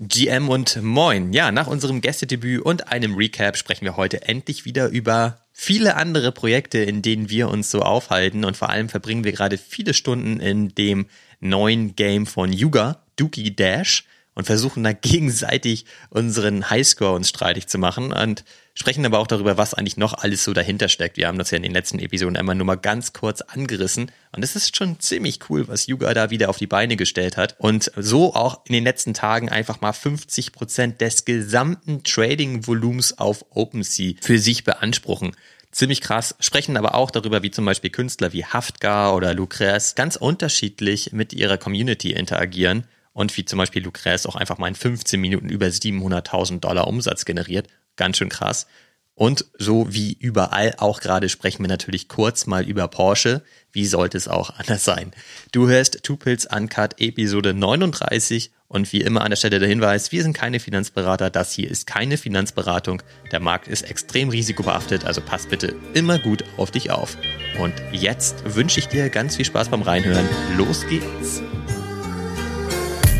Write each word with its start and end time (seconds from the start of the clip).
GM 0.00 0.48
und 0.48 0.80
Moin. 0.80 1.32
Ja, 1.32 1.50
nach 1.50 1.66
unserem 1.66 2.00
Gästedebüt 2.00 2.62
und 2.62 2.86
einem 2.86 3.16
Recap 3.16 3.56
sprechen 3.56 3.84
wir 3.84 3.96
heute 3.96 4.22
endlich 4.28 4.64
wieder 4.64 4.86
über 4.90 5.40
viele 5.52 5.96
andere 5.96 6.30
Projekte, 6.30 6.78
in 6.78 7.02
denen 7.02 7.30
wir 7.30 7.48
uns 7.48 7.72
so 7.72 7.82
aufhalten 7.82 8.44
und 8.44 8.56
vor 8.56 8.70
allem 8.70 8.88
verbringen 8.88 9.24
wir 9.24 9.32
gerade 9.32 9.58
viele 9.58 9.94
Stunden 9.94 10.38
in 10.38 10.68
dem 10.68 11.06
neuen 11.40 11.96
Game 11.96 12.26
von 12.26 12.52
Yuga, 12.52 13.02
Dookie 13.16 13.56
Dash 13.56 14.04
und 14.38 14.44
versuchen 14.44 14.84
da 14.84 14.92
gegenseitig 14.94 15.84
unseren 16.10 16.70
Highscore 16.70 17.14
uns 17.14 17.28
streitig 17.28 17.66
zu 17.66 17.76
machen 17.76 18.12
und 18.12 18.44
sprechen 18.72 19.04
aber 19.04 19.18
auch 19.18 19.26
darüber, 19.26 19.58
was 19.58 19.74
eigentlich 19.74 19.96
noch 19.96 20.14
alles 20.14 20.44
so 20.44 20.52
dahinter 20.52 20.88
steckt. 20.88 21.16
Wir 21.16 21.26
haben 21.26 21.38
das 21.38 21.50
ja 21.50 21.56
in 21.56 21.64
den 21.64 21.72
letzten 21.72 21.98
Episoden 21.98 22.36
einmal 22.36 22.54
nur 22.54 22.64
mal 22.64 22.76
ganz 22.76 23.12
kurz 23.12 23.40
angerissen 23.42 24.12
und 24.30 24.44
es 24.44 24.54
ist 24.54 24.76
schon 24.76 25.00
ziemlich 25.00 25.40
cool, 25.50 25.66
was 25.66 25.88
Yuga 25.88 26.14
da 26.14 26.30
wieder 26.30 26.50
auf 26.50 26.56
die 26.56 26.68
Beine 26.68 26.94
gestellt 26.96 27.36
hat 27.36 27.56
und 27.58 27.90
so 27.96 28.34
auch 28.34 28.64
in 28.66 28.74
den 28.74 28.84
letzten 28.84 29.12
Tagen 29.12 29.48
einfach 29.48 29.80
mal 29.80 29.92
50 29.92 30.52
Prozent 30.52 31.00
des 31.00 31.24
gesamten 31.24 32.04
Trading-Volumens 32.04 33.18
auf 33.18 33.44
OpenSea 33.50 34.14
für 34.20 34.38
sich 34.38 34.62
beanspruchen. 34.62 35.32
Ziemlich 35.72 36.00
krass, 36.00 36.36
sprechen 36.38 36.76
aber 36.76 36.94
auch 36.94 37.10
darüber, 37.10 37.42
wie 37.42 37.50
zum 37.50 37.64
Beispiel 37.64 37.90
Künstler 37.90 38.32
wie 38.32 38.44
Haftgar 38.44 39.16
oder 39.16 39.34
Lucrez 39.34 39.96
ganz 39.96 40.14
unterschiedlich 40.14 41.12
mit 41.12 41.32
ihrer 41.32 41.58
Community 41.58 42.12
interagieren 42.12 42.84
und 43.18 43.36
wie 43.36 43.44
zum 43.44 43.58
Beispiel 43.58 43.82
Lucrez 43.82 44.26
auch 44.26 44.36
einfach 44.36 44.58
mal 44.58 44.68
in 44.68 44.76
15 44.76 45.20
Minuten 45.20 45.48
über 45.48 45.66
700.000 45.66 46.60
Dollar 46.60 46.86
Umsatz 46.86 47.24
generiert. 47.24 47.66
Ganz 47.96 48.16
schön 48.16 48.28
krass. 48.28 48.68
Und 49.14 49.46
so 49.58 49.92
wie 49.92 50.12
überall 50.12 50.74
auch 50.78 51.00
gerade 51.00 51.28
sprechen 51.28 51.64
wir 51.64 51.68
natürlich 51.68 52.06
kurz 52.06 52.46
mal 52.46 52.64
über 52.64 52.86
Porsche. 52.86 53.42
Wie 53.72 53.86
sollte 53.86 54.16
es 54.16 54.28
auch 54.28 54.50
anders 54.50 54.84
sein? 54.84 55.10
Du 55.50 55.66
hörst 55.66 56.04
Two 56.04 56.14
Pills 56.14 56.46
Uncut 56.46 57.00
Episode 57.00 57.54
39 57.54 58.52
und 58.68 58.92
wie 58.92 59.00
immer 59.00 59.22
an 59.22 59.30
der 59.30 59.36
Stelle 59.36 59.58
der 59.58 59.68
Hinweis, 59.68 60.12
wir 60.12 60.22
sind 60.22 60.34
keine 60.34 60.60
Finanzberater, 60.60 61.28
das 61.28 61.50
hier 61.50 61.68
ist 61.68 61.88
keine 61.88 62.18
Finanzberatung. 62.18 63.02
Der 63.32 63.40
Markt 63.40 63.66
ist 63.66 63.82
extrem 63.82 64.28
risikobehaftet, 64.28 65.04
also 65.04 65.22
pass 65.22 65.48
bitte 65.48 65.74
immer 65.92 66.20
gut 66.20 66.44
auf 66.56 66.70
dich 66.70 66.92
auf. 66.92 67.16
Und 67.58 67.74
jetzt 67.90 68.54
wünsche 68.54 68.78
ich 68.78 68.86
dir 68.86 69.10
ganz 69.10 69.34
viel 69.34 69.44
Spaß 69.44 69.70
beim 69.70 69.82
Reinhören. 69.82 70.28
Los 70.56 70.86
geht's! 70.86 71.42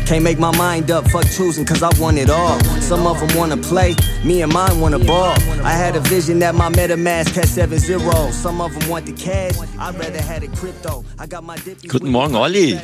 Can't 0.09 0.23
make 0.23 0.39
my 0.39 0.49
mind 0.57 0.89
up, 0.89 1.07
fuck 1.11 1.25
choosing, 1.29 1.65
cause 1.65 1.83
I 1.83 1.91
want 2.01 2.17
it 2.17 2.31
all. 2.31 2.59
Some 2.81 3.05
of 3.05 3.19
them 3.19 3.37
wanna 3.37 3.57
play, 3.57 3.95
me 4.25 4.41
and 4.41 4.51
mine 4.51 4.79
wanna 4.79 4.97
ball. 4.97 5.35
I 5.63 5.73
had 5.73 5.95
a 5.95 5.99
vision 5.99 6.39
that 6.39 6.55
my 6.55 6.67
MetaMask 6.71 7.35
had 7.35 7.47
seven 7.47 7.77
zeros. 7.77 8.33
Some 8.33 8.59
of 8.59 8.73
them 8.73 8.89
want 8.89 9.05
the 9.05 9.13
cash, 9.13 9.53
I'd 9.77 9.99
rather 9.99 10.19
had 10.19 10.41
a 10.41 10.47
crypto. 10.47 11.05
I 11.19 11.27
got 11.27 11.43
my 11.43 11.57
Guten 11.87 12.09
Morgen, 12.09 12.35
Olli. 12.35 12.79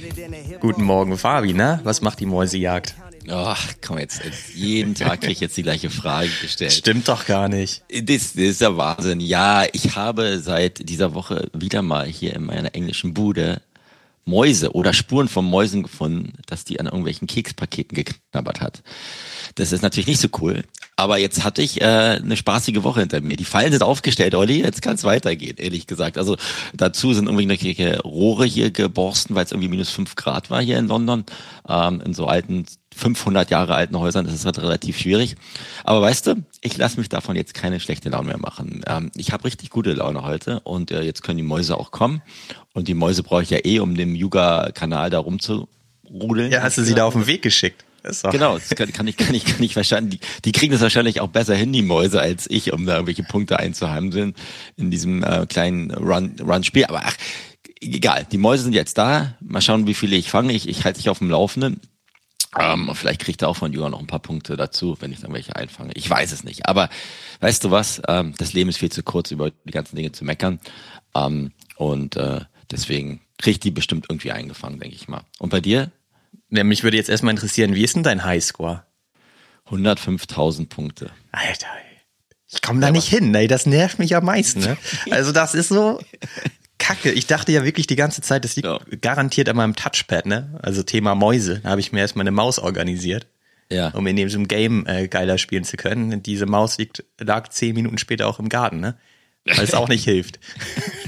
Guten 0.62 0.84
Morgen, 0.84 1.18
Fabi, 1.18 1.54
ne? 1.54 1.80
Was 1.84 2.04
macht 2.04 2.20
die 2.20 2.28
Mäusejagd? 2.28 2.94
Ach, 3.28 3.74
komm 3.82 3.98
jetzt, 3.98 4.22
jeden 4.54 4.94
Tag 4.94 5.22
krieg 5.22 5.32
ich 5.32 5.40
jetzt 5.40 5.58
die 5.58 5.64
gleiche 5.64 5.90
Frage 5.90 6.30
gestellt. 6.44 6.74
Stimmt 6.74 7.08
doch 7.08 7.26
gar 7.26 7.50
nicht. 7.50 7.82
Das, 7.90 8.34
das 8.34 8.44
ist 8.44 8.62
ja 8.62 8.78
Wahnsinn. 8.78 9.20
Ja, 9.20 9.64
ich 9.74 9.96
habe 9.96 10.38
seit 10.38 10.88
dieser 10.88 11.16
Woche 11.16 11.50
wieder 11.54 11.82
mal 11.82 12.06
hier 12.06 12.36
in 12.36 12.46
meiner 12.46 12.76
englischen 12.76 13.16
Bude 13.16 13.62
Mäuse 14.26 14.74
oder 14.74 14.92
Spuren 14.94 15.28
von 15.28 15.46
Mäusen 15.46 15.84
gefunden, 15.84 16.34
dass 16.48 16.66
die 16.66 16.80
an 16.80 16.88
irgendwelchen 16.88 17.28
Kekspaketen 17.28 17.96
geknabbert 17.96 18.60
hat. 18.60 18.84
Das 19.56 19.72
ist 19.72 19.82
natürlich 19.82 20.08
nicht 20.08 20.20
so 20.20 20.30
cool. 20.42 20.64
Aber 20.98 21.18
jetzt 21.18 21.44
hatte 21.44 21.62
ich 21.62 21.82
äh, 21.82 21.86
eine 21.86 22.38
spaßige 22.38 22.84
Woche 22.84 23.02
hinter 23.02 23.22
mir. 23.22 23.36
Die 23.36 23.46
Fallen 23.46 23.72
sind 23.72 23.84
aufgestellt, 23.84 24.34
Olli. 24.34 24.62
Jetzt 24.62 24.82
kann 24.82 24.96
es 24.96 25.04
weitergehen, 25.04 25.58
ehrlich 25.58 25.88
gesagt. 25.88 26.18
Also 26.18 26.38
dazu 26.74 27.14
sind 27.14 27.28
irgendwelche 27.28 28.02
Rohre 28.02 28.46
hier 28.46 28.72
geborsten, 28.72 29.36
weil 29.36 29.46
es 29.46 29.52
irgendwie 29.52 29.70
minus 29.70 29.90
fünf 29.90 30.16
Grad 30.16 30.50
war 30.50 30.62
hier 30.62 30.80
in 30.80 30.88
London. 30.88 31.26
Ähm, 31.68 32.02
in 32.02 32.14
so 32.14 32.28
alten 32.28 32.66
500 32.96 33.52
Jahre 33.52 33.76
alten 33.76 33.98
Häusern, 34.00 34.26
das 34.26 34.34
ist 34.34 34.46
halt 34.46 34.60
relativ 34.60 34.98
schwierig. 34.98 35.36
Aber 35.84 36.02
weißt 36.02 36.28
du, 36.28 36.36
ich 36.62 36.78
lasse 36.78 36.98
mich 36.98 37.10
davon 37.10 37.36
jetzt 37.36 37.54
keine 37.54 37.80
schlechte 37.80 38.10
Laune 38.10 38.28
mehr 38.28 38.38
machen. 38.38 38.82
Ähm, 38.88 39.12
ich 39.16 39.32
habe 39.32 39.46
richtig 39.46 39.70
gute 39.70 39.94
Laune 39.94 40.24
heute 40.24 40.62
und 40.62 40.92
äh, 40.92 41.02
jetzt 41.02 41.22
können 41.24 41.38
die 41.38 41.44
Mäuse 41.44 41.78
auch 41.78 41.92
kommen. 41.92 42.22
Und 42.74 42.88
die 42.88 42.94
Mäuse 42.94 43.24
brauche 43.24 43.44
ich 43.44 43.50
ja 43.50 43.60
eh, 43.64 43.80
um 43.80 43.96
dem 43.96 44.16
Yuga-Kanal 44.16 45.10
da 45.10 45.20
rumzurudeln. 45.20 46.52
Ja, 46.52 46.62
hast 46.62 46.78
du 46.78 46.84
sie 46.84 46.96
da 46.96 47.06
auf 47.06 47.14
den 47.14 47.28
Weg 47.28 47.42
geschickt? 47.42 47.86
Genau, 48.32 48.58
das 48.58 48.70
kann, 48.70 48.94
kann, 48.94 49.08
ich, 49.08 49.18
kann 49.18 49.34
ich, 49.34 49.46
kann 49.46 49.64
ich 49.64 49.74
verstanden. 49.74 50.12
Die, 50.12 50.20
die 50.46 50.52
kriegen 50.52 50.72
das 50.72 50.82
wahrscheinlich 50.82 51.22
auch 51.22 51.28
besser 51.28 51.56
hin, 51.56 51.74
die 51.74 51.82
Mäuse, 51.82 52.22
als 52.22 52.50
ich, 52.50 52.72
um 52.72 52.86
da 52.86 52.94
irgendwelche 52.94 53.24
Punkte 53.24 53.58
einzuheimseln 53.58 54.36
in 54.78 54.92
diesem 54.92 55.24
äh, 55.24 55.46
kleinen 55.48 55.92
Run-Spiel. 55.92 56.84
Run 56.86 56.96
Aber 56.96 57.06
ach, 57.06 57.16
egal, 57.82 58.28
die 58.32 58.38
Mäuse 58.38 58.64
sind 58.64 58.74
jetzt 58.74 58.98
da. 58.98 59.36
Mal 59.42 59.62
schauen, 59.62 59.88
wie 59.88 59.96
viele 59.96 60.16
ich 60.16 60.30
fange. 60.30 60.54
Ich, 60.54 60.70
ich 60.70 60.86
halte 60.86 61.00
dich 61.00 61.10
auf 61.10 61.20
dem 61.20 61.30
Laufenden. 61.30 61.82
Ähm, 62.58 62.90
vielleicht 62.94 63.22
kriegt 63.22 63.42
er 63.42 63.50
auch 63.50 63.58
von 63.58 63.74
Jura 63.74 63.90
noch 63.90 64.00
ein 64.00 64.08
paar 64.08 64.20
Punkte 64.20 64.56
dazu, 64.56 64.98
wenn 65.00 65.12
ich 65.12 65.20
dann 65.20 65.34
welche 65.34 65.56
einfange. 65.56 65.92
Ich 65.96 66.10
weiß 66.10 66.32
es 66.32 66.44
nicht. 66.44 66.68
Aber 66.68 66.90
weißt 67.42 67.64
du 67.64 67.72
was? 67.72 68.02
Ähm, 68.08 68.34
das 68.38 68.54
Leben 68.54 68.70
ist 68.70 68.78
viel 68.78 68.92
zu 68.92 69.04
kurz, 69.04 69.32
über 69.32 69.52
die 69.52 69.72
ganzen 69.72 69.96
Dinge 69.96 70.12
zu 70.12 70.24
meckern. 70.24 70.60
Ähm, 71.14 71.52
und 71.76 72.16
äh, 72.16 72.42
deswegen 72.72 73.22
kriegt 73.38 73.64
die 73.64 73.72
bestimmt 73.72 74.06
irgendwie 74.10 74.32
eingefangen, 74.32 74.80
denke 74.80 74.96
ich 74.96 75.08
mal. 75.08 75.24
Und 75.40 75.50
bei 75.50 75.60
dir? 75.60 75.92
Ja, 76.50 76.64
mich 76.64 76.84
würde 76.84 76.98
jetzt 76.98 77.10
erstmal 77.10 77.32
interessieren, 77.32 77.76
wie 77.76 77.84
ist 77.84 77.96
denn 77.96 78.04
dein 78.04 78.24
Highscore? 78.24 78.86
105.000 79.70 80.70
Punkte. 80.70 81.12
Alter, 81.32 81.68
ich 82.48 82.62
komme 82.62 82.80
da 82.80 82.88
ja, 82.88 82.94
nicht 82.94 83.08
hin, 83.08 83.34
ey, 83.34 83.48
das 83.48 83.66
nervt 83.66 84.00
mich 84.00 84.16
am 84.16 84.26
meisten. 84.26 84.62
Ne? 84.62 84.78
Also 85.12 85.32
das 85.32 85.56
ist 85.56 85.70
so, 85.70 86.00
Kacke. 86.78 87.12
Ich 87.12 87.28
dachte 87.28 87.52
ja 87.52 87.64
wirklich 87.64 87.88
die 87.88 87.96
ganze 87.96 88.22
Zeit, 88.22 88.44
das 88.44 88.56
liegt 88.56 88.68
ja. 88.68 88.80
garantiert 89.02 89.50
an 89.50 89.56
meinem 89.56 89.76
Touchpad, 89.76 90.26
ne? 90.26 90.60
Also 90.62 90.84
Thema 90.84 91.16
Mäuse. 91.16 91.60
Da 91.60 91.70
habe 91.70 91.82
ich 91.82 91.92
mir 91.92 92.00
erstmal 92.00 92.24
eine 92.24 92.32
Maus 92.32 92.60
organisiert. 92.60 93.28
Ja. 93.72 93.90
Um 93.90 94.06
in 94.06 94.16
diesem 94.16 94.48
Game 94.48 94.86
äh, 94.86 95.08
geiler 95.08 95.38
spielen 95.38 95.64
zu 95.64 95.78
können. 95.78 96.22
Diese 96.22 96.46
Maus 96.46 96.78
liegt, 96.78 97.04
lag 97.20 97.48
zehn 97.50 97.74
Minuten 97.74 97.98
später 97.98 98.28
auch 98.28 98.40
im 98.40 98.50
Garten, 98.50 98.80
ne? 98.80 98.96
Weil 99.46 99.64
es 99.64 99.74
auch 99.74 99.90
nicht 99.90 100.04
hilft. 100.06 100.40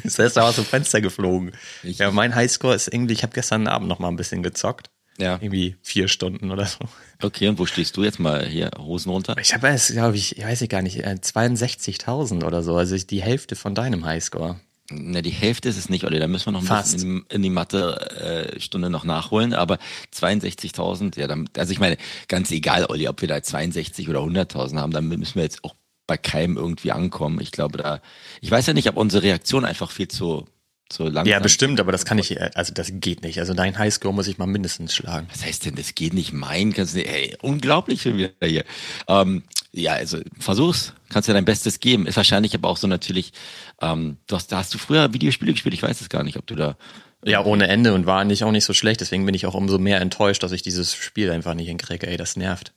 Das 0.04 0.20
heißt, 0.20 0.38
da 0.38 0.44
aus 0.44 0.56
dem 0.56 0.64
Fenster 0.64 1.02
geflogen. 1.02 1.52
Ich 1.84 1.98
ja, 1.98 2.12
mein 2.12 2.34
Highscore 2.34 2.74
ist 2.74 2.88
irgendwie, 2.88 3.12
ich 3.12 3.24
habe 3.24 3.34
gestern 3.34 3.68
Abend 3.68 3.90
noch 3.90 4.00
mal 4.00 4.08
ein 4.08 4.16
bisschen 4.16 4.42
gezockt. 4.42 4.90
Ja. 5.18 5.38
Irgendwie 5.42 5.76
vier 5.82 6.08
Stunden 6.08 6.50
oder 6.50 6.66
so. 6.66 6.80
Okay, 7.22 7.50
und 7.50 7.60
wo 7.60 7.66
stehst 7.66 7.98
du 7.98 8.06
jetzt 8.06 8.18
mal 8.18 8.46
hier? 8.46 8.72
Hosen 8.78 9.10
runter? 9.12 9.36
Ich 9.42 9.54
habe 9.54 9.68
es, 9.68 9.92
glaube 9.92 10.16
ich, 10.16 10.38
ich 10.38 10.46
weiß 10.46 10.62
ich 10.62 10.70
gar 10.70 10.82
nicht, 10.82 11.06
62.000 11.06 12.42
äh, 12.42 12.46
oder 12.46 12.64
so. 12.64 12.78
Also 12.78 12.96
die 12.96 13.22
Hälfte 13.22 13.58
von 13.58 13.76
deinem 13.76 14.06
Highscore. 14.06 14.62
Na, 14.90 15.22
die 15.22 15.32
Hälfte 15.32 15.68
ist 15.68 15.78
es 15.78 15.90
nicht, 15.90 16.06
Olli. 16.06 16.18
Da 16.20 16.28
müssen 16.28 16.48
wir 16.48 16.52
noch 16.54 16.62
ein 16.62 16.68
Fast. 16.68 16.94
bisschen 16.94 17.18
in 17.18 17.26
die, 17.30 17.36
in 17.36 17.44
die 17.44 17.50
Mathe-Stunde 17.50 18.88
äh, 18.88 18.90
noch 18.92 19.04
nachholen. 19.04 19.54
Aber 19.54 19.80
62.000, 20.16 21.20
ja, 21.20 21.28
dann, 21.28 21.50
also 21.58 21.74
ich 21.74 21.80
meine, 21.80 21.98
ganz 22.28 22.52
egal, 22.52 22.86
Olli, 22.86 23.08
ob 23.08 23.22
wir 23.22 23.28
da 23.28 23.44
62 23.44 24.08
oder 24.08 24.20
100.000 24.20 24.78
haben, 24.78 24.92
dann 24.92 25.08
müssen 25.08 25.36
wir 25.36 25.44
jetzt 25.44 25.64
auch 25.64 25.76
bei 26.08 26.18
keinem 26.18 26.56
irgendwie 26.56 26.94
ankommen. 26.94 27.42
Ich 27.42 27.52
glaube, 27.52 27.78
da, 27.78 28.02
ich 28.40 28.50
weiß 28.50 28.66
ja 28.68 28.74
nicht, 28.74 28.88
ob 28.88 28.96
unsere 28.96 29.24
Reaktion 29.24 29.66
einfach 29.66 29.92
viel 29.92 30.08
zu 30.08 30.46
so 30.92 31.04
langsam. 31.04 31.26
Ja, 31.28 31.40
bestimmt, 31.40 31.82
aber 31.82 31.92
das 31.92 32.06
kann 32.06 32.18
ich, 32.18 32.40
also 32.56 32.74
das 32.74 32.92
geht 32.94 33.22
nicht. 33.22 33.40
Also 33.40 33.54
dein 33.54 33.78
Highscore 33.78 34.14
muss 34.14 34.28
ich 34.28 34.38
mal 34.38 34.46
mindestens 34.46 34.96
schlagen. 34.96 35.28
Was 35.32 35.46
heißt 35.46 35.66
denn, 35.66 35.76
das 35.76 35.96
geht 35.96 36.14
nicht? 36.14 36.32
Mein, 36.32 36.74
kannst 36.74 36.96
du, 36.96 37.06
ey, 37.06 37.36
unglaublich 37.42 38.04
schon 38.04 38.18
wieder 38.18 38.32
hier. 38.42 38.64
Ähm, 39.10 39.44
ja, 39.72 39.94
also 39.94 40.20
versuch's, 40.40 40.94
kannst 41.10 41.28
ja 41.28 41.34
dein 41.34 41.46
Bestes 41.46 41.80
geben. 41.80 42.08
Ist 42.08 42.18
wahrscheinlich 42.18 42.54
aber 42.56 42.70
auch 42.70 42.78
so 42.78 42.88
natürlich, 42.88 43.34
ähm, 43.82 44.18
du 44.28 44.36
hast, 44.36 44.52
da 44.52 44.58
hast 44.58 44.74
du 44.74 44.78
früher 44.78 45.14
Videospiele 45.14 45.52
gespielt, 45.52 45.74
ich 45.74 45.84
weiß 45.84 46.02
es 46.02 46.10
gar 46.10 46.24
nicht, 46.24 46.38
ob 46.38 46.48
du 46.48 46.56
da. 46.56 46.78
Ja, 47.26 47.44
ohne 47.44 47.68
Ende 47.68 47.94
und 47.94 48.06
war 48.06 48.24
nicht 48.24 48.44
auch 48.44 48.52
nicht 48.52 48.66
so 48.66 48.74
schlecht, 48.74 49.02
deswegen 49.02 49.26
bin 49.26 49.36
ich 49.36 49.46
auch 49.46 49.56
umso 49.56 49.80
mehr 49.80 50.02
enttäuscht, 50.02 50.44
dass 50.44 50.52
ich 50.52 50.62
dieses 50.62 50.94
Spiel 50.96 51.32
einfach 51.32 51.54
nicht 51.56 51.68
hinkriege. 51.68 52.08
Ey, 52.08 52.18
das 52.18 52.36
nervt. 52.36 52.74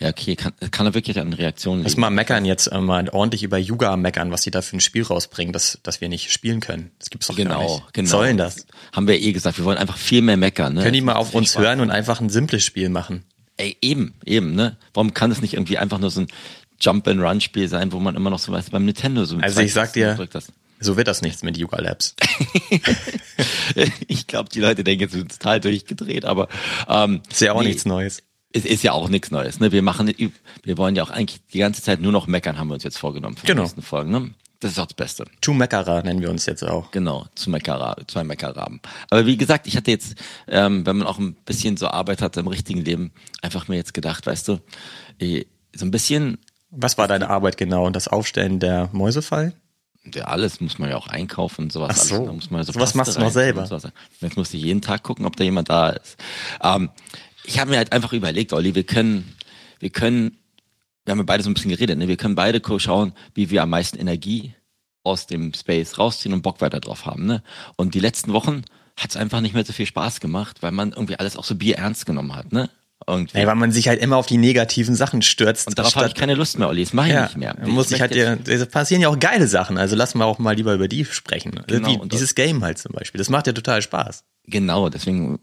Ja, 0.00 0.08
okay, 0.10 0.36
kann, 0.36 0.52
kann 0.70 0.86
er 0.86 0.94
wirklich 0.94 1.18
an 1.18 1.32
Reaktionen 1.32 1.82
Lass 1.82 1.96
mal 1.96 2.10
meckern 2.10 2.44
jetzt 2.44 2.68
äh, 2.68 2.80
mal 2.80 3.08
ordentlich 3.08 3.42
über 3.42 3.58
Yuga 3.58 3.96
meckern, 3.96 4.30
was 4.30 4.42
sie 4.42 4.52
da 4.52 4.62
für 4.62 4.76
ein 4.76 4.80
Spiel 4.80 5.02
rausbringen, 5.02 5.52
dass, 5.52 5.80
dass 5.82 6.00
wir 6.00 6.08
nicht 6.08 6.32
spielen 6.32 6.60
können. 6.60 6.92
Das 7.00 7.10
gibt's 7.10 7.26
doch 7.26 7.34
genau, 7.34 7.58
gar 7.58 7.62
nicht. 7.62 7.94
Genau. 7.94 8.08
Sollen 8.08 8.36
das? 8.36 8.66
Haben 8.92 9.08
wir 9.08 9.20
eh 9.20 9.32
gesagt, 9.32 9.58
wir 9.58 9.64
wollen 9.64 9.78
einfach 9.78 9.96
viel 9.96 10.22
mehr 10.22 10.36
meckern. 10.36 10.74
Ne? 10.74 10.82
Können 10.82 10.92
die 10.92 11.00
mal 11.00 11.16
auf 11.16 11.34
uns 11.34 11.58
hören 11.58 11.80
und 11.80 11.90
einfach 11.90 12.20
ein 12.20 12.30
simples 12.30 12.64
Spiel 12.64 12.90
machen? 12.90 13.24
Ey, 13.58 13.76
eben, 13.82 14.14
eben, 14.24 14.54
ne? 14.54 14.76
Warum 14.94 15.14
kann 15.14 15.30
es 15.30 15.42
nicht 15.42 15.54
irgendwie 15.54 15.78
einfach 15.78 15.98
nur 15.98 16.10
so 16.10 16.22
ein 16.22 16.28
Jump-and-Run-Spiel 16.80 17.68
sein, 17.68 17.92
wo 17.92 18.00
man 18.00 18.16
immer 18.16 18.30
noch 18.30 18.38
so 18.38 18.52
weiß, 18.52 18.70
beim 18.70 18.84
Nintendo 18.84 19.24
so 19.24 19.36
Also 19.38 19.60
ich 19.60 19.72
sag 19.72 19.92
dir, 19.92 20.16
so 20.80 20.96
wird 20.96 21.08
das 21.08 21.22
nichts 21.22 21.42
mit 21.42 21.58
Yuga 21.58 21.80
Labs. 21.80 22.14
ich 24.06 24.28
glaube, 24.28 24.48
die 24.48 24.60
Leute 24.60 24.84
denken, 24.84 25.02
jetzt 25.02 25.12
sind 25.12 25.32
total 25.32 25.60
durchgedreht, 25.60 26.24
aber 26.24 26.48
ähm, 26.88 27.20
ist 27.28 27.40
ja 27.40 27.52
auch 27.52 27.62
nee, 27.62 27.68
nichts 27.68 27.84
Neues 27.84 28.22
es 28.52 28.64
ist 28.64 28.82
ja 28.82 28.92
auch 28.92 29.08
nichts 29.08 29.30
Neues. 29.30 29.60
Ne? 29.60 29.72
Wir 29.72 29.82
machen, 29.82 30.12
wir 30.62 30.78
wollen 30.78 30.96
ja 30.96 31.02
auch 31.02 31.10
eigentlich 31.10 31.40
die 31.52 31.58
ganze 31.58 31.82
Zeit 31.82 32.00
nur 32.00 32.12
noch 32.12 32.26
meckern, 32.26 32.58
haben 32.58 32.68
wir 32.68 32.74
uns 32.74 32.84
jetzt 32.84 32.98
vorgenommen 32.98 33.36
für 33.36 33.46
genau. 33.46 33.60
die 33.60 33.64
nächsten 33.64 33.82
Folgen. 33.82 34.10
Ne? 34.10 34.30
Das 34.60 34.72
ist 34.72 34.78
auch 34.78 34.86
das 34.86 34.94
Beste. 34.94 35.24
Two 35.40 35.54
Meckerer 35.54 36.02
nennen 36.02 36.20
wir 36.20 36.30
uns 36.30 36.46
jetzt 36.46 36.64
auch. 36.64 36.90
Genau, 36.90 37.26
zu 37.36 37.48
Meckerer, 37.48 37.96
zwei 38.08 38.24
Meckerraben. 38.24 38.80
Aber 39.08 39.24
wie 39.24 39.36
gesagt, 39.36 39.68
ich 39.68 39.76
hatte 39.76 39.92
jetzt, 39.92 40.16
ähm, 40.48 40.84
wenn 40.84 40.96
man 40.96 41.06
auch 41.06 41.18
ein 41.18 41.34
bisschen 41.44 41.76
so 41.76 41.86
Arbeit 41.86 42.22
hat 42.22 42.36
im 42.36 42.48
richtigen 42.48 42.80
Leben, 42.84 43.12
einfach 43.40 43.68
mir 43.68 43.76
jetzt 43.76 43.94
gedacht, 43.94 44.26
weißt 44.26 44.48
du, 44.48 44.58
eh, 45.20 45.44
so 45.74 45.86
ein 45.86 45.92
bisschen. 45.92 46.38
Was 46.70 46.98
war 46.98 47.06
deine 47.06 47.30
Arbeit 47.30 47.56
genau? 47.56 47.86
Und 47.86 47.94
das 47.94 48.08
Aufstellen 48.08 48.58
der 48.58 48.88
Mäusefallen? 48.92 49.54
Ja, 50.14 50.24
alles 50.24 50.60
muss 50.60 50.78
man 50.78 50.90
ja 50.90 50.96
auch 50.96 51.06
einkaufen 51.06 51.64
und 51.64 51.72
sowas. 51.72 51.96
Ach 52.00 52.04
so. 52.04 52.14
Alles. 52.16 52.34
muss 52.34 52.50
man 52.50 52.64
so 52.64 52.74
was 52.74 52.94
machst 52.94 53.16
du 53.16 53.20
noch 53.20 53.30
selber? 53.30 53.68
Jetzt 54.20 54.36
musst 54.36 54.52
du 54.52 54.56
jeden 54.56 54.82
Tag 54.82 55.02
gucken, 55.02 55.24
ob 55.24 55.36
da 55.36 55.44
jemand 55.44 55.68
da 55.68 55.90
ist. 55.90 56.16
Ähm, 56.62 56.90
ich 57.44 57.58
habe 57.58 57.70
mir 57.70 57.76
halt 57.76 57.92
einfach 57.92 58.12
überlegt, 58.12 58.52
Olli, 58.52 58.74
wir 58.74 58.84
können, 58.84 59.36
wir 59.78 59.90
können, 59.90 60.36
wir 61.08 61.12
haben 61.12 61.18
ja 61.20 61.24
beide 61.24 61.42
so 61.42 61.48
ein 61.48 61.54
bisschen 61.54 61.70
geredet, 61.70 61.96
ne? 61.96 62.06
wir 62.06 62.18
können 62.18 62.34
beide 62.34 62.60
schauen, 62.78 63.14
wie 63.34 63.48
wir 63.48 63.62
am 63.62 63.70
meisten 63.70 63.98
Energie 63.98 64.54
aus 65.04 65.26
dem 65.26 65.54
Space 65.54 65.98
rausziehen 65.98 66.34
und 66.34 66.42
Bock 66.42 66.60
weiter 66.60 66.80
drauf 66.80 67.06
haben. 67.06 67.24
Ne? 67.24 67.42
Und 67.76 67.94
die 67.94 68.00
letzten 68.00 68.34
Wochen 68.34 68.62
hat 68.94 69.10
es 69.10 69.16
einfach 69.16 69.40
nicht 69.40 69.54
mehr 69.54 69.64
so 69.64 69.72
viel 69.72 69.86
Spaß 69.86 70.20
gemacht, 70.20 70.58
weil 70.60 70.70
man 70.70 70.90
irgendwie 70.90 71.18
alles 71.18 71.38
auch 71.38 71.44
so 71.44 71.54
bierernst 71.54 72.04
genommen 72.04 72.36
hat. 72.36 72.52
Ne? 72.52 72.68
Irgendwie. 73.06 73.38
Ey, 73.38 73.46
weil 73.46 73.54
man 73.54 73.72
sich 73.72 73.88
halt 73.88 74.02
immer 74.02 74.18
auf 74.18 74.26
die 74.26 74.36
negativen 74.36 74.94
Sachen 74.94 75.22
stürzt. 75.22 75.66
Und 75.66 75.78
darauf 75.78 75.96
habe 75.96 76.08
ich 76.08 76.14
keine 76.14 76.34
Lust 76.34 76.58
mehr, 76.58 76.68
Olli. 76.68 76.84
Das 76.84 76.92
mache 76.92 77.06
ich 77.06 77.14
ja, 77.14 77.22
nicht 77.22 77.38
mehr. 77.38 77.56
Man 77.58 77.70
muss 77.70 77.88
sich 77.88 78.02
halt, 78.02 78.14
es 78.14 78.66
passieren 78.66 79.00
ja 79.00 79.08
auch 79.08 79.18
geile 79.18 79.46
Sachen. 79.46 79.78
Also 79.78 79.96
lassen 79.96 80.18
wir 80.18 80.26
auch 80.26 80.38
mal 80.38 80.56
lieber 80.56 80.74
über 80.74 80.88
die 80.88 81.06
sprechen. 81.06 81.52
Genau, 81.68 82.02
Wie 82.02 82.08
dieses 82.08 82.34
Game 82.34 82.62
halt 82.62 82.76
zum 82.76 82.92
Beispiel. 82.92 83.18
Das 83.18 83.30
macht 83.30 83.46
ja 83.46 83.54
total 83.54 83.80
Spaß. 83.80 84.24
Genau, 84.44 84.90
deswegen 84.90 85.38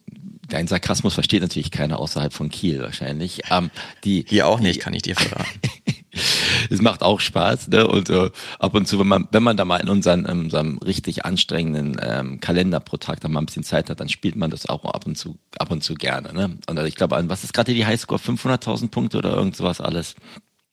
dein 0.49 0.67
Sarkasmus 0.67 1.13
versteht 1.13 1.41
natürlich 1.41 1.71
keiner 1.71 1.99
außerhalb 1.99 2.33
von 2.33 2.49
Kiel 2.49 2.81
wahrscheinlich. 2.81 3.41
Ähm, 3.49 3.71
die, 4.03 4.25
Hier 4.27 4.47
auch 4.47 4.59
nicht, 4.59 4.75
die, 4.75 4.79
kann 4.79 4.93
ich 4.93 5.01
dir 5.01 5.15
verraten. 5.15 5.59
es 6.69 6.81
macht 6.81 7.01
auch 7.01 7.19
Spaß, 7.19 7.67
ne? 7.69 7.87
Und 7.87 8.09
äh, 8.09 8.29
ab 8.59 8.73
und 8.73 8.87
zu, 8.87 8.99
wenn 8.99 9.07
man, 9.07 9.27
wenn 9.31 9.43
man 9.43 9.57
da 9.57 9.65
mal 9.65 9.77
in 9.77 9.89
unseren, 9.89 10.25
in 10.25 10.39
unserem 10.39 10.77
richtig 10.79 11.25
anstrengenden 11.25 11.97
ähm, 12.01 12.39
Kalender 12.39 12.79
pro 12.79 12.97
Tag 12.97 13.19
da 13.21 13.27
mal 13.27 13.41
ein 13.41 13.45
bisschen 13.45 13.63
Zeit 13.63 13.89
hat, 13.89 13.99
dann 13.99 14.09
spielt 14.09 14.35
man 14.35 14.51
das 14.51 14.67
auch 14.67 14.85
ab 14.85 15.05
und 15.05 15.17
zu, 15.17 15.37
ab 15.57 15.71
und 15.71 15.83
zu 15.83 15.95
gerne. 15.95 16.33
Ne? 16.33 16.57
Und 16.67 16.77
also 16.77 16.87
ich 16.87 16.95
glaube, 16.95 17.17
was 17.27 17.43
ist 17.43 17.53
gerade 17.53 17.73
die 17.73 17.85
Highscore? 17.85 18.19
500.000 18.19 18.89
Punkte 18.89 19.17
oder 19.17 19.33
irgend 19.33 19.55
sowas 19.55 19.81
alles? 19.81 20.15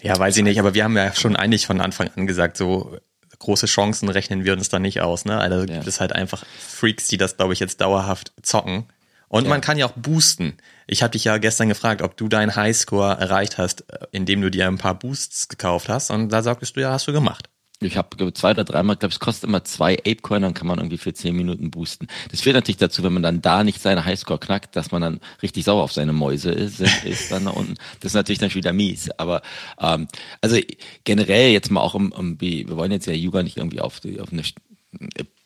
Ja, 0.00 0.18
weiß 0.18 0.36
ich 0.36 0.42
nicht, 0.42 0.58
aber 0.58 0.74
wir 0.74 0.84
haben 0.84 0.96
ja 0.96 1.14
schon 1.14 1.36
eigentlich 1.36 1.66
von 1.66 1.80
Anfang 1.80 2.10
an 2.16 2.26
gesagt, 2.26 2.56
so 2.56 2.96
große 3.38 3.66
Chancen 3.66 4.08
rechnen 4.08 4.44
wir 4.44 4.52
uns 4.52 4.68
da 4.68 4.78
nicht 4.78 5.00
aus. 5.00 5.24
Ne? 5.24 5.38
Also 5.38 5.60
ja. 5.60 5.66
gibt 5.66 5.86
es 5.86 6.00
halt 6.00 6.12
einfach 6.12 6.44
Freaks, 6.58 7.08
die 7.08 7.18
das, 7.18 7.36
glaube 7.36 7.52
ich, 7.52 7.60
jetzt 7.60 7.80
dauerhaft 7.80 8.32
zocken. 8.42 8.84
Und 9.32 9.44
ja. 9.44 9.48
man 9.48 9.62
kann 9.62 9.78
ja 9.78 9.86
auch 9.86 9.92
boosten. 9.92 10.58
Ich 10.86 11.02
habe 11.02 11.12
dich 11.12 11.24
ja 11.24 11.38
gestern 11.38 11.70
gefragt, 11.70 12.02
ob 12.02 12.18
du 12.18 12.28
deinen 12.28 12.54
Highscore 12.54 13.16
erreicht 13.18 13.56
hast, 13.56 13.90
äh, 13.90 14.06
indem 14.12 14.42
du 14.42 14.50
dir 14.50 14.68
ein 14.68 14.76
paar 14.76 14.94
Boosts 14.94 15.48
gekauft 15.48 15.88
hast. 15.88 16.10
Und 16.10 16.28
da 16.28 16.42
sagtest 16.42 16.76
du 16.76 16.82
ja, 16.82 16.92
hast 16.92 17.08
du 17.08 17.14
gemacht. 17.14 17.48
Ich 17.80 17.96
habe 17.96 18.32
zwei 18.34 18.50
oder 18.50 18.64
dreimal, 18.64 18.96
glaube 18.96 19.14
es 19.14 19.20
kostet 19.20 19.48
immer 19.48 19.64
zwei 19.64 19.96
Apecoin, 20.00 20.42
dann 20.42 20.52
kann 20.52 20.66
man 20.66 20.78
irgendwie 20.78 20.98
für 20.98 21.14
zehn 21.14 21.34
Minuten 21.34 21.70
boosten. 21.70 22.08
Das 22.30 22.42
führt 22.42 22.56
natürlich 22.56 22.76
dazu, 22.76 23.02
wenn 23.02 23.14
man 23.14 23.22
dann 23.22 23.40
da 23.40 23.64
nicht 23.64 23.80
seine 23.80 24.04
Highscore 24.04 24.38
knackt, 24.38 24.76
dass 24.76 24.92
man 24.92 25.00
dann 25.00 25.20
richtig 25.42 25.64
sauer 25.64 25.82
auf 25.82 25.92
seine 25.92 26.12
Mäuse 26.12 26.52
ist, 26.52 26.80
ist 26.80 27.32
dann 27.32 27.46
da 27.46 27.52
unten. 27.52 27.76
Das 28.00 28.10
ist 28.10 28.14
natürlich 28.14 28.38
dann 28.38 28.50
schon 28.50 28.58
wieder 28.58 28.74
mies. 28.74 29.10
Aber 29.16 29.40
ähm, 29.80 30.08
also 30.42 30.58
generell 31.04 31.52
jetzt 31.52 31.70
mal 31.70 31.80
auch 31.80 31.94
um, 31.94 32.12
um 32.12 32.38
wir 32.38 32.76
wollen 32.76 32.92
jetzt 32.92 33.06
ja 33.06 33.14
Yuga 33.14 33.42
nicht 33.42 33.56
irgendwie 33.56 33.80
auf, 33.80 33.98
die, 33.98 34.20
auf 34.20 34.30
eine 34.30 34.42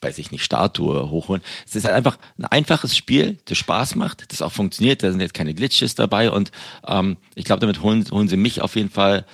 weiß 0.00 0.18
ich 0.18 0.30
nicht, 0.30 0.44
Statue 0.44 1.10
hochholen. 1.10 1.42
Es 1.66 1.74
ist 1.74 1.84
halt 1.84 1.94
einfach 1.94 2.18
ein 2.38 2.44
einfaches 2.44 2.96
Spiel, 2.96 3.38
das 3.46 3.58
Spaß 3.58 3.94
macht, 3.94 4.30
das 4.32 4.42
auch 4.42 4.52
funktioniert. 4.52 5.02
Da 5.02 5.10
sind 5.10 5.20
jetzt 5.20 5.34
keine 5.34 5.54
Glitches 5.54 5.94
dabei 5.94 6.30
und 6.30 6.52
ähm, 6.86 7.16
ich 7.34 7.44
glaube, 7.44 7.60
damit 7.60 7.82
holen, 7.82 8.04
holen 8.10 8.28
sie 8.28 8.36
mich 8.36 8.60
auf 8.60 8.76
jeden 8.76 8.90
Fall 8.90 9.24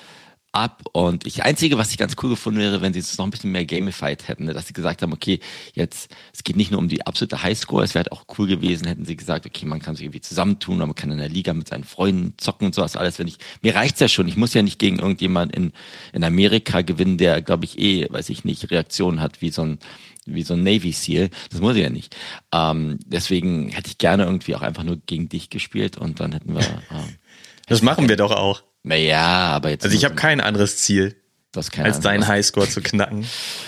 ab. 0.52 0.82
Und 0.92 1.26
ich 1.26 1.42
einzige, 1.42 1.78
was 1.78 1.90
ich 1.90 1.98
ganz 1.98 2.14
cool 2.22 2.30
gefunden 2.30 2.60
wäre, 2.60 2.82
wenn 2.82 2.92
sie 2.92 3.00
es 3.00 3.18
noch 3.18 3.24
ein 3.24 3.30
bisschen 3.30 3.50
mehr 3.50 3.64
gamified 3.64 4.28
hätten, 4.28 4.44
ne? 4.44 4.54
dass 4.54 4.66
sie 4.66 4.72
gesagt 4.72 5.02
haben, 5.02 5.12
okay, 5.12 5.40
jetzt 5.74 6.14
es 6.32 6.44
geht 6.44 6.56
nicht 6.56 6.70
nur 6.70 6.78
um 6.78 6.88
die 6.88 7.06
absolute 7.06 7.42
Highscore, 7.42 7.84
es 7.84 7.94
wäre 7.94 8.04
halt 8.04 8.12
auch 8.12 8.24
cool 8.38 8.46
gewesen, 8.46 8.86
hätten 8.86 9.04
sie 9.04 9.16
gesagt, 9.16 9.46
okay, 9.46 9.66
man 9.66 9.80
kann 9.80 9.96
sich 9.96 10.04
irgendwie 10.04 10.20
zusammentun, 10.20 10.78
man 10.78 10.94
kann 10.94 11.10
in 11.10 11.18
der 11.18 11.28
Liga 11.28 11.54
mit 11.54 11.68
seinen 11.68 11.84
Freunden 11.84 12.34
zocken 12.36 12.66
und 12.66 12.74
sowas 12.74 12.96
alles. 12.96 13.18
Wenn 13.18 13.28
ich 13.28 13.38
mir 13.62 13.74
reicht's 13.74 14.00
ja 14.00 14.08
schon. 14.08 14.28
Ich 14.28 14.36
muss 14.36 14.54
ja 14.54 14.62
nicht 14.62 14.78
gegen 14.78 14.98
irgendjemand 14.98 15.54
in 15.54 15.72
in 16.12 16.24
Amerika 16.24 16.82
gewinnen, 16.82 17.18
der, 17.18 17.42
glaube 17.42 17.64
ich, 17.64 17.78
eh, 17.78 18.06
weiß 18.10 18.28
ich 18.28 18.44
nicht, 18.44 18.70
Reaktionen 18.70 19.20
hat 19.20 19.40
wie 19.40 19.50
so 19.50 19.62
ein 19.62 19.78
wie 20.24 20.42
so 20.42 20.54
ein 20.54 20.62
Navy 20.62 20.92
SEAL. 20.92 21.30
Das 21.50 21.60
muss 21.60 21.76
ich 21.76 21.82
ja 21.82 21.90
nicht. 21.90 22.16
Ähm, 22.52 22.98
deswegen 23.06 23.70
hätte 23.70 23.88
ich 23.88 23.98
gerne 23.98 24.24
irgendwie 24.24 24.54
auch 24.54 24.62
einfach 24.62 24.84
nur 24.84 24.98
gegen 25.06 25.28
dich 25.28 25.50
gespielt 25.50 25.96
und 25.96 26.20
dann 26.20 26.32
hätten 26.32 26.54
wir. 26.54 26.62
Äh, 26.90 27.68
das 27.68 27.80
machen 27.80 28.08
wir 28.08 28.16
doch 28.16 28.32
auch. 28.32 28.62
Naja, 28.82 29.20
aber 29.20 29.70
jetzt. 29.70 29.84
Also 29.84 29.96
ich 29.96 30.04
habe 30.04 30.14
kein 30.14 30.40
anderes 30.40 30.78
Ziel. 30.78 31.16
Das 31.52 31.68
als 31.78 32.00
deinen 32.00 32.26
Highscore 32.26 32.66
zu 32.70 32.80
knacken. 32.80 33.26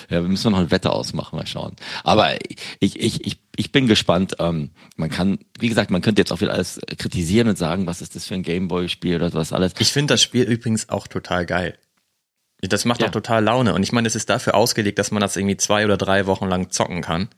Ja, 0.08 0.22
wir 0.22 0.28
müssen 0.28 0.50
noch 0.50 0.58
ein 0.58 0.70
Wetter 0.70 0.94
ausmachen, 0.94 1.36
mal 1.36 1.46
schauen. 1.46 1.76
Aber 2.02 2.34
ich, 2.80 2.98
ich, 2.98 3.26
ich, 3.26 3.38
ich 3.56 3.72
bin 3.72 3.86
gespannt. 3.86 4.36
Ähm, 4.38 4.70
man 4.96 5.10
kann, 5.10 5.38
wie 5.58 5.68
gesagt, 5.68 5.90
man 5.90 6.00
könnte 6.00 6.22
jetzt 6.22 6.32
auch 6.32 6.40
wieder 6.40 6.54
alles 6.54 6.80
kritisieren 6.98 7.46
und 7.46 7.58
sagen, 7.58 7.86
was 7.86 8.00
ist 8.00 8.16
das 8.16 8.26
für 8.26 8.34
ein 8.34 8.42
Gameboy-Spiel 8.42 9.16
oder 9.16 9.34
was 9.34 9.52
alles. 9.52 9.74
Ich 9.78 9.92
finde 9.92 10.14
das 10.14 10.22
Spiel 10.22 10.44
übrigens 10.44 10.88
auch 10.88 11.06
total 11.06 11.44
geil. 11.44 11.76
Das 12.62 12.86
macht 12.86 13.02
ja. 13.02 13.08
auch 13.08 13.12
total 13.12 13.44
Laune. 13.44 13.74
Und 13.74 13.82
ich 13.82 13.92
meine, 13.92 14.08
es 14.08 14.16
ist 14.16 14.30
dafür 14.30 14.54
ausgelegt, 14.54 14.98
dass 14.98 15.10
man 15.10 15.20
das 15.20 15.36
irgendwie 15.36 15.58
zwei 15.58 15.84
oder 15.84 15.98
drei 15.98 16.24
Wochen 16.24 16.46
lang 16.46 16.70
zocken 16.70 17.02
kann. 17.02 17.28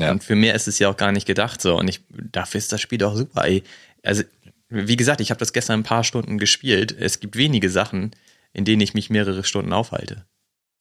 Ja. 0.00 0.10
Und 0.10 0.24
für 0.24 0.34
mehr 0.34 0.56
ist 0.56 0.66
es 0.66 0.80
ja 0.80 0.88
auch 0.88 0.96
gar 0.96 1.12
nicht 1.12 1.26
gedacht 1.26 1.62
so. 1.62 1.78
Und 1.78 1.86
ich, 1.86 2.00
dafür 2.08 2.58
ist 2.58 2.72
das 2.72 2.80
Spiel 2.80 2.98
doch 2.98 3.14
super. 3.14 3.44
Ey. 3.44 3.62
Also, 4.02 4.24
wie 4.68 4.96
gesagt, 4.96 5.20
ich 5.20 5.30
habe 5.30 5.38
das 5.38 5.52
gestern 5.52 5.80
ein 5.80 5.84
paar 5.84 6.04
Stunden 6.04 6.38
gespielt. 6.38 6.94
Es 6.98 7.20
gibt 7.20 7.36
wenige 7.36 7.70
Sachen, 7.70 8.12
in 8.52 8.64
denen 8.64 8.80
ich 8.80 8.94
mich 8.94 9.10
mehrere 9.10 9.44
Stunden 9.44 9.72
aufhalte. 9.72 10.24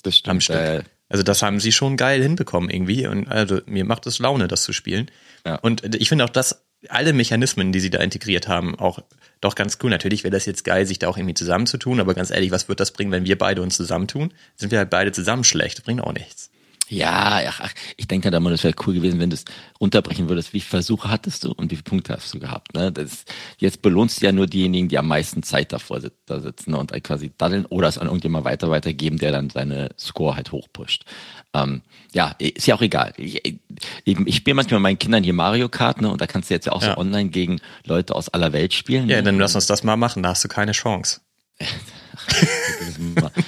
Das 0.03 0.17
stimmt. 0.17 0.31
Am 0.31 0.41
Stück. 0.41 0.55
Äh, 0.55 0.83
also 1.09 1.23
das 1.23 1.41
haben 1.41 1.59
sie 1.59 1.71
schon 1.71 1.97
geil 1.97 2.21
hinbekommen 2.21 2.69
irgendwie. 2.69 3.07
Und 3.07 3.27
also 3.27 3.61
mir 3.65 3.85
macht 3.85 4.07
es 4.07 4.19
Laune, 4.19 4.47
das 4.47 4.63
zu 4.63 4.73
spielen. 4.73 5.11
Ja. 5.45 5.55
Und 5.55 5.95
ich 5.95 6.09
finde 6.09 6.25
auch, 6.25 6.29
dass 6.29 6.65
alle 6.89 7.13
Mechanismen, 7.13 7.71
die 7.71 7.79
sie 7.79 7.89
da 7.89 7.99
integriert 7.99 8.47
haben, 8.47 8.77
auch 8.77 8.99
doch 9.41 9.55
ganz 9.55 9.77
cool. 9.83 9.89
Natürlich 9.89 10.23
wäre 10.23 10.31
das 10.31 10.45
jetzt 10.45 10.63
geil, 10.63 10.85
sich 10.85 10.99
da 10.99 11.07
auch 11.07 11.17
irgendwie 11.17 11.33
zusammenzutun, 11.33 11.99
aber 11.99 12.13
ganz 12.13 12.29
ehrlich, 12.29 12.51
was 12.51 12.67
wird 12.67 12.79
das 12.79 12.91
bringen, 12.91 13.11
wenn 13.11 13.25
wir 13.25 13.37
beide 13.37 13.61
uns 13.61 13.75
zusammentun? 13.75 14.33
Sind 14.55 14.71
wir 14.71 14.79
halt 14.79 14.89
beide 14.89 15.11
zusammen 15.11 15.43
schlecht? 15.43 15.77
Das 15.77 15.85
bringt 15.85 16.01
auch 16.01 16.13
nichts. 16.13 16.49
Ja, 16.93 17.41
ach, 17.47 17.73
ich 17.97 18.07
denke 18.07 18.29
da 18.29 18.39
mal, 18.39 18.51
das 18.51 18.63
wäre 18.63 18.75
cool 18.85 18.93
gewesen, 18.93 19.19
wenn 19.19 19.31
du 19.31 19.33
es 19.33 19.45
runterbrechen 19.81 20.29
würdest. 20.29 20.53
Wie 20.53 20.59
viele 20.59 20.69
Versuche 20.69 21.09
hattest 21.09 21.43
du 21.43 21.51
und 21.51 21.71
wie 21.71 21.75
viele 21.75 21.83
Punkte 21.83 22.13
hast 22.13 22.33
du 22.33 22.39
gehabt? 22.39 22.75
Ne? 22.75 22.91
Das, 22.91 23.25
jetzt 23.57 23.81
belohnst 23.81 24.21
du 24.21 24.25
ja 24.27 24.31
nur 24.31 24.45
diejenigen, 24.45 24.89
die 24.89 24.99
am 24.99 25.07
meisten 25.07 25.41
Zeit 25.41 25.73
davor 25.73 26.01
sit 26.01 26.13
da 26.27 26.39
sitzen 26.39 26.71
ne? 26.71 26.77
und 26.77 26.91
halt 26.91 27.03
quasi 27.03 27.31
daddeln 27.35 27.65
oder 27.65 27.87
es 27.87 27.97
an 27.97 28.07
irgendjemand 28.07 28.45
weiter 28.45 28.69
weitergeben, 28.69 29.17
der 29.17 29.31
dann 29.31 29.49
seine 29.49 29.89
Score 29.97 30.35
halt 30.35 30.51
hochpusht. 30.51 31.03
Ähm, 31.53 31.81
ja, 32.13 32.35
ist 32.37 32.67
ja 32.67 32.75
auch 32.75 32.81
egal. 32.81 33.13
Ich, 33.17 33.43
ich, 33.43 33.57
ich 34.05 34.35
spiele 34.35 34.53
manchmal 34.53 34.79
mit 34.79 34.83
meinen 34.83 34.99
Kindern 34.99 35.23
hier 35.23 35.33
Mario 35.33 35.69
Kart, 35.69 35.99
ne? 35.99 36.11
Und 36.11 36.21
da 36.21 36.27
kannst 36.27 36.51
du 36.51 36.53
jetzt 36.53 36.65
ja 36.65 36.73
auch 36.73 36.83
ja. 36.83 36.93
so 36.93 36.97
online 36.97 37.29
gegen 37.29 37.59
Leute 37.85 38.13
aus 38.13 38.29
aller 38.29 38.53
Welt 38.53 38.73
spielen. 38.73 39.09
Ja, 39.09 39.17
ne? 39.17 39.23
dann 39.23 39.39
lass 39.39 39.55
uns 39.55 39.65
das 39.65 39.83
mal 39.83 39.97
machen, 39.97 40.21
da 40.21 40.29
hast 40.29 40.43
du 40.43 40.47
keine 40.47 40.73
Chance. 40.73 41.21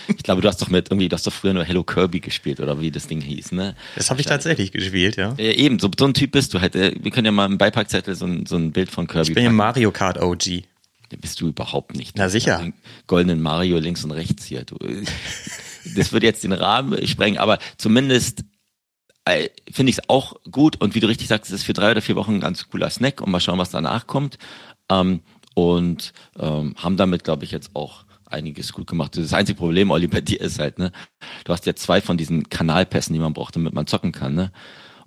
ich 0.08 0.24
glaube, 0.24 0.42
du 0.42 0.48
hast 0.48 0.62
doch 0.62 0.70
mit 0.70 0.90
irgendwie, 0.90 1.10
du 1.10 1.14
hast 1.14 1.26
doch 1.28 1.34
früher 1.34 1.54
nur 1.54 1.64
Hello 1.64 1.84
Kirby 1.84 2.20
gespielt 2.20 2.60
oder 2.60 2.80
wie 2.80 2.92
das 2.92 3.08
Ding 3.08 3.22
hieß, 3.22 3.52
ne? 3.52 3.76
Das 3.96 4.10
habe 4.10 4.22
ich 4.22 4.28
tatsächlich 4.28 4.72
gespielt, 4.72 5.16
ja. 5.16 5.34
ja. 5.38 5.52
Eben, 5.52 5.80
so, 5.80 5.90
so 5.98 6.06
ein 6.06 6.14
Typ 6.14 6.32
bist 6.32 6.54
du 6.54 6.62
halt. 6.62 6.76
Äh, 6.76 6.96
wir 7.02 7.12
können 7.12 7.26
ja 7.26 7.32
mal 7.32 7.46
im 7.46 7.58
Beipackzettel 7.58 8.16
so 8.16 8.26
ein, 8.26 8.46
so 8.46 8.56
ein 8.56 8.72
Bild 8.72 8.90
von 8.90 9.08
Kirby. 9.08 9.30
Ich 9.30 9.36
bin 9.36 9.44
ja 9.44 9.52
Mario 9.52 9.92
Kart 9.92 10.22
OG. 10.22 10.64
Der 11.12 11.18
bist 11.18 11.40
du 11.40 11.48
überhaupt 11.48 11.96
nicht. 11.96 12.18
Na 12.18 12.30
sicher. 12.30 12.72
Goldenen 13.08 13.42
Mario 13.42 13.78
links 13.78 14.04
und 14.04 14.12
rechts 14.12 14.46
hier. 14.46 14.64
Du, 14.64 14.78
das 15.96 16.12
würde 16.12 16.26
jetzt 16.26 16.44
den 16.44 16.54
Rahmen 16.54 17.06
sprengen, 17.08 17.38
aber 17.38 17.60
zumindest 17.78 18.44
äh, 19.26 19.50
finde 19.72 19.90
ich 19.90 19.98
es 19.98 20.10
auch 20.10 20.36
gut 20.50 20.82
und 20.82 20.96
wie 20.96 21.00
du 21.00 21.08
richtig 21.08 21.28
sagst, 21.28 21.52
es 21.52 21.62
ist 21.62 21.66
für 21.66 21.74
drei 21.74 21.92
oder 21.92 22.02
vier 22.02 22.16
Wochen 22.16 22.36
ein 22.36 22.40
ganz 22.40 22.70
cooler 22.70 22.90
Snack 22.90 23.22
und 23.22 23.32
mal 23.32 23.40
schauen, 23.40 23.60
was 23.60 23.72
danach 23.72 24.08
kommt. 24.08 24.38
Ähm, 24.90 25.22
und 25.56 26.14
ähm, 26.38 26.76
haben 26.78 26.98
damit, 26.98 27.24
glaube 27.24 27.46
ich, 27.46 27.52
jetzt 27.52 27.72
auch 27.76 28.05
einiges 28.36 28.74
gut 28.74 28.88
gemacht. 28.88 29.18
Das 29.18 29.34
einzige 29.34 29.58
Problem, 29.58 29.90
Olli, 29.92 30.08
bei 30.08 30.22
dir 30.22 30.40
ist 30.40 30.60
halt, 30.60 30.78
ne, 30.78 30.92
du 31.46 31.54
hast 31.54 31.66
ja 31.66 31.76
zwei 31.76 32.02
von 32.02 32.18
diesen 32.18 32.50
Kanalpässen, 32.50 33.14
die 33.14 33.20
man 33.20 33.34
braucht, 33.34 33.56
damit 33.56 33.74
man 33.74 33.88
zocken 33.88 34.12
kann, 34.12 34.36
ne? 34.36 34.52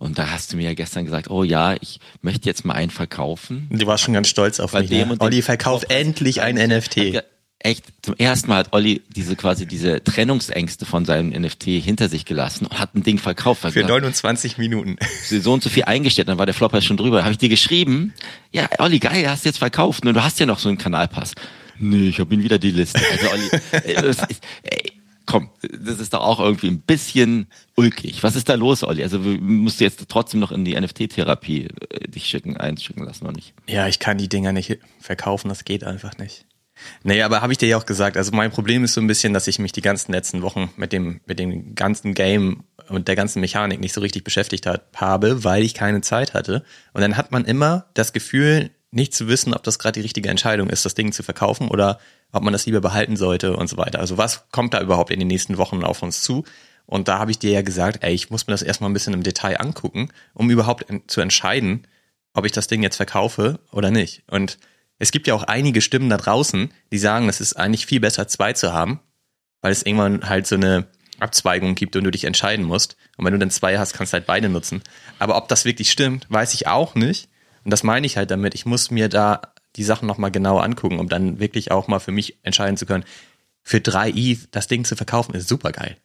Und 0.00 0.16
da 0.16 0.30
hast 0.30 0.52
du 0.52 0.56
mir 0.56 0.62
ja 0.62 0.74
gestern 0.74 1.04
gesagt, 1.04 1.28
oh 1.28 1.42
ja, 1.42 1.74
ich 1.80 1.98
möchte 2.22 2.48
jetzt 2.48 2.64
mal 2.64 2.74
einen 2.74 2.90
verkaufen. 2.90 3.66
Du 3.70 3.84
warst 3.86 4.04
schon 4.04 4.14
ganz 4.14 4.28
stolz 4.28 4.60
auf 4.60 4.70
bei 4.70 4.82
mich. 4.82 4.90
Dem 4.90 5.08
ne? 5.08 5.16
Olli 5.18 5.42
verkauft 5.42 5.90
endlich 5.90 6.40
ein 6.40 6.54
NFT 6.54 7.20
echt 7.60 7.84
zum 8.02 8.14
ersten 8.16 8.48
Mal 8.48 8.58
hat 8.58 8.72
Olli 8.72 9.02
diese 9.08 9.34
quasi 9.34 9.66
diese 9.66 10.02
Trennungsängste 10.02 10.86
von 10.86 11.04
seinem 11.04 11.30
NFT 11.30 11.64
hinter 11.64 12.08
sich 12.08 12.24
gelassen 12.24 12.66
und 12.66 12.78
hat 12.78 12.94
ein 12.94 13.02
Ding 13.02 13.18
verkauft. 13.18 13.62
Für 13.72 13.84
29 13.84 14.58
Minuten. 14.58 14.96
So 15.28 15.52
und 15.52 15.62
so 15.62 15.68
viel 15.68 15.84
eingestellt, 15.84 16.28
dann 16.28 16.38
war 16.38 16.46
der 16.46 16.54
Flopper 16.54 16.80
schon 16.80 16.96
drüber. 16.96 17.22
Habe 17.22 17.32
ich 17.32 17.38
dir 17.38 17.48
geschrieben, 17.48 18.14
ja, 18.50 18.68
Olli, 18.78 18.98
geil, 18.98 19.28
hast 19.28 19.44
du 19.44 19.48
jetzt 19.48 19.58
verkauft. 19.58 20.06
Und 20.06 20.14
du 20.14 20.22
hast 20.22 20.40
ja 20.40 20.46
noch 20.46 20.58
so 20.58 20.68
einen 20.68 20.78
Kanalpass. 20.78 21.34
Nee, 21.78 22.08
ich 22.08 22.20
habe 22.20 22.34
ihn 22.34 22.42
wieder 22.42 22.58
die 22.58 22.70
Liste. 22.70 23.00
Also 23.10 23.30
Olli, 23.30 23.94
das 23.94 24.18
ist, 24.28 24.42
ey, 24.62 24.92
komm, 25.26 25.50
das 25.62 26.00
ist 26.00 26.14
doch 26.14 26.20
auch 26.20 26.40
irgendwie 26.40 26.68
ein 26.68 26.80
bisschen 26.80 27.48
ulkig. 27.76 28.22
Was 28.22 28.34
ist 28.34 28.48
da 28.48 28.54
los, 28.54 28.82
Olli? 28.82 29.02
Also 29.02 29.18
musst 29.18 29.80
du 29.80 29.84
jetzt 29.84 30.04
trotzdem 30.08 30.40
noch 30.40 30.52
in 30.52 30.64
die 30.64 30.78
NFT-Therapie 30.78 31.68
äh, 31.90 32.08
dich 32.08 32.24
schicken, 32.26 32.56
einschicken 32.56 33.04
lassen, 33.04 33.24
oder 33.24 33.34
nicht? 33.34 33.54
Ja, 33.68 33.86
ich 33.86 33.98
kann 33.98 34.18
die 34.18 34.28
Dinger 34.28 34.52
nicht 34.52 34.78
verkaufen, 35.00 35.48
das 35.48 35.64
geht 35.64 35.84
einfach 35.84 36.16
nicht. 36.18 36.46
Nee, 37.02 37.22
aber 37.22 37.42
habe 37.42 37.52
ich 37.52 37.58
dir 37.58 37.68
ja 37.68 37.76
auch 37.76 37.86
gesagt, 37.86 38.16
also 38.16 38.32
mein 38.32 38.50
Problem 38.50 38.84
ist 38.84 38.94
so 38.94 39.00
ein 39.00 39.06
bisschen, 39.06 39.34
dass 39.34 39.46
ich 39.48 39.58
mich 39.58 39.72
die 39.72 39.80
ganzen 39.80 40.12
letzten 40.12 40.42
Wochen 40.42 40.70
mit 40.76 40.92
dem, 40.92 41.20
mit 41.26 41.38
dem 41.38 41.74
ganzen 41.74 42.14
Game 42.14 42.64
und 42.88 43.08
der 43.08 43.16
ganzen 43.16 43.40
Mechanik 43.40 43.80
nicht 43.80 43.92
so 43.92 44.00
richtig 44.00 44.24
beschäftigt 44.24 44.66
habe, 44.66 45.44
weil 45.44 45.62
ich 45.62 45.74
keine 45.74 46.00
Zeit 46.00 46.34
hatte. 46.34 46.64
Und 46.92 47.00
dann 47.00 47.16
hat 47.16 47.32
man 47.32 47.44
immer 47.44 47.86
das 47.94 48.12
Gefühl, 48.12 48.70
nicht 48.90 49.14
zu 49.14 49.28
wissen, 49.28 49.54
ob 49.54 49.62
das 49.62 49.78
gerade 49.78 49.94
die 49.94 50.00
richtige 50.00 50.30
Entscheidung 50.30 50.70
ist, 50.70 50.84
das 50.84 50.94
Ding 50.94 51.12
zu 51.12 51.22
verkaufen 51.22 51.68
oder 51.68 51.98
ob 52.32 52.42
man 52.42 52.52
das 52.52 52.66
lieber 52.66 52.80
behalten 52.80 53.16
sollte 53.16 53.56
und 53.56 53.68
so 53.68 53.76
weiter. 53.76 53.98
Also 54.00 54.16
was 54.16 54.48
kommt 54.50 54.74
da 54.74 54.80
überhaupt 54.80 55.10
in 55.10 55.18
den 55.18 55.28
nächsten 55.28 55.58
Wochen 55.58 55.84
auf 55.84 56.02
uns 56.02 56.22
zu? 56.22 56.44
Und 56.86 57.06
da 57.08 57.18
habe 57.18 57.30
ich 57.30 57.38
dir 57.38 57.50
ja 57.50 57.62
gesagt, 57.62 58.02
ey, 58.02 58.14
ich 58.14 58.30
muss 58.30 58.46
mir 58.46 58.52
das 58.52 58.62
erstmal 58.62 58.88
ein 58.88 58.94
bisschen 58.94 59.12
im 59.12 59.22
Detail 59.22 59.60
angucken, 59.60 60.08
um 60.32 60.48
überhaupt 60.50 60.86
zu 61.06 61.20
entscheiden, 61.20 61.86
ob 62.32 62.46
ich 62.46 62.52
das 62.52 62.66
Ding 62.66 62.82
jetzt 62.82 62.96
verkaufe 62.96 63.60
oder 63.72 63.90
nicht. 63.90 64.22
Und 64.30 64.58
Es 64.98 65.12
gibt 65.12 65.26
ja 65.26 65.34
auch 65.34 65.44
einige 65.44 65.80
Stimmen 65.80 66.10
da 66.10 66.16
draußen, 66.16 66.72
die 66.90 66.98
sagen, 66.98 67.28
es 67.28 67.40
ist 67.40 67.54
eigentlich 67.54 67.86
viel 67.86 68.00
besser, 68.00 68.26
zwei 68.26 68.52
zu 68.52 68.72
haben, 68.72 69.00
weil 69.60 69.72
es 69.72 69.82
irgendwann 69.84 70.28
halt 70.28 70.46
so 70.46 70.56
eine 70.56 70.88
Abzweigung 71.20 71.74
gibt 71.74 71.96
und 71.96 72.04
du 72.04 72.10
dich 72.10 72.24
entscheiden 72.24 72.64
musst. 72.64 72.96
Und 73.16 73.24
wenn 73.24 73.32
du 73.32 73.38
dann 73.38 73.50
zwei 73.50 73.78
hast, 73.78 73.92
kannst 73.94 74.12
du 74.12 74.14
halt 74.14 74.26
beide 74.26 74.48
nutzen. 74.48 74.82
Aber 75.18 75.36
ob 75.36 75.48
das 75.48 75.64
wirklich 75.64 75.90
stimmt, 75.90 76.26
weiß 76.28 76.54
ich 76.54 76.66
auch 76.66 76.94
nicht. 76.94 77.28
Und 77.64 77.70
das 77.72 77.82
meine 77.82 78.06
ich 78.06 78.16
halt 78.16 78.30
damit. 78.30 78.54
Ich 78.54 78.66
muss 78.66 78.90
mir 78.90 79.08
da 79.08 79.40
die 79.76 79.84
Sachen 79.84 80.06
nochmal 80.06 80.30
genau 80.30 80.58
angucken, 80.58 80.98
um 80.98 81.08
dann 81.08 81.38
wirklich 81.38 81.70
auch 81.70 81.88
mal 81.88 82.00
für 82.00 82.12
mich 82.12 82.38
entscheiden 82.42 82.76
zu 82.76 82.86
können, 82.86 83.04
für 83.62 83.80
drei 83.80 84.10
ETH 84.10 84.48
das 84.50 84.66
Ding 84.66 84.84
zu 84.84 84.96
verkaufen, 84.96 85.34
ist 85.34 85.48
super 85.48 85.72
geil. 85.72 85.96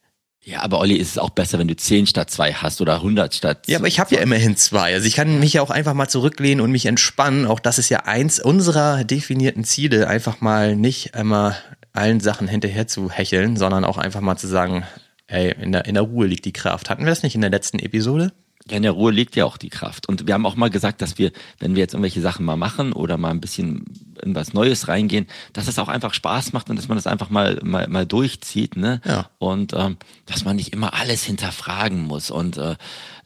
Ja, 0.45 0.61
aber 0.61 0.79
Olli, 0.79 0.95
ist 0.95 1.11
es 1.11 1.17
auch 1.17 1.29
besser, 1.29 1.57
wenn 1.57 1.69
du 1.69 1.75
10 1.75 2.05
statt 2.05 2.29
2 2.29 2.53
hast 2.55 2.81
oder 2.81 2.95
100 2.95 3.33
statt 3.33 3.63
Ja, 3.67 3.77
aber 3.77 3.87
ich 3.87 3.99
habe 3.99 4.13
ja 4.13 4.21
immerhin 4.21 4.57
zwei. 4.57 4.93
Also 4.93 5.07
ich 5.07 5.15
kann 5.15 5.39
mich 5.39 5.53
ja 5.53 5.61
auch 5.61 5.69
einfach 5.69 5.93
mal 5.93 6.09
zurücklehnen 6.09 6.61
und 6.61 6.69
mich 6.69 6.85
entspannen. 6.85 7.47
Auch 7.47 7.61
das 7.61 7.79
ist 7.79 7.87
ja 7.87 7.99
eins 7.99 8.41
unserer 8.41 9.05
definierten 9.05 9.63
Ziele, 9.63 10.07
einfach 10.07 10.41
mal 10.41 10.75
nicht 10.75 11.15
immer 11.15 11.55
allen 11.93 12.19
Sachen 12.19 12.49
hinterher 12.49 12.87
zu 12.87 13.09
hecheln, 13.09 13.55
sondern 13.55 13.85
auch 13.85 13.97
einfach 13.97 14.19
mal 14.19 14.35
zu 14.35 14.47
sagen, 14.47 14.83
ey, 15.27 15.55
in 15.61 15.71
der, 15.71 15.85
in 15.85 15.93
der 15.93 16.03
Ruhe 16.03 16.27
liegt 16.27 16.43
die 16.43 16.51
Kraft. 16.51 16.89
Hatten 16.89 17.03
wir 17.03 17.09
das 17.09 17.23
nicht 17.23 17.35
in 17.35 17.41
der 17.41 17.49
letzten 17.49 17.79
Episode? 17.79 18.33
Ja, 18.69 18.77
in 18.77 18.83
der 18.83 18.91
Ruhe 18.91 19.11
liegt 19.11 19.35
ja 19.35 19.43
auch 19.45 19.57
die 19.57 19.69
Kraft. 19.69 20.07
Und 20.07 20.25
wir 20.25 20.33
haben 20.33 20.45
auch 20.45 20.55
mal 20.55 20.69
gesagt, 20.69 21.01
dass 21.01 21.17
wir, 21.17 21.31
wenn 21.59 21.75
wir 21.75 21.81
jetzt 21.81 21.93
irgendwelche 21.93 22.21
Sachen 22.21 22.45
mal 22.45 22.55
machen 22.55 22.93
oder 22.93 23.17
mal 23.17 23.31
ein 23.31 23.41
bisschen 23.41 23.83
in 24.21 24.35
was 24.35 24.53
Neues 24.53 24.87
reingehen, 24.87 25.27
dass 25.51 25.67
es 25.67 25.79
auch 25.79 25.89
einfach 25.89 26.13
Spaß 26.13 26.53
macht 26.53 26.69
und 26.69 26.77
dass 26.77 26.87
man 26.87 26.97
das 26.97 27.07
einfach 27.07 27.29
mal 27.29 27.59
mal, 27.61 27.87
mal 27.89 28.05
durchzieht, 28.05 28.77
ne? 28.77 29.01
Ja. 29.05 29.29
Und 29.37 29.73
ähm, 29.73 29.97
dass 30.25 30.45
man 30.45 30.55
nicht 30.55 30.71
immer 30.71 30.93
alles 30.93 31.23
hinterfragen 31.23 32.03
muss. 32.03 32.31
Und 32.31 32.57
äh, 32.57 32.75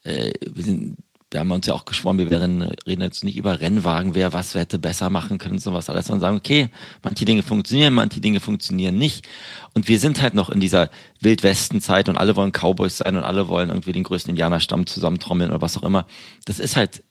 äh, 0.03 0.33
wir 0.41 0.63
sind 0.63 0.97
wir 1.37 1.41
haben 1.41 1.51
uns 1.51 1.67
ja 1.67 1.75
auch 1.75 1.85
geschworen, 1.85 2.17
wir 2.17 2.31
werden, 2.31 2.63
reden 2.87 3.03
jetzt 3.03 3.23
nicht 3.23 3.37
über 3.37 3.59
Rennwagen, 3.59 4.15
wer 4.15 4.33
was 4.33 4.55
hätte 4.55 4.79
besser 4.79 5.11
machen 5.11 5.37
können, 5.37 5.59
sowas 5.59 5.87
alles, 5.87 6.07
sondern 6.07 6.21
sagen, 6.21 6.37
okay, 6.37 6.69
manche 7.03 7.25
Dinge 7.25 7.43
funktionieren, 7.43 7.93
manche 7.93 8.19
Dinge 8.19 8.39
funktionieren 8.39 8.97
nicht. 8.97 9.27
Und 9.75 9.87
wir 9.87 9.99
sind 9.99 10.19
halt 10.19 10.33
noch 10.33 10.49
in 10.49 10.59
dieser 10.59 10.89
Wildwestenzeit 11.21 12.09
und 12.09 12.17
alle 12.17 12.35
wollen 12.35 12.53
Cowboys 12.53 12.97
sein 12.97 13.15
und 13.15 13.23
alle 13.23 13.49
wollen 13.49 13.69
irgendwie 13.69 13.91
den 13.91 14.01
größten 14.01 14.31
Indianerstamm 14.31 14.87
zusammentrommeln 14.87 15.51
oder 15.51 15.61
was 15.61 15.77
auch 15.77 15.83
immer. 15.83 16.07
Das 16.45 16.57
ist 16.57 16.75
halt 16.75 17.03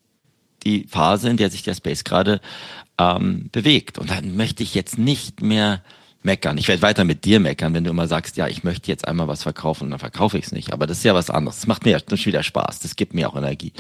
die 0.65 0.89
Phase, 0.89 1.31
in 1.31 1.37
der 1.37 1.51
sich 1.51 1.63
der 1.63 1.77
Space 1.77 2.03
gerade 2.03 2.41
ähm, 2.99 3.49
bewegt. 3.53 3.97
Und 3.97 4.11
dann 4.11 4.37
möchte 4.37 4.65
ich 4.65 4.75
jetzt 4.75 4.99
nicht 4.99 5.41
mehr 5.41 5.85
meckern. 6.27 6.59
Ich 6.59 6.69
werde 6.69 6.83
weiter 6.83 7.05
mit 7.05 7.25
dir 7.25 7.41
meckern, 7.41 7.73
wenn 7.73 7.85
du 7.85 7.91
immer 7.91 8.07
sagst, 8.07 8.37
ja, 8.37 8.47
ich 8.49 8.63
möchte 8.65 8.89
jetzt 8.91 9.09
einmal 9.09 9.29
was 9.29 9.43
verkaufen 9.45 9.85
und 9.85 9.91
dann 9.93 9.99
verkaufe 9.99 10.37
ich 10.37 10.45
es 10.47 10.53
nicht. 10.53 10.75
Aber 10.75 10.87
das 10.87 10.99
ist 10.99 11.05
ja 11.05 11.15
was 11.15 11.31
anderes. 11.31 11.57
Das 11.61 11.67
macht 11.67 11.87
mir 11.87 11.93
ja 11.93 11.99
schon 12.01 12.27
wieder 12.27 12.43
Spaß. 12.43 12.81
Das 12.81 12.97
gibt 12.97 13.15
mir 13.15 13.31
auch 13.31 13.37
Energie, 13.37 13.73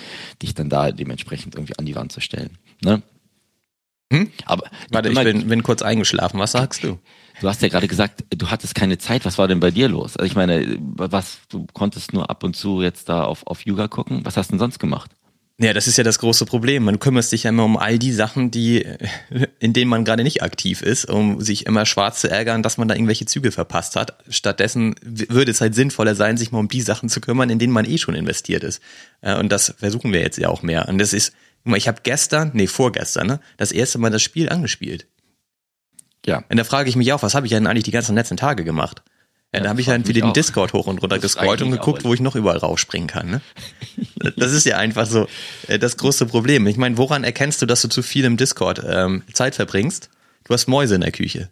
dich 0.42 0.54
dann 0.54 0.70
da 0.70 0.90
dementsprechend 0.92 1.54
irgendwie 1.56 1.78
an 1.78 1.84
die 1.84 1.94
Wand 1.94 2.12
zu 2.12 2.20
stellen. 2.22 2.56
Ne? 2.82 3.02
Hm? 4.12 4.30
Aber 4.46 4.70
Warte, 4.90 5.08
ich 5.10 5.14
immer- 5.14 5.24
bin, 5.24 5.48
bin 5.48 5.62
kurz 5.62 5.82
eingeschlafen. 5.82 6.38
Was 6.40 6.52
sagst 6.52 6.82
du? 6.84 6.98
Du 7.40 7.48
hast 7.48 7.60
ja 7.60 7.68
gerade 7.68 7.88
gesagt, 7.88 8.24
du 8.30 8.46
hattest 8.50 8.74
keine 8.74 8.96
Zeit. 8.96 9.24
Was 9.26 9.36
war 9.36 9.46
denn 9.48 9.60
bei 9.60 9.70
dir 9.70 9.88
los? 9.88 10.16
Also 10.16 10.26
ich 10.26 10.36
meine, 10.36 10.78
was, 10.80 11.40
du 11.50 11.66
konntest 11.74 12.14
nur 12.14 12.30
ab 12.30 12.42
und 12.44 12.56
zu 12.56 12.80
jetzt 12.80 13.08
da 13.10 13.24
auf, 13.24 13.46
auf 13.46 13.66
Yoga 13.66 13.88
gucken. 13.88 14.24
Was 14.24 14.36
hast 14.38 14.48
du 14.48 14.52
denn 14.52 14.60
sonst 14.60 14.78
gemacht? 14.78 15.10
Ja, 15.58 15.72
das 15.72 15.86
ist 15.86 15.96
ja 15.96 16.04
das 16.04 16.18
große 16.18 16.44
Problem. 16.44 16.84
Man 16.84 16.98
kümmert 16.98 17.24
sich 17.24 17.44
ja 17.44 17.48
immer 17.48 17.64
um 17.64 17.78
all 17.78 17.98
die 17.98 18.12
Sachen, 18.12 18.50
die, 18.50 18.84
in 19.58 19.72
denen 19.72 19.88
man 19.88 20.04
gerade 20.04 20.22
nicht 20.22 20.42
aktiv 20.42 20.82
ist, 20.82 21.06
um 21.06 21.40
sich 21.40 21.64
immer 21.64 21.86
schwarz 21.86 22.20
zu 22.20 22.30
ärgern, 22.30 22.62
dass 22.62 22.76
man 22.76 22.88
da 22.88 22.94
irgendwelche 22.94 23.24
Züge 23.24 23.50
verpasst 23.52 23.96
hat. 23.96 24.22
Stattdessen 24.28 24.96
würde 25.02 25.50
es 25.50 25.62
halt 25.62 25.74
sinnvoller 25.74 26.14
sein, 26.14 26.36
sich 26.36 26.52
mal 26.52 26.58
um 26.58 26.68
die 26.68 26.82
Sachen 26.82 27.08
zu 27.08 27.22
kümmern, 27.22 27.48
in 27.48 27.58
denen 27.58 27.72
man 27.72 27.86
eh 27.86 27.96
schon 27.96 28.14
investiert 28.14 28.64
ist. 28.64 28.82
Äh, 29.22 29.38
Und 29.38 29.50
das 29.50 29.74
versuchen 29.78 30.12
wir 30.12 30.20
jetzt 30.20 30.36
ja 30.36 30.50
auch 30.50 30.62
mehr. 30.62 30.88
Und 30.90 30.98
das 30.98 31.14
ist, 31.14 31.32
ich 31.64 31.88
habe 31.88 32.00
gestern, 32.02 32.50
nee, 32.52 32.66
vorgestern, 32.66 33.26
ne, 33.26 33.40
das 33.56 33.72
erste 33.72 33.96
Mal 33.98 34.10
das 34.10 34.22
Spiel 34.22 34.50
angespielt. 34.50 35.06
Ja. 36.26 36.44
Und 36.50 36.58
da 36.58 36.64
frage 36.64 36.90
ich 36.90 36.96
mich 36.96 37.14
auch, 37.14 37.22
was 37.22 37.34
habe 37.34 37.46
ich 37.46 37.52
denn 37.52 37.66
eigentlich 37.66 37.84
die 37.84 37.92
ganzen 37.92 38.14
letzten 38.14 38.36
Tage 38.36 38.62
gemacht? 38.62 39.02
Ja, 39.54 39.60
da 39.60 39.68
habe 39.70 39.80
ich 39.80 39.86
mich 39.86 40.08
wieder 40.08 40.26
den. 40.26 40.32
Discord 40.32 40.72
hoch 40.72 40.86
und 40.86 41.00
runter 41.00 41.18
gescrollt 41.18 41.62
und 41.62 41.70
geguckt, 41.70 42.04
wo 42.04 42.12
ich 42.12 42.20
noch 42.20 42.36
überall 42.36 42.58
raufspringen 42.58 43.08
kann. 43.08 43.30
Ne? 43.30 43.40
Das 44.36 44.52
ist 44.52 44.66
ja 44.66 44.76
einfach 44.76 45.06
so 45.06 45.28
äh, 45.68 45.78
das 45.78 45.96
große 45.96 46.26
Problem. 46.26 46.66
Ich 46.66 46.76
meine, 46.76 46.98
woran 46.98 47.22
erkennst 47.22 47.62
du, 47.62 47.66
dass 47.66 47.82
du 47.82 47.88
zu 47.88 48.02
viel 48.02 48.24
im 48.24 48.36
Discord 48.36 48.82
ähm, 48.84 49.22
Zeit 49.32 49.54
verbringst? 49.54 50.10
Du 50.44 50.52
hast 50.52 50.66
Mäuse 50.66 50.96
in 50.96 51.00
der 51.00 51.12
Küche. 51.12 51.48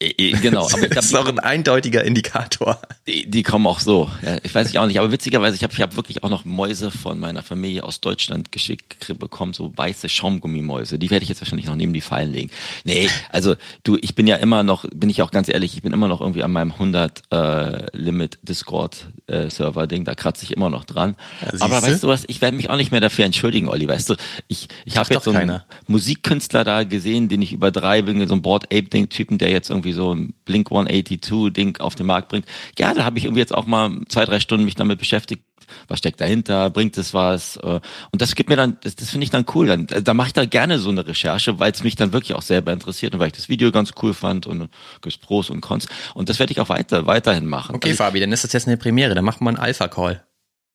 Genau, 0.00 0.68
aber 0.70 0.88
das 0.90 1.06
ist 1.06 1.14
auch 1.16 1.26
ein 1.26 1.40
eindeutiger 1.40 2.04
Indikator. 2.04 2.80
Die, 3.08 3.28
die 3.28 3.42
kommen 3.42 3.66
auch 3.66 3.80
so. 3.80 4.08
Ja, 4.22 4.36
ich 4.44 4.54
weiß 4.54 4.70
ich 4.70 4.78
auch 4.78 4.86
nicht, 4.86 5.00
aber 5.00 5.10
witzigerweise, 5.10 5.56
ich 5.56 5.64
habe 5.64 5.72
ich 5.72 5.82
hab 5.82 5.96
wirklich 5.96 6.22
auch 6.22 6.30
noch 6.30 6.44
Mäuse 6.44 6.92
von 6.92 7.18
meiner 7.18 7.42
Familie 7.42 7.82
aus 7.82 8.00
Deutschland 8.00 8.52
geschickt 8.52 9.12
bekommen, 9.18 9.54
so 9.54 9.72
weiße 9.76 10.08
Schaumgummimäuse. 10.08 11.00
Die 11.00 11.10
werde 11.10 11.24
ich 11.24 11.28
jetzt 11.28 11.40
wahrscheinlich 11.40 11.66
noch 11.66 11.74
neben 11.74 11.92
die 11.92 12.00
Fallen 12.00 12.32
legen. 12.32 12.50
Nee, 12.84 13.08
also 13.30 13.56
du, 13.82 13.96
ich 14.00 14.14
bin 14.14 14.28
ja 14.28 14.36
immer 14.36 14.62
noch, 14.62 14.84
bin 14.94 15.10
ich 15.10 15.20
auch 15.22 15.32
ganz 15.32 15.48
ehrlich, 15.48 15.74
ich 15.74 15.82
bin 15.82 15.92
immer 15.92 16.06
noch 16.06 16.20
irgendwie 16.20 16.44
an 16.44 16.52
meinem 16.52 16.72
100 16.72 17.22
äh, 17.32 17.96
Limit 17.96 18.38
Discord 18.42 19.08
äh, 19.26 19.50
Server 19.50 19.88
Ding, 19.88 20.04
da 20.04 20.14
kratze 20.14 20.44
ich 20.44 20.52
immer 20.52 20.70
noch 20.70 20.84
dran. 20.84 21.16
siehste. 21.50 21.64
aber 21.64 21.82
weißt 21.82 22.04
du 22.04 22.08
was, 22.08 22.24
ich 22.28 22.40
werde 22.40 22.56
mich 22.56 22.70
auch 22.70 22.76
nicht 22.76 22.92
mehr 22.92 23.00
dafür 23.00 23.24
entschuldigen, 23.24 23.68
Olli, 23.68 23.88
weißt 23.88 24.10
du, 24.10 24.14
ich 24.46 24.68
ich 24.84 24.96
habe 24.96 25.12
jetzt 25.12 25.24
so 25.24 25.30
einen 25.30 25.40
keiner. 25.40 25.64
Musikkünstler 25.88 26.62
da 26.62 26.84
gesehen, 26.84 27.28
den 27.28 27.42
ich 27.42 27.52
übertreibe, 27.52 28.28
so 28.28 28.34
ein 28.34 28.42
Board 28.42 28.66
Ape 28.66 28.84
Ding 28.84 29.08
Typen, 29.08 29.38
der 29.38 29.50
jetzt 29.50 29.70
irgendwie 29.70 29.87
so 29.92 30.14
ein 30.14 30.34
Blink 30.44 30.70
182 30.70 31.52
Ding 31.52 31.78
auf 31.80 31.94
den 31.94 32.06
Markt 32.06 32.28
bringt. 32.28 32.46
Ja, 32.78 32.94
da 32.94 33.04
habe 33.04 33.18
ich 33.18 33.24
irgendwie 33.24 33.40
jetzt 33.40 33.54
auch 33.54 33.66
mal 33.66 33.90
zwei, 34.08 34.24
drei 34.24 34.40
Stunden 34.40 34.64
mich 34.64 34.74
damit 34.74 34.98
beschäftigt. 34.98 35.42
Was 35.86 35.98
steckt 35.98 36.18
dahinter? 36.22 36.70
Bringt 36.70 36.96
es 36.96 37.12
was? 37.12 37.56
Äh, 37.58 37.80
Und 38.10 38.22
das 38.22 38.34
gibt 38.34 38.48
mir 38.48 38.56
dann, 38.56 38.78
das, 38.82 38.96
das 38.96 39.10
finde 39.10 39.24
ich 39.24 39.30
dann 39.30 39.44
cool. 39.54 39.66
Dann, 39.66 39.86
da 39.86 40.14
mache 40.14 40.28
ich 40.28 40.32
da 40.32 40.46
gerne 40.46 40.78
so 40.78 40.88
eine 40.88 41.06
Recherche, 41.06 41.58
weil 41.60 41.72
es 41.72 41.82
mich 41.84 41.94
dann 41.94 42.14
wirklich 42.14 42.34
auch 42.34 42.40
selber 42.42 42.72
interessiert 42.72 43.12
und 43.12 43.20
weil 43.20 43.26
ich 43.26 43.34
das 43.34 43.50
Video 43.50 43.70
ganz 43.70 43.92
cool 44.02 44.14
fand 44.14 44.46
und 44.46 44.70
gibt's 45.02 45.18
Pros 45.18 45.50
und 45.50 45.60
Cons. 45.60 45.86
Und 46.14 46.30
das 46.30 46.38
werde 46.38 46.52
ich 46.52 46.60
auch 46.60 46.70
weiter, 46.70 47.06
weiterhin 47.06 47.44
machen. 47.44 47.74
Okay, 47.76 47.90
Also 47.90 48.02
Fabi, 48.02 48.18
dann 48.18 48.32
ist 48.32 48.44
das 48.44 48.52
jetzt 48.54 48.66
eine 48.66 48.78
Premiere. 48.78 49.14
Dann 49.14 49.26
machen 49.26 49.44
wir 49.44 49.50
einen 49.50 49.58
Alpha-Call. 49.58 50.24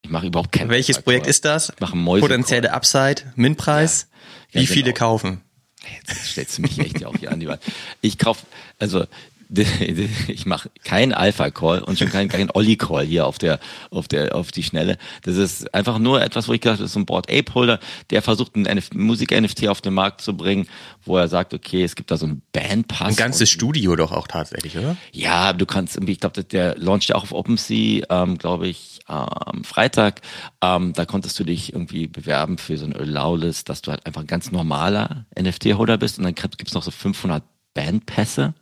ich 0.04 0.12
mache 0.12 0.28
überhaupt 0.28 0.52
kein 0.52 0.70
Welches 0.70 1.02
Projekt 1.02 1.26
ist 1.26 1.44
das? 1.46 1.70
Ich 1.74 1.80
mache 1.80 1.98
Potenzielle 1.98 2.72
Upside, 2.72 3.24
Min-Preis? 3.36 4.10
Ja, 4.52 4.62
Wie 4.62 4.68
viele 4.68 4.94
genau. 4.94 4.98
kaufen? 5.08 5.42
Jetzt 6.08 6.26
stellst 6.26 6.58
du 6.58 6.62
mich 6.62 6.80
echt 6.80 7.06
auch 7.06 7.16
hier 7.18 7.32
an 7.32 7.40
die 7.40 7.48
Wand. 7.48 7.62
Ich 8.02 8.18
kauf, 8.18 8.46
also 8.80 9.06
ich 10.28 10.46
mache 10.46 10.70
keinen 10.84 11.14
Alpha-Call 11.14 11.84
und 11.84 12.00
schon 12.00 12.10
keinen 12.10 12.30
kein 12.30 12.50
Olli-Call 12.50 13.06
hier 13.06 13.28
auf 13.28 13.38
der, 13.38 13.60
auf 13.92 14.08
der, 14.08 14.36
auf 14.36 14.52
die 14.52 14.64
Schnelle. 14.64 14.98
Das 15.24 15.38
ist 15.38 15.74
einfach 15.74 16.00
nur 16.00 16.22
etwas, 16.22 16.48
wo 16.48 16.54
ich 16.54 16.62
gedacht 16.62 16.78
habe, 16.78 16.84
das 16.84 16.90
ist 16.90 16.94
so 16.94 17.00
ein 17.00 17.06
Board 17.06 17.30
Ape-Holder, 17.32 17.80
der 18.10 18.22
versucht, 18.22 18.56
ein 18.56 18.66
NF 18.66 18.94
Musik-NFT 18.94 19.68
auf 19.68 19.82
den 19.82 19.94
Markt 19.94 20.22
zu 20.22 20.36
bringen, 20.36 20.68
wo 21.06 21.18
er 21.18 21.28
sagt, 21.28 21.54
okay, 21.54 21.84
es 21.84 21.96
gibt 21.96 22.10
da 22.10 22.18
so 22.18 22.26
einen 22.26 22.42
Bandpass. 22.52 23.10
Ein 23.10 23.16
ganzes 23.16 23.50
Studio 23.50 23.96
doch 23.96 24.12
auch 24.12 24.28
tatsächlich, 24.28 24.78
oder? 24.78 24.98
ja, 25.12 25.54
du 25.54 25.66
kannst 25.66 25.96
irgendwie, 25.98 26.14
ich 26.14 26.20
glaube, 26.20 26.44
der 26.44 26.78
launcht 26.78 27.10
ja 27.10 27.16
auch 27.16 27.24
auf 27.24 27.32
OpenSea, 27.32 28.06
ähm, 28.10 28.38
glaube 28.38 28.68
ich, 28.68 28.93
am 29.14 29.64
Freitag. 29.64 30.22
Ähm, 30.62 30.94
da 30.94 31.06
konntest 31.06 31.40
du 31.40 31.44
dich 31.44 31.74
irgendwie 31.74 32.08
bewerben 32.08 32.58
für 32.58 32.78
so 32.78 32.86
ein 32.86 32.96
Allow-List, 32.96 33.70
dass 33.70 33.82
du 33.82 33.92
halt 33.92 34.06
einfach 34.06 34.22
ein 34.22 34.28
ganz 34.28 34.52
normaler 34.52 35.26
NFT-Holder 35.40 35.98
bist 35.98 36.18
und 36.18 36.24
dann 36.26 36.36
gibt's 36.36 36.74
noch 36.74 36.84
so 36.84 36.92
500 36.92 37.44
Bandpässe, 37.74 38.54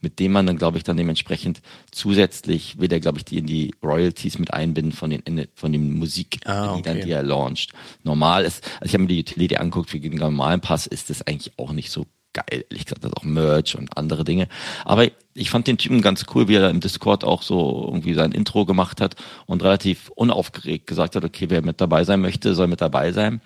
mit 0.00 0.18
denen 0.18 0.32
man 0.34 0.46
dann, 0.46 0.56
glaube 0.56 0.78
ich, 0.78 0.84
dann 0.84 0.96
dementsprechend 0.96 1.62
zusätzlich 1.90 2.78
will 2.78 2.88
der, 2.88 3.00
glaube 3.00 3.18
ich, 3.18 3.24
die 3.24 3.38
in 3.38 3.46
die 3.46 3.72
Royalties 3.82 4.38
mit 4.38 4.52
einbinden 4.52 4.92
von 4.92 5.10
den 5.10 5.48
von 5.54 5.72
den 5.72 5.94
Musikliedern, 5.98 6.68
Ah, 6.68 6.74
okay. 6.74 7.02
die 7.04 7.10
er 7.10 7.22
launcht. 7.22 7.72
Normal 8.02 8.44
ist, 8.44 8.64
also 8.80 8.86
ich 8.86 8.94
habe 8.94 9.02
mir 9.04 9.08
die 9.08 9.20
Utility 9.20 9.56
angeguckt, 9.56 9.90
für 9.90 10.00
den 10.00 10.14
normalen 10.16 10.60
Pass 10.60 10.86
ist 10.86 11.10
das 11.10 11.22
eigentlich 11.26 11.52
auch 11.58 11.72
nicht 11.72 11.90
so 11.90 12.06
geil. 12.32 12.64
Ehrlich 12.70 12.86
gesagt, 12.86 13.04
das 13.04 13.12
auch 13.14 13.24
Merch 13.24 13.76
und 13.76 13.96
andere 13.96 14.24
Dinge. 14.24 14.48
Aber 14.84 15.06
ich 15.34 15.50
fand 15.50 15.66
den 15.66 15.78
Typen 15.78 16.02
ganz 16.02 16.26
cool, 16.34 16.48
wie 16.48 16.56
er 16.56 16.70
im 16.70 16.80
Discord 16.80 17.24
auch 17.24 17.42
so 17.42 17.84
irgendwie 17.86 18.14
sein 18.14 18.32
Intro 18.32 18.64
gemacht 18.64 19.00
hat 19.00 19.16
und 19.46 19.62
relativ 19.62 20.10
unaufgeregt 20.14 20.86
gesagt 20.86 21.16
hat, 21.16 21.24
okay, 21.24 21.46
wer 21.48 21.62
mit 21.62 21.80
dabei 21.80 22.04
sein 22.04 22.20
möchte, 22.20 22.54
soll 22.54 22.66
mit 22.66 22.80
dabei 22.80 23.12
sein. 23.12 23.40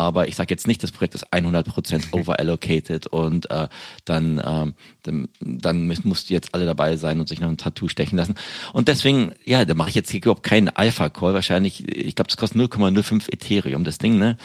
Aber 0.00 0.28
ich 0.28 0.34
sage 0.34 0.48
jetzt 0.48 0.66
nicht, 0.66 0.82
das 0.82 0.92
Projekt 0.92 1.14
ist 1.14 1.30
100% 1.30 2.12
overallocated 2.12 3.06
und 3.08 3.50
äh, 3.50 3.68
dann, 4.06 4.42
ähm, 4.42 4.74
dann, 5.02 5.28
dann 5.40 5.94
musst 6.04 6.30
jetzt 6.30 6.54
alle 6.54 6.64
dabei 6.64 6.96
sein 6.96 7.20
und 7.20 7.28
sich 7.28 7.38
noch 7.38 7.50
ein 7.50 7.58
Tattoo 7.58 7.86
stechen 7.86 8.16
lassen. 8.16 8.34
Und 8.72 8.88
deswegen, 8.88 9.32
ja, 9.44 9.66
da 9.66 9.74
mache 9.74 9.90
ich 9.90 9.94
jetzt 9.94 10.10
hier 10.10 10.22
überhaupt 10.22 10.42
keinen 10.42 10.70
Alpha-Call. 10.70 11.34
Wahrscheinlich, 11.34 11.86
ich 11.86 12.14
glaube, 12.14 12.28
das 12.28 12.38
kostet 12.38 12.58
0,05 12.58 13.30
Ethereum, 13.30 13.84
das 13.84 13.98
Ding, 13.98 14.18
ne? 14.18 14.38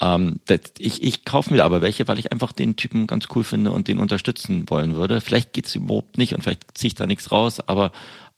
Ähm, 0.00 0.40
das, 0.46 0.58
ich 0.78 1.04
ich 1.04 1.24
kaufe 1.24 1.54
mir 1.54 1.64
aber 1.64 1.82
welche, 1.82 2.08
weil 2.08 2.18
ich 2.18 2.32
einfach 2.32 2.50
den 2.50 2.74
Typen 2.74 3.06
ganz 3.06 3.28
cool 3.36 3.44
finde 3.44 3.70
und 3.70 3.86
den 3.86 4.00
unterstützen 4.00 4.68
wollen 4.68 4.96
würde. 4.96 5.20
Vielleicht 5.20 5.52
geht's 5.52 5.76
überhaupt 5.76 6.18
nicht 6.18 6.34
und 6.34 6.42
vielleicht 6.42 6.76
ziehe 6.76 6.88
ich 6.88 6.94
da 6.96 7.06
nichts 7.06 7.30
raus, 7.30 7.60
aber 7.60 7.92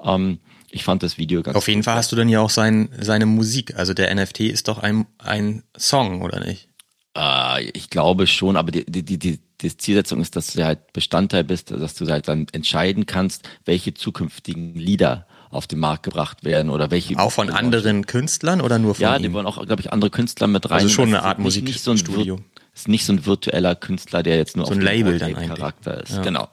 ähm, 0.04 0.38
ich 0.70 0.84
fand 0.84 1.02
das 1.02 1.18
Video 1.18 1.42
ganz 1.42 1.56
Auf 1.56 1.68
jeden 1.68 1.82
Fall 1.82 1.96
hast 1.96 2.12
du 2.12 2.16
dann 2.16 2.28
ja 2.28 2.40
auch 2.40 2.50
sein, 2.50 2.88
seine 3.00 3.26
Musik. 3.26 3.74
Also 3.76 3.94
der 3.94 4.14
NFT 4.14 4.40
ist 4.40 4.68
doch 4.68 4.78
ein, 4.78 5.06
ein 5.18 5.62
Song, 5.76 6.22
oder 6.22 6.40
nicht? 6.40 6.68
Äh, 7.16 7.64
ich 7.72 7.90
glaube 7.90 8.26
schon, 8.26 8.56
aber 8.56 8.70
die, 8.70 8.84
die, 8.84 9.02
die, 9.04 9.18
die, 9.18 9.40
die 9.60 9.76
Zielsetzung 9.76 10.20
ist, 10.20 10.36
dass 10.36 10.52
du 10.52 10.64
halt 10.64 10.92
Bestandteil 10.92 11.44
bist, 11.44 11.70
dass 11.70 11.94
du 11.94 12.06
halt 12.08 12.28
dann 12.28 12.46
entscheiden 12.52 13.06
kannst, 13.06 13.48
welche 13.64 13.94
zukünftigen 13.94 14.74
Lieder 14.74 15.26
auf 15.50 15.66
den 15.66 15.78
Markt 15.78 16.02
gebracht 16.02 16.44
werden 16.44 16.68
oder 16.70 16.90
welche. 16.90 17.18
Auch 17.18 17.32
von 17.32 17.48
anderen 17.50 18.04
Künstlern 18.06 18.60
oder 18.60 18.78
nur 18.78 18.94
von 18.94 19.02
Ja, 19.02 19.16
ihm? 19.16 19.22
die 19.22 19.32
wollen 19.32 19.46
auch, 19.46 19.64
glaube 19.64 19.80
ich, 19.80 19.92
andere 19.92 20.10
Künstler 20.10 20.46
mit 20.46 20.66
rein. 20.70 20.80
Also 20.80 20.88
schon 20.90 21.08
eine 21.08 21.22
Art 21.22 21.38
so 21.38 21.40
ein 21.40 21.42
Musikstudio. 21.44 22.36
wir- 22.38 22.44
ist 22.78 22.88
nicht 22.88 23.04
so 23.04 23.12
ein 23.12 23.26
virtueller 23.26 23.74
Künstler, 23.74 24.22
der 24.22 24.36
jetzt 24.36 24.56
nur 24.56 24.66
so 24.66 24.72
auf 24.72 24.78
ein 24.78 24.82
Label 24.82 25.18
dann 25.18 25.34
Charakter 25.34 26.02
ist. 26.02 26.16
Ja. 26.16 26.22
Genau. 26.22 26.48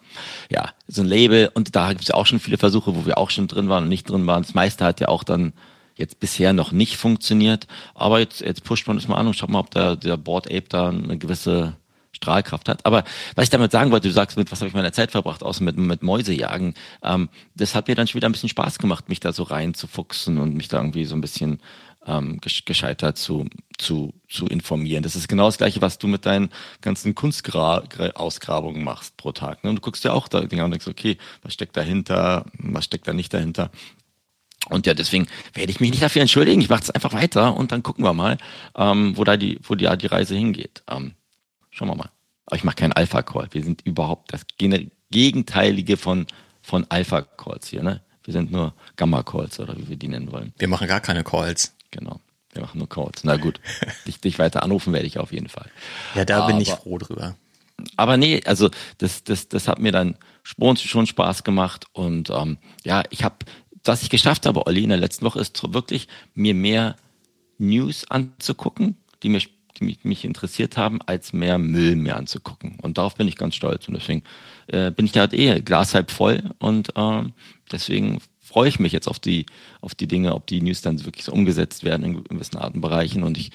Ja, 0.49 0.71
so 0.87 1.01
ein 1.01 1.07
Label 1.07 1.51
und 1.53 1.75
da 1.75 1.89
gibt 1.89 2.01
es 2.01 2.07
ja 2.09 2.15
auch 2.15 2.25
schon 2.25 2.39
viele 2.39 2.57
Versuche, 2.57 2.95
wo 2.95 3.05
wir 3.05 3.17
auch 3.17 3.29
schon 3.29 3.47
drin 3.47 3.69
waren 3.69 3.83
und 3.83 3.89
nicht 3.89 4.09
drin 4.09 4.25
waren. 4.27 4.43
Das 4.43 4.53
meiste 4.53 4.85
hat 4.85 4.99
ja 4.99 5.07
auch 5.07 5.23
dann 5.23 5.53
jetzt 5.95 6.19
bisher 6.19 6.51
noch 6.53 6.71
nicht 6.71 6.97
funktioniert, 6.97 7.67
aber 7.93 8.19
jetzt 8.19 8.41
jetzt 8.41 8.63
pusht 8.63 8.87
man 8.87 8.97
das 8.97 9.07
mal 9.07 9.17
an 9.17 9.27
und 9.27 9.35
schaut 9.35 9.49
mal, 9.49 9.59
ob 9.59 9.71
der 9.71 9.95
der 9.95 10.17
Board 10.17 10.47
Ape 10.47 10.65
da 10.67 10.89
eine 10.89 11.17
gewisse 11.17 11.75
Strahlkraft 12.15 12.67
hat. 12.69 12.85
Aber 12.85 13.03
was 13.35 13.43
ich 13.43 13.49
damit 13.49 13.71
sagen 13.71 13.91
wollte, 13.91 14.07
du 14.07 14.13
sagst, 14.13 14.37
mit 14.37 14.51
was 14.51 14.59
habe 14.61 14.69
ich 14.69 14.73
meine 14.73 14.91
Zeit 14.91 15.11
verbracht, 15.11 15.43
außer 15.43 15.63
mit, 15.63 15.77
mit 15.77 16.01
Mäusejagen, 16.01 16.73
ähm, 17.03 17.29
das 17.55 17.75
hat 17.75 17.87
mir 17.87 17.95
dann 17.95 18.07
schon 18.07 18.15
wieder 18.15 18.29
ein 18.29 18.31
bisschen 18.31 18.49
Spaß 18.49 18.79
gemacht, 18.79 19.09
mich 19.09 19.19
da 19.19 19.33
so 19.33 19.43
reinzufuchsen 19.43 20.37
und 20.39 20.55
mich 20.55 20.67
da 20.67 20.77
irgendwie 20.77 21.05
so 21.05 21.15
ein 21.15 21.21
bisschen 21.21 21.59
ähm, 22.05 22.39
gescheiter 22.41 23.15
zu, 23.15 23.47
zu, 23.77 24.13
zu 24.29 24.47
informieren. 24.47 25.03
Das 25.03 25.15
ist 25.15 25.27
genau 25.27 25.45
das 25.45 25.57
Gleiche, 25.57 25.81
was 25.81 25.97
du 25.97 26.07
mit 26.07 26.25
deinen 26.25 26.49
ganzen 26.81 27.15
Kunstausgrabungen 27.15 28.83
machst 28.83 29.17
pro 29.17 29.31
Tag. 29.31 29.63
Ne? 29.63 29.71
Und 29.71 29.77
du 29.77 29.81
guckst 29.81 30.03
ja 30.03 30.13
auch 30.13 30.27
da 30.27 30.39
und 30.39 30.51
denkst, 30.51 30.87
okay, 30.87 31.17
was 31.41 31.53
steckt 31.53 31.75
dahinter, 31.77 32.45
was 32.57 32.85
steckt 32.85 33.07
da 33.07 33.13
nicht 33.13 33.33
dahinter. 33.33 33.71
Und 34.69 34.87
ja, 34.87 34.93
deswegen 34.93 35.27
werde 35.53 35.71
ich 35.71 35.79
mich 35.79 35.91
nicht 35.91 36.01
dafür 36.01 36.21
entschuldigen. 36.21 36.61
Ich 36.61 36.69
mache 36.69 36.83
es 36.83 36.89
einfach 36.89 37.13
weiter 37.13 37.55
und 37.55 37.71
dann 37.71 37.83
gucken 37.83 38.03
wir 38.03 38.13
mal, 38.13 38.37
ähm, 38.75 39.15
wo 39.15 39.23
da 39.23 39.37
die, 39.37 39.59
wo 39.63 39.75
die, 39.75 39.89
die 39.97 40.07
Reise 40.07 40.35
hingeht. 40.35 40.83
Ähm, 40.89 41.13
schauen 41.69 41.89
wir 41.89 41.95
mal. 41.95 42.09
Aber 42.47 42.55
ich 42.55 42.63
mache 42.63 42.75
keinen 42.75 42.93
Alpha-Call. 42.93 43.49
Wir 43.51 43.63
sind 43.63 43.81
überhaupt 43.83 44.33
das 44.33 44.45
Gegenteilige 44.57 45.97
von, 45.97 46.27
von 46.61 46.85
Alpha-Calls 46.89 47.67
hier. 47.67 47.83
Ne? 47.83 48.01
Wir 48.23 48.33
sind 48.33 48.51
nur 48.51 48.73
Gamma-Calls 48.95 49.59
oder 49.59 49.77
wie 49.77 49.87
wir 49.87 49.97
die 49.97 50.07
nennen 50.07 50.31
wollen. 50.31 50.53
Wir 50.57 50.67
machen 50.67 50.87
gar 50.87 50.99
keine 50.99 51.23
Calls. 51.23 51.75
Genau. 51.95 52.19
Wir 52.51 52.61
machen 52.61 52.77
nur 52.77 52.89
Calls. 52.89 53.23
Na 53.23 53.37
gut, 53.37 53.59
dich, 54.07 54.19
dich 54.19 54.39
weiter 54.39 54.63
anrufen 54.63 54.93
werde 54.93 55.07
ich 55.07 55.19
auf 55.19 55.31
jeden 55.31 55.49
Fall. 55.49 55.69
Ja, 56.13 56.25
da 56.25 56.39
aber, 56.39 56.47
bin 56.47 56.61
ich 56.61 56.69
froh 56.69 56.97
drüber. 56.97 57.35
Aber 57.97 58.17
nee, 58.17 58.41
also 58.45 58.69
das, 58.97 59.23
das, 59.23 59.49
das 59.49 59.67
hat 59.67 59.79
mir 59.79 59.91
dann 59.91 60.15
schon 60.43 61.07
Spaß 61.07 61.43
gemacht 61.43 61.85
und 61.91 62.29
ähm, 62.29 62.57
ja, 62.85 63.03
ich 63.09 63.23
habe, 63.23 63.35
was 63.83 64.03
ich 64.03 64.09
geschafft 64.09 64.45
habe, 64.45 64.65
Olli, 64.67 64.83
in 64.83 64.89
der 64.89 64.97
letzten 64.97 65.25
Woche 65.25 65.39
ist 65.39 65.73
wirklich 65.73 66.07
mir 66.33 66.53
mehr 66.53 66.95
News 67.57 68.09
anzugucken, 68.09 68.97
die 69.23 69.29
mich, 69.29 69.49
die 69.77 69.83
mich, 69.83 70.03
mich 70.03 70.23
interessiert 70.23 70.77
haben, 70.77 71.01
als 71.05 71.33
mehr 71.33 71.57
Müll 71.57 71.95
mehr 71.95 72.15
anzugucken. 72.15 72.77
Und 72.81 72.97
darauf 72.97 73.15
bin 73.15 73.27
ich 73.27 73.35
ganz 73.35 73.55
stolz 73.55 73.87
und 73.87 73.95
deswegen 73.95 74.23
äh, 74.67 74.91
bin 74.91 75.05
ich 75.05 75.11
da 75.11 75.21
halt 75.21 75.33
eh 75.33 75.61
Glas 75.61 75.93
halb 75.93 76.11
voll 76.11 76.43
und 76.59 76.89
ähm, 76.95 77.33
deswegen 77.71 78.21
freue 78.45 78.69
ich 78.69 78.79
mich 78.79 78.93
jetzt 78.93 79.07
auf 79.07 79.19
die, 79.19 79.47
auf 79.81 79.95
die 79.95 80.07
Dinge, 80.07 80.35
ob 80.35 80.45
die 80.45 80.61
News 80.61 80.81
dann 80.81 81.03
wirklich 81.03 81.25
so 81.25 81.31
umgesetzt 81.31 81.83
werden 81.83 82.05
in 82.05 82.23
gewissen 82.23 82.57
Arten 82.57 82.79
Bereichen. 82.79 83.23
Und 83.23 83.37
ich 83.37 83.51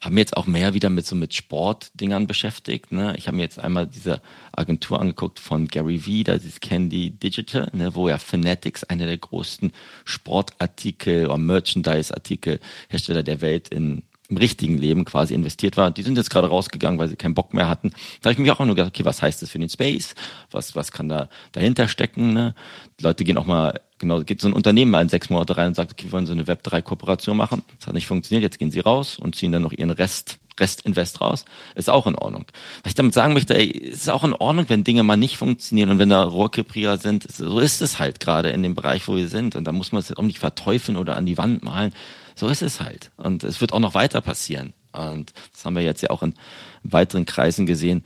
habe 0.00 0.14
mir 0.14 0.20
jetzt 0.20 0.36
auch 0.36 0.46
mehr 0.46 0.74
wieder 0.74 0.90
mit 0.90 1.06
so 1.06 1.14
mit 1.14 1.32
Sportdingern 1.32 2.26
beschäftigt. 2.26 2.90
Ne? 2.90 3.14
Ich 3.16 3.28
habe 3.28 3.36
mir 3.36 3.44
jetzt 3.44 3.60
einmal 3.60 3.86
diese 3.86 4.20
Agentur 4.50 5.00
angeguckt 5.00 5.38
von 5.38 5.68
Gary 5.68 6.04
Vee, 6.04 6.24
das 6.24 6.44
ist 6.44 6.60
Candy 6.60 7.10
Digital, 7.12 7.70
ne? 7.72 7.94
wo 7.94 8.08
ja 8.08 8.18
Fanatics, 8.18 8.82
einer 8.84 9.06
der 9.06 9.18
größten 9.18 9.72
Sportartikel 10.04 11.26
oder 11.26 11.38
Merchandise-Artikel 11.38 12.58
Hersteller 12.88 13.22
der 13.22 13.40
Welt 13.40 13.68
in 13.68 14.02
im 14.32 14.38
richtigen 14.38 14.78
Leben 14.78 15.04
quasi 15.04 15.34
investiert 15.34 15.76
war. 15.76 15.90
Die 15.90 16.02
sind 16.02 16.16
jetzt 16.16 16.30
gerade 16.30 16.48
rausgegangen, 16.48 16.98
weil 16.98 17.08
sie 17.08 17.16
keinen 17.16 17.34
Bock 17.34 17.52
mehr 17.52 17.68
hatten. 17.68 17.90
Da 18.20 18.30
habe 18.30 18.32
ich 18.32 18.38
mich 18.38 18.50
auch 18.50 18.58
nur 18.60 18.74
gedacht, 18.74 18.94
okay, 18.94 19.04
was 19.04 19.20
heißt 19.20 19.42
das 19.42 19.50
für 19.50 19.58
den 19.58 19.68
Space? 19.68 20.14
Was, 20.50 20.74
was 20.74 20.90
kann 20.90 21.08
da 21.08 21.28
dahinter 21.52 21.86
stecken? 21.86 22.32
Ne? 22.32 22.54
Die 22.98 23.04
Leute 23.04 23.24
gehen 23.24 23.36
auch 23.36 23.44
mal, 23.44 23.80
genau, 24.02 24.20
geht 24.22 24.40
so 24.40 24.48
ein 24.48 24.52
Unternehmen 24.52 24.90
mal 24.90 25.00
in 25.00 25.08
sechs 25.08 25.30
Monate 25.30 25.56
rein 25.56 25.68
und 25.68 25.74
sagt, 25.74 25.92
okay, 25.92 26.04
wir 26.04 26.12
wollen 26.12 26.26
so 26.26 26.32
eine 26.32 26.44
Web3-Kooperation 26.44 27.36
machen. 27.36 27.62
Das 27.78 27.86
hat 27.86 27.94
nicht 27.94 28.08
funktioniert, 28.08 28.42
jetzt 28.42 28.58
gehen 28.58 28.70
sie 28.70 28.80
raus 28.80 29.18
und 29.18 29.34
ziehen 29.34 29.52
dann 29.52 29.62
noch 29.62 29.72
ihren 29.72 29.90
Rest 29.90 30.38
Restinvest 30.60 31.22
raus, 31.22 31.46
ist 31.76 31.88
auch 31.88 32.06
in 32.06 32.14
Ordnung. 32.14 32.44
Was 32.82 32.90
ich 32.90 32.94
damit 32.94 33.14
sagen 33.14 33.32
möchte, 33.32 33.56
ey, 33.56 33.64
ist 33.68 34.10
auch 34.10 34.22
in 34.22 34.34
Ordnung, 34.34 34.66
wenn 34.68 34.84
Dinge 34.84 35.02
mal 35.02 35.16
nicht 35.16 35.38
funktionieren 35.38 35.88
und 35.88 35.98
wenn 35.98 36.10
da 36.10 36.22
Rohrkrepierer 36.24 36.98
sind, 36.98 37.24
so 37.32 37.58
ist 37.58 37.80
es 37.80 37.98
halt 37.98 38.20
gerade 38.20 38.50
in 38.50 38.62
dem 38.62 38.74
Bereich, 38.74 39.08
wo 39.08 39.16
wir 39.16 39.28
sind 39.28 39.56
und 39.56 39.64
da 39.64 39.72
muss 39.72 39.92
man 39.92 40.00
es 40.00 40.14
auch 40.14 40.22
nicht 40.22 40.40
verteufeln 40.40 40.98
oder 40.98 41.16
an 41.16 41.24
die 41.24 41.38
Wand 41.38 41.62
malen. 41.62 41.94
So 42.34 42.48
ist 42.48 42.60
es 42.60 42.80
halt. 42.80 43.10
Und 43.16 43.44
es 43.44 43.62
wird 43.62 43.72
auch 43.72 43.78
noch 43.78 43.94
weiter 43.94 44.20
passieren. 44.20 44.74
Und 44.92 45.32
das 45.52 45.64
haben 45.64 45.74
wir 45.74 45.82
jetzt 45.82 46.02
ja 46.02 46.10
auch 46.10 46.22
in 46.22 46.34
weiteren 46.82 47.24
Kreisen 47.24 47.64
gesehen. 47.64 48.04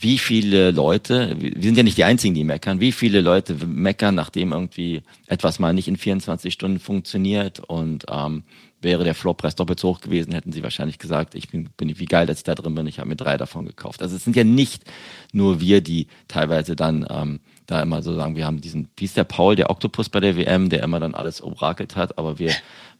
Wie 0.00 0.18
viele 0.18 0.70
Leute, 0.70 1.36
wir 1.38 1.60
sind 1.60 1.76
ja 1.76 1.82
nicht 1.82 1.98
die 1.98 2.04
Einzigen, 2.04 2.34
die 2.34 2.44
meckern, 2.44 2.78
wie 2.78 2.92
viele 2.92 3.20
Leute 3.20 3.54
meckern, 3.66 4.14
nachdem 4.14 4.52
irgendwie 4.52 5.02
etwas 5.26 5.58
mal 5.58 5.72
nicht 5.74 5.88
in 5.88 5.96
24 5.96 6.52
Stunden 6.52 6.78
funktioniert 6.78 7.60
und 7.60 8.06
ähm, 8.08 8.44
wäre 8.80 9.02
der 9.02 9.14
Floorpreis 9.14 9.56
doppelt 9.56 9.80
so 9.80 9.88
hoch 9.88 10.00
gewesen, 10.00 10.32
hätten 10.32 10.52
sie 10.52 10.62
wahrscheinlich 10.62 10.98
gesagt, 10.98 11.34
ich 11.34 11.48
bin, 11.48 11.68
bin 11.76 11.98
wie 11.98 12.04
geil, 12.04 12.26
dass 12.26 12.38
ich 12.38 12.44
da 12.44 12.54
drin 12.54 12.74
bin, 12.74 12.86
ich 12.86 13.00
habe 13.00 13.08
mir 13.08 13.16
drei 13.16 13.36
davon 13.36 13.66
gekauft. 13.66 14.02
Also 14.02 14.14
es 14.14 14.22
sind 14.22 14.36
ja 14.36 14.44
nicht 14.44 14.84
nur 15.32 15.60
wir, 15.60 15.80
die 15.80 16.06
teilweise 16.28 16.76
dann 16.76 17.06
ähm, 17.10 17.40
da 17.68 17.82
immer 17.82 18.02
so 18.02 18.14
sagen, 18.14 18.34
wir 18.34 18.46
haben 18.46 18.60
diesen, 18.60 18.88
wie 18.96 19.04
ist 19.04 19.16
der 19.16 19.24
Paul, 19.24 19.54
der 19.54 19.70
Oktopus 19.70 20.08
bei 20.08 20.20
der 20.20 20.36
WM, 20.36 20.70
der 20.70 20.82
immer 20.82 20.98
dann 21.00 21.14
alles 21.14 21.42
orakelt 21.42 21.96
hat, 21.96 22.18
aber 22.18 22.38
wir, 22.40 22.52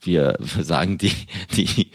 wir, 0.03 0.39
sagen 0.41 0.99
die, 0.99 1.13
die, 1.57 1.91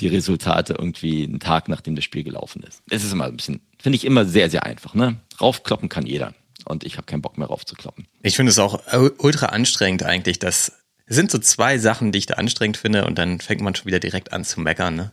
die 0.00 0.08
Resultate 0.08 0.74
irgendwie 0.74 1.24
einen 1.24 1.40
Tag, 1.40 1.68
nachdem 1.68 1.94
das 1.94 2.04
Spiel 2.04 2.24
gelaufen 2.24 2.62
ist. 2.64 2.82
Es 2.90 3.04
ist 3.04 3.12
immer 3.12 3.24
ein 3.26 3.36
bisschen, 3.36 3.60
finde 3.78 3.96
ich 3.96 4.04
immer 4.04 4.26
sehr, 4.26 4.50
sehr 4.50 4.66
einfach, 4.66 4.94
ne? 4.94 5.16
Raufkloppen 5.40 5.88
kann 5.88 6.04
jeder. 6.04 6.34
Und 6.64 6.84
ich 6.84 6.96
habe 6.96 7.06
keinen 7.06 7.22
Bock 7.22 7.38
mehr 7.38 7.46
raufzukloppen. 7.46 8.08
Ich 8.22 8.36
finde 8.36 8.50
es 8.50 8.58
auch 8.58 8.80
ultra 9.18 9.46
anstrengend 9.46 10.02
eigentlich, 10.02 10.38
dass 10.38 10.72
es 11.06 11.16
sind 11.16 11.30
so 11.30 11.38
zwei 11.38 11.78
Sachen, 11.78 12.12
die 12.12 12.18
ich 12.18 12.26
da 12.26 12.34
anstrengend 12.34 12.76
finde 12.76 13.06
und 13.06 13.16
dann 13.16 13.40
fängt 13.40 13.62
man 13.62 13.74
schon 13.74 13.86
wieder 13.86 14.00
direkt 14.00 14.32
an 14.32 14.44
zu 14.44 14.60
meckern, 14.60 14.96
ne? 14.96 15.12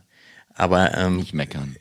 Aber 0.54 0.96
ähm, 0.96 1.18
nicht 1.18 1.34
meckern. 1.34 1.76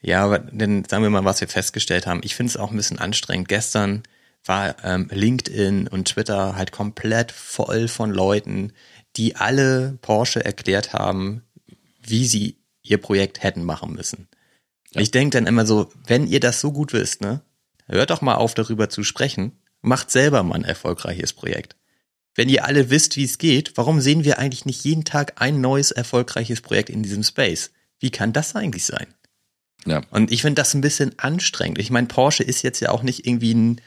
Ja, 0.00 0.24
aber 0.24 0.38
dann 0.38 0.84
sagen 0.84 1.02
wir 1.02 1.10
mal, 1.10 1.24
was 1.24 1.40
wir 1.40 1.48
festgestellt 1.48 2.06
haben. 2.06 2.20
Ich 2.24 2.34
finde 2.34 2.50
es 2.50 2.56
auch 2.56 2.70
ein 2.70 2.76
bisschen 2.76 2.98
anstrengend. 2.98 3.48
Gestern 3.48 4.02
war 4.44 4.76
ähm, 4.84 5.08
LinkedIn 5.10 5.88
und 5.88 6.08
Twitter 6.08 6.56
halt 6.56 6.72
komplett 6.72 7.32
voll 7.32 7.88
von 7.88 8.10
Leuten, 8.10 8.72
die 9.16 9.36
alle 9.36 9.98
Porsche 10.00 10.44
erklärt 10.44 10.92
haben, 10.92 11.42
wie 12.02 12.26
sie 12.26 12.56
ihr 12.82 12.98
Projekt 12.98 13.42
hätten 13.42 13.64
machen 13.64 13.92
müssen. 13.92 14.28
Ja. 14.92 15.00
Ich 15.00 15.10
denke 15.10 15.36
dann 15.36 15.46
immer 15.46 15.66
so, 15.66 15.90
wenn 16.06 16.26
ihr 16.26 16.40
das 16.40 16.60
so 16.60 16.72
gut 16.72 16.92
wisst, 16.92 17.20
ne, 17.20 17.42
hört 17.86 18.10
doch 18.10 18.20
mal 18.20 18.34
auf, 18.34 18.54
darüber 18.54 18.88
zu 18.88 19.04
sprechen, 19.04 19.52
macht 19.80 20.10
selber 20.10 20.42
mal 20.42 20.56
ein 20.56 20.64
erfolgreiches 20.64 21.32
Projekt. 21.32 21.76
Wenn 22.34 22.48
ihr 22.48 22.64
alle 22.64 22.90
wisst, 22.90 23.16
wie 23.16 23.24
es 23.24 23.38
geht, 23.38 23.76
warum 23.76 24.00
sehen 24.00 24.24
wir 24.24 24.38
eigentlich 24.38 24.64
nicht 24.64 24.84
jeden 24.84 25.04
Tag 25.04 25.40
ein 25.40 25.60
neues 25.60 25.90
erfolgreiches 25.90 26.62
Projekt 26.62 26.88
in 26.88 27.02
diesem 27.02 27.22
Space? 27.22 27.70
Wie 28.00 28.10
kann 28.10 28.32
das 28.32 28.56
eigentlich 28.56 28.86
sein? 28.86 29.06
Ja. 29.84 30.02
Und 30.10 30.30
ich 30.32 30.42
finde 30.42 30.60
das 30.60 30.74
ein 30.74 30.80
bisschen 30.80 31.18
anstrengend. 31.18 31.78
Ich 31.78 31.90
meine, 31.90 32.06
Porsche 32.06 32.42
ist 32.42 32.62
jetzt 32.62 32.80
ja 32.80 32.90
auch 32.90 33.02
nicht 33.02 33.26
irgendwie 33.26 33.54
ein 33.54 33.80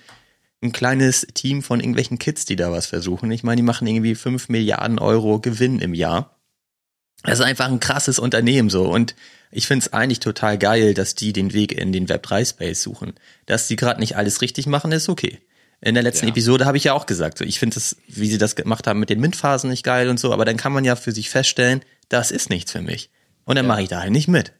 ein 0.65 0.71
kleines 0.71 1.27
Team 1.33 1.63
von 1.63 1.79
irgendwelchen 1.79 2.19
Kids, 2.19 2.45
die 2.45 2.55
da 2.55 2.71
was 2.71 2.87
versuchen. 2.87 3.31
Ich 3.31 3.43
meine, 3.43 3.57
die 3.57 3.63
machen 3.63 3.87
irgendwie 3.87 4.15
fünf 4.15 4.49
Milliarden 4.49 4.99
Euro 4.99 5.39
Gewinn 5.39 5.79
im 5.79 5.93
Jahr. 5.93 6.35
Das 7.23 7.39
ist 7.39 7.45
einfach 7.45 7.67
ein 7.67 7.79
krasses 7.79 8.19
Unternehmen 8.19 8.69
so. 8.69 8.83
Und 8.83 9.15
ich 9.51 9.67
finde 9.67 9.85
es 9.85 9.93
eigentlich 9.93 10.19
total 10.19 10.57
geil, 10.57 10.93
dass 10.93 11.15
die 11.15 11.33
den 11.33 11.53
Weg 11.53 11.71
in 11.71 11.91
den 11.91 12.07
Web3-Space 12.07 12.81
suchen. 12.81 13.13
Dass 13.45 13.67
die 13.67 13.75
gerade 13.75 13.99
nicht 13.99 14.17
alles 14.17 14.41
richtig 14.41 14.67
machen, 14.67 14.91
ist 14.91 15.09
okay. 15.09 15.39
In 15.81 15.93
der 15.93 16.03
letzten 16.03 16.25
ja. 16.25 16.31
Episode 16.31 16.65
habe 16.65 16.77
ich 16.77 16.85
ja 16.85 16.93
auch 16.93 17.05
gesagt, 17.05 17.37
so, 17.37 17.45
ich 17.45 17.59
finde 17.59 17.75
das, 17.75 17.95
wie 18.07 18.27
sie 18.27 18.37
das 18.37 18.55
gemacht 18.55 18.87
haben 18.87 18.99
mit 18.99 19.09
den 19.09 19.19
MINT-Phasen 19.19 19.69
nicht 19.69 19.83
geil 19.83 20.09
und 20.09 20.19
so, 20.19 20.33
aber 20.33 20.45
dann 20.45 20.57
kann 20.57 20.73
man 20.73 20.85
ja 20.85 20.95
für 20.95 21.11
sich 21.11 21.29
feststellen, 21.29 21.81
das 22.09 22.31
ist 22.31 22.49
nichts 22.49 22.71
für 22.71 22.81
mich. 22.81 23.09
Und 23.43 23.55
dann 23.55 23.65
ja. 23.65 23.69
mache 23.69 23.83
ich 23.83 23.89
da 23.89 24.01
halt 24.01 24.11
nicht 24.11 24.27
mit. 24.27 24.53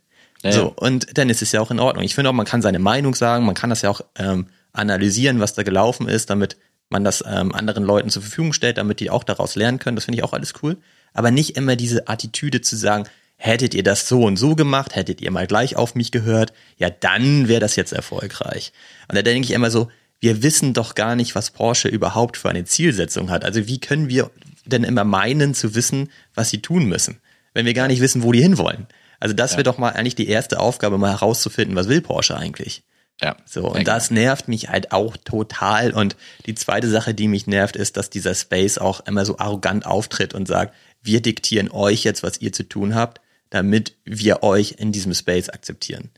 Ja. 0.44 0.52
So, 0.52 0.74
und 0.76 1.18
dann 1.18 1.30
ist 1.30 1.42
es 1.42 1.52
ja 1.52 1.62
auch 1.62 1.72
in 1.72 1.80
Ordnung. 1.80 2.04
Ich 2.04 2.14
finde 2.14 2.30
auch, 2.30 2.34
man 2.34 2.46
kann 2.46 2.62
seine 2.62 2.80
Meinung 2.80 3.16
sagen, 3.16 3.46
man 3.46 3.56
kann 3.56 3.70
das 3.70 3.82
ja 3.82 3.90
auch 3.90 4.02
ähm, 4.16 4.48
analysieren, 4.76 5.40
was 5.40 5.54
da 5.54 5.64
gelaufen 5.64 6.08
ist, 6.08 6.30
damit 6.30 6.58
man 6.90 7.04
das 7.04 7.24
ähm, 7.28 7.54
anderen 7.54 7.84
Leuten 7.84 8.10
zur 8.10 8.22
Verfügung 8.22 8.54
stellt, 8.54 8.78
damit 8.78 9.00
die 9.00 9.10
auch 9.10 9.24
daraus 9.24 9.56
lernen 9.56 9.80
können. 9.80 9.96
Das 9.96 10.06
finde 10.06 10.20
ich 10.20 10.24
auch 10.24 10.34
alles 10.34 10.54
cool. 10.62 10.78
Aber 11.14 11.32
nicht 11.32 11.58
immer 11.58 11.76
diese 11.76 12.08
Attitüde 12.08 12.62
zu 12.62 12.76
sagen, 12.76 13.06
hättet 13.38 13.74
ihr 13.74 13.84
das 13.84 14.08
so 14.08 14.24
und 14.24 14.38
so 14.38 14.56
gemacht, 14.56 14.96
hättet 14.96 15.22
ihr 15.22 15.32
mal 15.32 15.48
gleich 15.48 15.76
auf 15.76 15.96
mich 15.96 16.12
gehört, 16.12 16.54
ja, 16.78 16.90
dann 16.90 17.48
wäre 17.48 17.60
das 17.60 17.76
jetzt 17.76 17.94
erfolgreich. 17.94 18.72
Und 19.08 19.18
da 19.18 19.22
denke 19.22 19.46
ich 19.46 19.52
immer 19.52 19.72
so, 19.72 19.90
wir 20.20 20.44
wissen 20.44 20.74
doch 20.74 20.96
gar 20.96 21.16
nicht, 21.16 21.36
was 21.36 21.52
Porsche 21.52 21.88
überhaupt 21.88 22.38
für 22.38 22.50
eine 22.50 22.64
Zielsetzung 22.64 23.30
hat. 23.30 23.44
Also 23.44 23.68
wie 23.68 23.80
können 23.80 24.10
wir 24.10 24.32
denn 24.66 24.84
immer 24.84 25.04
meinen 25.04 25.54
zu 25.54 25.76
wissen, 25.76 26.10
was 26.34 26.50
sie 26.50 26.62
tun 26.62 26.86
müssen, 26.86 27.20
wenn 27.54 27.66
wir 27.66 27.74
gar 27.74 27.88
nicht 27.88 28.02
wissen, 28.02 28.24
wo 28.24 28.32
die 28.32 28.42
hinwollen? 28.42 28.88
Also 29.20 29.36
das 29.36 29.52
ja. 29.52 29.58
wäre 29.58 29.64
doch 29.64 29.78
mal 29.78 29.92
eigentlich 29.92 30.16
die 30.16 30.28
erste 30.28 30.60
Aufgabe, 30.60 30.98
mal 30.98 31.12
herauszufinden, 31.12 31.76
was 31.76 31.90
will 31.90 32.02
Porsche 32.02 32.38
eigentlich? 32.38 32.84
Ja. 33.22 33.38
So, 33.46 33.72
und 33.72 33.88
das 33.88 34.12
nervt 34.12 34.48
mich 34.48 34.70
halt 34.70 34.92
auch 34.92 35.16
total. 35.18 35.92
Und 35.92 36.16
die 36.46 36.56
zweite 36.56 36.90
Sache, 36.90 37.14
die 37.14 37.28
mich 37.28 37.48
nervt, 37.48 37.76
ist, 37.76 37.98
dass 37.98 38.10
dieser 38.10 38.36
Space 38.36 38.78
auch 38.78 39.02
immer 39.02 39.26
so 39.26 39.38
arrogant 39.38 39.86
auftritt 39.86 40.34
und 40.34 40.48
sagt, 40.48 40.76
wir 41.02 41.22
diktieren 41.22 41.72
euch 41.72 42.04
jetzt, 42.04 42.24
was 42.24 42.42
ihr 42.42 42.52
zu 42.52 42.68
tun 42.68 42.96
habt, 42.96 43.22
damit 43.50 43.96
wir 44.04 44.44
euch 44.44 44.76
in 44.80 44.92
diesem 44.92 45.14
Space 45.14 45.50
akzeptieren. 45.50 46.10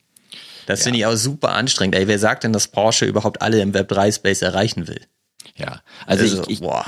Das 0.65 0.79
ja. 0.79 0.83
finde 0.85 0.99
ich 0.99 1.05
auch 1.05 1.15
super 1.15 1.53
anstrengend. 1.53 1.95
Ey, 1.95 2.07
wer 2.07 2.19
sagt 2.19 2.43
denn, 2.43 2.53
dass 2.53 2.67
Porsche 2.67 3.05
überhaupt 3.05 3.41
alle 3.41 3.61
im 3.61 3.73
Web3 3.73 4.13
Space 4.13 4.41
erreichen 4.41 4.87
will? 4.87 5.01
Ja, 5.55 5.81
also, 6.05 6.23
also 6.23 6.43
ich, 6.43 6.49
ich, 6.49 6.59
boah 6.61 6.85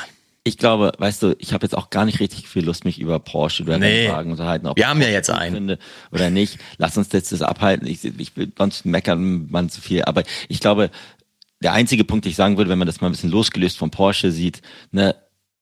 ich 0.50 0.58
glaube, 0.58 0.92
weißt 0.98 1.24
du, 1.24 1.36
ich 1.40 1.54
habe 1.54 1.64
jetzt 1.66 1.78
auch 1.78 1.90
gar 1.92 2.06
nicht 2.06 2.20
richtig 2.20 2.48
viel 2.48 2.66
Lust, 2.66 2.84
mich 2.84 3.00
über 3.00 3.20
Porsche 3.20 3.64
oder 3.64 3.78
Nee. 3.78 4.08
Rennwagen 4.08 4.32
unterhalten. 4.32 4.68
Ob 4.68 4.78
Wir 4.78 4.88
haben 4.90 5.02
ja 5.02 5.08
jetzt 5.08 5.30
einen. 5.30 5.56
Finde 5.56 5.80
oder 6.12 6.30
nicht. 6.30 6.58
Lass 6.78 6.98
uns 6.98 7.12
jetzt 7.14 7.32
das 7.32 7.42
abhalten. 7.42 7.88
Ich, 7.88 8.04
ich 8.04 8.36
will 8.36 8.52
sonst 8.58 8.86
meckern 8.86 9.48
man 9.50 9.70
zu 9.70 9.80
viel. 9.80 10.04
Aber 10.04 10.24
ich 10.48 10.60
glaube, 10.60 10.90
der 11.62 11.74
einzige 11.74 12.04
Punkt, 12.04 12.26
den 12.26 12.32
ich 12.32 12.36
sagen 12.36 12.58
würde, 12.58 12.70
wenn 12.70 12.80
man 12.80 12.88
das 12.88 13.00
mal 13.00 13.08
ein 13.08 13.12
bisschen 13.12 13.30
losgelöst 13.32 13.78
von 13.78 13.92
Porsche 13.92 14.32
sieht, 14.32 14.62
ne, 14.92 15.16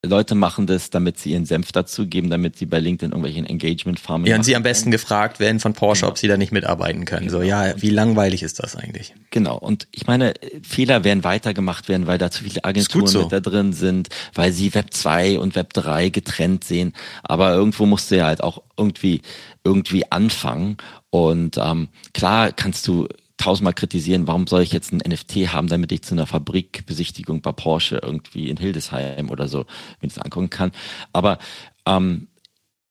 Leute 0.08 0.36
machen 0.36 0.68
das, 0.68 0.90
damit 0.90 1.20
sie 1.20 1.32
ihren 1.32 1.46
Senf 1.46 1.72
dazugeben, 1.72 2.30
damit 2.30 2.58
sie 2.58 2.66
bei 2.66 2.80
LinkedIn 2.80 3.12
irgendwelchen 3.12 3.46
Engagement 3.46 4.00
Farming 4.00 4.32
machen. 4.32 4.44
sie 4.44 4.56
am 4.56 4.64
besten 4.64 4.92
gefragt 4.92 5.40
werden 5.40 5.60
von 5.60 5.74
Porsche, 5.74 6.08
ob 6.08 6.18
sie 6.18 6.28
da 6.28 6.38
nicht 6.38 6.52
mitarbeiten 6.52 7.06
können. 7.06 7.30
So, 7.30 7.42
ja, 7.42 7.74
wie 7.82 7.90
langweilig 7.90 8.44
ist 8.44 8.62
das 8.62 8.76
eigentlich? 8.76 9.14
Genau. 9.32 9.58
Und 9.58 9.88
ich 9.92 10.08
meine, 10.08 10.34
Fehler 10.64 11.04
werden 11.04 11.24
weitergemacht 11.24 11.90
werden, 11.90 12.08
weil 12.08 12.18
da 12.18 12.32
zu 12.32 12.44
viele 12.44 12.64
Agenturen 12.64 13.08
so. 13.08 13.22
mit 13.24 13.32
da 13.32 13.40
drin 13.40 13.74
sind, 13.74 14.10
weil 14.34 14.52
sie 14.52 14.74
Web 14.74 14.94
2 14.94 15.40
und 15.40 15.56
Web 15.56 15.74
3 15.74 16.10
getrennt 16.10 16.64
sehen. 16.64 16.94
Aber 17.24 17.54
irgendwo 17.54 17.86
musst 17.86 18.12
du 18.12 18.18
ja 18.18 18.26
halt 18.26 18.42
auch 18.42 18.62
irgendwie, 18.78 19.22
irgendwie 19.64 20.12
anfangen. 20.12 20.78
Und 21.10 21.58
ähm, 21.58 21.90
klar 22.14 22.52
kannst 22.52 22.88
du 22.88 23.08
tausendmal 23.38 23.74
kritisieren, 23.74 24.28
warum 24.28 24.48
soll 24.48 24.64
ich 24.64 24.72
jetzt 24.72 24.92
ein 24.92 25.02
NFT 25.08 25.54
haben, 25.54 25.68
damit 25.68 25.92
ich 25.92 26.02
zu 26.02 26.16
einer 26.16 26.28
Fabrikbesichtigung 26.28 27.42
bei 27.42 27.52
Porsche 27.52 28.00
irgendwie 28.02 28.50
in 28.50 28.58
Hildesheim 28.58 29.30
oder 29.30 29.48
so 29.48 29.60
mir 30.02 30.10
das 30.10 30.18
angucken 30.18 30.50
kann. 30.50 30.72
Aber 31.14 31.38
ähm, 31.86 32.28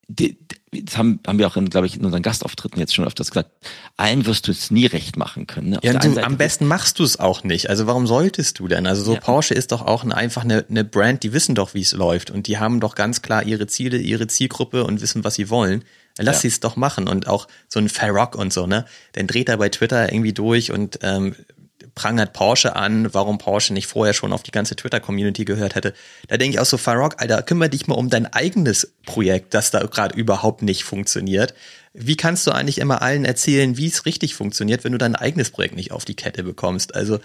die, 0.09 0.39
die, 0.73 0.85
das 0.85 0.97
haben, 0.97 1.21
haben 1.27 1.39
wir 1.39 1.49
auch, 1.49 1.57
in, 1.57 1.69
glaube 1.69 1.87
ich, 1.87 1.97
in 1.97 2.05
unseren 2.05 2.23
Gastauftritten 2.23 2.79
jetzt 2.79 2.95
schon 2.95 3.05
öfters 3.05 3.31
gesagt, 3.31 3.51
allen 3.97 4.25
wirst 4.27 4.47
du 4.47 4.53
es 4.53 4.71
nie 4.71 4.87
recht 4.87 5.17
machen 5.17 5.47
können. 5.47 5.71
Ne? 5.71 5.79
Ja, 5.83 5.95
du, 5.95 6.09
Seite 6.09 6.25
am 6.25 6.37
besten 6.37 6.67
machst 6.67 6.99
du 7.01 7.03
es 7.05 7.19
auch 7.19 7.43
nicht. 7.43 7.69
Also 7.69 7.87
warum 7.87 8.07
solltest 8.07 8.59
du 8.61 8.69
denn? 8.69 8.87
Also 8.87 9.03
so 9.03 9.15
Ja. 9.15 9.21
Porsche 9.21 9.55
ist 9.55 9.73
doch 9.73 9.83
auch 9.83 10.05
ein, 10.05 10.13
einfach 10.13 10.45
eine, 10.45 10.65
eine 10.69 10.85
Brand, 10.85 11.25
die 11.25 11.33
wissen 11.33 11.55
doch, 11.57 11.75
wie 11.75 11.81
es 11.81 11.93
läuft 11.93 12.31
und 12.31 12.47
die 12.47 12.59
haben 12.59 12.79
doch 12.79 12.95
ganz 12.95 13.23
klar 13.23 13.43
ihre 13.43 13.67
Ziele, 13.67 13.99
ihre 13.99 14.29
Zielgruppe 14.29 14.85
und 14.85 15.01
wissen, 15.01 15.25
was 15.25 15.35
sie 15.35 15.51
wollen. 15.51 15.85
Lass 16.19 16.37
Ja. 16.37 16.41
sie 16.43 16.49
es 16.49 16.61
doch 16.61 16.77
machen 16.77 17.09
und 17.09 17.27
auch 17.29 17.47
so 17.69 17.79
ein 17.79 17.89
Farrock 17.89 18.35
und 18.37 18.53
so, 18.53 18.67
ne? 18.67 18.87
Dann 19.13 19.27
dreht 19.27 19.49
er 19.49 19.57
bei 19.59 19.69
Twitter 19.69 20.13
irgendwie 20.13 20.33
durch 20.33 20.73
und 20.73 20.99
ähm, 21.03 21.35
prangert 21.95 22.33
Porsche 22.35 22.77
an, 22.77 23.13
warum 23.15 23.39
Porsche 23.39 23.73
nicht 23.73 23.87
vorher 23.87 24.13
schon 24.13 24.33
auf 24.33 24.43
die 24.43 24.51
ganze 24.51 24.77
Twitter-Community 24.77 25.45
gehört 25.47 25.75
hätte. 25.75 25.95
Da 26.29 26.37
denke 26.37 26.57
ich 26.57 26.61
auch 26.61 26.67
so, 26.67 26.77
Farrock, 26.77 27.15
Alter, 27.23 27.43
kümmere 27.43 27.71
dich 27.71 27.87
mal 27.87 27.95
um 27.95 28.11
dein 28.11 28.27
eigenes 28.27 28.93
Projekt, 29.07 29.55
das 29.55 29.71
da 29.71 29.81
gerade 29.85 30.15
überhaupt 30.15 30.63
nicht 30.63 30.85
funktioniert. 30.85 31.55
Wie 31.95 32.17
kannst 32.17 32.47
du 32.47 32.51
eigentlich 32.51 32.79
immer 32.79 33.01
allen 33.01 33.25
erzählen, 33.25 33.79
wie 33.79 33.87
es 33.87 34.05
richtig 34.05 34.35
funktioniert, 34.35 34.85
wenn 34.85 34.93
du 34.93 34.99
dein 34.99 35.17
eigenes 35.17 35.51
Projekt 35.51 35.75
nicht 35.77 35.93
auf 35.93 36.05
die 36.05 36.15
Kette 36.17 36.43
bekommst? 36.43 36.95
Also, 36.95 37.19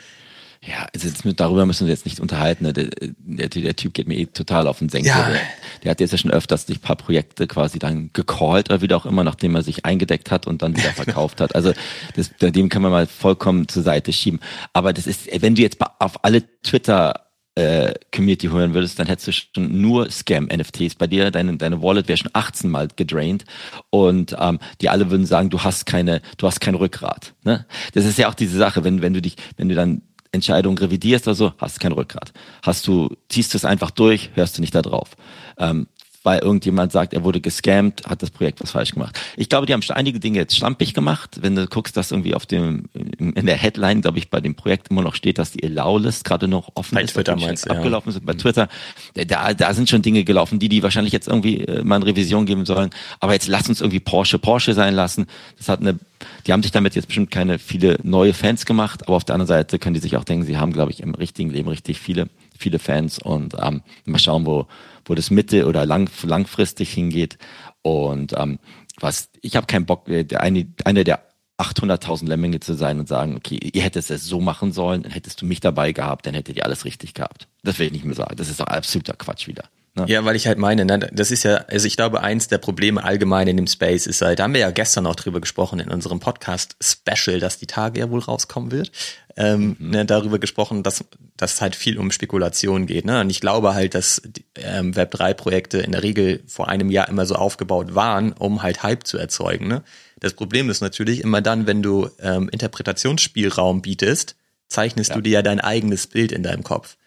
Ja, 0.64 0.88
also 0.94 1.08
jetzt, 1.08 1.24
darüber 1.40 1.66
müssen 1.66 1.88
wir 1.88 1.94
jetzt 1.94 2.06
nicht 2.06 2.20
unterhalten. 2.20 2.66
Ne? 2.66 2.74
Der, 2.74 2.90
der, 2.92 3.50
der 3.50 3.76
Typ 3.76 3.96
geht 3.96 4.08
mir 4.08 4.16
eh 4.16 4.28
total 4.28 4.68
auf 4.68 4.78
den 4.78 4.90
Senkel. 4.90 5.10
Ja. 5.10 5.28
Der, 5.28 5.42
der 5.84 5.92
hat 5.92 6.00
jetzt 6.00 6.12
ja 6.12 6.20
schon 6.20 6.30
öfters 6.30 6.68
die 6.68 6.76
paar 6.76 6.96
Projekte 6.96 7.48
quasi 7.48 7.80
dann 7.80 8.12
gecallt 8.14 8.70
oder 8.70 8.82
wie 8.82 8.94
auch 8.94 9.08
immer, 9.08 9.24
nachdem 9.24 9.56
er 9.56 9.64
sich 9.64 9.86
eingedeckt 9.86 10.30
hat 10.30 10.46
und 10.46 10.62
dann 10.62 10.78
wieder 10.78 10.92
verkauft 10.92 11.42
hat. 11.42 11.56
Also 11.56 11.74
das, 12.16 12.32
dem 12.40 12.70
kann 12.70 12.84
man 12.84 12.92
mal 12.92 13.08
vollkommen 13.08 13.68
zur 13.68 13.82
Seite 13.82 14.14
schieben. 14.14 14.40
Aber 14.72 14.94
das 14.94 15.08
ist, 15.08 15.30
wenn 15.42 15.56
du 15.56 15.64
jetzt 15.64 15.80
auf 16.00 16.24
alle 16.24 16.44
Twitter 16.62 17.32
äh, 17.56 17.94
Community 18.14 18.48
hören 18.48 18.74
würdest, 18.74 18.98
dann 19.00 19.08
hättest 19.08 19.28
du 19.28 19.32
schon 19.34 19.82
nur 19.82 20.10
Scam-NFTs 20.10 20.96
bei 20.96 21.08
dir. 21.08 21.32
Deine, 21.32 21.58
deine 21.58 21.82
Wallet 21.82 22.08
wäre 22.08 22.18
schon 22.18 22.32
18 22.34 22.70
Mal 22.70 22.88
gedraint 22.96 23.46
und 23.90 24.36
ähm, 24.40 24.60
die 24.80 24.90
alle 24.90 25.12
würden 25.12 25.26
sagen, 25.26 25.50
du 25.50 25.62
hast 25.62 25.86
keine, 25.86 26.22
du 26.38 26.48
hast 26.48 26.62
kein 26.62 26.76
Rückgrat. 26.76 27.34
Ne? 27.44 27.66
Das 27.94 28.06
ist 28.06 28.18
ja 28.18 28.30
auch 28.30 28.36
diese 28.36 28.58
Sache, 28.58 28.84
wenn, 28.84 29.02
wenn 29.02 29.14
du 29.14 29.22
dich, 29.22 29.36
wenn 29.58 29.68
du 29.68 29.76
dann 29.76 30.02
Entscheidung 30.32 30.78
revidierst 30.78 31.28
oder 31.28 31.36
so, 31.36 31.54
hast 31.58 31.78
du 31.78 31.82
kein 31.82 31.92
Rückgrat. 31.92 32.32
Hast 32.64 32.88
du, 32.88 33.16
ziehst 33.30 33.54
du 33.54 33.58
es 33.58 33.66
einfach 33.66 33.92
durch, 33.92 34.32
hörst 34.36 34.58
du 34.58 34.62
nicht 34.62 34.74
da 34.74 34.82
drauf. 34.82 35.10
Ähm, 35.58 35.88
weil 36.24 36.40
irgendjemand 36.40 36.92
sagt, 36.92 37.14
er 37.14 37.24
wurde 37.24 37.42
gescammt, 37.42 38.04
hat 38.08 38.22
das 38.22 38.30
Projekt 38.30 38.62
was 38.62 38.72
falsch 38.72 38.92
gemacht. 38.92 39.20
Ich 39.38 39.50
glaube, 39.50 39.66
die 39.66 39.74
haben 39.74 39.82
schon 39.82 39.96
einige 39.96 40.20
Dinge 40.20 40.38
jetzt 40.38 40.56
schlampig 40.56 40.94
gemacht. 40.94 41.40
Wenn 41.42 41.56
du 41.56 41.68
guckst, 41.68 41.98
dass 41.98 42.12
irgendwie 42.12 42.36
auf 42.36 42.46
dem, 42.46 42.86
in 42.94 43.34
in 43.34 43.46
der 43.48 43.58
Headline, 43.58 44.02
glaube 44.02 44.20
ich, 44.20 44.30
bei 44.30 44.40
dem 44.40 44.56
Projekt 44.56 44.90
immer 44.90 45.02
noch 45.02 45.16
steht, 45.16 45.40
dass 45.40 45.52
die 45.52 45.64
Allow-List 45.64 46.24
gerade 46.24 46.48
noch 46.48 46.70
offen 46.76 46.96
Bei 46.96 47.02
ist. 47.02 47.14
Twitter 47.14 47.36
meinst 47.36 47.66
ja. 47.66 47.72
abgelaufen 47.72 48.12
sind. 48.12 48.26
Bei 48.26 48.34
Twitter, 48.34 48.70
da, 49.16 49.54
da 49.54 49.74
sind 49.74 49.90
schon 49.90 50.02
Dinge 50.02 50.24
gelaufen, 50.24 50.60
die 50.60 50.70
die 50.70 50.84
wahrscheinlich 50.84 51.14
jetzt 51.14 51.28
irgendwie 51.28 51.62
äh, 51.62 51.84
mal 51.84 51.96
eine 51.96 52.06
Revision 52.06 52.46
geben 52.46 52.66
sollen. 52.66 52.92
Aber 53.20 53.34
jetzt 53.34 53.48
lass 53.48 53.68
uns 53.68 53.82
irgendwie 53.82 54.00
Porsche 54.00 54.38
Porsche 54.38 54.74
sein 54.74 54.94
lassen. 54.94 55.26
Das 55.58 55.70
hat 55.70 55.82
eine, 55.82 55.98
die 56.46 56.54
haben 56.54 56.62
sich 56.62 56.72
damit 56.72 56.96
jetzt 56.96 57.08
bestimmt 57.08 57.32
keine 57.32 57.58
viele 57.58 57.98
neue 58.04 58.34
Fans 58.34 58.66
gemacht, 58.66 59.08
aber 59.08 59.16
auf 59.16 59.24
der 59.24 59.36
anderen 59.36 59.48
Seite 59.48 59.80
können 59.80 59.96
die 59.96 60.00
sich 60.00 60.18
auch 60.18 60.24
denken, 60.24 60.46
sie 60.46 60.58
haben, 60.58 60.74
glaube 60.74 60.92
ich, 60.92 61.02
im 61.02 61.16
richtigen 61.16 61.50
Leben 61.50 61.70
richtig 61.70 62.00
viele, 62.00 62.30
viele 62.62 62.80
Fans 62.80 63.20
und 63.20 63.56
ähm, 63.62 63.82
mal 64.06 64.20
schauen, 64.20 64.46
wo, 64.46 64.68
wo 65.06 65.16
das 65.16 65.32
mittel- 65.32 65.66
oder 65.66 65.86
lang, 65.86 66.10
langfristig 66.24 66.92
hingeht. 66.94 67.38
Und 67.82 68.34
ähm, 68.38 68.60
was, 69.00 69.30
ich 69.42 69.56
habe 69.56 69.68
keinen 69.68 69.86
Bock, 69.86 70.08
äh, 70.08 70.26
eine, 70.36 70.68
einer 70.86 71.04
der 71.04 71.24
800.000 71.58 72.28
Lemminge 72.28 72.60
zu 72.60 72.74
sein 72.74 73.00
und 73.00 73.08
sagen, 73.08 73.36
okay, 73.36 73.60
ihr 73.62 73.84
hättet 73.84 74.10
es 74.10 74.26
so 74.26 74.42
machen 74.42 74.72
sollen, 74.72 75.04
dann 75.04 75.12
hättest 75.12 75.42
du 75.42 75.46
mich 75.46 75.60
dabei 75.60 75.92
gehabt, 75.92 76.26
dann 76.26 76.34
hättet 76.34 76.58
ihr 76.58 76.66
alles 76.66 76.86
richtig 76.86 77.14
gehabt. 77.14 77.48
Das 77.64 77.78
will 77.78 77.88
ich 77.88 77.94
nicht 77.94 78.06
mehr 78.06 78.16
sagen. 78.16 78.36
Das 78.36 78.50
ist 78.50 78.60
doch 78.60 78.68
absoluter 78.68 79.14
Quatsch 79.14 79.48
wieder. 79.48 79.64
Ne? 79.94 80.06
Ja, 80.08 80.24
weil 80.24 80.38
ich 80.38 80.48
halt 80.48 80.58
meine, 80.58 80.86
ne, 80.86 81.00
das 81.12 81.32
ist 81.32 81.44
ja, 81.44 81.58
also 81.68 81.86
ich 81.86 81.98
glaube, 81.98 82.22
eins 82.22 82.48
der 82.48 82.60
Probleme 82.60 83.04
allgemein 83.04 83.50
in 83.50 83.58
dem 83.58 83.68
Space 83.68 84.08
ist 84.08 84.22
halt, 84.22 84.40
da 84.40 84.44
haben 84.44 84.54
wir 84.54 84.62
ja 84.62 84.72
gestern 84.72 85.06
auch 85.06 85.16
drüber 85.16 85.42
gesprochen 85.42 85.82
in 85.82 85.90
unserem 85.90 86.22
Podcast-Special, 86.22 87.42
das 87.42 87.60
die 87.60 87.68
Tage 87.68 88.00
ja 88.00 88.10
wohl 88.10 88.22
rauskommen 88.22 88.72
wird, 88.72 88.92
ähm, 89.38 89.76
ne, 89.80 90.06
darüber 90.06 90.40
gesprochen, 90.40 90.84
dass 90.84 91.04
es 91.40 91.62
halt 91.62 91.76
viel 91.76 91.98
um 91.98 92.12
Spekulation 92.12 92.86
geht. 92.86 93.06
Ne? 93.06 93.22
Und 93.22 93.30
ich 93.30 93.40
glaube 93.40 93.74
halt, 93.74 93.96
dass 93.96 94.22
die, 94.26 94.46
ähm, 94.56 94.94
Web3-Projekte 94.94 95.80
in 95.80 95.92
der 95.92 96.04
Regel 96.04 96.44
vor 96.48 96.68
einem 96.68 96.90
Jahr 96.90 97.08
immer 97.10 97.26
so 97.26 97.36
aufgebaut 97.36 97.96
waren, 97.96 98.34
um 98.34 98.62
halt 98.62 98.84
Hype 98.84 99.06
zu 99.08 99.18
erzeugen. 99.18 99.68
Ne? 99.68 99.84
Das 100.20 100.34
Problem 100.34 100.70
ist 100.70 100.82
natürlich 100.82 101.22
immer 101.22 101.42
dann, 101.42 101.68
wenn 101.68 101.82
du 101.82 102.10
ähm, 102.20 102.50
Interpretationsspielraum 102.50 103.82
bietest, 103.82 104.36
zeichnest 104.68 105.10
Ja. 105.12 105.16
du 105.16 105.22
dir 105.22 105.32
ja 105.32 105.42
dein 105.42 105.60
eigenes 105.60 106.08
Bild 106.08 106.32
in 106.32 106.44
deinem 106.44 106.64
Kopf. 106.64 106.98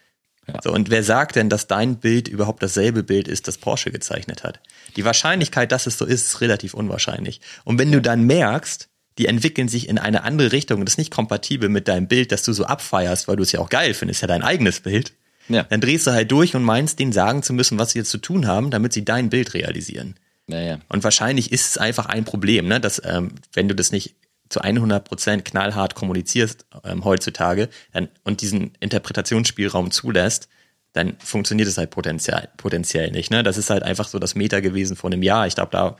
Ja. 0.47 0.59
So, 0.63 0.71
und 0.71 0.89
wer 0.89 1.03
sagt 1.03 1.35
denn, 1.35 1.49
dass 1.49 1.67
dein 1.67 1.97
Bild 1.97 2.27
überhaupt 2.27 2.61
dasselbe 2.61 3.01
Bild 3.03 3.27
ist, 3.27 3.47
das 3.47 3.57
Porsche 3.57 3.91
gezeichnet 3.91 4.43
hat? 4.43 4.59
Die 4.95 5.05
Wahrscheinlichkeit, 5.05 5.71
dass 5.71 5.87
es 5.87 5.97
so 5.97 6.05
ist, 6.05 6.27
ist 6.27 6.41
relativ 6.41 6.73
unwahrscheinlich. 6.75 7.41
Und 7.63 7.79
wenn 7.79 7.91
du 7.91 8.01
dann 8.01 8.23
merkst, 8.23 8.89
die 9.17 9.27
entwickeln 9.27 9.67
sich 9.67 9.87
in 9.87 9.97
eine 9.97 10.23
andere 10.23 10.51
Richtung 10.51 10.79
und 10.79 10.85
das 10.85 10.93
ist 10.95 10.97
nicht 10.97 11.11
kompatibel 11.11 11.69
mit 11.69 11.87
deinem 11.87 12.07
Bild, 12.07 12.31
das 12.31 12.43
du 12.43 12.53
so 12.53 12.65
abfeierst, 12.65 13.27
weil 13.27 13.37
du 13.37 13.43
es 13.43 13.51
ja 13.51 13.59
auch 13.59 13.69
geil 13.69 13.93
findest, 13.93 14.21
ja 14.21 14.27
dein 14.27 14.43
eigenes 14.43 14.81
Bild, 14.81 15.13
Ja. 15.47 15.63
dann 15.63 15.81
drehst 15.81 16.07
du 16.07 16.11
halt 16.11 16.31
durch 16.31 16.55
und 16.55 16.63
meinst, 16.63 16.99
denen 16.99 17.13
sagen 17.13 17.41
zu 17.43 17.53
müssen, 17.53 17.77
was 17.79 17.91
sie 17.91 17.99
jetzt 17.99 18.11
zu 18.11 18.17
tun 18.17 18.47
haben, 18.47 18.71
damit 18.71 18.93
sie 18.93 19.05
dein 19.05 19.29
Bild 19.29 19.53
realisieren. 19.53 20.15
Naja. 20.47 20.79
Und 20.89 21.03
wahrscheinlich 21.03 21.51
ist 21.51 21.67
es 21.67 21.77
einfach 21.77 22.05
ein 22.07 22.25
Problem, 22.25 22.67
ne, 22.67 22.79
dass 22.79 23.01
ähm, 23.05 23.31
wenn 23.53 23.67
du 23.67 23.73
das 23.75 23.91
nicht 23.91 24.15
zu 24.49 24.61
100% 24.61 25.41
knallhart 25.41 25.95
kommunizierst 25.95 26.65
ähm, 26.83 27.03
heutzutage 27.03 27.69
dann, 27.93 28.09
und 28.23 28.41
diesen 28.41 28.73
Interpretationsspielraum 28.79 29.89
zulässt, 29.91 30.49
dann 30.93 31.15
funktioniert 31.19 31.67
es 31.67 31.77
halt 31.77 31.89
potenziell, 31.89 32.47
potenziell 32.57 33.11
nicht. 33.11 33.31
Ne? 33.31 33.43
Das 33.43 33.57
ist 33.57 33.69
halt 33.69 33.83
einfach 33.83 34.07
so 34.07 34.19
das 34.19 34.35
Meta 34.35 34.59
gewesen 34.61 34.95
vor 34.95 35.11
einem 35.11 35.23
Jahr. 35.23 35.47
Ich 35.47 35.55
glaube, 35.55 35.71
da 35.71 35.97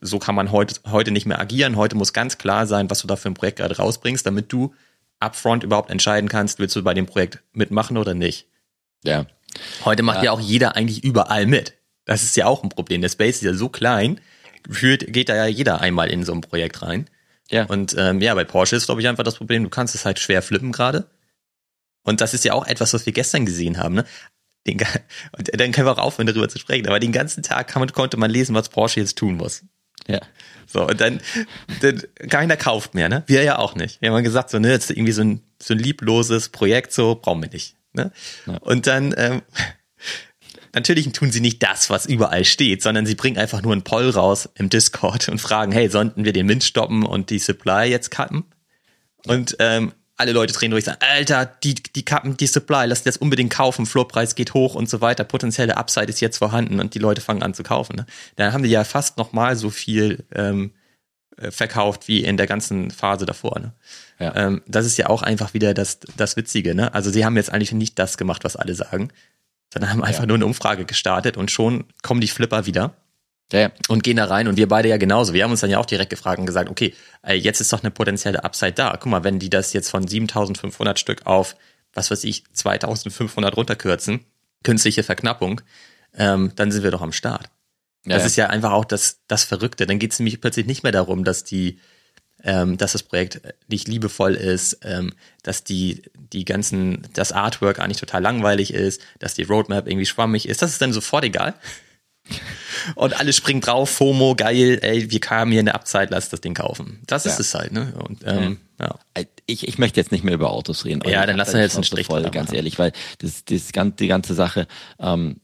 so 0.00 0.18
kann 0.18 0.34
man 0.34 0.52
heute, 0.52 0.80
heute 0.90 1.10
nicht 1.10 1.26
mehr 1.26 1.40
agieren. 1.40 1.76
Heute 1.76 1.96
muss 1.96 2.12
ganz 2.12 2.38
klar 2.38 2.66
sein, 2.66 2.90
was 2.90 3.00
du 3.00 3.06
da 3.06 3.16
für 3.16 3.28
ein 3.28 3.34
Projekt 3.34 3.58
gerade 3.58 3.76
rausbringst, 3.76 4.26
damit 4.26 4.52
du 4.52 4.74
upfront 5.20 5.64
überhaupt 5.64 5.90
entscheiden 5.90 6.28
kannst, 6.28 6.58
willst 6.58 6.76
du 6.76 6.82
bei 6.82 6.94
dem 6.94 7.06
Projekt 7.06 7.42
mitmachen 7.52 7.96
oder 7.96 8.14
nicht. 8.14 8.46
Ja. 9.02 9.26
Heute 9.84 10.02
macht 10.02 10.18
Ja. 10.18 10.24
ja. 10.24 10.30
auch 10.32 10.40
jeder 10.40 10.76
eigentlich 10.76 11.04
überall 11.04 11.46
mit. 11.46 11.74
Das 12.04 12.22
ist 12.22 12.36
ja 12.36 12.46
auch 12.46 12.62
ein 12.62 12.68
Problem. 12.68 13.00
Der 13.00 13.08
Space 13.08 13.36
ist 13.36 13.42
ja 13.42 13.54
so 13.54 13.68
klein, 13.68 14.20
gefühlt 14.62 15.12
geht 15.12 15.28
da 15.28 15.36
ja 15.36 15.46
jeder 15.46 15.80
einmal 15.80 16.10
in 16.10 16.24
so 16.24 16.32
ein 16.32 16.40
Projekt 16.40 16.82
rein. 16.82 17.08
Ja. 17.50 17.64
Und 17.64 17.94
ähm, 17.98 18.20
ja, 18.20 18.34
bei 18.34 18.44
Porsche 18.44 18.76
ist, 18.76 18.86
glaube 18.86 19.00
ich, 19.00 19.08
einfach 19.08 19.24
das 19.24 19.36
Problem, 19.36 19.62
du 19.64 19.70
kannst 19.70 19.94
es 19.94 20.04
halt 20.04 20.18
schwer 20.18 20.42
flippen 20.42 20.72
gerade. 20.72 21.08
Und 22.02 22.20
das 22.20 22.34
ist 22.34 22.44
ja 22.44 22.52
auch 22.52 22.66
etwas, 22.66 22.92
was 22.92 23.06
wir 23.06 23.12
gestern 23.12 23.46
gesehen 23.46 23.78
haben. 23.78 23.94
Ne? 23.94 24.04
Den, 24.66 24.78
und 25.38 25.60
dann 25.60 25.72
können 25.72 25.86
wir 25.86 25.92
auch 25.92 25.98
aufhören, 25.98 26.26
darüber 26.26 26.48
zu 26.48 26.58
sprechen. 26.58 26.86
Aber 26.86 27.00
den 27.00 27.12
ganzen 27.12 27.42
Tag 27.42 27.68
kann 27.68 27.86
konnte 27.92 28.16
man 28.16 28.30
lesen, 28.30 28.54
was 28.54 28.68
Porsche 28.68 29.00
jetzt 29.00 29.18
tun 29.18 29.36
muss. 29.36 29.64
Ja. 30.08 30.20
So, 30.66 30.86
und 30.86 31.00
dann, 31.00 31.20
dann 31.80 32.02
keiner 32.28 32.56
kauft 32.56 32.94
mehr, 32.94 33.08
ne? 33.08 33.22
Wir 33.26 33.42
ja 33.42 33.58
auch 33.58 33.74
nicht. 33.74 34.02
Wir 34.02 34.12
haben 34.12 34.24
gesagt, 34.24 34.50
so, 34.50 34.58
ne, 34.58 34.70
jetzt 34.70 34.90
irgendwie 34.90 35.12
so 35.12 35.22
ein, 35.22 35.42
so 35.62 35.74
ein 35.74 35.78
liebloses 35.78 36.48
Projekt, 36.48 36.92
so, 36.92 37.14
brauchen 37.14 37.42
wir 37.42 37.50
nicht. 37.50 37.76
Ne? 37.92 38.12
Ja. 38.46 38.58
Und 38.58 38.86
dann, 38.86 39.14
ähm, 39.16 39.42
natürlich 40.74 41.10
tun 41.12 41.32
sie 41.32 41.40
nicht 41.40 41.62
das, 41.62 41.88
was 41.88 42.06
überall 42.06 42.44
steht, 42.44 42.82
sondern 42.82 43.06
sie 43.06 43.14
bringen 43.14 43.38
einfach 43.38 43.62
nur 43.62 43.72
einen 43.72 43.82
Poll 43.82 44.10
raus 44.10 44.48
im 44.54 44.68
Discord 44.68 45.28
und 45.28 45.40
fragen, 45.40 45.72
hey, 45.72 45.88
sollten 45.88 46.24
wir 46.24 46.32
den 46.32 46.46
Mint 46.46 46.64
stoppen 46.64 47.04
und 47.04 47.30
die 47.30 47.38
Supply 47.38 47.86
jetzt 47.88 48.10
cutten? 48.10 48.44
Und 49.26 49.56
ähm, 49.58 49.92
alle 50.16 50.32
Leute 50.32 50.52
drehen 50.52 50.70
durch, 50.70 50.84
sagen, 50.84 50.98
Alter, 51.00 51.44
die, 51.44 51.74
die 51.74 52.04
kappen 52.04 52.36
die 52.36 52.46
Supply, 52.46 52.86
lass 52.86 53.02
das 53.02 53.16
unbedingt 53.18 53.52
kaufen, 53.52 53.86
Floorpreis 53.86 54.34
geht 54.34 54.54
hoch 54.54 54.74
und 54.74 54.88
so 54.88 55.00
weiter, 55.00 55.24
potenzielle 55.24 55.76
Upside 55.76 56.06
ist 56.06 56.20
jetzt 56.20 56.38
vorhanden 56.38 56.80
und 56.80 56.94
die 56.94 56.98
Leute 56.98 57.20
fangen 57.20 57.42
an 57.42 57.54
zu 57.54 57.62
kaufen. 57.62 57.96
Ne? 57.96 58.06
Dann 58.36 58.52
haben 58.52 58.62
die 58.62 58.70
ja 58.70 58.84
fast 58.84 59.18
noch 59.18 59.32
mal 59.32 59.56
so 59.56 59.70
viel 59.70 60.24
ähm, 60.34 60.72
äh, 61.36 61.50
verkauft 61.50 62.08
wie 62.08 62.24
in 62.24 62.36
der 62.38 62.46
ganzen 62.46 62.90
Phase 62.90 63.26
davor. 63.26 63.58
Ne? 63.58 63.72
Ja. 64.18 64.34
Ähm, 64.36 64.62
das 64.66 64.86
ist 64.86 64.96
ja 64.96 65.08
auch 65.08 65.22
einfach 65.22 65.52
wieder 65.52 65.74
das, 65.74 66.00
das 66.16 66.36
Witzige. 66.36 66.74
Ne? 66.74 66.94
Also 66.94 67.10
sie 67.10 67.24
haben 67.24 67.36
jetzt 67.36 67.52
eigentlich 67.52 67.72
nicht 67.72 67.98
das 67.98 68.16
gemacht, 68.16 68.42
was 68.44 68.56
alle 68.56 68.74
sagen. 68.74 69.10
sondern 69.72 69.90
haben 69.90 70.02
einfach 70.02 70.22
Ja. 70.22 70.26
nur 70.28 70.36
eine 70.36 70.46
Umfrage 70.46 70.84
gestartet 70.86 71.36
und 71.36 71.50
schon 71.50 71.84
kommen 72.02 72.20
die 72.22 72.28
Flipper 72.28 72.64
wieder 72.66 72.94
Ja, 73.52 73.70
und 73.88 74.02
gehen 74.02 74.16
da 74.16 74.24
rein 74.24 74.48
und 74.48 74.56
wir 74.56 74.66
beide 74.66 74.88
ja 74.88 74.96
genauso. 74.96 75.32
Wir 75.32 75.44
haben 75.44 75.52
uns 75.52 75.60
dann 75.60 75.70
ja 75.70 75.78
auch 75.78 75.86
direkt 75.86 76.10
gefragt 76.10 76.40
und 76.40 76.46
gesagt, 76.46 76.68
okay, 76.68 76.94
jetzt 77.28 77.60
ist 77.60 77.72
doch 77.72 77.82
eine 77.82 77.92
potenzielle 77.92 78.42
Upside 78.42 78.72
da. 78.72 78.96
Guck 78.98 79.06
mal, 79.06 79.22
wenn 79.22 79.38
die 79.38 79.50
das 79.50 79.72
jetzt 79.72 79.88
von 79.88 80.06
7500 80.06 80.98
Stück 80.98 81.26
auf, 81.26 81.54
was 81.94 82.10
weiß 82.10 82.24
ich, 82.24 82.42
2500 82.52 83.56
runterkürzen, 83.56 84.20
künstliche 84.64 85.04
Verknappung, 85.04 85.60
ähm, 86.16 86.52
dann 86.56 86.72
sind 86.72 86.82
wir 86.82 86.90
doch 86.90 87.02
am 87.02 87.12
Start. 87.12 87.48
Das 88.04 88.22
ja. 88.22 88.26
ist 88.26 88.36
ja 88.36 88.46
einfach 88.48 88.72
auch 88.72 88.84
das, 88.84 89.20
das 89.28 89.44
Verrückte. 89.44 89.86
Dann 89.86 89.98
geht 89.98 90.12
es 90.12 90.18
nämlich 90.18 90.40
plötzlich 90.40 90.66
nicht 90.66 90.82
mehr 90.82 90.92
darum, 90.92 91.24
dass 91.24 91.44
die, 91.44 91.78
ähm, 92.42 92.76
dass 92.78 92.92
das 92.92 93.02
Projekt 93.04 93.40
nicht 93.68 93.86
liebevoll 93.86 94.34
ist, 94.34 94.78
ähm, 94.82 95.12
dass 95.42 95.64
die, 95.64 96.02
die 96.32 96.44
ganzen, 96.44 97.06
das 97.12 97.32
Artwork 97.32 97.78
eigentlich 97.78 98.00
total 98.00 98.22
langweilig 98.22 98.72
ist, 98.72 99.00
dass 99.18 99.34
die 99.34 99.42
Roadmap 99.44 99.86
irgendwie 99.86 100.06
schwammig 100.06 100.48
ist. 100.48 100.62
Das 100.62 100.72
ist 100.72 100.82
dann 100.82 100.92
sofort 100.92 101.24
egal. 101.24 101.54
Und 102.94 103.18
alle 103.18 103.32
springen 103.32 103.60
drauf, 103.60 103.90
FOMO, 103.90 104.34
geil, 104.36 104.78
ey, 104.82 105.10
wir 105.10 105.20
kamen 105.20 105.50
hier 105.50 105.60
in 105.60 105.66
der 105.66 105.74
Abzeit, 105.74 106.10
lass 106.10 106.28
das 106.28 106.40
Ding 106.40 106.54
kaufen. 106.54 107.00
Das 107.06 107.26
ist 107.26 107.34
Ja. 107.34 107.40
es 107.40 107.54
halt, 107.54 107.72
ne? 107.72 107.94
Und 108.06 108.20
ähm, 108.24 108.58
ja. 108.80 108.94
ich, 109.46 109.66
ich 109.66 109.78
möchte 109.78 109.98
jetzt 110.00 110.12
nicht 110.12 110.24
mehr 110.24 110.34
über 110.34 110.50
Autos 110.50 110.84
reden. 110.84 111.02
Ja, 111.08 111.24
dann 111.26 111.36
lass 111.36 111.48
uns 111.54 111.60
jetzt 111.60 111.74
einen 111.76 111.84
Strich 111.84 112.06
voll, 112.06 112.22
ganz 112.30 112.48
machen. 112.48 112.56
ehrlich, 112.56 112.78
weil 112.78 112.92
das, 113.18 113.44
das 113.44 113.72
die 113.96 114.06
ganze 114.06 114.34
Sache, 114.34 114.66
ähm, 114.98 115.40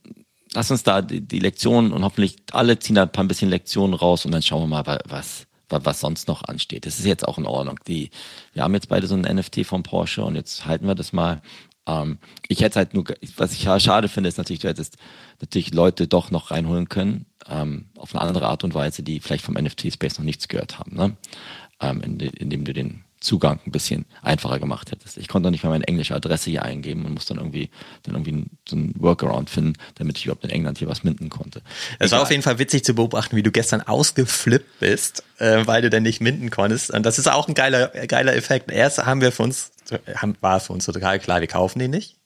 lass 0.53 0.69
uns 0.71 0.83
da 0.83 1.01
die, 1.01 1.21
die 1.21 1.39
Lektionen 1.39 1.91
und 1.91 2.03
hoffentlich 2.03 2.35
alle 2.51 2.77
ziehen 2.79 2.95
da 2.95 3.03
ein 3.03 3.11
paar 3.11 3.23
ein 3.23 3.27
bisschen 3.27 3.49
Lektionen 3.49 3.93
raus 3.95 4.25
und 4.25 4.31
dann 4.31 4.41
schauen 4.43 4.61
wir 4.63 4.67
mal, 4.67 4.85
wa- 4.85 4.99
was, 5.07 5.47
wa- 5.69 5.81
was 5.83 5.99
sonst 5.99 6.27
noch 6.27 6.43
ansteht. 6.43 6.85
Das 6.85 6.99
ist 6.99 7.05
jetzt 7.05 7.27
auch 7.27 7.37
in 7.37 7.45
Ordnung. 7.47 7.79
Die, 7.87 8.11
wir 8.53 8.63
haben 8.63 8.73
jetzt 8.75 8.89
beide 8.89 9.07
so 9.07 9.15
ein 9.15 9.21
NFT 9.21 9.65
von 9.65 9.83
Porsche 9.83 10.23
und 10.23 10.35
jetzt 10.35 10.65
halten 10.65 10.87
wir 10.87 10.95
das 10.95 11.11
mal. 11.13 11.41
Ähm, 11.87 12.17
ich 12.47 12.61
hätte 12.61 12.77
halt 12.79 12.93
nur, 12.93 13.05
was 13.37 13.53
ich 13.53 13.63
schade 13.63 14.07
finde, 14.07 14.29
ist 14.29 14.37
natürlich, 14.37 14.61
du 14.61 14.69
hättest 14.69 14.97
natürlich 15.41 15.73
Leute 15.73 16.07
doch 16.07 16.31
noch 16.31 16.51
reinholen 16.51 16.89
können, 16.89 17.25
ähm, 17.47 17.85
auf 17.97 18.15
eine 18.15 18.21
andere 18.21 18.47
Art 18.47 18.63
und 18.63 18.73
Weise, 18.73 19.03
die 19.03 19.19
vielleicht 19.19 19.43
vom 19.45 19.55
NFT-Space 19.55 20.17
noch 20.17 20.25
nichts 20.25 20.47
gehört 20.47 20.79
haben, 20.79 20.95
ne? 20.95 21.17
ähm, 21.81 22.01
inde- 22.01 22.31
indem 22.37 22.63
du 22.65 22.73
den 22.73 23.03
Zugang 23.23 23.59
ein 23.65 23.71
bisschen 23.71 24.05
einfacher 24.21 24.59
gemacht 24.59 24.91
hättest. 24.91 25.17
Ich 25.17 25.27
konnte 25.27 25.49
nicht 25.49 25.63
mal 25.63 25.69
meine 25.71 25.87
englische 25.87 26.13
Adresse 26.13 26.49
hier 26.51 26.63
eingeben 26.63 27.05
und 27.05 27.13
musste 27.13 27.33
dann 27.33 27.43
irgendwie, 27.43 27.69
dann 28.03 28.15
irgendwie 28.15 28.31
einen- 28.33 28.49
so 28.67 28.75
einen 28.75 28.93
Workaround 28.99 29.49
finden, 29.49 29.73
damit 29.95 30.17
ich 30.17 30.25
überhaupt 30.25 30.43
in 30.43 30.49
England 30.49 30.77
hier 30.77 30.87
was 30.89 31.03
minden 31.03 31.29
konnte. 31.29 31.61
Es 31.99 32.11
war 32.11 32.21
auf 32.21 32.31
jeden 32.31 32.43
Fall 32.43 32.59
witzig 32.59 32.83
zu 32.83 32.93
beobachten, 32.93 33.35
wie 33.35 33.43
du 33.43 33.51
gestern 33.51 33.81
ausgeflippt 33.81 34.79
bist, 34.79 35.23
äh, 35.39 35.65
weil 35.65 35.81
du 35.81 35.89
dann 35.89 36.03
nicht 36.03 36.21
minden 36.21 36.49
konntest. 36.49 36.91
Und 36.91 37.03
das 37.05 37.17
ist 37.17 37.27
auch 37.27 37.47
ein 37.47 37.53
geiler, 37.53 37.87
geiler 38.07 38.35
Effekt. 38.35 38.69
Erst 38.71 39.03
haben 39.05 39.21
wir 39.21 39.31
für 39.31 39.43
uns, 39.43 39.71
haben, 40.15 40.35
war 40.41 40.59
für 40.59 40.73
uns 40.73 40.85
total 40.85 41.19
klar, 41.19 41.39
wir 41.41 41.47
kaufen 41.47 41.79
den 41.79 41.91
nicht. 41.91 42.17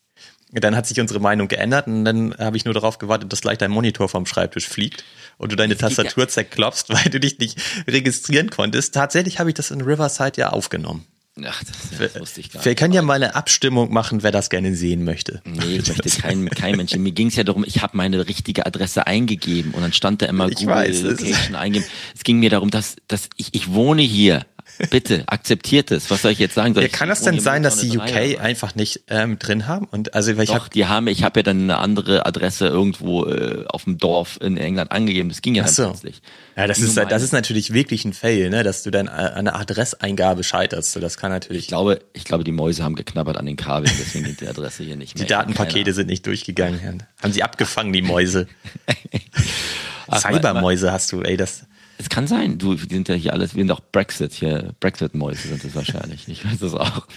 Dann 0.51 0.75
hat 0.77 0.87
sich 0.87 0.99
unsere 1.01 1.19
Meinung 1.19 1.49
geändert 1.49 1.87
und 1.87 2.05
dann 2.05 2.33
habe 2.37 2.55
ich 2.55 2.63
nur 2.63 2.73
darauf 2.73 2.99
gewartet, 2.99 3.31
dass 3.33 3.41
gleich 3.41 3.57
dein 3.57 3.69
Monitor 3.71 4.07
vom 4.07 4.25
Schreibtisch 4.25 4.67
fliegt 4.67 5.03
und 5.37 5.51
du 5.51 5.55
deine 5.57 5.73
ja- 5.75 5.79
Tastatur 5.79 6.27
zerklopfst, 6.29 6.85
weil 6.89 7.09
du 7.11 7.19
dich 7.19 7.37
nicht 7.39 7.57
registrieren 7.87 8.49
konntest. 8.49 8.93
Tatsächlich 8.93 9.39
habe 9.39 9.49
ich 9.49 9.55
das 9.55 9.71
in 9.71 9.81
Riverside 9.81 10.39
ja 10.39 10.49
aufgenommen. 10.51 11.05
Ach, 11.45 11.63
das, 11.63 11.99
das 12.13 12.19
wusste 12.19 12.39
ich 12.39 12.51
gar 12.51 12.65
Wir 12.65 12.71
nicht. 12.71 12.79
können 12.79 12.93
ja 12.93 13.03
mal 13.03 13.13
eine 13.13 13.35
Abstimmung 13.35 13.93
machen, 13.93 14.23
wer 14.23 14.31
das 14.31 14.49
gerne 14.49 14.73
sehen 14.75 15.03
möchte. 15.03 15.41
Nee, 15.45 15.77
möchte 15.85 16.09
kein, 16.19 16.49
kein 16.49 16.75
Mensch. 16.77 16.95
Mir 16.95 17.11
ging 17.11 17.27
es 17.27 17.35
ja 17.35 17.43
darum, 17.43 17.63
ich 17.67 17.83
habe 17.83 17.95
meine 17.95 18.27
richtige 18.27 18.65
Adresse 18.65 19.05
eingegeben 19.05 19.73
und 19.73 19.81
dann 19.83 19.93
stand 19.93 20.23
da 20.23 20.25
immer 20.25 20.47
Ich 20.49 20.55
Google 20.55 20.75
weiß, 20.75 21.03
es- 21.03 21.19
Location 21.21 21.55
eingeben. 21.55 21.85
Es 22.15 22.23
ging 22.23 22.39
mir 22.39 22.49
darum, 22.49 22.71
dass, 22.71 22.95
dass 23.07 23.29
ich, 23.35 23.53
ich 23.53 23.71
wohne 23.71 24.01
hier. 24.01 24.47
Bitte, 24.89 25.23
akzeptiert 25.27 25.91
es. 25.91 26.09
Was 26.11 26.21
soll 26.21 26.31
ich 26.31 26.39
jetzt 26.39 26.55
sagen? 26.55 26.73
Soll 26.73 26.83
Ja, 26.83 26.89
kann 26.89 27.09
das 27.09 27.21
denn 27.21 27.39
sein, 27.39 27.63
dass 27.63 27.77
die 27.77 27.89
drei 27.89 28.31
UK 28.31 28.37
was? 28.37 28.45
einfach 28.45 28.75
nicht 28.75 29.01
ähm, 29.07 29.39
drin 29.39 29.67
haben? 29.67 29.87
Und 29.89 30.13
also 30.13 30.35
weil 30.37 30.43
ich 30.43 30.49
Doch, 30.49 30.65
hab, 30.65 30.71
die 30.71 30.85
haben, 30.85 31.07
ich 31.07 31.23
habe 31.23 31.39
ja 31.39 31.43
dann 31.43 31.63
eine 31.63 31.77
andere 31.77 32.25
Adresse 32.25 32.67
irgendwo 32.67 33.25
äh, 33.25 33.65
auf 33.67 33.85
dem 33.85 33.97
Dorf 33.97 34.37
in 34.41 34.57
England 34.57 34.91
angegeben. 34.91 35.29
Das 35.29 35.41
ging 35.41 35.55
ja 35.55 35.63
dann 35.63 35.73
so. 35.73 35.89
plötzlich. 35.89 36.21
Ja, 36.55 36.67
das 36.67 36.79
Nur 36.79 36.89
ist, 36.89 36.97
das 36.97 37.23
ist 37.23 37.33
natürlich 37.33 37.73
wirklich 37.73 38.05
ein 38.05 38.13
Fail, 38.13 38.49
ne, 38.49 38.63
dass 38.63 38.83
du 38.83 38.91
dann 38.91 39.07
an 39.07 39.33
einer 39.33 39.55
Adresseingabe 39.55 40.43
scheiterst. 40.43 40.93
So, 40.93 40.99
das 40.99 41.17
kann 41.17 41.31
natürlich. 41.31 41.63
Ich 41.63 41.67
glaube, 41.67 41.99
ich 42.13 42.23
glaube, 42.23 42.43
die 42.43 42.51
Mäuse 42.51 42.83
haben 42.83 42.95
geknabbert 42.95 43.37
an 43.37 43.45
den 43.45 43.57
Kabeln, 43.57 43.93
deswegen 43.99 44.25
geht 44.25 44.41
die 44.41 44.47
Adresse 44.47 44.83
hier 44.83 44.95
nicht 44.95 45.15
mehr. 45.15 45.25
die 45.25 45.29
Datenpakete 45.29 45.93
sind 45.93 46.07
nicht 46.07 46.25
durchgegangen. 46.25 47.03
Haben 47.21 47.33
sie 47.33 47.43
abgefangen, 47.43 47.93
die 47.93 48.01
Mäuse. 48.01 48.47
Cybermäuse 50.15 50.91
hast 50.91 51.11
du, 51.11 51.21
ey, 51.21 51.37
das. 51.37 51.65
Es 51.99 52.09
kann 52.09 52.27
sein, 52.27 52.57
du, 52.59 52.79
wir 52.79 52.87
sind 52.89 53.09
ja 53.09 53.15
hier 53.15 53.33
alles, 53.33 53.55
wir 53.55 53.63
sind 53.63 53.71
auch 53.71 53.81
Brexit 53.91 54.33
hier, 54.33 54.75
Brexit-Mäuse 54.79 55.47
sind 55.47 55.63
es 55.63 55.73
wahrscheinlich. 55.75 56.27
Ich 56.27 56.45
weiß 56.45 56.61
es 56.61 56.73
auch. 56.75 57.07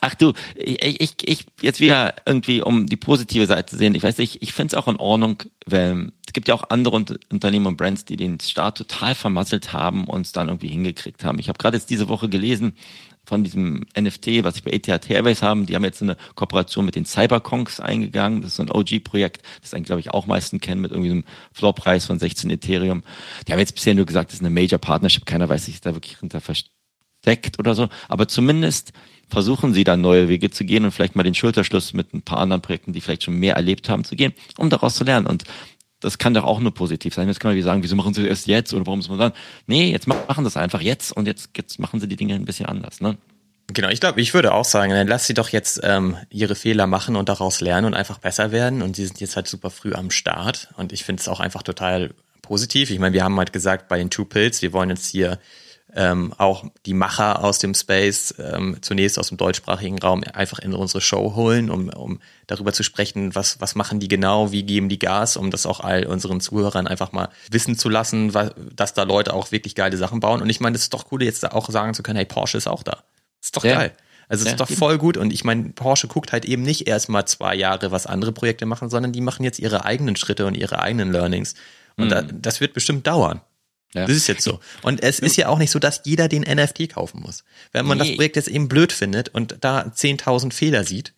Ach 0.00 0.14
du, 0.14 0.32
ich, 0.54 1.00
ich, 1.00 1.14
ich, 1.22 1.46
jetzt 1.60 1.80
wieder 1.80 2.14
irgendwie, 2.24 2.62
um 2.62 2.86
die 2.86 2.96
positive 2.96 3.46
Seite 3.46 3.66
zu 3.66 3.76
sehen, 3.76 3.94
ich 3.94 4.02
weiß 4.02 4.16
nicht, 4.18 4.42
ich 4.42 4.52
finde 4.54 4.74
es 4.74 4.82
auch 4.82 4.88
in 4.88 4.96
Ordnung, 4.96 5.42
wenn, 5.66 6.12
es 6.26 6.32
gibt 6.32 6.48
ja 6.48 6.54
auch 6.54 6.70
andere 6.70 6.96
Unter- 6.96 7.18
Unternehmen 7.30 7.66
und 7.66 7.76
Brands, 7.76 8.06
die 8.06 8.16
den 8.16 8.40
Start 8.40 8.78
total 8.78 9.14
vermasselt 9.14 9.72
haben 9.74 10.04
und 10.04 10.22
es 10.22 10.32
dann 10.32 10.48
irgendwie 10.48 10.68
hingekriegt 10.68 11.22
haben. 11.24 11.38
Ich 11.38 11.48
habe 11.48 11.58
gerade 11.58 11.76
jetzt 11.76 11.90
diese 11.90 12.08
Woche 12.08 12.28
gelesen, 12.30 12.74
von 13.30 13.44
diesem 13.44 13.86
NFT, 13.96 14.42
was 14.42 14.56
sie 14.56 14.62
bei 14.62 14.72
Etihad 14.72 15.08
Airways 15.08 15.40
haben, 15.40 15.64
die 15.64 15.76
haben 15.76 15.84
jetzt 15.84 16.02
eine 16.02 16.16
Kooperation 16.34 16.84
mit 16.84 16.96
den 16.96 17.04
Cyberkonks 17.04 17.78
eingegangen. 17.78 18.42
Das 18.42 18.50
ist 18.50 18.56
so 18.56 18.64
ein 18.64 18.72
OG-Projekt, 18.72 19.42
das 19.62 19.72
eigentlich, 19.72 19.86
glaube 19.86 20.00
ich, 20.00 20.10
auch 20.10 20.26
meisten 20.26 20.58
kennen 20.58 20.80
mit 20.80 20.90
irgendwie 20.90 21.12
einem 21.12 21.24
Floorpreis 21.52 22.06
von 22.06 22.18
16 22.18 22.50
Ethereum. 22.50 23.04
Die 23.46 23.52
haben 23.52 23.60
jetzt 23.60 23.76
bisher 23.76 23.94
nur 23.94 24.04
gesagt, 24.04 24.30
das 24.30 24.40
ist 24.40 24.40
eine 24.40 24.50
Major 24.50 24.80
Partnership. 24.80 25.26
Keiner 25.26 25.48
weiß, 25.48 25.66
sich 25.66 25.80
da 25.80 25.94
wirklich 25.94 26.18
hinter 26.18 26.40
versteckt 26.40 27.60
oder 27.60 27.76
so. 27.76 27.88
Aber 28.08 28.26
zumindest 28.26 28.92
versuchen 29.28 29.74
sie 29.74 29.84
da 29.84 29.96
neue 29.96 30.28
Wege 30.28 30.50
zu 30.50 30.64
gehen 30.64 30.84
und 30.84 30.90
vielleicht 30.90 31.14
mal 31.14 31.22
den 31.22 31.36
Schulterschluss 31.36 31.92
mit 31.92 32.12
ein 32.12 32.22
paar 32.22 32.38
anderen 32.38 32.62
Projekten, 32.62 32.92
die 32.92 33.00
vielleicht 33.00 33.22
schon 33.22 33.34
mehr 33.34 33.54
erlebt 33.54 33.88
haben, 33.88 34.02
zu 34.02 34.16
gehen, 34.16 34.34
um 34.58 34.70
daraus 34.70 34.96
zu 34.96 35.04
lernen. 35.04 35.28
Und 35.28 35.44
das 36.00 36.18
kann 36.18 36.34
doch 36.34 36.44
auch 36.44 36.60
nur 36.60 36.74
positiv 36.74 37.14
sein. 37.14 37.28
Jetzt 37.28 37.40
kann 37.40 37.50
man 37.50 37.56
wie 37.56 37.62
sagen, 37.62 37.82
wieso 37.82 37.96
machen 37.96 38.14
sie 38.14 38.22
das 38.22 38.30
erst 38.30 38.46
jetzt 38.46 38.74
oder 38.74 38.86
warum 38.86 38.98
muss 38.98 39.08
man 39.08 39.18
sagen, 39.18 39.34
nee, 39.66 39.90
jetzt 39.90 40.06
machen 40.06 40.44
das 40.44 40.56
einfach 40.56 40.80
jetzt 40.80 41.12
und 41.12 41.26
jetzt, 41.26 41.50
jetzt 41.56 41.78
machen 41.78 42.00
sie 42.00 42.08
die 42.08 42.16
Dinge 42.16 42.34
ein 42.34 42.44
bisschen 42.44 42.66
anders. 42.66 43.00
Ne? 43.00 43.18
Genau, 43.72 43.88
ich 43.88 44.00
glaube, 44.00 44.20
ich 44.20 44.34
würde 44.34 44.52
auch 44.52 44.64
sagen, 44.64 44.92
dann 44.92 45.06
lass 45.06 45.26
sie 45.26 45.34
doch 45.34 45.50
jetzt 45.50 45.80
ähm, 45.84 46.16
ihre 46.30 46.54
Fehler 46.54 46.86
machen 46.86 47.16
und 47.16 47.28
daraus 47.28 47.60
lernen 47.60 47.86
und 47.86 47.94
einfach 47.94 48.18
besser 48.18 48.50
werden. 48.50 48.82
Und 48.82 48.96
sie 48.96 49.06
sind 49.06 49.20
jetzt 49.20 49.36
halt 49.36 49.46
super 49.46 49.70
früh 49.70 49.92
am 49.92 50.10
Start. 50.10 50.70
Und 50.76 50.92
ich 50.92 51.04
finde 51.04 51.20
es 51.20 51.28
auch 51.28 51.38
einfach 51.38 51.62
total 51.62 52.10
positiv. 52.42 52.90
Ich 52.90 52.98
meine, 52.98 53.12
wir 53.12 53.22
haben 53.22 53.38
halt 53.38 53.52
gesagt 53.52 53.88
bei 53.88 53.98
den 53.98 54.10
Two 54.10 54.24
Pills, 54.24 54.62
wir 54.62 54.72
wollen 54.72 54.90
jetzt 54.90 55.06
hier 55.06 55.38
ähm, 55.94 56.32
auch 56.38 56.64
die 56.86 56.94
Macher 56.94 57.42
aus 57.44 57.58
dem 57.58 57.74
Space 57.74 58.34
ähm, 58.38 58.76
zunächst 58.80 59.18
aus 59.18 59.28
dem 59.28 59.36
deutschsprachigen 59.38 59.98
Raum 59.98 60.22
einfach 60.32 60.58
in 60.60 60.72
unsere 60.74 61.00
Show 61.00 61.34
holen, 61.34 61.70
um, 61.70 61.88
um 61.88 62.20
darüber 62.46 62.72
zu 62.72 62.82
sprechen, 62.82 63.34
was, 63.34 63.60
was 63.60 63.74
machen 63.74 63.98
die 64.00 64.08
genau, 64.08 64.52
wie 64.52 64.62
geben 64.62 64.88
die 64.88 64.98
Gas, 64.98 65.36
um 65.36 65.50
das 65.50 65.66
auch 65.66 65.80
all 65.80 66.06
unseren 66.06 66.40
Zuhörern 66.40 66.86
einfach 66.86 67.12
mal 67.12 67.28
wissen 67.50 67.76
zu 67.76 67.88
lassen, 67.88 68.34
wa- 68.34 68.52
dass 68.74 68.94
da 68.94 69.02
Leute 69.02 69.32
auch 69.34 69.50
wirklich 69.52 69.74
geile 69.74 69.96
Sachen 69.96 70.20
bauen. 70.20 70.42
Und 70.42 70.48
ich 70.50 70.60
meine, 70.60 70.74
das 70.74 70.82
ist 70.82 70.94
doch 70.94 71.06
cool, 71.10 71.22
jetzt 71.22 71.42
da 71.42 71.48
auch 71.48 71.68
sagen 71.70 71.94
zu 71.94 72.02
können, 72.02 72.16
hey, 72.16 72.26
Porsche 72.26 72.58
ist 72.58 72.66
auch 72.68 72.82
da. 72.82 73.02
ist 73.42 73.56
doch 73.56 73.64
Ja. 73.64 73.76
geil. 73.76 73.92
Also 74.28 74.42
es 74.42 74.46
Ja, 74.46 74.52
ist 74.52 74.60
doch 74.60 74.70
voll 74.70 74.96
gut. 74.96 75.16
Und 75.16 75.32
ich 75.32 75.42
meine, 75.42 75.70
Porsche 75.70 76.06
guckt 76.06 76.30
halt 76.32 76.44
eben 76.44 76.62
nicht 76.62 76.86
erst 76.86 77.08
mal 77.08 77.26
zwei 77.26 77.56
Jahre, 77.56 77.90
was 77.90 78.06
andere 78.06 78.30
Projekte 78.30 78.64
machen, 78.64 78.88
sondern 78.88 79.10
die 79.12 79.20
machen 79.20 79.42
jetzt 79.42 79.58
ihre 79.58 79.84
eigenen 79.84 80.14
Schritte 80.14 80.46
und 80.46 80.56
ihre 80.56 80.78
eigenen 80.80 81.10
Learnings. 81.10 81.54
Und 81.96 82.10
da, 82.10 82.22
das 82.22 82.60
wird 82.60 82.72
bestimmt 82.72 83.08
dauern. 83.08 83.40
Ja. 83.94 84.06
Das 84.06 84.16
ist 84.16 84.28
jetzt 84.28 84.42
so. 84.42 84.60
Und 84.82 85.02
es 85.02 85.18
ist 85.18 85.36
ja 85.36 85.48
auch 85.48 85.58
nicht 85.58 85.70
so, 85.70 85.78
dass 85.78 86.02
jeder 86.04 86.28
den 86.28 86.42
NFT 86.42 86.90
kaufen 86.90 87.20
muss. 87.20 87.44
Wenn 87.72 87.86
man 87.86 87.98
das 87.98 88.08
Nee. 88.08 88.14
Projekt 88.16 88.36
jetzt 88.36 88.48
eben 88.48 88.68
blöd 88.68 88.92
findet 88.92 89.30
und 89.30 89.56
da 89.60 89.80
10.000 89.82 90.52
Fehler 90.52 90.84
sieht, 90.84 91.12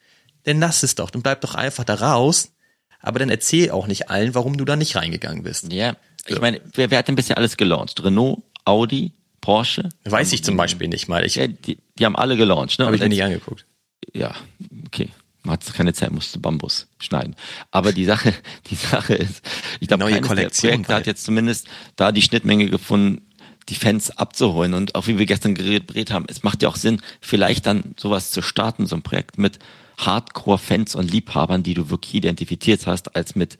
dann 0.44 0.58
lass 0.58 0.82
es 0.82 0.94
doch. 0.94 1.10
Dann 1.10 1.22
bleib 1.22 1.40
doch 1.42 1.54
einfach 1.54 1.84
da 1.84 1.94
raus. 1.94 2.52
Aber 3.00 3.18
dann 3.18 3.30
erzähl 3.30 3.70
auch 3.70 3.86
nicht 3.86 4.10
allen, 4.10 4.34
warum 4.34 4.56
du 4.56 4.64
da 4.64 4.76
nicht 4.76 4.96
reingegangen 4.96 5.42
bist. 5.42 5.72
Ja, 5.72 5.96
ich 6.26 6.40
meine, 6.40 6.60
wer, 6.74 6.90
wer 6.90 6.98
hat 6.98 7.08
denn 7.08 7.16
bisher 7.16 7.36
alles 7.36 7.56
gelauncht? 7.56 8.02
Renault, 8.02 8.42
Audi, 8.64 9.12
Porsche? 9.40 9.88
Weiß 10.04 10.32
ich 10.32 10.44
zum 10.44 10.56
Beispiel 10.56 10.88
nicht 10.88 11.08
mal. 11.08 11.24
Ich 11.26 11.34
Ja, 11.34 11.48
die, 11.48 11.78
die 11.98 12.04
haben 12.04 12.16
alle 12.16 12.36
gelauncht. 12.36 12.78
Ne? 12.78 12.86
habe 12.86 12.94
ich 12.94 13.02
mir 13.02 13.08
nicht 13.08 13.22
angeguckt. 13.22 13.66
ja, 14.14 14.34
okay. 14.86 15.08
Man 15.44 15.54
hat 15.54 15.74
keine 15.74 15.92
Zeit, 15.92 16.12
musste 16.12 16.38
Bambus 16.38 16.86
schneiden. 16.98 17.34
Aber 17.70 17.92
die 17.92 18.04
Sache, 18.04 18.32
die 18.70 18.76
Sache 18.76 19.14
ist, 19.14 19.42
ich 19.80 19.88
glaube, 19.88 20.04
Neue 20.04 20.14
der 20.14 20.22
Kollektion, 20.22 20.70
Projekte 20.70 20.94
hat 20.94 21.06
jetzt 21.06 21.24
zumindest 21.24 21.68
da 21.96 22.12
die 22.12 22.22
Schnittmenge 22.22 22.68
gefunden, 22.68 23.26
die 23.68 23.74
Fans 23.74 24.10
abzuholen. 24.10 24.74
Und 24.74 24.94
auch 24.94 25.06
wie 25.06 25.18
wir 25.18 25.26
gestern 25.26 25.54
geredet 25.54 26.10
haben, 26.10 26.26
es 26.28 26.42
macht 26.42 26.62
ja 26.62 26.68
auch 26.68 26.76
Sinn, 26.76 27.00
vielleicht 27.20 27.66
dann 27.66 27.94
sowas 27.98 28.30
zu 28.30 28.42
starten, 28.42 28.86
so 28.86 28.96
ein 28.96 29.02
Projekt 29.02 29.38
mit 29.38 29.58
Hardcore-Fans 29.98 30.94
und 30.94 31.10
Liebhabern, 31.10 31.62
die 31.62 31.74
du 31.74 31.90
wirklich 31.90 32.14
identifiziert 32.14 32.86
hast, 32.86 33.14
als 33.14 33.34
mit 33.34 33.58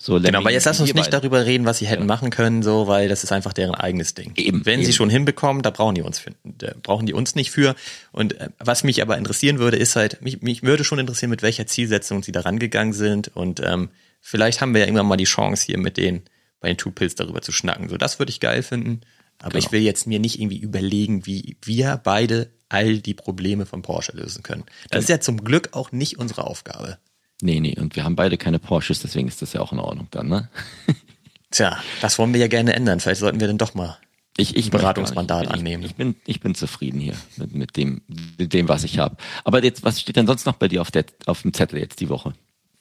so 0.00 0.20
Genau, 0.20 0.38
aber 0.38 0.52
jetzt 0.52 0.64
lass 0.64 0.78
uns 0.80 0.94
nicht 0.94 1.12
darüber 1.12 1.44
reden, 1.44 1.66
was 1.66 1.78
sie 1.78 1.86
hätten 1.86 2.06
machen 2.06 2.30
können, 2.30 2.62
so, 2.62 2.86
weil 2.86 3.08
das 3.08 3.24
ist 3.24 3.32
einfach 3.32 3.52
deren 3.52 3.74
eigenes 3.74 4.14
Ding. 4.14 4.32
Eben, 4.36 4.64
Wenn 4.64 4.80
sie 4.80 4.86
eben. 4.86 4.92
schon 4.92 5.10
hinbekommen, 5.10 5.62
da 5.62 5.70
brauchen 5.70 5.96
die 5.96 6.02
uns 6.02 6.20
finden, 6.20 6.54
da 6.58 6.72
brauchen 6.82 7.06
die 7.06 7.14
uns 7.14 7.34
nicht 7.34 7.50
für. 7.50 7.74
Und 8.12 8.34
äh, 8.40 8.50
was 8.58 8.84
mich 8.84 9.02
aber 9.02 9.18
interessieren 9.18 9.58
würde, 9.58 9.76
ist 9.76 9.96
halt, 9.96 10.22
mich, 10.22 10.40
mich 10.40 10.62
würde 10.62 10.84
schon 10.84 11.00
interessieren, 11.00 11.30
mit 11.30 11.42
welcher 11.42 11.66
Zielsetzung 11.66 12.22
sie 12.22 12.30
da 12.32 12.40
rangegangen 12.40 12.92
sind. 12.92 13.34
Und 13.34 13.60
ähm, 13.60 13.90
vielleicht 14.20 14.60
haben 14.60 14.72
wir 14.72 14.82
ja 14.82 14.86
irgendwann 14.86 15.06
mal 15.06 15.16
die 15.16 15.24
Chance, 15.24 15.66
hier 15.66 15.78
mit 15.78 15.96
denen 15.96 16.22
bei 16.60 16.68
den 16.68 16.76
Two 16.76 16.90
Pills 16.92 17.16
darüber 17.16 17.42
zu 17.42 17.50
schnacken. 17.52 17.88
So, 17.88 17.96
das 17.96 18.18
würde 18.20 18.30
ich 18.30 18.38
geil 18.40 18.62
finden. 18.62 19.00
Aber 19.40 19.50
Genau. 19.52 19.64
ich 19.66 19.72
will 19.72 19.80
jetzt 19.82 20.06
mir 20.06 20.18
nicht 20.20 20.40
irgendwie 20.40 20.58
überlegen, 20.58 21.26
wie 21.26 21.56
wir 21.64 22.00
beide 22.02 22.50
all 22.68 22.98
die 22.98 23.14
Probleme 23.14 23.66
von 23.66 23.82
Porsche 23.82 24.12
lösen 24.12 24.42
können. 24.42 24.64
Das 24.90 25.04
ist 25.04 25.08
ja 25.08 25.20
zum 25.20 25.42
Glück 25.44 25.70
auch 25.72 25.90
nicht 25.92 26.18
unsere 26.18 26.44
Aufgabe. 26.44 26.98
Nee, 27.40 27.60
nee, 27.60 27.76
und 27.78 27.94
wir 27.96 28.04
haben 28.04 28.16
beide 28.16 28.36
keine 28.36 28.58
Porsches, 28.58 29.00
deswegen 29.00 29.28
ist 29.28 29.42
das 29.42 29.52
ja 29.52 29.60
auch 29.60 29.72
in 29.72 29.78
Ordnung 29.78 30.08
dann, 30.10 30.28
ne? 30.28 30.48
Tja, 31.50 31.78
das 32.00 32.18
wollen 32.18 32.32
wir 32.34 32.40
ja 32.40 32.48
gerne 32.48 32.74
ändern. 32.74 33.00
Vielleicht 33.00 33.20
sollten 33.20 33.40
wir 33.40 33.46
dann 33.46 33.56
doch 33.56 33.74
mal 33.74 33.96
ich, 34.38 34.56
ich 34.56 34.70
Beratungsmandat 34.70 35.46
ich, 35.46 35.50
annehmen. 35.50 35.82
Ich, 35.82 35.96
bin, 35.96 36.14
ich 36.24 36.40
bin 36.40 36.54
zufrieden 36.54 37.00
hier 37.00 37.14
mit, 37.36 37.54
mit 37.54 37.76
dem, 37.76 38.02
mit 38.38 38.52
dem, 38.52 38.68
was 38.68 38.84
ich 38.84 38.98
habe. 38.98 39.16
Aber 39.44 39.62
jetzt, 39.64 39.82
was 39.82 40.00
steht 40.00 40.16
denn 40.16 40.28
sonst 40.28 40.46
noch 40.46 40.54
bei 40.54 40.68
dir 40.68 40.80
auf, 40.80 40.90
der, 40.90 41.04
auf 41.26 41.42
dem 41.42 41.52
Zettel 41.52 41.80
jetzt 41.80 42.00
die 42.00 42.08
Woche? 42.08 42.34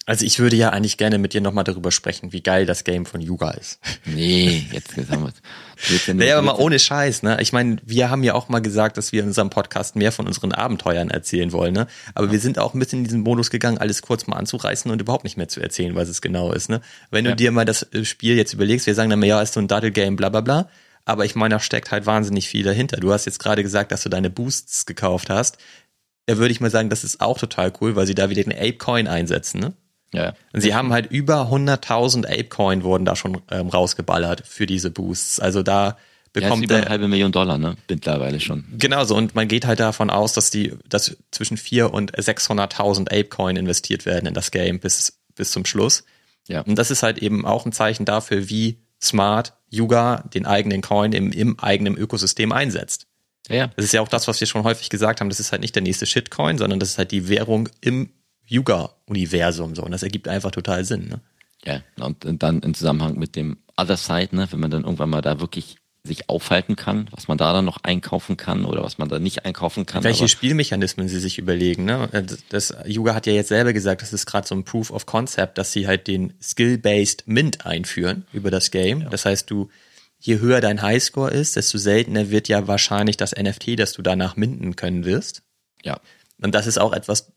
Also 0.08 0.26
ich 0.26 0.40
würde 0.40 0.56
ja 0.56 0.70
eigentlich 0.70 0.96
gerne 0.96 1.18
mit 1.18 1.34
dir 1.34 1.42
nochmal 1.42 1.66
darüber 1.66 1.92
sprechen, 1.92 2.32
wie 2.32 2.42
geil 2.42 2.66
das 2.66 2.86
Game 2.86 3.06
von 3.06 3.20
Yuga 3.20 3.52
ist. 3.52 3.80
Nee, 4.06 4.66
jetzt 4.72 4.96
haben 5.12 5.30
wir 6.06 6.14
Naja, 6.14 6.38
aber 6.38 6.46
mal 6.46 6.56
ohne 6.56 6.80
Scheiß, 6.80 7.24
ne? 7.24 7.38
Ich 7.42 7.52
meine, 7.52 7.76
wir 7.86 8.10
haben 8.10 8.24
ja 8.24 8.34
auch 8.34 8.48
mal 8.48 8.62
gesagt, 8.62 8.96
dass 8.98 9.12
wir 9.12 9.22
in 9.22 9.28
unserem 9.28 9.50
Podcast 9.50 9.98
mehr 9.98 10.14
von 10.14 10.26
unseren 10.26 10.54
Abenteuern 10.54 11.10
erzählen 11.10 11.52
wollen, 11.52 11.74
ne? 11.74 11.88
Aber 12.16 12.28
ja. 12.28 12.32
wir 12.32 12.40
sind 12.40 12.58
auch 12.58 12.74
ein 12.74 12.80
bisschen 12.80 13.00
in 13.00 13.04
diesen 13.04 13.22
Modus 13.22 13.50
gegangen, 13.50 13.78
alles 13.78 14.02
kurz 14.02 14.28
mal 14.28 14.38
anzureißen 14.38 14.90
und 14.90 15.02
überhaupt 15.02 15.26
nicht 15.26 15.36
mehr 15.36 15.50
zu 15.50 15.60
erzählen, 15.60 15.94
was 15.94 16.08
es 16.08 16.22
genau 16.22 16.54
ist, 16.54 16.70
ne? 16.70 16.80
Wenn 17.12 17.26
ja. 17.26 17.32
du 17.32 17.36
dir 17.36 17.52
mal 17.52 17.66
das 17.66 17.84
äh, 17.92 18.06
Spiel 18.06 18.38
jetzt 18.38 18.54
überlegst, 18.54 18.88
wir 18.88 18.96
sagen 18.96 19.10
dann, 19.10 19.22
ja, 19.22 19.42
ist 19.42 19.54
so 19.54 19.60
ein 19.60 19.68
Daddle-Game, 19.68 20.16
bla 20.16 20.30
bla 20.30 20.40
bla. 20.40 20.70
Aber 21.04 21.26
ich 21.26 21.36
meine, 21.36 21.56
da 21.56 21.60
steckt 21.60 21.92
halt 21.92 22.06
wahnsinnig 22.06 22.48
viel 22.48 22.64
dahinter. 22.64 22.98
Du 22.98 23.12
hast 23.12 23.26
jetzt 23.26 23.40
gerade 23.40 23.62
gesagt, 23.62 23.92
dass 23.92 24.04
du 24.04 24.10
deine 24.10 24.30
Boosts 24.30 24.86
gekauft 24.86 25.30
hast. 25.30 25.58
Da 26.28 26.38
würde 26.38 26.54
ich 26.54 26.62
mal 26.62 26.72
sagen, 26.72 26.90
das 26.90 27.04
ist 27.04 27.20
auch 27.20 27.38
total 27.38 27.74
cool, 27.82 27.98
weil 27.98 28.08
sie 28.08 28.16
da 28.16 28.30
wieder 28.30 28.44
den 28.44 28.54
Ape-Coin 28.54 29.08
einsetzen, 29.08 29.60
ne? 29.60 29.74
Ja. 30.14 30.34
Und 30.54 30.62
sie 30.62 30.74
haben 30.74 30.94
halt 30.94 31.12
über 31.12 31.50
100.000 31.52 32.26
Apecoin 32.26 32.84
wurden 32.84 33.06
da 33.06 33.16
schon 33.16 33.42
ähm, 33.52 33.68
rausgeballert 33.68 34.44
für 34.46 34.66
diese 34.66 34.90
Boosts. 34.90 35.40
Also 35.40 35.64
da 35.64 35.98
bekommt 36.34 36.62
ja, 36.62 36.66
über 36.66 36.76
eine 36.78 36.90
halbe 36.90 37.08
Million 37.08 37.32
Dollar, 37.32 37.58
ne? 37.58 37.76
Mittlerweile 37.90 38.40
schon. 38.40 38.66
Genau 38.78 39.04
so. 39.04 39.16
Und 39.16 39.36
man 39.36 39.48
geht 39.48 39.66
halt 39.66 39.80
davon 39.80 40.10
aus, 40.10 40.34
dass 40.34 40.50
die, 40.50 40.74
dass 40.88 41.18
zwischen 41.32 41.58
4 41.58 41.94
und 41.94 42.16
600.000 42.16 43.10
Apecoin 43.10 43.58
investiert 43.58 44.06
werden 44.06 44.28
in 44.28 44.34
das 44.34 44.52
Game 44.52 44.80
bis, 44.80 45.20
bis 45.36 45.52
zum 45.52 45.66
Schluss. 45.66 46.06
Ja. 46.48 46.62
Und 46.62 46.78
das 46.78 46.92
ist 46.92 47.04
halt 47.04 47.18
eben 47.18 47.46
auch 47.46 47.66
ein 47.66 47.72
Zeichen 47.72 48.06
dafür, 48.06 48.50
wie 48.50 48.80
smart 49.02 49.54
Yuga 49.70 50.24
den 50.34 50.46
eigenen 50.46 50.82
Coin 50.82 51.12
im, 51.12 51.32
im 51.32 51.60
eigenen 51.60 51.98
Ökosystem 51.98 52.52
einsetzt. 52.52 53.08
Ja. 53.50 53.68
Das 53.76 53.86
ist 53.86 53.94
ja 53.94 54.02
auch 54.02 54.08
das, 54.08 54.28
was 54.28 54.40
wir 54.40 54.48
schon 54.48 54.64
häufig 54.64 54.90
gesagt 54.90 55.22
haben. 55.22 55.30
Das 55.30 55.40
ist 55.40 55.52
halt 55.52 55.62
nicht 55.62 55.76
der 55.76 55.84
nächste 55.84 56.06
Shitcoin, 56.06 56.58
sondern 56.58 56.80
das 56.80 56.90
ist 56.90 56.98
halt 56.98 57.12
die 57.12 57.30
Währung 57.30 57.70
im 57.82 58.12
Yuga-Universum 58.48 59.76
so. 59.76 59.84
Und 59.84 59.92
das 59.92 60.04
ergibt 60.04 60.28
einfach 60.28 60.52
total 60.52 60.86
Sinn. 60.86 61.08
Ne? 61.08 61.22
Ja, 61.66 61.82
und, 62.04 62.26
und 62.26 62.44
dann 62.44 62.62
im 62.62 62.74
Zusammenhang 62.74 63.18
mit 63.18 63.36
dem 63.36 63.58
Other 63.78 63.98
Side, 63.98 64.36
ne, 64.36 64.48
wenn 64.52 64.60
man 64.60 64.72
dann 64.72 64.84
irgendwann 64.84 65.10
mal 65.10 65.22
da 65.22 65.40
wirklich 65.40 65.78
sich 66.08 66.30
aufhalten 66.30 66.76
kann, 66.76 67.10
was 67.12 67.28
man 67.28 67.38
da 67.38 67.54
dann 67.54 67.66
noch 67.66 67.84
einkaufen 67.84 68.38
kann 68.38 68.66
oder 68.66 68.82
was 68.82 68.98
man 68.98 69.10
da 69.10 69.20
nicht 69.20 69.46
einkaufen 69.46 69.86
kann. 69.86 70.04
Welche 70.04 70.28
Spielmechanismen 70.28 71.08
sie 71.10 71.20
sich 71.20 71.38
überlegen. 71.38 71.84
Ne? 71.86 72.08
Das, 72.12 72.72
das 72.72 72.78
Yuga 72.88 73.14
hat 73.14 73.28
ja 73.28 73.34
jetzt 73.34 73.50
selber 73.50 73.74
gesagt, 73.74 74.02
das 74.02 74.14
ist 74.14 74.26
gerade 74.26 74.48
so 74.48 74.56
ein 74.56 74.64
Proof 74.64 74.90
of 74.90 75.06
Concept, 75.06 75.58
dass 75.58 75.74
sie 75.74 75.86
halt 75.86 76.08
den 76.08 76.34
Skill-Based 76.42 77.28
Mint 77.28 77.66
einführen 77.66 78.26
über 78.32 78.50
das 78.50 78.72
Game. 78.72 79.02
Ja. 79.02 79.10
Das 79.10 79.26
heißt, 79.26 79.52
du, 79.52 79.70
je 80.20 80.40
höher 80.40 80.62
dein 80.62 80.82
Highscore 80.82 81.32
ist, 81.32 81.58
desto 81.58 81.78
seltener 81.78 82.30
wird 82.30 82.48
ja 82.48 82.68
wahrscheinlich 82.68 83.18
das 83.18 83.36
NFT, 83.36 83.78
das 83.78 83.94
du 83.94 84.02
danach 84.02 84.36
minden 84.36 84.76
können 84.76 85.06
wirst. 85.06 85.44
Ja. 85.84 86.00
Und 86.42 86.56
das 86.56 86.68
ist 86.68 86.78
auch 86.80 86.94
etwas, 86.94 87.34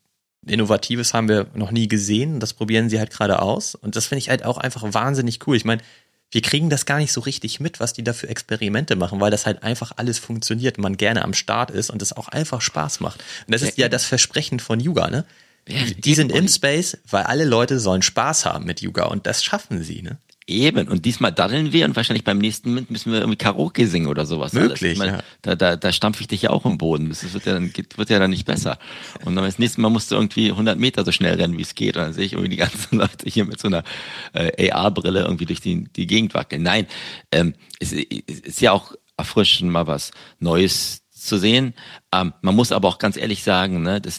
Innovatives 0.46 1.12
haben 1.14 1.28
wir 1.28 1.46
noch 1.54 1.70
nie 1.70 1.88
gesehen. 1.88 2.40
Das 2.40 2.54
probieren 2.54 2.88
sie 2.88 2.98
halt 2.98 3.10
gerade 3.10 3.42
aus. 3.42 3.74
Und 3.74 3.96
das 3.96 4.06
finde 4.06 4.20
ich 4.20 4.30
halt 4.30 4.44
auch 4.44 4.58
einfach 4.58 4.82
wahnsinnig 4.94 5.46
cool. 5.46 5.56
Ich 5.56 5.64
meine, 5.64 5.82
wir 6.30 6.42
kriegen 6.42 6.70
das 6.70 6.86
gar 6.86 6.98
nicht 6.98 7.12
so 7.12 7.20
richtig 7.20 7.60
mit, 7.60 7.80
was 7.80 7.92
die 7.92 8.04
da 8.04 8.12
für 8.12 8.28
Experimente 8.28 8.96
machen, 8.96 9.20
weil 9.20 9.30
das 9.30 9.46
halt 9.46 9.62
einfach 9.62 9.92
alles 9.96 10.18
funktioniert 10.18 10.78
und 10.78 10.82
man 10.82 10.96
gerne 10.96 11.24
am 11.24 11.34
Start 11.34 11.70
ist 11.70 11.90
und 11.90 12.00
es 12.02 12.12
auch 12.12 12.28
einfach 12.28 12.60
Spaß 12.60 13.00
macht. 13.00 13.22
Und 13.46 13.54
das 13.54 13.62
ist 13.62 13.76
ja 13.78 13.88
das 13.88 14.04
Versprechen 14.04 14.60
von 14.60 14.80
Yuga, 14.80 15.10
ne? 15.10 15.24
Die 15.68 16.14
sind 16.14 16.32
im 16.32 16.48
Space, 16.48 16.98
weil 17.08 17.24
alle 17.24 17.44
Leute 17.44 17.78
sollen 17.80 18.02
Spaß 18.02 18.46
haben 18.46 18.64
mit 18.64 18.80
Yuga 18.80 19.04
und 19.06 19.26
das 19.26 19.44
schaffen 19.44 19.82
sie, 19.82 20.02
ne? 20.02 20.18
Eben, 20.50 20.88
und 20.88 21.04
diesmal 21.04 21.32
daddeln 21.32 21.72
wir 21.72 21.84
und 21.84 21.94
wahrscheinlich 21.94 22.24
beim 22.24 22.38
nächsten 22.38 22.86
müssen 22.88 23.12
wir 23.12 23.20
irgendwie 23.20 23.38
Karaoke 23.38 23.86
singen 23.86 24.08
oder 24.08 24.26
sowas. 24.26 24.52
Möglich, 24.52 24.98
meine, 24.98 25.12
ja. 25.12 25.22
Da, 25.42 25.54
da, 25.54 25.76
da 25.76 25.92
stampfe 25.92 26.22
ich 26.22 26.28
dich 26.28 26.42
ja 26.42 26.50
auch 26.50 26.66
im 26.66 26.76
Boden. 26.76 27.08
Das 27.08 27.32
wird 27.32 27.46
ja 27.46 27.54
dann, 27.54 27.72
wird 27.72 28.10
ja 28.10 28.18
dann 28.18 28.30
nicht 28.30 28.46
besser. 28.46 28.78
Und 29.24 29.36
dann 29.36 29.44
das 29.44 29.58
nächste 29.58 29.80
Mal 29.80 29.90
musst 29.90 30.10
du 30.10 30.16
irgendwie 30.16 30.50
100 30.50 30.78
Meter 30.78 31.04
so 31.04 31.12
schnell 31.12 31.34
rennen, 31.34 31.56
wie 31.56 31.62
es 31.62 31.74
geht. 31.74 31.96
Und 31.96 32.02
dann 32.02 32.12
sehe 32.12 32.24
ich 32.24 32.32
irgendwie 32.32 32.50
die 32.50 32.56
ganzen 32.56 32.98
Leute 32.98 33.28
hier 33.28 33.44
mit 33.44 33.60
so 33.60 33.68
einer 33.68 33.84
äh, 34.32 34.70
AR-Brille 34.70 35.22
irgendwie 35.22 35.46
durch 35.46 35.60
die, 35.60 35.84
die 35.84 36.06
Gegend 36.06 36.34
wackeln. 36.34 36.62
Nein, 36.62 36.86
ähm, 37.30 37.54
es, 37.78 37.92
es 37.92 38.40
ist 38.40 38.60
ja 38.60 38.72
auch 38.72 38.92
erfrischend, 39.16 39.70
mal 39.70 39.86
was 39.86 40.10
Neues 40.40 41.02
zu 41.10 41.38
sehen. 41.38 41.74
Ähm, 42.12 42.32
man 42.42 42.56
muss 42.56 42.72
aber 42.72 42.88
auch 42.88 42.98
ganz 42.98 43.16
ehrlich 43.16 43.42
sagen, 43.44 43.82
ne, 43.82 44.00
das 44.00 44.18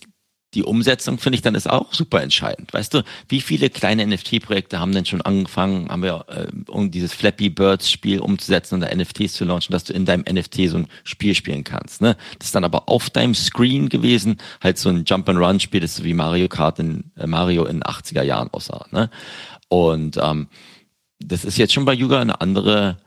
die 0.53 0.63
Umsetzung 0.63 1.17
finde 1.17 1.35
ich 1.35 1.41
dann 1.41 1.55
ist 1.55 1.69
auch 1.69 1.93
super 1.93 2.21
entscheidend. 2.21 2.73
Weißt 2.73 2.93
du, 2.93 3.03
wie 3.29 3.41
viele 3.41 3.69
kleine 3.69 4.05
NFT-Projekte 4.05 4.79
haben 4.79 4.91
denn 4.91 5.05
schon 5.05 5.21
angefangen, 5.21 5.89
haben 5.89 6.03
wir, 6.03 6.25
äh, 6.27 6.47
um 6.69 6.91
dieses 6.91 7.13
Flappy 7.13 7.49
Birds 7.49 7.89
Spiel 7.89 8.19
umzusetzen 8.19 8.75
und 8.75 8.81
da 8.81 8.93
NFTs 8.93 9.33
zu 9.33 9.45
launchen, 9.45 9.71
dass 9.71 9.85
du 9.85 9.93
in 9.93 10.05
deinem 10.05 10.25
NFT 10.29 10.69
so 10.69 10.77
ein 10.77 10.87
Spiel 11.03 11.35
spielen 11.35 11.63
kannst. 11.63 12.01
Ne? 12.01 12.17
Das 12.37 12.47
ist 12.47 12.55
dann 12.55 12.65
aber 12.65 12.89
auf 12.89 13.09
deinem 13.09 13.33
Screen 13.33 13.89
gewesen, 13.89 14.37
halt 14.61 14.77
so 14.77 14.89
ein 14.89 15.05
Jump 15.05 15.29
and 15.29 15.39
Run 15.39 15.59
Spiel, 15.59 15.79
das 15.79 15.95
so 15.95 16.03
wie 16.03 16.13
Mario 16.13 16.49
Kart 16.49 16.79
in 16.79 17.11
äh, 17.17 17.27
Mario 17.27 17.65
in 17.65 17.81
80er 17.81 18.23
Jahren 18.23 18.49
aussah. 18.51 18.85
Ne? 18.91 19.09
Und 19.69 20.17
ähm, 20.21 20.47
das 21.19 21.45
ist 21.45 21.57
jetzt 21.57 21.73
schon 21.73 21.85
bei 21.85 21.93
Yuga 21.93 22.19
eine 22.19 22.41
andere 22.41 22.97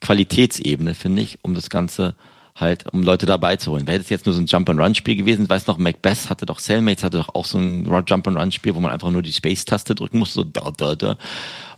Qualitätsebene, 0.00 0.94
finde 0.94 1.22
ich, 1.22 1.38
um 1.42 1.54
das 1.54 1.70
Ganze 1.70 2.14
halt, 2.54 2.92
um 2.92 3.02
Leute 3.02 3.26
dabei 3.26 3.56
zu 3.56 3.72
holen. 3.72 3.86
Wäre 3.86 3.98
das 3.98 4.10
jetzt 4.10 4.26
nur 4.26 4.34
so 4.34 4.40
ein 4.40 4.46
Jump-and-Run-Spiel 4.46 5.16
gewesen, 5.16 5.48
weiß 5.48 5.66
noch, 5.66 5.78
Macbeth 5.78 6.28
hatte 6.30 6.46
doch, 6.46 6.60
Cellmates 6.60 7.04
hatte 7.04 7.18
doch 7.18 7.34
auch 7.34 7.46
so 7.46 7.58
ein 7.58 7.84
Jump-and-Run-Spiel, 8.06 8.74
wo 8.74 8.80
man 8.80 8.92
einfach 8.92 9.10
nur 9.10 9.22
die 9.22 9.32
Space-Taste 9.32 9.94
drücken 9.94 10.18
musste, 10.18 10.34
so 10.34 10.44
da, 10.44 10.70
da, 10.76 10.94
da. 10.94 11.16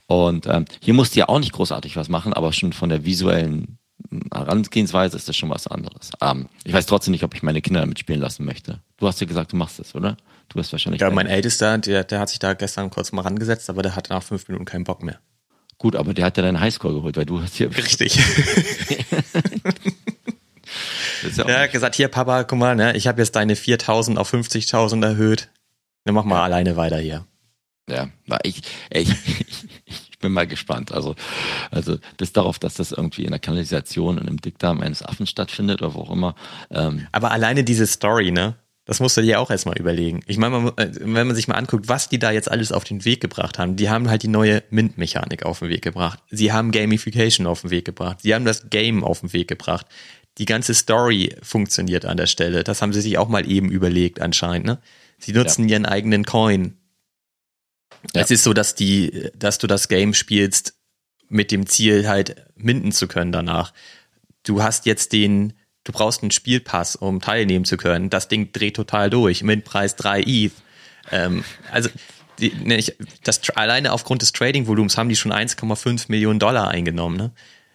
Und 0.06 0.46
ähm, 0.46 0.66
hier 0.80 0.94
musst 0.94 1.14
du 1.14 1.20
ja 1.20 1.28
auch 1.28 1.38
nicht 1.38 1.52
großartig 1.52 1.96
was 1.96 2.08
machen, 2.08 2.32
aber 2.32 2.52
schon 2.52 2.72
von 2.72 2.88
der 2.88 3.04
visuellen 3.04 3.78
Herangehensweise 4.32 5.16
ist 5.16 5.28
das 5.28 5.36
schon 5.36 5.50
was 5.50 5.66
anderes. 5.66 6.10
Ähm, 6.20 6.48
ich 6.64 6.72
weiß 6.72 6.86
trotzdem 6.86 7.12
nicht, 7.12 7.24
ob 7.24 7.34
ich 7.34 7.42
meine 7.42 7.62
Kinder 7.62 7.80
damit 7.80 7.98
spielen 7.98 8.20
lassen 8.20 8.44
möchte. 8.44 8.80
Du 8.98 9.06
hast 9.06 9.20
ja 9.20 9.26
gesagt, 9.26 9.52
du 9.52 9.56
machst 9.56 9.78
das, 9.78 9.94
oder? 9.94 10.16
Du 10.48 10.56
bist 10.56 10.72
wahrscheinlich. 10.72 11.00
Ja, 11.00 11.10
mein 11.10 11.26
Ältester, 11.26 11.78
der, 11.78 12.04
der 12.04 12.20
hat 12.20 12.28
sich 12.28 12.38
da 12.38 12.54
gestern 12.54 12.90
kurz 12.90 13.12
mal 13.12 13.22
rangesetzt, 13.22 13.70
aber 13.70 13.82
der 13.82 13.96
hatte 13.96 14.12
nach 14.12 14.22
fünf 14.22 14.46
Minuten 14.48 14.66
keinen 14.66 14.84
Bock 14.84 15.02
mehr. 15.02 15.20
Gut, 15.78 15.96
aber 15.96 16.14
der 16.14 16.26
hat 16.26 16.36
ja 16.36 16.42
deinen 16.42 16.60
Highscore 16.60 16.94
geholt, 16.94 17.16
weil 17.16 17.26
du 17.26 17.40
hast 17.40 17.56
hier. 17.56 17.74
Richtig. 17.76 18.18
ja, 21.36 21.48
ja 21.48 21.66
gesagt, 21.66 21.94
hier 21.94 22.08
Papa, 22.08 22.44
guck 22.44 22.58
mal, 22.58 22.76
ne, 22.76 22.96
ich 22.96 23.06
habe 23.06 23.20
jetzt 23.20 23.36
deine 23.36 23.56
4000 23.56 24.18
auf 24.18 24.32
50.000 24.32 25.04
erhöht. 25.04 25.48
Dann 26.04 26.14
mach 26.14 26.24
mal 26.24 26.36
ja. 26.36 26.44
alleine 26.44 26.76
weiter 26.76 26.98
hier. 26.98 27.26
Ja, 27.88 28.08
ich, 28.42 28.62
ich, 28.90 29.10
ich 29.84 30.18
bin 30.18 30.32
mal 30.32 30.46
gespannt. 30.46 30.92
Also, 30.92 31.14
also 31.70 31.98
bis 32.16 32.32
darauf, 32.32 32.58
dass 32.58 32.74
das 32.74 32.92
irgendwie 32.92 33.24
in 33.24 33.30
der 33.30 33.40
Kanalisation 33.40 34.18
und 34.18 34.28
im 34.28 34.40
Dickdarm 34.40 34.80
eines 34.80 35.02
Affen 35.02 35.26
stattfindet 35.26 35.82
oder 35.82 35.94
wo 35.94 36.00
auch 36.00 36.10
immer. 36.10 36.34
Ähm. 36.70 37.06
Aber 37.12 37.30
alleine 37.30 37.64
diese 37.64 37.86
Story, 37.86 38.30
ne? 38.30 38.56
Das 38.86 39.00
musst 39.00 39.16
du 39.16 39.22
dir 39.22 39.40
auch 39.40 39.50
erstmal 39.50 39.78
überlegen. 39.78 40.20
Ich 40.26 40.36
meine, 40.36 40.72
äh, 40.76 40.90
wenn 41.00 41.26
man 41.26 41.34
sich 41.34 41.48
mal 41.48 41.54
anguckt, 41.54 41.88
was 41.88 42.10
die 42.10 42.18
da 42.18 42.30
jetzt 42.30 42.50
alles 42.50 42.70
auf 42.70 42.84
den 42.84 43.06
Weg 43.06 43.22
gebracht 43.22 43.58
haben, 43.58 43.76
die 43.76 43.88
haben 43.88 44.10
halt 44.10 44.22
die 44.22 44.28
neue 44.28 44.62
Mint-Mechanik 44.68 45.46
auf 45.46 45.60
den 45.60 45.70
Weg 45.70 45.80
gebracht. 45.80 46.18
Sie 46.30 46.52
haben 46.52 46.70
Gamification 46.70 47.46
auf 47.46 47.62
den 47.62 47.70
Weg 47.70 47.86
gebracht. 47.86 48.18
Sie 48.20 48.34
haben 48.34 48.44
das 48.44 48.68
Game 48.68 49.02
auf 49.02 49.20
den 49.20 49.32
Weg 49.32 49.48
gebracht 49.48 49.86
die 50.38 50.46
ganze 50.46 50.74
Story 50.74 51.36
funktioniert 51.42 52.04
an 52.04 52.16
der 52.16 52.26
Stelle. 52.26 52.64
Das 52.64 52.82
haben 52.82 52.92
sie 52.92 53.00
sich 53.00 53.18
auch 53.18 53.28
mal 53.28 53.48
eben 53.48 53.70
überlegt 53.70 54.20
anscheinend. 54.20 54.66
Ne? 54.66 54.78
Sie 55.18 55.32
nutzen 55.32 55.68
ja. 55.68 55.74
ihren 55.74 55.86
eigenen 55.86 56.24
Coin. 56.24 56.76
Ja. 58.14 58.22
Es 58.22 58.30
ist 58.30 58.42
so, 58.42 58.52
dass 58.52 58.74
die, 58.74 59.30
dass 59.36 59.58
du 59.58 59.66
das 59.66 59.88
Game 59.88 60.12
spielst 60.12 60.74
mit 61.28 61.50
dem 61.50 61.66
Ziel 61.66 62.08
halt 62.08 62.44
minden 62.56 62.92
zu 62.92 63.08
können 63.08 63.32
danach. 63.32 63.72
Du 64.42 64.62
hast 64.62 64.86
jetzt 64.86 65.12
den, 65.12 65.54
du 65.84 65.92
brauchst 65.92 66.22
einen 66.22 66.30
Spielpass, 66.30 66.96
um 66.96 67.20
teilnehmen 67.20 67.64
zu 67.64 67.76
können. 67.76 68.10
Das 68.10 68.28
Ding 68.28 68.52
dreht 68.52 68.76
total 68.76 69.10
durch. 69.10 69.42
Mintpreis 69.42 69.96
3 69.96 70.22
ETH. 70.22 70.52
Ähm, 71.10 71.44
also 71.70 71.88
die, 72.38 72.52
ne, 72.54 72.76
ich, 72.76 72.96
das 73.22 73.48
alleine 73.50 73.92
aufgrund 73.92 74.22
des 74.22 74.32
Trading-Volumens 74.32 74.98
haben 74.98 75.08
die 75.08 75.16
schon 75.16 75.32
1,5 75.32 76.06
Millionen 76.08 76.40
Dollar 76.40 76.68
eingenommen. 76.68 77.16
Ne? 77.16 77.32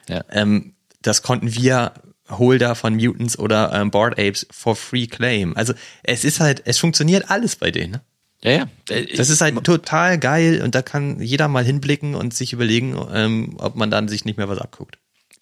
Ja. 0.08 0.24
Ähm, 0.30 0.74
das 1.02 1.22
konnten 1.22 1.56
wir 1.56 1.94
Holder 2.30 2.76
von 2.76 2.96
Mutants 2.96 3.38
oder 3.38 3.74
ähm, 3.74 3.92
Board 3.92 4.20
Apes 4.20 4.48
for 4.52 4.76
free 4.76 5.08
claim. 5.08 5.56
Also 5.56 5.74
es 6.04 6.24
ist 6.24 6.40
halt, 6.40 6.62
es 6.66 6.78
funktioniert 6.78 7.30
alles 7.30 7.56
bei 7.56 7.72
denen. 7.72 7.94
Ne? 7.94 8.02
Ja, 8.42 8.52
ja. 8.52 8.70
Das 9.18 9.30
ist 9.30 9.42
halt 9.42 9.62
total 9.64 10.18
geil 10.18 10.62
und 10.64 10.76
da 10.76 10.82
kann 10.82 11.22
jeder 11.22 11.48
mal 11.48 11.66
hinblicken 11.66 12.16
und 12.16 12.34
sich 12.34 12.54
überlegen, 12.54 12.98
ähm, 13.12 13.56
ob 13.58 13.76
man 13.76 13.92
dann 13.92 14.08
sich 14.08 14.26
nicht 14.26 14.38
mehr 14.38 14.48
was 14.48 14.60
abguckt. 14.60 14.98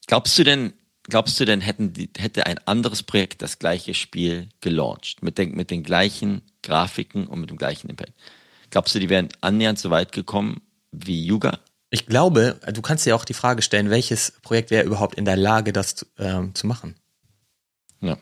Glaubst 0.07 0.37
du 0.39 0.43
denn, 0.43 0.73
glaubst 1.03 1.39
du 1.39 1.45
denn, 1.45 1.61
hätten 1.61 1.93
hätte 2.17 2.45
ein 2.47 2.57
anderes 2.65 3.03
Projekt 3.03 3.41
das 3.41 3.59
gleiche 3.59 3.93
Spiel 3.93 4.49
gelauncht 4.61 5.21
mit 5.21 5.37
den, 5.37 5.51
mit 5.55 5.69
den 5.69 5.83
gleichen 5.83 6.41
Grafiken 6.63 7.27
und 7.27 7.41
mit 7.41 7.49
dem 7.49 7.57
gleichen 7.57 7.89
Impact? 7.89 8.13
Glaubst 8.71 8.95
du, 8.95 8.99
die 8.99 9.09
wären 9.09 9.29
annähernd 9.41 9.77
so 9.77 9.89
weit 9.91 10.11
gekommen 10.11 10.61
wie 10.91 11.25
Yuga? 11.25 11.59
Ich 11.89 12.05
glaube, 12.05 12.59
du 12.73 12.81
kannst 12.81 13.05
dir 13.05 13.15
auch 13.15 13.25
die 13.25 13.33
Frage 13.33 13.61
stellen, 13.61 13.89
welches 13.89 14.31
Projekt 14.41 14.71
wäre 14.71 14.85
überhaupt 14.85 15.15
in 15.15 15.25
der 15.25 15.37
Lage, 15.37 15.71
das 15.71 15.95
zu, 15.95 16.05
ähm, 16.17 16.53
zu 16.53 16.67
machen? 16.67 16.95
Ja. 18.01 18.17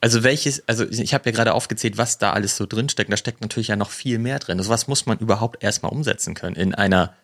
Also 0.00 0.22
welches, 0.22 0.68
also 0.68 0.84
ich 0.84 1.14
habe 1.14 1.30
ja 1.30 1.32
gerade 1.32 1.54
aufgezählt, 1.54 1.96
was 1.96 2.18
da 2.18 2.32
alles 2.32 2.56
so 2.56 2.66
drin 2.66 2.88
steckt. 2.88 3.12
Da 3.12 3.16
steckt 3.16 3.40
natürlich 3.40 3.68
ja 3.68 3.76
noch 3.76 3.90
viel 3.90 4.18
mehr 4.18 4.38
drin. 4.38 4.58
Also 4.58 4.70
was 4.70 4.88
muss 4.88 5.06
man 5.06 5.18
überhaupt 5.18 5.62
erstmal 5.62 5.92
umsetzen 5.92 6.34
können 6.34 6.56
in 6.56 6.74
einer, 6.74 7.14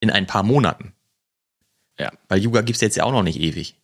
in 0.00 0.10
ein 0.10 0.26
paar 0.26 0.42
Monaten. 0.42 0.92
Ja. 1.98 2.10
Weil 2.28 2.40
Yuga 2.40 2.62
gibt's 2.62 2.80
jetzt 2.80 2.96
ja 2.96 3.04
auch 3.04 3.12
noch 3.12 3.22
nicht 3.22 3.38
ewig. 3.38 3.76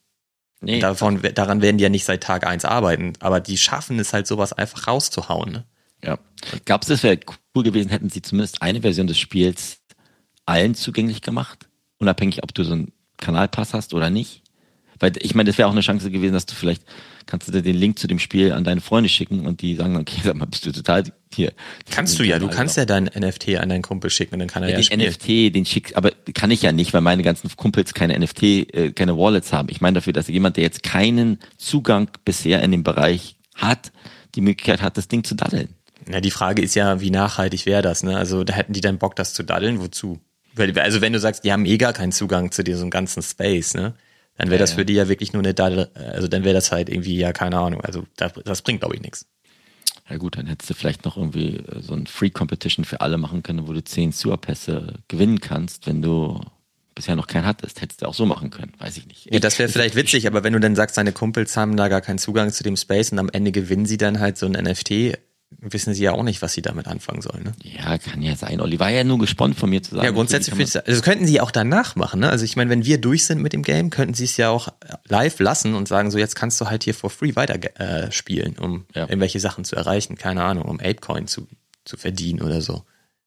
Nee, 0.59 0.79
Davon, 0.79 1.21
daran 1.35 1.61
werden 1.61 1.77
die 1.77 1.83
ja 1.83 1.89
nicht 1.89 2.05
seit 2.05 2.23
Tag 2.23 2.45
eins 2.45 2.65
arbeiten, 2.65 3.13
aber 3.19 3.39
die 3.39 3.57
schaffen 3.57 3.99
es 3.99 4.11
halt, 4.11 4.25
sowas 4.25 4.53
einfach 4.53 4.87
rauszuhauen. 4.87 5.51
Ne? 5.51 5.65
Ja. 6.03 6.17
Glaubst 6.65 6.89
du, 6.89 6.95
es 6.95 7.03
wäre 7.03 7.19
cool 7.55 7.63
gewesen, 7.63 7.89
hätten 7.89 8.09
sie 8.09 8.21
zumindest 8.21 8.61
eine 8.61 8.81
Version 8.81 9.07
des 9.07 9.19
Spiels 9.19 9.77
allen 10.47 10.75
zugänglich 10.75 11.21
gemacht? 11.21 11.67
Unabhängig, 11.99 12.43
ob 12.43 12.53
du 12.53 12.63
so 12.63 12.73
einen 12.73 12.91
Kanalpass 13.17 13.73
hast 13.73 13.93
oder 13.93 14.09
nicht? 14.09 14.41
Weil 14.99 15.13
ich 15.19 15.35
meine, 15.35 15.49
das 15.49 15.57
wäre 15.57 15.67
auch 15.67 15.73
eine 15.73 15.81
Chance 15.81 16.09
gewesen, 16.09 16.33
dass 16.33 16.45
du 16.45 16.55
vielleicht, 16.55 16.83
kannst 17.25 17.47
du 17.47 17.51
dir 17.51 17.61
den 17.61 17.75
Link 17.75 17.99
zu 17.99 18.07
dem 18.07 18.19
Spiel 18.19 18.51
an 18.51 18.63
deine 18.63 18.81
Freunde 18.81 19.09
schicken 19.09 19.45
und 19.45 19.61
die 19.61 19.75
sagen, 19.75 19.95
okay, 19.95 20.21
sag 20.23 20.35
mal, 20.35 20.45
bist 20.45 20.65
du 20.65 20.71
total 20.71 21.03
hier. 21.33 21.53
Kannst 21.91 22.17
du 22.17 22.23
ja, 22.23 22.39
du 22.39 22.47
kannst 22.47 22.77
ja 22.77 22.85
dein 22.85 23.05
NFT 23.05 23.57
an 23.57 23.69
deinen 23.69 23.81
Kumpel 23.81 24.09
schicken 24.09 24.35
und 24.35 24.39
dann 24.39 24.47
kann 24.47 24.63
er 24.63 24.69
ja, 24.69 24.79
ja 24.79 24.81
den 24.81 25.11
spielen. 25.11 25.47
NFT, 25.47 25.55
den 25.55 25.65
schick, 25.65 25.95
aber 25.95 26.11
kann 26.33 26.51
ich 26.51 26.61
ja 26.61 26.71
nicht, 26.71 26.93
weil 26.93 27.01
meine 27.01 27.23
ganzen 27.23 27.49
Kumpels 27.55 27.93
keine 27.93 28.17
NFT, 28.17 28.43
äh, 28.43 28.91
keine 28.93 29.17
Wallets 29.17 29.53
haben. 29.53 29.69
Ich 29.69 29.81
meine 29.81 29.95
dafür, 29.95 30.13
dass 30.13 30.27
jemand, 30.27 30.57
der 30.57 30.63
jetzt 30.63 30.83
keinen 30.83 31.39
Zugang 31.57 32.09
bisher 32.25 32.63
in 32.63 32.71
dem 32.71 32.83
Bereich 32.83 33.35
hat, 33.55 33.91
die 34.35 34.41
Möglichkeit 34.41 34.81
hat, 34.81 34.97
das 34.97 35.07
Ding 35.07 35.23
zu 35.23 35.35
daddeln. 35.35 35.69
Ja, 36.09 36.21
die 36.21 36.31
Frage 36.31 36.61
ist 36.61 36.75
ja, 36.75 37.01
wie 37.01 37.11
nachhaltig 37.11 37.65
wäre 37.65 37.81
das, 37.81 38.03
ne? 38.03 38.17
Also 38.17 38.43
da 38.43 38.53
hätten 38.53 38.73
die 38.73 38.81
dann 38.81 38.97
Bock, 38.97 39.15
das 39.15 39.33
zu 39.33 39.43
daddeln, 39.43 39.81
wozu? 39.81 40.19
Also 40.57 41.01
wenn 41.01 41.13
du 41.13 41.19
sagst, 41.19 41.43
die 41.43 41.51
haben 41.51 41.65
eh 41.65 41.77
gar 41.77 41.93
keinen 41.93 42.11
Zugang 42.11 42.51
zu 42.51 42.63
diesem 42.63 42.89
ganzen 42.89 43.21
Space, 43.21 43.73
ne? 43.73 43.93
Dann 44.37 44.51
wäre 44.51 44.59
das 44.59 44.73
für 44.73 44.85
die 44.85 44.93
ja 44.93 45.09
wirklich 45.09 45.33
nur 45.33 45.41
eine 45.41 45.55
Daddel, 45.55 45.89
also 45.95 46.27
dann 46.27 46.43
wäre 46.43 46.53
das 46.53 46.71
halt 46.71 46.89
irgendwie, 46.89 47.17
ja, 47.17 47.33
keine 47.33 47.57
Ahnung, 47.57 47.81
also 47.81 48.03
das, 48.17 48.33
das 48.45 48.61
bringt, 48.61 48.81
glaube 48.81 48.93
ich, 48.93 49.01
nichts. 49.01 49.25
Ja 50.09 50.17
gut, 50.17 50.37
dann 50.37 50.45
hättest 50.45 50.69
du 50.69 50.73
vielleicht 50.73 51.05
noch 51.05 51.17
irgendwie 51.17 51.57
äh, 51.57 51.81
so 51.81 51.93
ein 51.93 52.07
Free 52.07 52.29
Competition 52.29 52.85
für 52.85 53.01
alle 53.01 53.17
machen 53.17 53.43
können, 53.43 53.67
wo 53.67 53.73
du 53.73 53.83
zehn 53.83 54.11
Sewer-Pässe 54.11 54.93
gewinnen 55.07 55.41
kannst, 55.41 55.87
wenn 55.87 56.01
du 56.01 56.39
bisher 56.95 57.15
noch 57.15 57.27
keinen 57.27 57.45
hattest. 57.45 57.81
Hättest 57.81 58.01
du 58.01 58.07
auch 58.07 58.13
so 58.13 58.25
machen 58.25 58.49
können, 58.49 58.73
weiß 58.79 58.97
ich 58.97 59.07
nicht. 59.07 59.31
Ja, 59.31 59.39
das 59.39 59.59
wäre 59.59 59.69
vielleicht 59.69 59.95
witzig, 59.95 60.27
aber 60.27 60.43
wenn 60.43 60.53
du 60.53 60.59
dann 60.59 60.75
sagst, 60.75 60.97
deine 60.97 61.11
Kumpels 61.11 61.57
haben 61.57 61.75
da 61.75 61.87
gar 61.89 62.01
keinen 62.01 62.17
Zugang 62.17 62.51
zu 62.51 62.63
dem 62.63 62.77
Space 62.77 63.11
und 63.11 63.19
am 63.19 63.29
Ende 63.29 63.51
gewinnen 63.51 63.85
sie 63.85 63.97
dann 63.97 64.19
halt 64.19 64.37
so 64.37 64.45
ein 64.45 64.53
NFT, 64.53 65.17
wissen 65.59 65.93
sie 65.93 66.03
ja 66.03 66.11
auch 66.11 66.23
nicht, 66.23 66.41
was 66.41 66.53
sie 66.53 66.61
damit 66.61 66.87
anfangen 66.87 67.21
sollen, 67.21 67.43
ne? 67.43 67.51
Ja, 67.63 67.97
kann 67.97 68.21
ja 68.21 68.35
sein. 68.35 68.59
Olli 68.61 68.79
war 68.79 68.89
ja 68.89 69.03
nur 69.03 69.17
gespannt 69.17 69.57
von 69.57 69.69
mir 69.69 69.81
zu 69.81 69.91
sagen. 69.95 70.05
Ja, 70.05 70.11
grundsätzlich 70.11 70.53
okay, 70.53 70.65
finde 70.65 70.81
ich, 70.85 70.87
also 70.89 71.01
könnten 71.01 71.25
sie 71.25 71.39
auch 71.41 71.51
danach 71.51 71.95
machen, 71.95 72.19
ne? 72.19 72.29
Also 72.29 72.43
ich 72.45 72.55
meine, 72.55 72.69
wenn 72.69 72.85
wir 72.85 72.99
durch 72.99 73.25
sind 73.25 73.41
mit 73.41 73.53
dem 73.53 73.63
Game, 73.63 73.89
könnten 73.89 74.13
sie 74.13 74.25
es 74.25 74.37
ja 74.37 74.49
auch 74.49 74.69
live 75.07 75.39
lassen 75.39 75.73
und 75.73 75.87
sagen, 75.87 76.11
so 76.11 76.17
jetzt 76.17 76.35
kannst 76.35 76.59
du 76.61 76.65
halt 76.65 76.83
hier 76.83 76.93
for 76.93 77.09
free 77.09 77.35
weiter 77.35 77.55
äh, 77.79 78.11
spielen, 78.11 78.57
um 78.59 78.85
Ja. 78.93 79.03
irgendwelche 79.03 79.39
Sachen 79.39 79.63
zu 79.63 79.75
erreichen, 79.75 80.17
keine 80.17 80.43
Ahnung, 80.43 80.65
um 80.65 80.79
Apecoin 80.79 81.27
zu, 81.27 81.47
zu 81.85 81.97
verdienen 81.97 82.41
oder 82.41 82.61
so. 82.61 82.83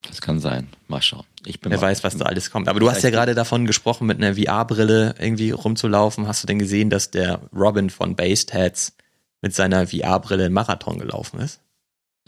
Das 0.09 0.21
kann 0.21 0.41
sein. 0.41 0.69
Mal 0.89 1.03
schauen. 1.03 1.25
Ich 1.45 1.61
bin 1.61 1.73
Wer 1.73 1.81
weiß, 1.81 2.05
was 2.05 2.17
da 2.17 2.25
alles 2.27 2.51
kommt. 2.51 2.69
Aber 2.69 2.81
du 2.81 2.91
hast 2.91 3.03
ja 3.03 3.11
gerade 3.11 3.35
davon 3.35 3.67
gesprochen, 3.67 4.07
mit 4.07 4.17
einer 4.23 4.35
VR-Brille 4.35 5.15
irgendwie 5.19 5.51
rumzulaufen. 5.51 6.27
Hast 6.27 6.43
du 6.43 6.47
denn 6.47 6.59
gesehen, 6.59 6.89
dass 6.91 7.11
der 7.11 7.41
Robin 7.55 7.91
von 7.91 8.17
Based 8.17 8.53
Heads 8.55 8.95
mit 9.43 9.55
seiner 9.55 9.87
VR-Brille 9.89 10.47
einen 10.47 10.55
Marathon 10.55 10.99
gelaufen 10.99 11.41
ist? 11.41 11.61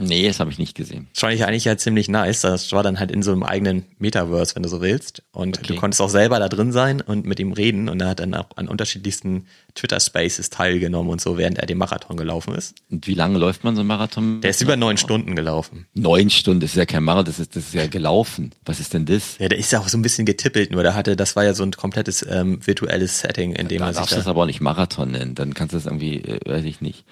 Nee, 0.06 0.26
das 0.28 0.40
habe 0.40 0.50
ich 0.50 0.58
nicht 0.58 0.74
gesehen. 0.74 1.08
Das 1.14 1.20
fand 1.20 1.34
ich 1.34 1.44
eigentlich 1.44 1.64
ja 1.64 1.76
ziemlich 1.76 2.08
nice. 2.08 2.40
Das 2.42 2.72
war 2.72 2.82
dann 2.82 2.98
halt 2.98 3.10
in 3.10 3.22
so 3.22 3.32
einem 3.32 3.42
eigenen 3.42 3.84
Metaverse, 3.98 4.54
wenn 4.54 4.62
du 4.62 4.68
so 4.68 4.80
willst. 4.80 5.22
Und 5.32 5.58
Okay. 5.58 5.74
du 5.74 5.76
konntest 5.80 6.00
auch 6.00 6.08
selber 6.10 6.38
da 6.38 6.48
drin 6.48 6.72
sein 6.72 7.00
und 7.00 7.26
mit 7.26 7.38
ihm 7.40 7.52
reden. 7.52 7.88
Und 7.88 8.00
er 8.02 8.08
hat 8.08 8.20
dann 8.20 8.34
auch 8.34 8.48
an 8.56 8.68
unterschiedlichsten 8.68 9.46
Twitter-Spaces 9.74 10.50
teilgenommen 10.50 11.10
und 11.10 11.20
so, 11.20 11.38
während 11.38 11.58
er 11.58 11.66
den 11.66 11.78
Marathon 11.78 12.16
gelaufen 12.16 12.54
ist. 12.54 12.74
Und 12.90 13.06
wie 13.06 13.14
lange 13.14 13.38
läuft 13.38 13.64
man 13.64 13.74
so 13.74 13.80
einen 13.80 13.88
Marathon? 13.88 14.40
Der 14.42 14.50
ist 14.50 14.60
über 14.60 14.76
neun 14.76 14.96
Stunden 14.96 15.34
gelaufen. 15.34 15.86
Neun 15.94 16.30
Stunden, 16.30 16.60
das 16.60 16.70
ist 16.70 16.76
ja 16.76 16.84
kein 16.86 17.02
Marathon, 17.02 17.24
das 17.26 17.38
ist, 17.38 17.56
das 17.56 17.64
ist 17.68 17.74
ja 17.74 17.86
gelaufen. 17.86 18.52
Was 18.64 18.80
ist 18.80 18.92
denn 18.94 19.06
das? 19.06 19.38
Ja, 19.38 19.48
der 19.48 19.58
ist 19.58 19.72
ja 19.72 19.80
auch 19.80 19.88
so 19.88 19.96
ein 19.98 20.02
bisschen 20.02 20.26
getippelt, 20.26 20.70
nur 20.72 20.82
der 20.82 20.94
hatte, 20.94 21.16
das 21.16 21.36
war 21.36 21.44
ja 21.44 21.54
so 21.54 21.62
ein 21.62 21.72
komplettes 21.72 22.24
ähm, 22.28 22.58
virtuelles 22.66 23.20
Setting, 23.20 23.52
in 23.54 23.68
dem 23.68 23.78
Da 23.78 23.86
er 23.86 23.92
sich 23.92 23.96
darfst 24.00 24.12
du 24.12 24.16
das 24.16 24.24
da, 24.26 24.30
aber 24.30 24.42
auch 24.42 24.46
nicht 24.46 24.60
Marathon 24.60 25.10
nennen. 25.12 25.34
Dann 25.34 25.54
kannst 25.54 25.72
du 25.72 25.78
das 25.78 25.86
irgendwie, 25.86 26.16
äh, 26.18 26.40
weiß 26.44 26.64
ich 26.64 26.80
nicht. 26.80 27.04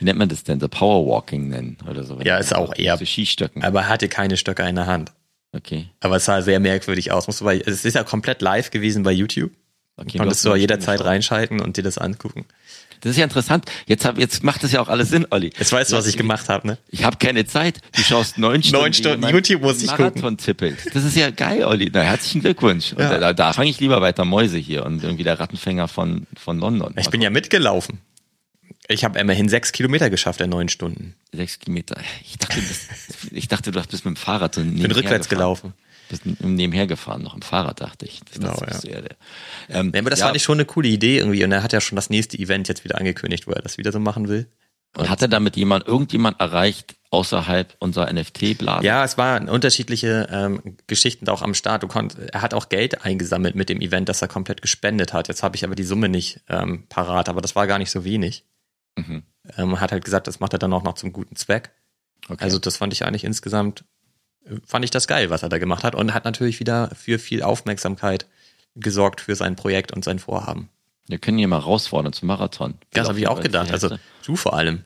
Wie 0.00 0.04
nennt 0.06 0.18
man 0.18 0.28
das 0.28 0.42
denn? 0.42 0.58
So 0.58 0.66
Powerwalking 0.68 1.48
nennen 1.48 1.76
oder 1.88 2.02
so. 2.04 2.18
Ja, 2.20 2.38
ist 2.38 2.54
auch 2.54 2.74
eher- 2.76 2.96
So 2.98 3.04
Skistöcken. 3.04 3.62
aber 3.62 3.82
er 3.82 3.88
hatte 3.88 4.08
keine 4.08 4.36
Stöcke 4.36 4.62
in 4.68 4.74
der 4.74 4.86
Hand. 4.86 5.12
Okay. 5.52 5.88
Aber 6.00 6.16
es 6.16 6.24
sah 6.24 6.42
sehr 6.42 6.58
merkwürdig 6.60 7.12
aus. 7.12 7.26
Musst 7.26 7.40
du 7.40 7.44
bei, 7.44 7.58
es 7.64 7.84
ist 7.84 7.94
ja 7.94 8.02
komplett 8.02 8.40
live 8.42 8.70
gewesen 8.70 9.02
bei 9.04 9.12
YouTube. 9.12 9.52
okay 9.96 10.18
Konntest 10.18 10.44
du 10.44 10.54
jederzeit 10.54 11.04
reinschalten 11.04 11.60
und 11.60 11.76
dir 11.76 11.82
das 11.84 11.98
angucken. 11.98 12.44
Das 13.02 13.12
ist 13.12 13.16
ja 13.16 13.24
interessant. 13.24 13.64
Jetzt, 13.86 14.04
hab, 14.04 14.18
jetzt 14.18 14.44
macht 14.44 14.62
das 14.62 14.72
ja 14.72 14.80
auch 14.82 14.88
alles 14.88 15.08
Sinn, 15.08 15.26
Olli. 15.30 15.50
Jetzt 15.58 15.72
weißt 15.72 15.90
du, 15.90 15.96
was 15.96 16.06
ich 16.06 16.18
gemacht 16.18 16.50
habe, 16.50 16.66
ne? 16.66 16.78
Ich 16.90 17.02
habe 17.02 17.16
keine 17.16 17.46
Zeit. 17.46 17.80
Du 17.96 18.02
schaust 18.02 18.36
neun 18.36 18.62
Stunden. 18.62 18.82
Neun 18.84 18.92
Stunden 18.92 19.26
YouTube 19.28 19.62
muss 19.62 19.82
ich 19.82 19.88
Marathon 19.90 20.36
tippelt. 20.36 20.76
Das 20.94 21.02
ist 21.04 21.16
ja 21.16 21.30
geil, 21.30 21.64
Olli. 21.64 21.90
Na, 21.92 22.02
herzlichen 22.02 22.42
Glückwunsch. 22.42 22.92
Und 22.92 23.00
Ja. 23.00 23.16
da 23.18 23.32
da 23.32 23.52
fange 23.54 23.70
ich 23.70 23.80
lieber 23.80 24.02
weiter 24.02 24.26
Mäuse 24.26 24.58
hier 24.58 24.84
und 24.84 25.02
irgendwie 25.02 25.24
der 25.24 25.40
Rattenfänger 25.40 25.88
von, 25.88 26.26
von 26.36 26.58
London. 26.58 26.94
Ich 26.98 27.08
bin 27.08 27.22
ja 27.22 27.30
mitgelaufen. 27.30 28.00
Ich 28.90 29.04
habe 29.04 29.20
immerhin 29.20 29.48
sechs 29.48 29.70
Kilometer 29.70 30.10
geschafft 30.10 30.40
in 30.40 30.50
neun 30.50 30.68
Stunden. 30.68 31.14
Sechs 31.32 31.60
Kilometer. 31.60 31.96
Ich 32.24 32.38
dachte, 32.38 32.60
das, 32.60 32.88
ich 33.30 33.46
dachte, 33.46 33.70
du 33.70 33.80
bist 33.80 34.04
mit 34.04 34.16
dem 34.16 34.16
Fahrrad 34.16 34.56
so 34.56 34.62
Bin 34.62 34.74
nebenher 34.74 34.96
rückwärts 34.96 35.28
gelaufen. 35.28 35.74
Bist 36.08 36.22
nebenher 36.26 36.88
gefahren, 36.88 37.22
noch 37.22 37.34
im 37.34 37.42
Fahrrad, 37.42 37.80
dachte 37.80 38.06
ich. 38.06 38.20
Das, 38.24 38.40
Genau, 38.40 38.52
das 38.54 38.82
bist 38.82 38.84
ja. 38.84 39.00
du. 39.00 39.08
Ähm, 39.68 39.92
Ja, 39.94 40.00
aber 40.00 40.10
das 40.10 40.18
ja, 40.18 40.26
fand 40.26 40.36
ich 40.36 40.42
schon 40.42 40.56
eine 40.56 40.64
coole 40.64 40.88
Idee 40.88 41.18
irgendwie. 41.18 41.44
Und 41.44 41.52
er 41.52 41.62
hat 41.62 41.72
ja 41.72 41.80
schon 41.80 41.94
das 41.94 42.10
nächste 42.10 42.36
Event 42.36 42.66
jetzt 42.66 42.82
wieder 42.82 42.98
angekündigt, 42.98 43.46
wo 43.46 43.52
er 43.52 43.62
das 43.62 43.78
wieder 43.78 43.92
so 43.92 44.00
machen 44.00 44.28
will. 44.28 44.50
Und 44.96 45.08
hat 45.08 45.22
er 45.22 45.28
damit 45.28 45.56
jemand, 45.56 45.86
irgendjemand 45.86 46.40
erreicht 46.40 46.96
außerhalb 47.10 47.76
unserer 47.78 48.12
NFT-Blase? 48.12 48.84
Ja, 48.84 49.04
es 49.04 49.16
waren 49.16 49.48
unterschiedliche 49.48 50.28
ähm, 50.32 50.76
Geschichten 50.88 51.26
da 51.26 51.32
auch 51.32 51.42
am 51.42 51.54
Start. 51.54 51.84
Du 51.84 51.86
konnt, 51.86 52.16
er 52.18 52.42
hat 52.42 52.54
auch 52.54 52.68
Geld 52.68 53.04
eingesammelt 53.04 53.54
mit 53.54 53.68
dem 53.68 53.80
Event, 53.80 54.08
das 54.08 54.20
er 54.20 54.26
komplett 54.26 54.62
gespendet 54.62 55.12
hat. 55.12 55.28
Jetzt 55.28 55.44
habe 55.44 55.54
ich 55.54 55.62
aber 55.62 55.76
die 55.76 55.84
Summe 55.84 56.08
nicht 56.08 56.40
ähm, 56.48 56.86
parat, 56.88 57.28
aber 57.28 57.40
das 57.40 57.54
war 57.54 57.68
gar 57.68 57.78
nicht 57.78 57.92
so 57.92 58.04
wenig. 58.04 58.44
Mhm. 58.96 59.22
Ähm, 59.56 59.80
hat 59.80 59.92
halt 59.92 60.04
gesagt, 60.04 60.26
das 60.26 60.40
macht 60.40 60.52
er 60.52 60.58
dann 60.58 60.72
auch 60.72 60.82
noch 60.82 60.94
zum 60.94 61.12
guten 61.12 61.36
Zweck. 61.36 61.70
Okay. 62.28 62.42
Also 62.44 62.58
das 62.58 62.76
fand 62.76 62.92
ich 62.92 63.04
eigentlich 63.04 63.24
insgesamt, 63.24 63.84
fand 64.64 64.84
ich 64.84 64.90
das 64.90 65.06
geil, 65.06 65.30
was 65.30 65.42
er 65.42 65.48
da 65.48 65.58
gemacht 65.58 65.84
hat 65.84 65.94
und 65.94 66.12
hat 66.14 66.24
natürlich 66.24 66.60
wieder 66.60 66.90
für 66.94 67.18
viel 67.18 67.42
Aufmerksamkeit 67.42 68.26
gesorgt 68.76 69.20
für 69.20 69.34
sein 69.34 69.56
Projekt 69.56 69.92
und 69.92 70.04
sein 70.04 70.18
Vorhaben. 70.18 70.68
Wir 71.08 71.18
können 71.18 71.38
ihn 71.38 71.48
mal 71.48 71.60
herausfordern 71.60 72.12
zum 72.12 72.28
Marathon. 72.28 72.74
Das 72.92 73.08
habe 73.08 73.18
ich 73.18 73.26
auch 73.26 73.40
gedacht. 73.40 73.72
Also 73.72 73.96
du 74.24 74.36
vor 74.36 74.54
allem. 74.54 74.84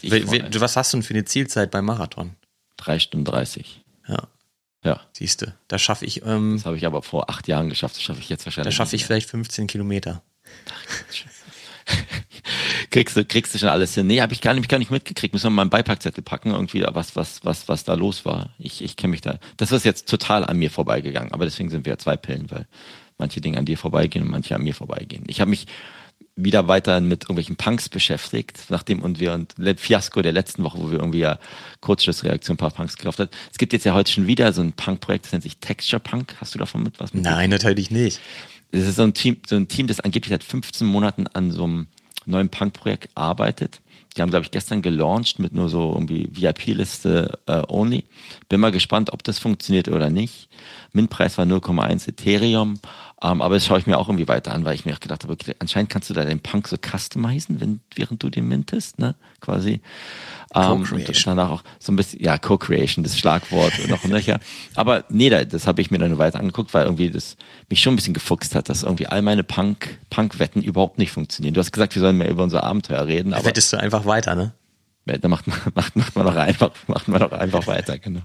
Wie- 0.00 0.60
Was 0.60 0.76
hast 0.76 0.92
du 0.92 0.98
denn 0.98 1.02
für 1.02 1.14
eine 1.14 1.24
Zielzeit 1.24 1.70
beim 1.70 1.86
Marathon? 1.86 2.36
drei 2.76 2.98
Stunden 2.98 3.24
30. 3.26 3.82
Ja, 4.06 4.28
Ja, 4.84 5.00
siehst 5.12 5.42
du. 5.42 5.52
Da 5.68 5.78
schaffe 5.78 6.06
ich, 6.06 6.24
ähm, 6.24 6.54
das 6.56 6.64
habe 6.66 6.76
ich 6.76 6.86
aber 6.86 7.02
vor 7.02 7.28
acht 7.28 7.48
Jahren 7.48 7.68
geschafft. 7.68 7.96
Das 7.96 8.02
schaffe 8.02 8.20
ich 8.20 8.28
jetzt 8.30 8.42
da 8.42 8.46
wahrscheinlich. 8.46 8.74
schaffe 8.74 8.94
ich 8.96 9.00
nicht 9.02 9.06
vielleicht 9.06 9.28
15 9.28 9.66
Kilometer. 9.66 10.12
mehr. 10.12 10.22
Kriegst 12.90 13.16
du, 13.16 13.24
kriegst 13.24 13.54
du 13.54 13.58
schon 13.58 13.68
alles 13.68 13.94
hin? 13.94 14.08
Nee, 14.08 14.20
habe 14.20 14.32
ich 14.32 14.40
gar 14.40 14.52
nicht, 14.52 14.68
gar 14.68 14.78
nicht 14.78 14.90
mitgekriegt. 14.90 15.32
Müssen 15.32 15.46
wir 15.46 15.50
mal 15.50 15.62
einen 15.62 15.70
Beipackzettel 15.70 16.24
packen, 16.24 16.50
irgendwie, 16.50 16.84
was, 16.92 17.14
was, 17.14 17.44
was, 17.44 17.68
was 17.68 17.84
da 17.84 17.94
los 17.94 18.24
war. 18.24 18.50
Ich, 18.58 18.82
ich 18.82 18.96
kenne 18.96 19.12
mich 19.12 19.20
da. 19.20 19.38
Das 19.56 19.70
ist 19.70 19.84
jetzt 19.84 20.08
total 20.08 20.44
an 20.44 20.58
mir 20.58 20.70
vorbeigegangen. 20.70 21.32
Aber 21.32 21.44
deswegen 21.44 21.70
sind 21.70 21.86
wir 21.86 21.92
ja 21.92 21.98
zwei 21.98 22.16
Pillen, 22.16 22.50
weil 22.50 22.66
manche 23.16 23.40
Dinge 23.40 23.58
an 23.58 23.64
dir 23.64 23.78
vorbeigehen 23.78 24.24
und 24.24 24.30
manche 24.32 24.56
an 24.56 24.62
mir 24.62 24.74
vorbeigehen. 24.74 25.24
Ich 25.28 25.40
habe 25.40 25.50
mich 25.50 25.66
wieder 26.34 26.68
weiter 26.68 27.00
mit 27.00 27.24
irgendwelchen 27.24 27.56
Punks 27.56 27.88
beschäftigt, 27.88 28.58
nachdem 28.70 29.02
und 29.02 29.20
wir 29.20 29.34
und 29.34 29.54
Fiasko 29.78 30.22
der 30.22 30.32
letzten 30.32 30.64
Woche, 30.64 30.78
wo 30.78 30.90
wir 30.90 30.98
irgendwie 30.98 31.20
ja 31.20 31.38
Kurzschlussreaktion 31.80 32.54
ein 32.54 32.58
paar 32.58 32.70
Punks 32.70 32.96
gekauft 32.96 33.18
hat. 33.18 33.30
Es 33.52 33.58
gibt 33.58 33.72
jetzt 33.72 33.84
ja 33.84 33.94
heute 33.94 34.10
schon 34.10 34.26
wieder 34.26 34.52
so 34.52 34.62
ein 34.62 34.72
Punk-Projekt, 34.72 35.26
das 35.26 35.32
nennt 35.32 35.44
sich 35.44 35.58
Texture 35.58 36.00
Punk. 36.00 36.34
Hast 36.40 36.54
du 36.54 36.58
davon 36.58 36.82
mit 36.82 36.98
was? 36.98 37.14
Nein, 37.14 37.50
natürlich 37.50 37.90
nicht. 37.90 38.20
Es 38.72 38.86
ist 38.86 38.96
so 38.96 39.02
ein 39.02 39.14
Team, 39.14 39.36
so 39.46 39.56
ein 39.56 39.68
Team, 39.68 39.86
das 39.86 40.00
angeblich 40.00 40.30
seit 40.30 40.44
15 40.44 40.86
Monaten 40.86 41.26
an 41.26 41.50
so 41.50 41.64
einem 41.64 41.86
neuen 42.30 42.48
Punk-Projekt 42.48 43.10
arbeitet. 43.14 43.80
Die 44.16 44.22
haben, 44.22 44.30
glaube 44.30 44.44
ich, 44.44 44.50
gestern 44.50 44.82
gelauncht 44.82 45.38
mit 45.38 45.54
nur 45.54 45.68
so 45.68 45.92
irgendwie 45.92 46.28
VIP-Liste 46.32 47.38
äh, 47.46 47.62
only. 47.68 48.04
Bin 48.48 48.60
mal 48.60 48.72
gespannt, 48.72 49.12
ob 49.12 49.22
das 49.22 49.38
funktioniert 49.38 49.88
oder 49.88 50.10
nicht. 50.10 50.48
Mintpreis 50.92 51.38
war 51.38 51.44
0,1 51.44 52.08
Ethereum. 52.08 52.80
Ähm, 53.22 53.42
aber 53.42 53.54
das 53.56 53.66
schaue 53.66 53.78
ich 53.78 53.86
mir 53.86 53.98
auch 53.98 54.08
irgendwie 54.08 54.28
weiter 54.28 54.52
an, 54.52 54.64
weil 54.64 54.74
ich 54.74 54.86
mir 54.86 54.94
auch 54.94 55.00
gedacht 55.00 55.22
habe, 55.24 55.34
okay, 55.34 55.54
anscheinend 55.58 55.90
kannst 55.90 56.08
du 56.08 56.14
da 56.14 56.24
den 56.24 56.40
Punk 56.40 56.66
so 56.68 56.76
customizen, 56.78 57.60
wenn, 57.60 57.80
während 57.94 58.22
du 58.22 58.30
den 58.30 58.48
mintest, 58.48 58.98
ne? 58.98 59.14
Quasi. 59.40 59.82
Ähm, 60.54 60.84
Co-Creation. 60.84 61.32
und 61.32 61.36
danach 61.38 61.50
auch 61.50 61.62
so 61.78 61.92
ein 61.92 61.96
bisschen, 61.96 62.20
ja, 62.22 62.38
Co-Creation, 62.38 63.04
das 63.04 63.18
Schlagwort 63.18 63.78
und 63.78 63.90
noch 63.90 64.02
ein 64.04 64.10
Löcher. 64.10 64.40
Aber 64.74 65.04
nee, 65.10 65.28
da- 65.30 65.44
das 65.44 65.66
habe 65.66 65.82
ich 65.82 65.90
mir 65.90 65.98
dann 65.98 66.16
weiter 66.18 66.40
angeguckt, 66.40 66.72
weil 66.74 66.84
irgendwie 66.86 67.10
das 67.10 67.36
mich 67.68 67.82
schon 67.82 67.92
ein 67.92 67.96
bisschen 67.96 68.14
gefuchst 68.14 68.54
hat, 68.54 68.68
dass 68.68 68.82
irgendwie 68.82 69.06
all 69.06 69.22
meine 69.22 69.44
Punk, 69.44 69.98
Punk-Wetten 70.08 70.62
überhaupt 70.62 70.98
nicht 70.98 71.12
funktionieren. 71.12 71.52
Du 71.54 71.60
hast 71.60 71.72
gesagt, 71.72 71.94
wir 71.94 72.00
sollen 72.00 72.16
mehr 72.18 72.30
über 72.30 72.42
unser 72.42 72.64
Abenteuer 72.64 73.06
reden, 73.06 73.34
aber 73.34 73.44
wettest 73.44 73.72
du 73.72 73.76
einfach 73.78 74.06
weiter, 74.06 74.34
ne? 74.34 74.52
Da 75.18 75.28
macht 75.28 75.46
man, 75.46 75.58
macht, 75.74 75.96
macht 75.96 76.16
man 76.16 76.26
doch 76.26 76.36
einfach, 76.36 76.70
macht 76.86 77.08
man 77.08 77.20
doch 77.20 77.32
einfach 77.32 77.66
weiter, 77.66 77.98
genau. 77.98 78.20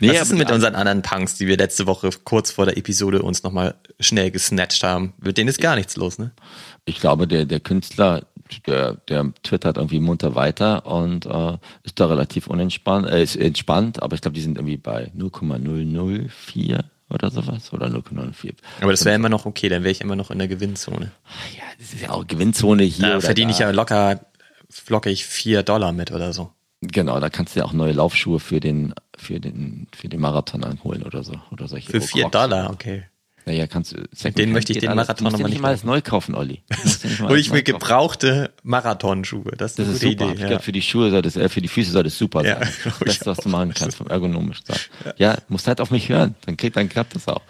Nee, 0.00 0.10
Was 0.10 0.22
ist 0.22 0.30
denn 0.30 0.38
mit 0.38 0.50
unseren 0.50 0.74
anderen 0.74 1.02
Punks, 1.02 1.36
die 1.36 1.46
wir 1.46 1.56
letzte 1.56 1.86
Woche 1.86 2.10
kurz 2.24 2.50
vor 2.50 2.66
der 2.66 2.76
Episode 2.76 3.22
uns 3.22 3.42
nochmal 3.42 3.74
schnell 4.00 4.30
gesnatcht 4.30 4.82
haben? 4.82 5.14
Mit 5.18 5.38
denen 5.38 5.48
ist 5.48 5.60
gar 5.60 5.76
nichts 5.76 5.96
los, 5.96 6.18
ne? 6.18 6.32
ich 6.84 7.00
glaube, 7.00 7.26
der, 7.26 7.44
der 7.46 7.60
Künstler, 7.60 8.26
der, 8.66 8.94
der 9.08 9.32
twittert 9.42 9.76
irgendwie 9.76 10.00
munter 10.00 10.34
weiter 10.34 10.86
und 10.86 11.26
äh, 11.26 11.56
ist 11.82 11.98
da 11.98 12.06
relativ 12.06 12.46
unentspannt, 12.46 13.08
äh, 13.08 13.22
ist 13.22 13.36
entspannt, 13.36 14.02
aber 14.02 14.14
ich 14.14 14.20
glaube, 14.20 14.34
die 14.34 14.42
sind 14.42 14.58
irgendwie 14.58 14.76
bei 14.76 15.10
0,004 15.14 16.84
oder 17.10 17.30
sowas 17.30 17.72
oder 17.72 17.86
0,04. 17.86 18.54
Aber 18.80 18.90
das 18.90 19.04
wäre 19.04 19.14
immer 19.14 19.28
noch 19.28 19.46
okay, 19.46 19.68
dann 19.68 19.82
wäre 19.82 19.92
ich 19.92 20.00
immer 20.00 20.16
noch 20.16 20.30
in 20.30 20.38
der 20.38 20.48
Gewinnzone. 20.48 21.12
Ja, 21.56 21.62
das 21.78 21.94
ist 21.94 22.02
ja 22.02 22.10
auch 22.10 22.26
Gewinnzone 22.26 22.82
hier. 22.82 23.08
Da 23.08 23.20
verdiene 23.20 23.50
ich 23.50 23.58
ja 23.58 23.70
locker 23.70 24.20
flockig 24.68 25.24
vier 25.24 25.62
Dollar 25.62 25.92
mit 25.92 26.12
oder 26.12 26.32
so. 26.32 26.52
Genau, 26.80 27.18
da 27.20 27.30
kannst 27.30 27.54
du 27.54 27.60
ja 27.60 27.66
auch 27.66 27.72
neue 27.72 27.92
Laufschuhe 27.92 28.40
für 28.40 28.60
den, 28.60 28.94
für 29.16 29.40
den, 29.40 29.86
für 29.94 30.08
den 30.08 30.20
Marathon 30.20 30.64
anholen 30.64 31.02
oder 31.02 31.22
so. 31.22 31.34
Oder 31.50 31.68
solche 31.68 31.90
Für 31.90 32.00
vier 32.00 32.28
Dollar, 32.28 32.70
okay. 32.70 33.04
Naja, 33.46 33.66
kannst 33.66 33.92
du. 33.92 34.30
Denen 34.30 34.52
möchte 34.52 34.72
ich 34.72 34.78
den 34.78 34.94
Marathon 34.94 35.30
nochmal 35.30 35.50
nicht. 35.50 35.60
mal 35.60 35.68
alles 35.68 35.84
neu 35.84 36.00
kaufen, 36.00 36.34
Olli. 36.34 36.62
Hol 37.20 37.38
ich 37.38 37.52
mir 37.52 37.62
gebrauchte 37.62 38.52
Marathonschuhe. 38.62 39.52
Das 39.58 39.72
ist, 39.72 39.78
das 39.80 39.88
ist 39.88 40.00
super. 40.00 40.30
Idee, 40.30 40.32
ich 40.32 40.46
glaube, 40.46 40.62
für 40.62 40.72
die 40.72 40.80
Schuhe 40.80 41.10
soll 41.10 41.20
das, 41.20 41.36
äh, 41.36 41.50
für 41.50 41.60
die 41.60 41.68
Füße 41.68 41.90
soll 41.90 42.04
das 42.04 42.16
super 42.16 42.42
ja, 42.42 42.58
sein. 42.58 42.68
Das 43.00 43.16
ist, 43.16 43.26
was 43.26 43.38
du 43.38 43.50
machen 43.50 43.74
kannst 43.74 43.98
vom 43.98 44.06
ergonomisch 44.06 44.62
sein. 44.64 44.78
Ja. 45.04 45.12
ja, 45.32 45.38
musst 45.48 45.66
halt 45.68 45.82
auf 45.82 45.90
mich 45.90 46.08
hören. 46.08 46.36
Dann 46.46 46.56
kriegt, 46.56 46.76
dann 46.76 46.88
klappt 46.88 47.16
das 47.16 47.28
auch. 47.28 47.42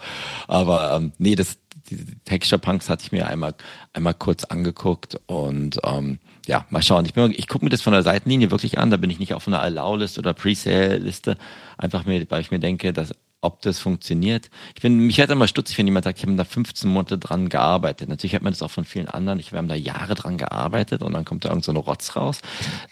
Aber 0.47 0.97
ähm, 0.97 1.13
nee, 1.17 1.35
das, 1.35 1.57
die 1.89 1.97
Texture 2.25 2.59
Punks 2.59 2.89
hatte 2.89 3.03
ich 3.05 3.13
mir 3.13 3.27
einmal, 3.27 3.55
einmal 3.93 4.15
kurz 4.15 4.43
angeguckt 4.43 5.17
und 5.27 5.79
ähm, 5.85 6.19
ja, 6.47 6.65
mal 6.69 6.81
schauen. 6.81 7.05
Ich, 7.05 7.13
bin, 7.13 7.33
ich 7.35 7.47
gucke 7.47 7.65
mir 7.65 7.69
das 7.69 7.81
von 7.81 7.93
der 7.93 8.03
Seitenlinie 8.03 8.51
wirklich 8.51 8.77
an. 8.77 8.91
Da 8.91 8.97
bin 8.97 9.09
ich 9.09 9.19
nicht 9.19 9.33
auf 9.33 9.47
einer 9.47 9.61
Allow-Liste 9.61 10.19
oder 10.19 10.33
Presale-Liste. 10.33 11.37
Einfach 11.77 12.05
mir, 12.05 12.25
weil 12.29 12.41
ich 12.41 12.51
mir 12.51 12.59
denke, 12.59 12.93
dass 12.93 13.11
ob 13.45 13.61
das 13.61 13.79
funktioniert. 13.79 14.49
Ich 14.75 14.81
bin, 14.81 14.97
mich 14.97 15.19
hätte 15.19 15.33
immer 15.33 15.47
stutzig, 15.47 15.77
wenn 15.77 15.85
jemand 15.85 16.05
sagt, 16.05 16.17
ich 16.17 16.25
habe 16.25 16.35
da 16.35 16.43
15 16.43 16.89
Monate 16.89 17.17
dran 17.17 17.47
gearbeitet. 17.47 18.09
Natürlich 18.09 18.33
hat 18.35 18.41
man 18.41 18.51
das 18.51 18.63
auch 18.63 18.71
von 18.71 18.85
vielen 18.85 19.07
anderen. 19.07 19.39
Ich, 19.39 19.51
wir 19.51 19.59
haben 19.59 19.67
da 19.67 19.75
Jahre 19.75 20.15
dran 20.15 20.37
gearbeitet 20.37 21.03
und 21.03 21.13
dann 21.13 21.25
kommt 21.25 21.45
da 21.45 21.49
irgend 21.49 21.63
so 21.63 21.71
Rotz 21.71 22.15
raus. 22.15 22.41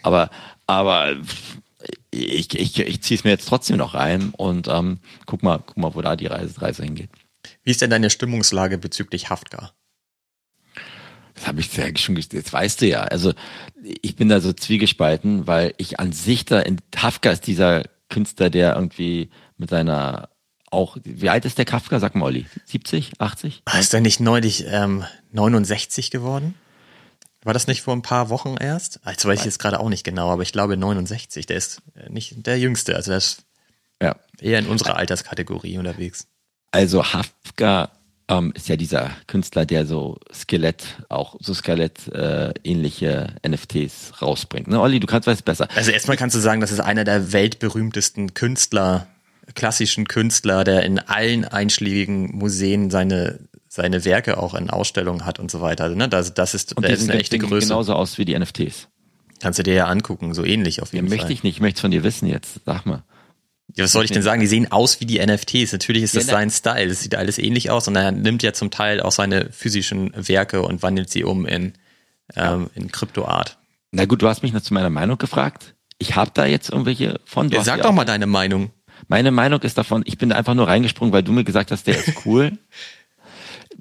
Aber, 0.04 0.30
aber 0.68 1.16
ich, 2.12 2.54
ich, 2.58 2.80
ich 2.80 3.02
ziehe 3.02 3.18
es 3.18 3.24
mir 3.24 3.32
jetzt 3.32 3.48
trotzdem 3.48 3.78
noch 3.78 3.96
rein 3.96 4.32
und 4.38 4.68
ähm, 4.68 5.00
guck 5.26 5.44
mal, 5.44 5.60
guck 5.66 5.78
mal, 5.78 5.96
wo 5.96 6.02
da 6.02 6.16
die 6.16 6.28
Reise, 6.28 6.62
Reise 6.62 6.84
hingeht. 6.84 7.10
Wie 7.64 7.72
ist 7.72 7.82
denn 7.82 7.90
deine 7.90 8.10
Stimmungslage 8.10 8.78
bezüglich 8.78 9.30
Haftka? 9.30 9.72
Das 11.44 11.50
habe 11.50 11.60
ich 11.60 11.76
ja 11.76 11.86
schon 11.98 12.16
jetzt 12.16 12.54
weißt 12.54 12.80
du 12.80 12.88
ja. 12.88 13.02
Also 13.02 13.34
ich 13.84 14.16
bin 14.16 14.30
da 14.30 14.40
so 14.40 14.54
zwiegespalten, 14.54 15.46
weil 15.46 15.74
ich 15.78 16.00
an 16.00 16.14
sich 16.14 16.46
da 16.46 16.62
in 16.62 16.78
Hafka 16.96 17.32
ist 17.32 17.48
dieser 17.48 17.84
Künstler, 18.10 18.50
der 18.50 18.76
irgendwie 18.76 19.30
mit 19.58 19.70
seiner 19.70 20.30
auch, 20.72 20.98
wie 21.04 21.30
alt 21.30 21.44
ist 21.44 21.58
der 21.58 21.66
Kafka? 21.66 22.00
Sag 22.00 22.16
mal, 22.16 22.26
Olli. 22.28 22.46
70, 22.66 23.20
80? 23.20 23.64
Ist 23.78 23.94
er 23.94 24.00
nicht 24.00 24.22
neulich 24.22 24.66
ähm, 24.68 25.04
69 25.34 26.12
geworden? 26.12 26.56
War 27.44 27.54
das 27.54 27.68
nicht 27.68 27.82
vor 27.82 27.94
ein 27.94 28.02
paar 28.02 28.30
Wochen 28.30 28.56
erst? 28.58 29.02
Also 29.04 29.28
weiß 29.28 29.40
ich 29.40 29.46
jetzt 29.46 29.60
gerade 29.60 29.82
auch 29.82 29.90
nicht 29.90 30.06
genau, 30.06 30.32
aber 30.32 30.44
ich 30.44 30.54
glaube 30.54 30.78
69. 30.78 31.46
Der 31.46 31.58
ist 31.58 31.82
äh, 31.96 32.10
nicht 32.10 32.48
der 32.48 32.58
Jüngste, 32.58 32.96
also 32.96 33.12
der 33.12 33.18
ist 33.18 33.44
ja. 34.02 34.16
eher 34.40 34.60
in 34.60 34.68
unserer 34.68 34.96
Alterskategorie 34.96 35.78
unterwegs. 35.78 36.26
Also 36.72 37.04
Hafka 37.04 37.92
ähm, 38.28 38.54
ist 38.56 38.70
ja 38.70 38.76
dieser 38.76 39.12
Künstler, 39.28 39.66
der 39.66 39.86
so 39.86 40.18
Skelett, 40.34 40.84
auch 41.10 41.36
so 41.40 41.54
Skelett-ähnliche 41.54 43.36
äh, 43.42 43.50
NFTs 43.50 44.22
rausbringt. 44.22 44.68
Ne, 44.68 44.80
Olli, 44.80 45.00
du 45.00 45.08
kannst 45.08 45.28
was 45.28 45.42
besser. 45.42 45.68
Also 45.76 45.92
erstmal 45.92 46.18
kannst 46.18 46.36
du 46.36 46.40
sagen, 46.40 46.62
das 46.62 46.72
ist 46.72 46.80
einer 46.80 47.04
der 47.04 47.34
weltberühmtesten 47.34 48.34
Künstler 48.34 49.08
klassischen 49.56 50.08
Künstler, 50.08 50.64
der 50.64 50.84
in 50.84 51.00
allen 51.00 51.46
einschlägigen 51.46 52.36
Museen 52.36 52.90
seine 52.90 53.40
seine 53.68 54.06
Werke 54.06 54.38
auch 54.38 54.54
in 54.54 54.70
Ausstellungen 54.70 55.26
hat 55.26 55.40
und 55.40 55.50
so 55.50 55.60
weiter. 55.60 55.86
Also, 55.86 55.96
ne? 55.96 56.08
Das, 56.08 56.36
das 56.36 56.54
ist, 56.54 56.78
und 56.78 56.84
der 56.84 56.92
ist 56.92 57.10
eine 57.10 57.20
echte 57.20 57.40
Größe. 57.40 57.70
genauso 57.70 57.94
aus 57.96 58.20
wie 58.20 58.26
die 58.26 58.38
NFTs. 58.38 58.88
Kannst 59.40 59.58
du 59.58 59.64
dir 59.64 59.74
ja 59.74 59.88
angucken, 59.88 60.36
so 60.36 60.46
ähnlich 60.46 60.84
auf 60.84 60.94
jeden 60.94 61.08
ja, 61.08 61.10
Fall. 61.10 61.18
Möchte 61.18 61.34
ich 61.34 61.42
nicht, 61.42 61.56
ich 61.56 61.62
möchte 61.62 61.78
es 61.78 61.82
von 61.82 61.90
dir 61.90 62.04
wissen 62.04 62.28
jetzt. 62.28 62.60
Sag 62.68 62.86
mal. 62.86 63.04
Ja, 63.76 63.86
was 63.86 63.92
soll 63.92 64.06
ich 64.06 64.12
denn 64.12 64.22
sagen? 64.24 64.42
Die 64.42 64.48
sehen 64.48 64.72
aus 64.72 65.00
wie 65.00 65.06
die 65.06 65.26
NFTs. 65.26 65.72
Natürlich 65.72 66.04
ist 66.04 66.16
das 66.16 66.28
ja, 66.28 66.34
sein 66.34 66.50
Style. 66.50 66.88
Das 66.88 67.02
sieht 67.02 67.16
alles 67.16 67.38
ähnlich 67.38 67.72
aus 67.72 67.88
und 67.88 67.96
er 67.96 68.12
nimmt 68.12 68.44
ja 68.44 68.54
zum 68.54 68.72
Teil 68.72 69.02
auch 69.02 69.12
seine 69.12 69.50
physischen 69.52 70.12
Werke 70.16 70.62
und 70.62 70.84
wandelt 70.84 71.10
sie 71.10 71.24
um 71.24 71.46
in, 71.46 71.74
ähm, 72.36 72.70
in 72.76 72.92
Kryptoart. 72.92 73.58
Na 73.92 74.06
gut, 74.06 74.22
du 74.22 74.28
hast 74.28 74.44
mich 74.44 74.54
noch 74.54 74.62
zu 74.62 74.74
meiner 74.74 74.90
Meinung 74.90 75.18
gefragt. 75.18 75.76
Ich 76.00 76.16
habe 76.16 76.32
da 76.34 76.46
jetzt 76.46 76.70
irgendwelche 76.70 77.20
von. 77.26 77.50
Ja, 77.50 77.64
sag 77.64 77.82
doch 77.82 77.92
mal 77.92 78.06
deine 78.06 78.28
Meinung. 78.28 78.72
Meine 79.08 79.32
Meinung 79.32 79.62
ist 79.62 79.78
davon, 79.78 80.04
ich 80.06 80.18
bin 80.18 80.30
da 80.30 80.36
einfach 80.36 80.54
nur 80.54 80.68
reingesprungen, 80.68 81.14
weil 81.14 81.24
du 81.24 81.32
mir 81.32 81.44
gesagt 81.44 81.72
hast, 81.72 81.88
der 81.88 81.98
ist 81.98 82.26
cool. 82.26 82.58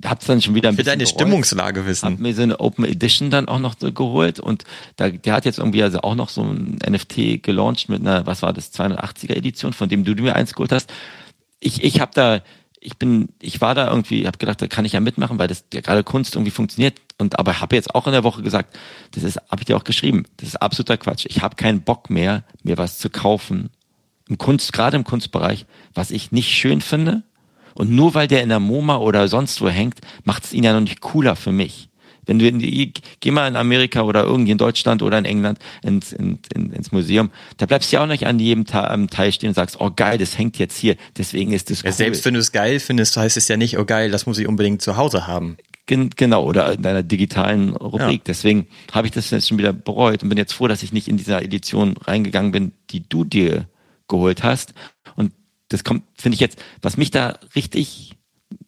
Hab's 0.05 0.27
dann 0.27 0.41
schon 0.41 0.55
wieder 0.55 0.69
ein 0.69 0.75
Für 0.75 0.85
bisschen 0.85 0.99
deine 0.99 1.05
bereut. 1.05 1.21
Stimmungslage 1.21 1.87
wissen. 1.87 2.07
Hab 2.07 2.19
mir 2.19 2.35
so 2.35 2.43
eine 2.43 2.61
Open 2.61 2.85
Edition 2.85 3.31
dann 3.31 3.49
auch 3.49 3.59
noch 3.59 3.75
so 3.79 3.93
geholt 3.93 4.41
und 4.41 4.65
da, 4.97 5.11
der 5.11 5.35
hat 5.35 5.45
jetzt 5.45 5.59
irgendwie 5.59 5.83
also 5.83 6.01
auch 6.01 6.15
noch 6.15 6.29
so 6.29 6.43
ein 6.43 6.79
NFT 6.89 7.43
gelauncht 7.43 7.89
mit 7.89 8.01
einer, 8.01 8.27
was 8.27 8.43
war 8.43 8.53
das, 8.53 8.73
280er 8.73 9.35
Edition, 9.35 9.73
von 9.73 9.89
dem 9.89 10.05
du 10.05 10.15
mir 10.15 10.35
eins 10.35 10.55
geholt 10.55 10.73
hast. 10.73 10.93
Ich, 11.61 11.85
ich 11.85 12.01
habe 12.01 12.13
da, 12.15 12.41
ich 12.81 12.97
bin, 12.97 13.29
ich 13.41 13.61
war 13.61 13.75
da 13.75 13.89
irgendwie, 13.89 14.27
habe 14.27 14.39
gedacht, 14.39 14.61
da 14.61 14.67
kann 14.67 14.85
ich 14.85 14.93
ja 14.93 15.01
mitmachen, 15.01 15.39
weil 15.39 15.49
das 15.49 15.65
ja 15.73 15.81
gerade 15.81 16.03
Kunst 16.03 16.35
irgendwie 16.35 16.51
funktioniert. 16.51 17.01
Und 17.19 17.39
aber 17.39 17.61
habe 17.61 17.77
jetzt 17.77 17.95
auch 17.95 18.07
in 18.07 18.13
der 18.13 18.25
Woche 18.25 18.43
gesagt, 18.43 18.77
das 19.13 19.23
ist, 19.23 19.37
habe 19.37 19.61
ich 19.61 19.67
dir 19.67 19.77
auch 19.77 19.85
geschrieben, 19.85 20.25
das 20.39 20.49
ist 20.49 20.57
absoluter 20.57 20.97
Quatsch. 20.97 21.27
Ich 21.29 21.43
habe 21.43 21.55
keinen 21.55 21.83
Bock 21.83 22.11
mehr, 22.11 22.43
mir 22.65 22.79
was 22.79 22.99
zu 22.99 23.11
kaufen 23.11 23.71
im 24.29 24.39
Kunst, 24.39 24.73
gerade 24.73 24.97
im 24.97 25.05
Kunstbereich, 25.05 25.67
was 25.95 26.11
ich 26.11 26.33
nicht 26.33 26.51
schön 26.51 26.81
finde. 26.81 27.23
Und 27.75 27.91
nur 27.91 28.15
weil 28.15 28.29
der 28.29 28.43
in 28.43 28.49
der 28.49 28.61
MoMA 28.61 28.99
oder 28.99 29.29
sonst 29.29 29.61
wo 29.61 29.69
hängt, 29.69 30.01
macht 30.25 30.45
es 30.45 30.53
ihn 30.53 30.65
ja 30.65 30.73
noch 30.73 30.81
nicht 30.81 31.01
cooler 31.01 31.37
für 31.37 31.53
mich. 31.53 31.89
Wenn 32.25 32.39
du 32.39 32.47
in 32.47 32.61
die, 32.61 32.93
geh 33.21 33.31
mal 33.33 33.49
in 33.49 33.57
Amerika 33.57 34.03
oder 34.03 34.23
irgendwie 34.23 34.53
in 34.53 34.59
Deutschland 34.59 35.03
oder 35.03 35.19
in 35.19 35.25
England 35.25 35.59
ins, 35.83 36.13
in, 36.13 36.39
in, 36.55 36.73
ins 36.73 36.93
Museum, 36.93 37.31
da 37.57 37.67
bleibst 37.67 37.91
du 37.91 37.97
ja 37.97 38.03
auch 38.03 38.07
nicht 38.07 38.27
an 38.27 38.39
jedem 38.39 38.65
Teil 38.65 39.33
stehen 39.33 39.49
und 39.49 39.55
sagst, 39.55 39.81
oh 39.81 39.91
geil, 39.95 40.19
das 40.19 40.39
hängt 40.39 40.57
jetzt 40.59 40.77
hier, 40.77 40.97
deswegen 41.17 41.53
ist 41.53 41.71
das 41.71 41.81
cool. 41.81 41.91
Ja, 41.91 41.93
selbst 41.93 42.25
wenn 42.25 42.35
du 42.35 42.41
es 42.41 42.53
geil 42.53 42.79
findest, 42.79 43.17
heißt 43.17 43.37
es 43.37 43.49
ja 43.49 43.57
nicht, 43.57 43.77
oh 43.79 43.85
geil, 43.85 44.13
das 44.13 44.27
muss 44.27 44.39
ich 44.39 44.47
unbedingt 44.47 44.83
zu 44.83 44.97
Hause 44.97 45.27
haben. 45.27 45.57
Genau, 45.87 46.45
oder 46.45 46.73
in 46.73 46.83
deiner 46.83 47.03
digitalen 47.03 47.71
Rubrik. 47.75 48.21
Ja. 48.21 48.25
Deswegen 48.27 48.69
habe 48.93 49.09
ich 49.09 49.13
das 49.13 49.31
jetzt 49.31 49.49
schon 49.49 49.59
wieder 49.59 49.73
bereut 49.73 50.23
und 50.23 50.29
bin 50.29 50.39
jetzt 50.39 50.53
froh, 50.53 50.69
dass 50.69 50.83
ich 50.85 50.93
nicht 50.93 51.09
in 51.09 51.17
dieser 51.17 51.43
Edition 51.43 51.97
reingegangen 51.97 52.53
bin, 52.53 52.73
die 52.91 53.07
du 53.07 53.25
dir 53.25 53.67
geholt 54.09 54.45
hast. 54.45 54.75
Und 55.17 55.33
das 55.73 55.85
kommt, 55.85 56.05
finde 56.15 56.35
ich 56.35 56.41
jetzt, 56.41 56.63
was 56.81 56.97
mich 56.97 57.11
da 57.11 57.39
richtig, 57.55 58.15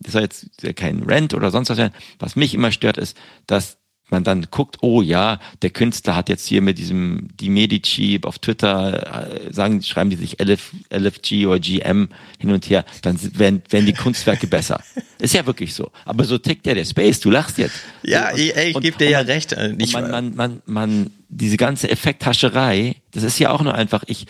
das 0.00 0.12
soll 0.12 0.22
jetzt 0.22 0.48
kein 0.76 1.02
Rent 1.02 1.34
oder 1.34 1.50
sonst 1.50 1.70
was 1.70 1.76
sein, 1.76 1.92
was 2.18 2.36
mich 2.36 2.54
immer 2.54 2.72
stört, 2.72 2.98
ist, 2.98 3.16
dass 3.46 3.78
man 4.10 4.22
dann 4.22 4.46
guckt, 4.50 4.78
oh 4.82 5.02
ja, 5.02 5.40
der 5.62 5.70
Künstler 5.70 6.14
hat 6.14 6.28
jetzt 6.28 6.46
hier 6.46 6.60
mit 6.60 6.78
diesem 6.78 7.28
die 7.40 7.48
Medici 7.48 8.20
auf 8.22 8.38
Twitter 8.38 9.48
äh, 9.48 9.52
sagen, 9.52 9.82
schreiben 9.82 10.10
die 10.10 10.16
sich 10.16 10.40
LF, 10.40 10.72
LFG 10.90 11.46
oder 11.46 11.58
GM 11.58 12.08
hin 12.38 12.50
und 12.50 12.68
her, 12.68 12.84
dann 13.02 13.18
werden, 13.38 13.62
werden 13.70 13.86
die 13.86 13.94
Kunstwerke 13.94 14.46
besser. 14.46 14.82
Ist 15.18 15.34
ja 15.34 15.46
wirklich 15.46 15.74
so. 15.74 15.90
Aber 16.04 16.24
so 16.24 16.36
tickt 16.36 16.66
ja 16.66 16.74
der 16.74 16.84
Space. 16.84 17.20
Du 17.20 17.30
lachst 17.30 17.56
jetzt. 17.56 17.76
Ja, 18.02 18.30
und, 18.30 18.38
ey, 18.38 18.70
ich 18.70 18.80
gebe 18.80 18.98
dir 18.98 19.08
ja 19.08 19.20
recht. 19.20 19.56
Ich 19.78 19.94
man, 19.94 20.10
man, 20.10 20.34
man, 20.34 20.62
man, 20.66 21.10
diese 21.28 21.56
ganze 21.56 21.90
Effekthascherei, 21.90 22.96
das 23.12 23.22
ist 23.22 23.38
ja 23.38 23.50
auch 23.50 23.62
nur 23.62 23.74
einfach, 23.74 24.04
ich, 24.06 24.26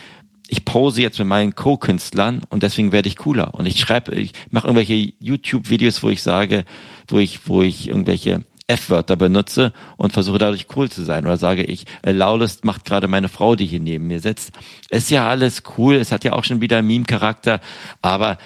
ich 0.49 0.65
pose 0.65 1.03
jetzt 1.03 1.19
mit 1.19 1.29
meinen 1.29 1.55
Co-Künstlern 1.55 2.43
und 2.49 2.63
deswegen 2.63 2.93
werde 2.93 3.09
ich 3.09 3.17
cooler. 3.17 3.55
Und 3.55 3.67
ich 3.67 3.81
schreibe, 3.81 4.15
ich 4.15 4.33
mache 4.51 4.67
irgendwelche 4.67 5.15
YouTube-Videos, 5.19 6.03
wo 6.03 6.11
ich 6.11 6.23
sage, 6.23 6.65
wo 7.09 7.19
ich, 7.19 7.49
wo 7.49 7.63
ich 7.63 7.89
irgendwelche 7.89 8.45
F-Wörter 8.67 9.17
benutze 9.17 9.73
und 9.97 10.13
versuche 10.13 10.39
dadurch 10.39 10.67
cool 10.77 10.91
zu 10.91 11.05
sein. 11.05 11.27
Oder 11.27 11.37
sage 11.37 11.65
ich, 11.65 11.85
äh, 12.03 12.13
Laulist 12.13 12.65
macht 12.65 12.85
gerade 12.85 13.09
meine 13.09 13.29
Frau, 13.29 13.57
die 13.57 13.67
hier 13.67 13.81
neben 13.81 14.07
mir 14.07 14.21
sitzt. 14.21 14.53
Ist 14.91 15.11
ja 15.11 15.29
alles 15.29 15.63
cool, 15.77 15.97
es 15.97 16.13
hat 16.13 16.25
ja 16.25 16.33
auch 16.33 16.45
schon 16.45 16.61
wieder 16.61 16.83
Meme-Charakter, 16.83 17.61
aber 18.01 18.39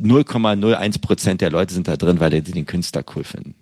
0,01 0.00 1.00
Prozent 1.00 1.40
der 1.40 1.50
Leute 1.50 1.72
sind 1.72 1.88
da 1.88 1.96
drin, 1.96 2.20
weil 2.20 2.30
die 2.30 2.52
den 2.52 2.66
Künstler 2.66 3.04
cool 3.14 3.24
finden. 3.24 3.54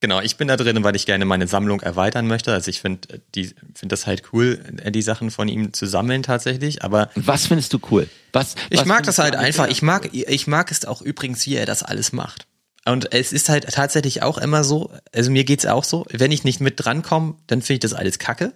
Genau, 0.00 0.20
ich 0.20 0.36
bin 0.36 0.48
da 0.48 0.56
drin, 0.56 0.84
weil 0.84 0.94
ich 0.94 1.06
gerne 1.06 1.24
meine 1.24 1.46
Sammlung 1.46 1.80
erweitern 1.80 2.26
möchte. 2.26 2.52
Also 2.52 2.68
ich 2.68 2.80
finde 2.80 3.22
die 3.34 3.54
finde 3.74 3.92
das 3.92 4.06
halt 4.06 4.24
cool, 4.32 4.60
die 4.90 5.02
Sachen 5.02 5.30
von 5.30 5.48
ihm 5.48 5.72
zu 5.72 5.86
sammeln 5.86 6.22
tatsächlich. 6.22 6.84
Aber 6.84 7.10
was 7.14 7.46
findest 7.46 7.72
du 7.72 7.80
cool? 7.90 8.08
Was? 8.32 8.56
Ich 8.68 8.80
was 8.80 8.86
mag 8.86 9.04
das 9.04 9.18
halt 9.18 9.36
einfach. 9.36 9.68
Ich 9.68 9.80
mag 9.80 10.10
ich 10.12 10.46
mag 10.46 10.70
es 10.70 10.84
auch 10.84 11.00
übrigens, 11.00 11.46
wie 11.46 11.56
er 11.56 11.66
das 11.66 11.82
alles 11.82 12.12
macht. 12.12 12.46
Und 12.84 13.12
es 13.14 13.32
ist 13.32 13.48
halt 13.48 13.66
tatsächlich 13.72 14.22
auch 14.22 14.38
immer 14.38 14.64
so. 14.64 14.92
Also 15.14 15.30
mir 15.30 15.44
geht's 15.44 15.66
auch 15.66 15.82
so. 15.82 16.04
Wenn 16.10 16.30
ich 16.30 16.44
nicht 16.44 16.60
mit 16.60 16.84
drankomme, 16.84 17.36
dann 17.46 17.62
finde 17.62 17.74
ich 17.74 17.80
das 17.80 17.94
alles 17.94 18.18
Kacke. 18.18 18.52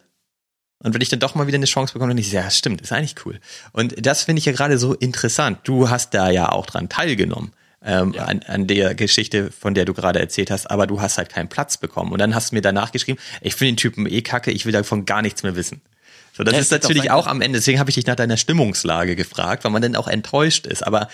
Und 0.83 0.95
wenn 0.95 1.01
ich 1.01 1.09
dann 1.09 1.21
doch 1.21 1.35
mal 1.35 1.47
wieder 1.47 1.57
eine 1.57 1.67
Chance 1.67 1.93
bekomme, 1.93 2.11
dann 2.11 2.19
ich, 2.19 2.33
ja, 2.33 2.51
stimmt, 2.51 2.81
ist 2.81 2.93
eigentlich 2.93 3.17
cool. 3.27 3.41
Und 3.73 4.07
das 4.07 4.25
finde 4.25 4.39
ich 4.39 4.47
ja 4.47 4.53
gerade 4.53 4.79
so 4.79 4.95
interessant. 4.95 5.59
Du 5.65 5.91
hast 5.91 6.15
da 6.15 6.31
ja 6.31 6.51
auch 6.51 6.65
dran 6.65 6.89
teilgenommen 6.89 7.53
ähm, 7.85 8.13
ja. 8.13 8.25
an, 8.25 8.41
an 8.47 8.67
der 8.67 8.95
Geschichte, 8.95 9.51
von 9.51 9.75
der 9.75 9.85
du 9.85 9.95
gerade 9.95 10.19
erzählt 10.19 10.51
hast, 10.51 10.71
aber 10.71 10.87
du 10.87 11.01
hast 11.01 11.19
halt 11.19 11.31
keinen 11.31 11.49
Platz 11.49 11.77
bekommen. 11.77 12.13
Und 12.13 12.19
dann 12.19 12.35
hast 12.35 12.51
du 12.51 12.57
mir 12.57 12.63
danach 12.63 12.93
geschrieben, 12.93 13.19
ich 13.41 13.55
finde 13.55 13.73
den 13.73 13.77
Typen 13.79 14.07
eh 14.07 14.23
kacke, 14.23 14.51
ich 14.51 14.67
will 14.67 14.73
davon 14.73 15.07
gar 15.07 15.23
nichts 15.23 15.43
mehr 15.43 15.57
wissen. 15.57 15.81
So, 16.33 16.45
das 16.45 16.55
ja, 16.55 16.61
ist 16.61 16.71
natürlich 16.71 17.11
auch, 17.11 17.25
auch 17.25 17.27
am 17.27 17.41
Ende, 17.41 17.59
deswegen 17.59 17.79
habe 17.79 17.91
ich 17.91 17.95
dich 17.95 18.07
nach 18.07 18.17
deiner 18.17 18.37
Stimmungslage 18.37 19.17
gefragt, 19.17 19.65
weil 19.65 19.73
man 19.73 19.83
dann 19.83 19.97
auch 19.97 20.09
enttäuscht 20.09 20.67
ist. 20.67 20.87
Aber 20.87 21.09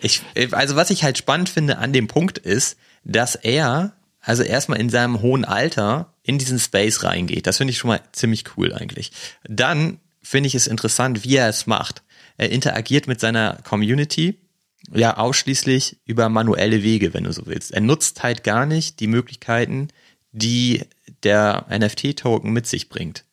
ich, 0.00 0.22
also 0.52 0.76
was 0.76 0.90
ich 0.90 1.04
halt 1.04 1.18
spannend 1.18 1.48
finde 1.48 1.78
an 1.78 1.92
dem 1.92 2.08
Punkt 2.08 2.38
ist, 2.38 2.76
dass 3.04 3.34
er, 3.34 3.92
also 4.20 4.42
erstmal 4.42 4.80
in 4.80 4.90
seinem 4.90 5.20
hohen 5.22 5.44
Alter, 5.44 6.12
in 6.22 6.38
diesen 6.38 6.58
Space 6.58 7.04
reingeht. 7.04 7.46
Das 7.46 7.58
finde 7.58 7.72
ich 7.72 7.78
schon 7.78 7.88
mal 7.88 8.00
ziemlich 8.12 8.44
cool 8.56 8.72
eigentlich. 8.72 9.12
Dann 9.44 9.98
finde 10.22 10.48
ich 10.48 10.54
es 10.54 10.66
interessant, 10.66 11.24
wie 11.24 11.36
er 11.36 11.48
es 11.48 11.66
macht. 11.66 12.02
Er 12.36 12.50
interagiert 12.50 13.06
mit 13.06 13.20
seiner 13.20 13.58
Community 13.62 14.38
ja 14.92 15.16
ausschließlich 15.16 15.98
über 16.04 16.28
manuelle 16.28 16.82
Wege, 16.82 17.14
wenn 17.14 17.24
du 17.24 17.32
so 17.32 17.46
willst. 17.46 17.72
Er 17.72 17.80
nutzt 17.80 18.22
halt 18.22 18.44
gar 18.44 18.66
nicht 18.66 19.00
die 19.00 19.06
Möglichkeiten, 19.06 19.88
die 20.32 20.84
der 21.22 21.66
NFT-Token 21.70 22.52
mit 22.52 22.66
sich 22.66 22.88
bringt. 22.88 23.24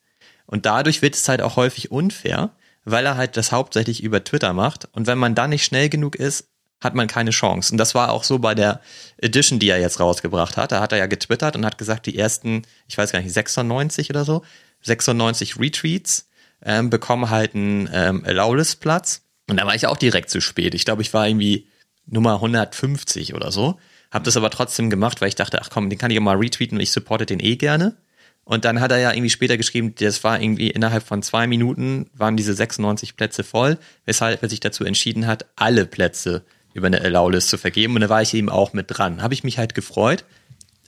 Und 0.46 0.66
dadurch 0.66 1.02
wird 1.02 1.14
es 1.14 1.28
halt 1.28 1.42
auch 1.42 1.56
häufig 1.56 1.90
unfair, 1.90 2.50
weil 2.84 3.06
er 3.06 3.16
halt 3.16 3.36
das 3.36 3.52
hauptsächlich 3.52 4.02
über 4.02 4.24
Twitter 4.24 4.52
macht. 4.52 4.88
Und 4.92 5.06
wenn 5.06 5.18
man 5.18 5.34
da 5.34 5.48
nicht 5.48 5.64
schnell 5.64 5.88
genug 5.88 6.16
ist, 6.16 6.48
hat 6.80 6.94
man 6.94 7.06
keine 7.06 7.30
Chance. 7.30 7.72
Und 7.72 7.78
das 7.78 7.94
war 7.94 8.12
auch 8.12 8.24
so 8.24 8.38
bei 8.38 8.54
der 8.54 8.80
Edition, 9.16 9.58
die 9.58 9.70
er 9.70 9.80
jetzt 9.80 10.00
rausgebracht 10.00 10.56
hat. 10.56 10.72
Da 10.72 10.80
hat 10.80 10.92
er 10.92 10.98
ja 10.98 11.06
getwittert 11.06 11.56
und 11.56 11.64
hat 11.64 11.78
gesagt, 11.78 12.06
die 12.06 12.18
ersten, 12.18 12.62
ich 12.86 12.98
weiß 12.98 13.10
gar 13.10 13.20
nicht, 13.20 13.32
96 13.32 14.10
oder 14.10 14.24
so, 14.24 14.44
96 14.82 15.58
Retweets 15.58 16.28
ähm, 16.62 16.90
bekommen 16.90 17.30
halt 17.30 17.54
einen 17.54 17.88
ähm, 17.92 18.22
Allowless-Platz. 18.24 19.22
Und 19.48 19.58
da 19.58 19.66
war 19.66 19.74
ich 19.74 19.86
auch 19.86 19.96
direkt 19.96 20.30
zu 20.30 20.40
spät. 20.40 20.74
Ich 20.74 20.84
glaube, 20.84 21.02
ich 21.02 21.12
war 21.12 21.28
irgendwie 21.28 21.68
Nummer 22.06 22.34
150 22.34 23.34
oder 23.34 23.52
so. 23.52 23.78
Hab 24.10 24.24
das 24.24 24.36
aber 24.36 24.50
trotzdem 24.50 24.90
gemacht, 24.90 25.20
weil 25.20 25.28
ich 25.28 25.34
dachte, 25.34 25.60
ach 25.60 25.70
komm, 25.70 25.90
den 25.90 25.98
kann 25.98 26.10
ich 26.10 26.14
ja 26.14 26.20
mal 26.20 26.36
retweeten 26.36 26.78
und 26.78 26.82
ich 26.82 26.92
supporte 26.92 27.26
den 27.26 27.40
eh 27.40 27.56
gerne. 27.56 27.96
Und 28.44 28.66
dann 28.66 28.80
hat 28.80 28.92
er 28.92 28.98
ja 28.98 29.10
irgendwie 29.10 29.30
später 29.30 29.56
geschrieben, 29.56 29.94
das 29.98 30.22
war 30.22 30.40
irgendwie 30.40 30.70
innerhalb 30.70 31.02
von 31.02 31.22
zwei 31.22 31.46
Minuten 31.46 32.10
waren 32.12 32.36
diese 32.36 32.54
96 32.54 33.16
Plätze 33.16 33.42
voll, 33.42 33.78
weshalb 34.04 34.42
er 34.42 34.50
sich 34.50 34.60
dazu 34.60 34.84
entschieden 34.84 35.26
hat, 35.26 35.46
alle 35.56 35.86
Plätze 35.86 36.44
über 36.74 36.88
eine 36.88 37.00
Allow-List 37.00 37.48
zu 37.48 37.56
vergeben. 37.56 37.94
Und 37.94 38.02
da 38.02 38.08
war 38.08 38.20
ich 38.20 38.34
eben 38.34 38.50
auch 38.50 38.74
mit 38.74 38.86
dran. 38.88 39.22
Habe 39.22 39.32
ich 39.32 39.44
mich 39.44 39.58
halt 39.58 39.74
gefreut. 39.74 40.24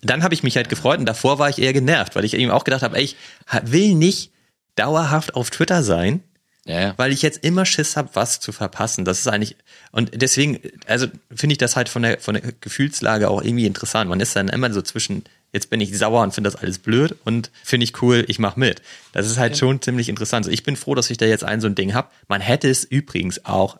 Dann 0.02 0.22
habe 0.22 0.34
ich 0.34 0.42
mich 0.42 0.57
halt 0.57 0.68
gefreut 0.68 0.98
und 0.98 1.07
davor 1.07 1.38
war 1.38 1.48
ich 1.48 1.59
eher 1.59 1.72
genervt, 1.72 2.14
weil 2.14 2.24
ich 2.24 2.34
eben 2.34 2.50
auch 2.50 2.64
gedacht 2.64 2.82
habe, 2.82 2.96
ey, 2.96 3.04
ich 3.04 3.16
will 3.62 3.94
nicht 3.94 4.30
dauerhaft 4.74 5.34
auf 5.34 5.48
Twitter 5.48 5.82
sein, 5.82 6.22
ja, 6.66 6.94
weil 6.96 7.12
ich 7.12 7.22
jetzt 7.22 7.44
immer 7.44 7.64
Schiss 7.64 7.96
habe, 7.96 8.10
was 8.14 8.40
zu 8.40 8.50
verpassen. 8.50 9.04
Das 9.04 9.20
ist 9.20 9.28
eigentlich 9.28 9.56
und 9.92 10.20
deswegen, 10.20 10.58
also 10.86 11.06
finde 11.34 11.52
ich 11.52 11.58
das 11.58 11.76
halt 11.76 11.88
von 11.88 12.02
der 12.02 12.18
von 12.18 12.34
der 12.34 12.42
Gefühlslage 12.60 13.30
auch 13.30 13.42
irgendwie 13.42 13.66
interessant. 13.66 14.10
Man 14.10 14.18
ist 14.18 14.34
dann 14.34 14.48
immer 14.48 14.72
so 14.72 14.82
zwischen 14.82 15.22
jetzt 15.52 15.70
bin 15.70 15.80
ich 15.80 15.96
sauer 15.96 16.22
und 16.22 16.34
finde 16.34 16.50
das 16.50 16.60
alles 16.60 16.78
blöd 16.80 17.14
und 17.24 17.52
finde 17.62 17.84
ich 17.84 18.02
cool, 18.02 18.24
ich 18.26 18.40
mache 18.40 18.58
mit. 18.58 18.82
Das 19.12 19.26
ist 19.26 19.38
halt 19.38 19.52
ja. 19.52 19.58
schon 19.58 19.80
ziemlich 19.80 20.08
interessant. 20.08 20.44
Also 20.44 20.52
ich 20.52 20.64
bin 20.64 20.74
froh, 20.76 20.96
dass 20.96 21.08
ich 21.08 21.18
da 21.18 21.24
jetzt 21.24 21.44
ein 21.44 21.60
so 21.60 21.68
ein 21.68 21.76
Ding 21.76 21.94
habe. 21.94 22.10
Man 22.26 22.40
hätte 22.40 22.68
es 22.68 22.82
übrigens 22.82 23.44
auch 23.44 23.78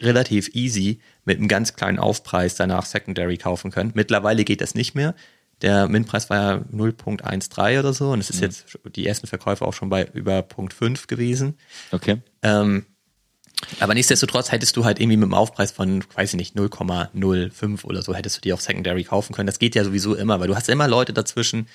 relativ 0.00 0.54
easy 0.54 1.00
mit 1.24 1.38
einem 1.38 1.48
ganz 1.48 1.76
kleinen 1.76 1.98
Aufpreis 1.98 2.54
danach 2.54 2.86
Secondary 2.86 3.36
kaufen 3.36 3.70
können. 3.70 3.92
Mittlerweile 3.94 4.44
geht 4.44 4.62
das 4.62 4.74
nicht 4.74 4.94
mehr. 4.94 5.14
Der 5.62 5.88
Min-Preis 5.88 6.28
war 6.28 6.36
ja 6.36 6.64
0.13 6.72 7.78
oder 7.78 7.92
so 7.92 8.10
und 8.10 8.20
es 8.20 8.30
ist 8.30 8.36
mhm. 8.36 8.42
jetzt 8.42 8.78
die 8.96 9.06
ersten 9.06 9.26
Verkäufe 9.26 9.64
auch 9.64 9.74
schon 9.74 9.88
bei 9.88 10.04
über 10.12 10.42
Punkt 10.42 10.74
5 10.74 11.06
gewesen. 11.06 11.56
Okay. 11.92 12.18
Ähm, 12.42 12.84
aber 13.80 13.94
nichtsdestotrotz 13.94 14.50
hättest 14.50 14.76
du 14.76 14.84
halt 14.84 14.98
irgendwie 14.98 15.16
mit 15.16 15.26
einem 15.26 15.34
Aufpreis 15.34 15.70
von, 15.70 16.04
weiß 16.14 16.30
ich 16.30 16.36
nicht, 16.36 16.56
0,05 16.56 17.84
oder 17.84 18.02
so, 18.02 18.14
hättest 18.14 18.38
du 18.38 18.40
die 18.40 18.52
auf 18.52 18.60
Secondary 18.60 19.04
kaufen 19.04 19.34
können. 19.34 19.46
Das 19.46 19.60
geht 19.60 19.74
ja 19.74 19.84
sowieso 19.84 20.14
immer, 20.14 20.40
weil 20.40 20.48
du 20.48 20.56
hast 20.56 20.68
immer 20.68 20.88
Leute 20.88 21.12
dazwischen, 21.12 21.68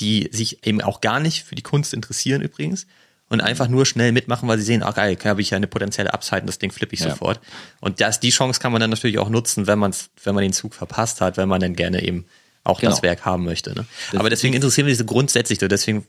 die 0.00 0.28
sich 0.32 0.66
eben 0.66 0.80
auch 0.80 1.00
gar 1.00 1.20
nicht 1.20 1.44
für 1.44 1.54
die 1.54 1.62
Kunst 1.62 1.94
interessieren 1.94 2.42
übrigens 2.42 2.86
und 3.28 3.40
einfach 3.40 3.68
nur 3.68 3.86
schnell 3.86 4.12
mitmachen, 4.12 4.48
weil 4.48 4.58
sie 4.58 4.64
sehen, 4.64 4.82
ah 4.82 4.92
geil, 4.92 5.16
habe 5.24 5.40
ich 5.40 5.50
ja 5.50 5.56
eine 5.56 5.66
potenzielle 5.66 6.12
Upside 6.14 6.42
und 6.42 6.46
das 6.46 6.58
Ding 6.58 6.70
flippe 6.70 6.94
ich 6.94 7.00
ja. 7.00 7.10
sofort. 7.10 7.40
Und 7.80 8.00
das, 8.00 8.20
die 8.20 8.30
Chance 8.30 8.60
kann 8.60 8.72
man 8.72 8.80
dann 8.80 8.90
natürlich 8.90 9.18
auch 9.18 9.28
nutzen, 9.28 9.66
wenn 9.66 9.78
man 9.78 9.94
wenn 10.24 10.34
man 10.34 10.42
den 10.42 10.52
Zug 10.52 10.74
verpasst 10.74 11.20
hat, 11.20 11.36
wenn 11.36 11.48
man 11.48 11.60
dann 11.60 11.74
gerne 11.74 12.02
eben 12.02 12.26
auch 12.68 12.80
genau. 12.80 12.90
das 12.90 13.02
Werk 13.02 13.24
haben 13.24 13.44
möchte. 13.44 13.74
Ne? 13.74 13.86
Aber 14.16 14.30
deswegen 14.30 14.54
interessieren 14.54 14.86
wir 14.86 14.92
diese 14.92 15.04
grundsätzlich. 15.04 15.58
Deswegen 15.58 16.06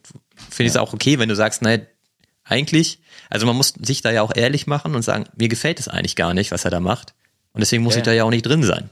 finde 0.49 0.67
ich 0.67 0.73
es 0.73 0.77
auch 0.77 0.93
okay, 0.93 1.19
wenn 1.19 1.29
du 1.29 1.35
sagst, 1.35 1.61
naja, 1.61 1.79
eigentlich, 2.43 2.99
also 3.29 3.45
man 3.45 3.55
muss 3.55 3.73
sich 3.79 4.01
da 4.01 4.11
ja 4.11 4.21
auch 4.21 4.35
ehrlich 4.35 4.67
machen 4.67 4.95
und 4.95 5.03
sagen, 5.03 5.25
mir 5.37 5.47
gefällt 5.47 5.79
es 5.79 5.87
eigentlich 5.87 6.15
gar 6.15 6.33
nicht, 6.33 6.51
was 6.51 6.65
er 6.65 6.71
da 6.71 6.79
macht. 6.79 7.13
Und 7.53 7.61
deswegen 7.61 7.83
muss 7.83 7.93
ja. 7.93 7.99
ich 7.99 8.05
da 8.05 8.11
ja 8.11 8.23
auch 8.23 8.29
nicht 8.29 8.45
drin 8.45 8.63
sein. 8.63 8.89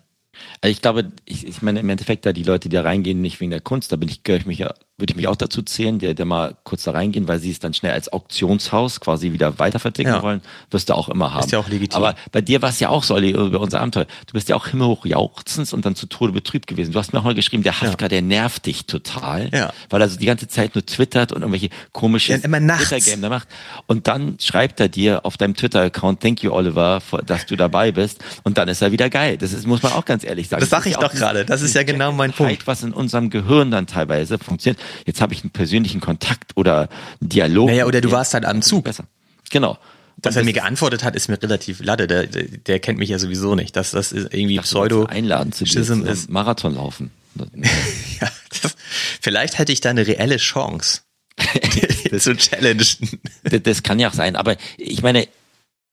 Also 0.62 0.72
ich 0.72 0.82
glaube, 0.82 1.12
ich, 1.26 1.48
ich 1.48 1.62
meine 1.62 1.80
im 1.80 1.90
Endeffekt 1.90 2.26
da 2.26 2.34
die 2.34 2.44
Leute, 2.44 2.70
die 2.70 2.76
da 2.76 2.84
reingehen, 2.84 3.22
nicht 3.22 3.40
wegen 3.40 3.52
der 3.52 3.62
Kunst, 3.62 3.92
da 3.92 3.96
bin 3.96 4.10
ich, 4.10 4.24
gehöre 4.24 4.40
ich 4.40 4.46
mich 4.46 4.60
ja 4.60 4.74
würde 5.00 5.12
ich 5.12 5.16
mich 5.16 5.28
auch 5.28 5.36
dazu 5.36 5.62
zählen, 5.62 6.00
der, 6.00 6.16
der 6.16 6.26
mal 6.26 6.56
kurz 6.64 6.84
da 6.84 6.92
reingehen, 6.92 7.28
weil 7.28 7.38
sie 7.38 7.52
es 7.52 7.60
dann 7.60 7.76
schnell 7.76 7.92
als 7.92 8.12
Auktionshaus 8.12 9.00
quasi 9.00 9.32
wieder 9.32 9.60
weiterverticken 9.60 10.14
ja. 10.14 10.24
wollen, 10.24 10.42
wirst 10.72 10.90
du 10.90 10.96
auch 10.96 11.08
immer 11.08 11.36
haben. 11.36 11.46
Ist 11.46 11.52
ja 11.52 11.60
auch 11.60 11.70
legitim. 11.70 11.98
Aber 11.98 12.16
bei 12.32 12.42
dir 12.42 12.64
war 12.64 12.70
es 12.70 12.80
ja 12.80 12.90
auch 12.90 13.04
so, 13.04 13.14
Olli, 13.14 13.30
über 13.30 13.60
unser 13.60 13.80
Abenteuer. 13.80 14.08
Du 14.26 14.34
bist 14.34 14.50
ja 14.50 14.56
auch 14.56 14.66
himmelhoch 14.68 15.06
jauchzend 15.06 15.72
und 15.72 15.86
dann 15.86 15.96
zu 15.96 16.08
Tode 16.08 16.34
betrübt 16.34 16.66
gewesen. 16.66 16.94
Du 16.94 17.00
hast 17.00 17.14
mir 17.14 17.20
auch 17.20 17.24
mal 17.24 17.36
geschrieben, 17.36 17.62
der 17.62 17.80
Hafka, 17.80 18.06
ja. 18.06 18.10
der 18.10 18.24
nervt 18.24 18.66
dich 18.66 18.88
total, 18.88 19.52
ja. 19.54 19.72
weil 19.92 20.02
er 20.02 20.10
so 20.10 20.18
die 20.18 20.26
ganze 20.26 20.48
Zeit 20.48 20.74
nur 20.74 20.84
twittert 20.84 21.32
und 21.32 21.42
irgendwelche 21.44 21.70
komische 21.92 22.32
ja, 22.32 22.40
Twitter-Game 22.40 23.22
da 23.22 23.30
macht. 23.30 23.48
Und 23.86 24.08
dann 24.08 24.40
schreibt 24.40 24.80
er 24.80 24.90
dir 24.90 25.26
auf 25.26 25.38
deinem 25.38 25.56
Twitter-Account, 25.56 26.22
thank 26.22 26.42
you, 26.42 26.52
Oliver, 26.52 27.04
dass 27.24 27.46
du 27.46 27.56
dabei 27.56 27.92
bist. 27.92 28.24
Und 28.42 28.58
dann 28.58 28.68
ist 28.68 28.82
er 28.82 28.92
wieder 28.92 29.12
geil. 29.12 29.38
Das 29.38 29.54
ist, 29.54 29.68
muss 29.68 29.84
man 29.84 29.92
auch 29.92 30.06
ganz 30.06 30.17
ehrlich 30.24 30.50
sagen. 30.50 30.62
Das 30.62 30.70
sage 30.70 30.90
ich 30.90 30.96
doch 30.96 31.12
gerade. 31.12 31.46
Das 31.46 31.62
ist 31.62 31.76
ja 31.76 31.84
genau 31.84 32.12
mein 32.12 32.34
Punkt. 32.34 32.68
Was 32.68 32.84
in 32.84 32.94
unserem 32.94 33.30
Gehirn 33.30 33.72
dann 33.72 33.88
teilweise 33.88 34.38
funktioniert. 34.38 34.82
Jetzt 35.06 35.22
habe 35.22 35.34
ich 35.34 35.44
ein 35.44 35.50
persönlichen 35.50 36.02
Kontakt 36.02 36.52
oder 36.56 36.90
Dialog. 37.20 37.70
Naja, 37.70 37.86
oder 37.86 38.02
du 38.02 38.12
warst 38.12 38.34
halt 38.34 38.46
am 38.46 38.62
Zug. 38.62 38.86
Besser. 38.86 39.06
Genau. 39.50 39.78
Dass 40.20 40.36
er 40.36 40.44
mir 40.44 40.54
geantwortet 40.54 41.04
hat, 41.04 41.16
ist 41.16 41.30
mir 41.30 41.42
relativ 41.42 41.84
latte. 41.84 42.08
Der, 42.08 42.26
der, 42.26 42.44
der 42.44 42.80
kennt 42.80 42.98
mich 42.98 43.10
ja 43.10 43.20
sowieso 43.20 43.54
nicht. 43.54 43.76
Das, 43.76 43.92
das 43.92 44.12
ist 44.12 44.34
irgendwie 44.34 44.60
Pseudo. 44.60 45.06
Einladen 45.06 45.52
zu 45.52 45.66
Schism 45.66 46.04
ist 46.06 46.30
Marathon 46.30 46.74
laufen. 46.74 47.12
ja, 48.20 48.28
das, 48.64 48.76
vielleicht 49.22 49.60
hätte 49.60 49.72
ich 49.72 49.82
da 49.82 49.92
eine 49.92 50.08
reelle 50.08 50.38
Chance. 50.38 51.02
zu 52.20 52.36
challengen. 52.36 52.80
Das, 53.44 53.62
das 53.62 53.84
kann 53.84 54.00
ja 54.00 54.10
auch 54.10 54.14
sein. 54.14 54.36
Aber 54.36 54.58
ich 54.78 55.02
meine, 55.02 55.28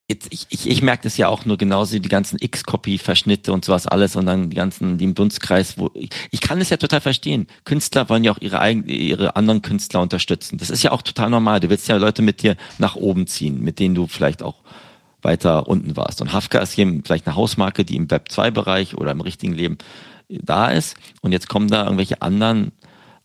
Jetzt, 0.06 0.28
ich, 0.30 0.46
ich, 0.50 0.68
ich 0.68 0.82
merke 0.82 1.04
das 1.04 1.16
ja 1.16 1.28
auch 1.28 1.46
nur 1.46 1.56
genauso, 1.56 1.98
die 1.98 2.08
ganzen 2.10 2.38
X-Copy-Verschnitte 2.38 3.54
und 3.54 3.64
sowas 3.64 3.86
alles 3.86 4.16
und 4.16 4.26
dann 4.26 4.50
die 4.50 4.56
ganzen, 4.56 4.98
die 4.98 5.04
im 5.04 5.14
Dunstkreis, 5.14 5.78
wo 5.78 5.90
ich, 5.94 6.10
ich 6.30 6.42
kann 6.42 6.60
es 6.60 6.68
ja 6.68 6.76
total 6.76 7.00
verstehen. 7.00 7.46
Künstler 7.64 8.10
wollen 8.10 8.22
ja 8.22 8.32
auch 8.32 8.40
ihre 8.40 8.60
eigenen, 8.60 8.88
ihre 8.90 9.34
anderen 9.34 9.62
Künstler 9.62 10.02
unterstützen. 10.02 10.58
Das 10.58 10.68
ist 10.68 10.82
ja 10.82 10.92
auch 10.92 11.00
total 11.00 11.30
normal. 11.30 11.60
Du 11.60 11.70
willst 11.70 11.88
ja 11.88 11.96
Leute 11.96 12.20
mit 12.20 12.42
dir 12.42 12.56
nach 12.76 12.96
oben 12.96 13.26
ziehen, 13.26 13.62
mit 13.62 13.78
denen 13.78 13.94
du 13.94 14.06
vielleicht 14.06 14.42
auch 14.42 14.56
weiter 15.22 15.68
unten 15.68 15.96
warst. 15.96 16.20
Und 16.20 16.34
Hafka 16.34 16.58
ist 16.58 16.72
hier 16.72 17.00
vielleicht 17.02 17.26
eine 17.26 17.36
Hausmarke, 17.36 17.86
die 17.86 17.96
im 17.96 18.10
Web 18.10 18.28
2-Bereich 18.30 18.96
oder 18.96 19.10
im 19.10 19.22
richtigen 19.22 19.54
Leben 19.54 19.78
da 20.28 20.68
ist. 20.68 20.96
Und 21.22 21.32
jetzt 21.32 21.48
kommen 21.48 21.68
da 21.68 21.84
irgendwelche 21.84 22.20
anderen 22.20 22.72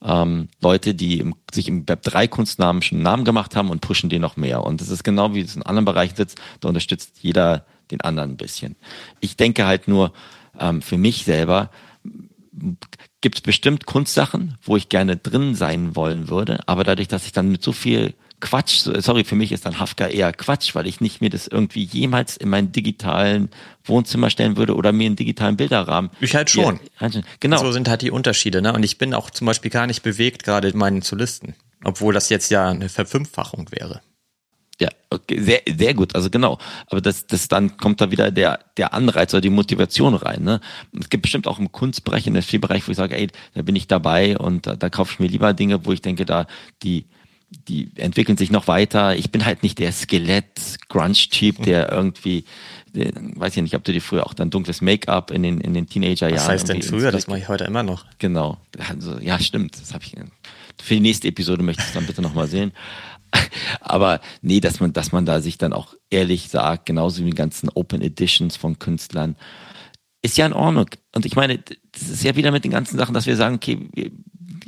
ähm, 0.03 0.47
Leute, 0.61 0.93
die 0.93 1.19
im, 1.19 1.35
sich 1.51 1.67
im 1.67 1.87
Web 1.87 2.03
3 2.03 2.27
Kunstnamen 2.27 2.81
schon 2.81 2.97
einen 2.97 3.03
Namen 3.03 3.25
gemacht 3.25 3.55
haben 3.55 3.69
und 3.69 3.81
pushen 3.81 4.09
den 4.09 4.21
noch 4.21 4.37
mehr. 4.37 4.63
Und 4.63 4.81
das 4.81 4.89
ist 4.89 5.03
genau 5.03 5.33
wie 5.33 5.41
es 5.41 5.55
in 5.55 5.63
anderen 5.63 5.85
Bereichen 5.85 6.15
sitzt, 6.15 6.39
da 6.61 6.69
unterstützt 6.69 7.17
jeder 7.21 7.65
den 7.91 8.01
anderen 8.01 8.31
ein 8.31 8.37
bisschen. 8.37 8.75
Ich 9.19 9.35
denke 9.35 9.65
halt 9.65 9.87
nur, 9.87 10.13
ähm, 10.59 10.81
für 10.81 10.97
mich 10.97 11.23
selber 11.23 11.69
gibt 13.21 13.35
es 13.35 13.41
bestimmt 13.41 13.85
Kunstsachen, 13.85 14.57
wo 14.63 14.77
ich 14.77 14.89
gerne 14.89 15.17
drin 15.17 15.55
sein 15.55 15.95
wollen 15.95 16.29
würde, 16.29 16.59
aber 16.67 16.83
dadurch, 16.83 17.07
dass 17.07 17.25
ich 17.25 17.31
dann 17.31 17.51
mit 17.51 17.63
so 17.63 17.71
viel 17.71 18.13
Quatsch. 18.39 18.87
Sorry, 18.99 19.23
für 19.23 19.35
mich 19.35 19.51
ist 19.51 19.65
dann 19.65 19.79
Hafka 19.79 20.07
eher 20.07 20.31
Quatsch, 20.33 20.75
weil 20.75 20.87
ich 20.87 21.01
nicht 21.01 21.21
mir 21.21 21.29
das 21.29 21.47
irgendwie 21.47 21.83
jemals 21.83 22.37
in 22.37 22.49
meinen 22.49 22.71
digitalen 22.71 23.49
Wohnzimmer 23.83 24.29
stellen 24.29 24.57
würde 24.57 24.75
oder 24.75 24.91
mir 24.91 25.07
einen 25.07 25.15
digitalen 25.15 25.57
Bilderrahmen. 25.57 26.11
Ich 26.19 26.35
halt 26.35 26.49
schon. 26.49 26.79
Ja, 26.99 27.09
genau. 27.39 27.57
So 27.57 27.71
sind 27.71 27.89
halt 27.89 28.01
die 28.01 28.11
Unterschiede, 28.11 28.61
ne? 28.61 28.73
Und 28.73 28.83
ich 28.83 28.97
bin 28.97 29.13
auch 29.13 29.29
zum 29.29 29.47
Beispiel 29.47 29.71
gar 29.71 29.87
nicht 29.87 30.03
bewegt, 30.03 30.43
gerade 30.43 30.75
meinen 30.75 31.01
zu 31.01 31.15
listen. 31.15 31.55
Obwohl 31.83 32.13
das 32.13 32.29
jetzt 32.29 32.49
ja 32.51 32.69
eine 32.69 32.89
Verfünffachung 32.89 33.71
wäre. 33.71 34.01
Ja, 34.81 34.87
okay, 35.09 35.41
sehr, 35.41 35.61
sehr 35.67 35.93
gut, 35.93 36.15
also 36.15 36.29
genau. 36.29 36.57
Aber 36.87 37.01
das, 37.01 37.27
das 37.27 37.49
dann 37.49 37.75
kommt 37.75 37.99
da 37.99 38.11
wieder 38.11 38.31
der, 38.31 38.59
der 38.77 38.93
Anreiz 38.93 39.33
oder 39.33 39.41
die 39.41 39.49
Motivation 39.49 40.15
rein. 40.15 40.43
Ne? 40.43 40.61
Es 40.97 41.09
gibt 41.09 41.23
bestimmt 41.23 41.47
auch 41.47 41.59
im 41.59 41.71
Kunstbereich, 41.71 42.27
im 42.27 42.33
NFT-Bereich, 42.33 42.87
wo 42.87 42.91
ich 42.91 42.97
sage, 42.97 43.17
ey, 43.17 43.27
da 43.55 43.61
bin 43.61 43.75
ich 43.75 43.87
dabei 43.87 44.37
und 44.37 44.67
da, 44.67 44.77
da 44.77 44.89
kaufe 44.89 45.13
ich 45.13 45.19
mir 45.19 45.27
lieber 45.27 45.53
Dinge, 45.53 45.85
wo 45.85 45.91
ich 45.91 46.01
denke, 46.01 46.25
da 46.25 46.47
die 46.81 47.05
die 47.49 47.91
entwickeln 47.95 48.37
sich 48.37 48.51
noch 48.51 48.67
weiter. 48.67 49.15
Ich 49.15 49.31
bin 49.31 49.45
halt 49.45 49.63
nicht 49.63 49.79
der 49.79 49.91
Skelett-Grunge-Typ, 49.91 51.63
der 51.63 51.91
irgendwie, 51.91 52.45
der, 52.93 53.11
weiß 53.15 53.57
ich 53.57 53.63
nicht, 53.63 53.75
ob 53.75 53.83
du 53.83 53.91
dir 53.91 54.01
früher 54.01 54.25
auch 54.25 54.33
dann 54.33 54.49
dunkles 54.49 54.81
Make-up 54.81 55.31
in 55.31 55.43
den, 55.43 55.61
in 55.61 55.73
den 55.73 55.87
Teenager-Jahren. 55.87 56.35
Was 56.35 56.49
heißt 56.49 56.69
denn 56.69 56.81
früher? 56.81 57.11
Das 57.11 57.27
mache 57.27 57.39
ich 57.39 57.47
heute 57.47 57.63
immer 57.63 57.83
noch. 57.83 58.05
Genau. 58.19 58.57
Also, 58.87 59.19
ja, 59.19 59.39
stimmt. 59.39 59.79
Das 59.79 59.93
habe 59.93 60.03
ich. 60.03 60.15
Für 60.81 60.93
die 60.93 61.01
nächste 61.01 61.27
Episode 61.27 61.63
möchte 61.63 61.81
ich 61.81 61.89
es 61.89 61.93
dann 61.93 62.05
bitte 62.05 62.21
nochmal 62.21 62.47
sehen. 62.47 62.71
Aber 63.81 64.21
nee, 64.41 64.59
dass 64.59 64.79
man, 64.79 64.93
dass 64.93 65.11
man 65.11 65.25
da 65.25 65.41
sich 65.41 65.57
dann 65.57 65.73
auch 65.73 65.95
ehrlich 66.09 66.49
sagt, 66.49 66.85
genauso 66.85 67.21
wie 67.21 67.29
die 67.29 67.35
ganzen 67.35 67.69
Open 67.69 68.01
Editions 68.01 68.55
von 68.55 68.79
Künstlern, 68.79 69.35
ist 70.21 70.37
ja 70.37 70.45
in 70.45 70.53
Ordnung. 70.53 70.87
Und 71.15 71.25
ich 71.25 71.35
meine, 71.35 71.59
das 71.91 72.09
ist 72.09 72.23
ja 72.23 72.35
wieder 72.35 72.51
mit 72.51 72.63
den 72.63 72.71
ganzen 72.71 72.97
Sachen, 72.97 73.13
dass 73.13 73.25
wir 73.25 73.35
sagen, 73.35 73.55
okay, 73.55 73.89
wir, 73.93 74.11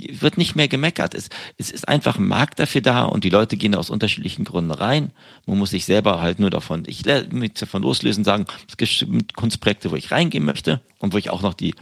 wird 0.10 0.38
nicht 0.38 0.56
mehr 0.56 0.68
gemeckert. 0.68 1.14
Es, 1.14 1.30
es 1.58 1.72
ist 1.72 1.88
einfach 1.88 2.18
ein 2.18 2.28
Markt 2.28 2.60
dafür 2.60 2.82
da 2.82 3.04
und 3.04 3.24
die 3.24 3.30
Leute 3.30 3.58
gehen 3.58 3.76
aus 3.76 3.90
unterschiedlichen 3.90 4.46
Gründen 4.46 4.72
rein. 4.72 5.12
Man 5.46 5.58
muss 5.58 5.72
sich 5.72 5.86
selber 5.86 6.22
halt 6.22 6.40
nur 6.40 6.50
davon, 6.50 6.84
ich 6.88 7.04
mich 7.32 7.54
davon 7.54 7.84
loslösen, 7.84 8.24
sagen, 8.24 8.46
es 8.68 8.78
gibt 8.78 9.36
Kunstprojekte, 9.36 9.92
wo 9.92 9.96
ich 9.96 10.12
reingehen 10.12 10.46
möchte 10.46 10.82
und 11.00 11.14
wo 11.14 11.18
ich 11.18 11.30
auch 11.30 11.42
noch 11.42 11.54
die, 11.54 11.76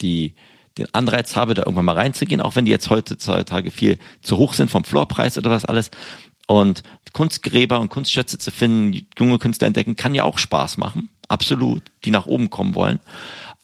die, 0.00 0.34
den 0.78 0.86
Anreiz 0.94 1.36
habe, 1.36 1.54
da 1.54 1.62
irgendwann 1.62 1.84
mal 1.84 1.96
reinzugehen, 1.96 2.40
auch 2.40 2.56
wenn 2.56 2.64
die 2.64 2.70
jetzt 2.70 2.90
heutzutage 2.90 3.70
viel 3.70 3.98
zu 4.22 4.38
hoch 4.38 4.54
sind 4.54 4.70
vom 4.70 4.84
Floorpreis 4.84 5.38
oder 5.38 5.50
was 5.50 5.64
alles. 5.64 5.90
Und 6.46 6.82
Kunstgräber 7.12 7.80
und 7.80 7.88
Kunstschätze 7.88 8.38
zu 8.38 8.50
finden, 8.50 9.06
junge 9.18 9.38
Künstler 9.38 9.66
entdecken, 9.66 9.96
kann 9.96 10.14
ja 10.14 10.24
auch 10.24 10.38
Spaß 10.38 10.76
machen. 10.78 11.10
Absolut. 11.28 11.82
Die 12.04 12.10
nach 12.10 12.26
oben 12.26 12.50
kommen 12.50 12.74
wollen. 12.74 13.00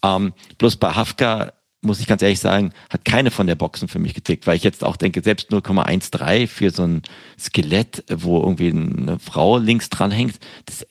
Ähm, 0.03 0.33
bloß 0.59 0.77
bei 0.77 0.95
Hafka 0.95 1.53
muss 1.81 2.01
ich 2.01 2.07
ganz 2.07 2.23
ehrlich 2.23 2.41
sagen, 2.41 2.73
hat 2.91 3.05
keine 3.05 3.31
von 3.31 3.47
der 3.47 3.55
Boxen 3.55 3.89
für 3.89 3.99
mich 3.99 4.15
getickt, 4.15 4.47
weil 4.47 4.57
ich 4.57 4.65
jetzt 4.65 4.85
auch 4.85 4.97
denke, 4.97 5.23
selbst 5.23 5.51
0,13 5.51 6.47
für 6.47 6.71
so 6.71 6.85
ein 6.85 7.03
Skelett, 7.39 8.05
wo 8.11 8.41
irgendwie 8.41 8.71
eine 8.71 9.19
Frau 9.19 9.59
links 9.59 9.89
dran 9.89 10.11
hängt, 10.11 10.39
das, 10.67 10.87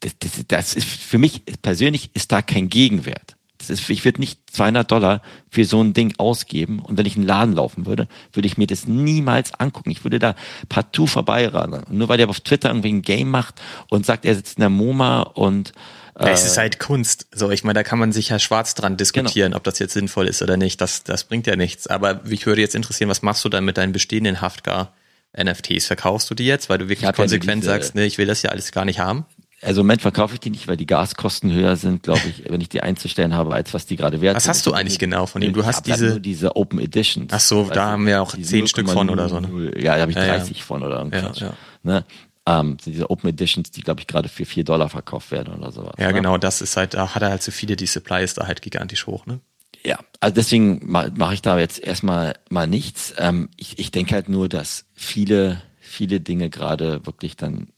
das, 0.00 0.18
das, 0.18 0.44
das 0.46 0.74
ist 0.74 0.86
für 0.86 1.18
mich 1.18 1.42
persönlich 1.62 2.10
ist 2.14 2.32
da 2.32 2.42
kein 2.42 2.68
Gegenwert. 2.68 3.35
Ist, 3.70 3.88
ich 3.90 4.04
würde 4.04 4.20
nicht 4.20 4.40
200 4.52 4.90
Dollar 4.90 5.22
für 5.50 5.64
so 5.64 5.82
ein 5.82 5.92
Ding 5.92 6.14
ausgeben 6.18 6.80
und 6.80 6.98
wenn 6.98 7.06
ich 7.06 7.16
in 7.16 7.22
einen 7.22 7.28
Laden 7.28 7.54
laufen 7.54 7.86
würde, 7.86 8.08
würde 8.32 8.46
ich 8.46 8.58
mir 8.58 8.66
das 8.66 8.86
niemals 8.86 9.54
angucken. 9.54 9.90
Ich 9.90 10.04
würde 10.04 10.18
da 10.18 10.34
partout 10.68 11.06
vorbeiraten. 11.06 11.82
Nur 11.90 12.08
weil 12.08 12.18
der 12.18 12.28
auf 12.28 12.40
Twitter 12.40 12.68
irgendwie 12.68 12.92
ein 12.92 13.02
Game 13.02 13.30
macht 13.30 13.60
und 13.88 14.06
sagt, 14.06 14.24
er 14.24 14.34
sitzt 14.34 14.58
in 14.58 14.60
der 14.60 14.70
MoMA 14.70 15.22
und 15.22 15.72
ja, 16.18 16.28
es 16.28 16.46
ist 16.46 16.56
halt 16.56 16.78
Kunst. 16.78 17.26
So, 17.34 17.50
ich 17.50 17.62
meine, 17.62 17.74
da 17.74 17.82
kann 17.82 17.98
man 17.98 18.10
sich 18.10 18.30
ja 18.30 18.38
schwarz 18.38 18.74
dran 18.74 18.96
diskutieren, 18.96 19.50
genau. 19.50 19.58
ob 19.58 19.64
das 19.64 19.78
jetzt 19.78 19.92
sinnvoll 19.92 20.28
ist 20.28 20.40
oder 20.40 20.56
nicht. 20.56 20.80
Das, 20.80 21.04
das 21.04 21.24
bringt 21.24 21.46
ja 21.46 21.56
nichts. 21.56 21.86
Aber 21.86 22.22
mich 22.24 22.46
würde 22.46 22.62
jetzt 22.62 22.74
interessieren, 22.74 23.10
was 23.10 23.20
machst 23.20 23.44
du 23.44 23.50
dann 23.50 23.66
mit 23.66 23.76
deinen 23.76 23.92
bestehenden 23.92 24.40
Haftgar 24.40 24.94
NFTs? 25.38 25.86
Verkaufst 25.86 26.30
du 26.30 26.34
die 26.34 26.46
jetzt, 26.46 26.70
weil 26.70 26.78
du 26.78 26.88
wirklich 26.88 27.12
konsequent 27.12 27.64
ja 27.64 27.72
sagst, 27.72 27.94
nee, 27.94 28.06
ich 28.06 28.16
will 28.16 28.26
das 28.26 28.40
ja 28.42 28.50
alles 28.50 28.72
gar 28.72 28.86
nicht 28.86 28.98
haben? 28.98 29.26
Also 29.66 29.80
im 29.80 29.88
Moment 29.88 30.02
verkaufe 30.02 30.34
ich 30.34 30.40
die 30.40 30.50
nicht, 30.50 30.68
weil 30.68 30.76
die 30.76 30.86
Gaskosten 30.86 31.52
höher 31.52 31.74
sind, 31.74 32.04
glaube 32.04 32.20
ich, 32.28 32.48
wenn 32.48 32.60
ich 32.60 32.68
die 32.68 32.82
einzustellen 32.82 33.34
habe, 33.34 33.52
als 33.52 33.74
was 33.74 33.84
die 33.84 33.96
gerade 33.96 34.20
wert 34.20 34.36
was 34.36 34.44
sind. 34.44 34.50
Was 34.50 34.58
hast 34.58 34.66
du 34.66 34.72
eigentlich 34.74 35.00
genau 35.00 35.26
von 35.26 35.40
dem? 35.40 35.52
Du 35.52 35.66
hast 35.66 35.88
diese 35.88 36.12
halt 36.12 36.24
diese 36.24 36.54
Open 36.54 36.78
Editions. 36.78 37.32
Ach 37.32 37.40
so, 37.40 37.64
da 37.64 37.86
haben 37.86 38.06
wir 38.06 38.22
auch 38.22 38.36
zehn 38.36 38.68
Stück 38.68 38.88
von 38.88 39.10
oder 39.10 39.28
so. 39.28 39.40
Ne? 39.40 39.72
Ja, 39.76 39.96
da 39.96 40.02
habe 40.02 40.12
ich 40.12 40.16
30 40.16 40.56
ja, 40.56 40.62
von 40.62 40.84
oder 40.84 40.98
irgendwas. 40.98 41.40
Ja, 41.40 41.48
ja. 41.48 41.54
Ne? 41.82 42.04
Ähm, 42.46 42.76
diese 42.86 43.10
Open 43.10 43.30
Editions, 43.30 43.72
die 43.72 43.80
glaube 43.80 44.00
ich 44.00 44.06
gerade 44.06 44.28
für 44.28 44.44
vier 44.44 44.62
Dollar 44.62 44.88
verkauft 44.88 45.32
werden 45.32 45.52
oder 45.52 45.72
sowas. 45.72 45.94
Ja, 45.98 46.06
ne? 46.06 46.14
genau, 46.14 46.38
das 46.38 46.60
ist 46.60 46.76
halt, 46.76 46.94
da 46.94 47.12
hat 47.16 47.22
er 47.22 47.30
halt 47.30 47.42
so 47.42 47.50
viele, 47.50 47.74
die 47.74 47.86
Supply 47.86 48.22
ist 48.22 48.38
da 48.38 48.46
halt 48.46 48.62
gigantisch 48.62 49.08
hoch, 49.08 49.26
ne? 49.26 49.40
Ja, 49.82 49.98
also 50.20 50.34
deswegen 50.34 50.80
mache 50.84 51.34
ich 51.34 51.42
da 51.42 51.58
jetzt 51.58 51.80
erstmal 51.80 52.34
mal 52.50 52.68
nichts. 52.68 53.14
Ähm, 53.18 53.48
ich, 53.56 53.80
ich 53.80 53.90
denke 53.90 54.14
halt 54.14 54.28
nur, 54.28 54.48
dass 54.48 54.84
viele, 54.94 55.60
viele 55.80 56.20
Dinge 56.20 56.50
gerade 56.50 57.04
wirklich 57.04 57.36
dann 57.36 57.68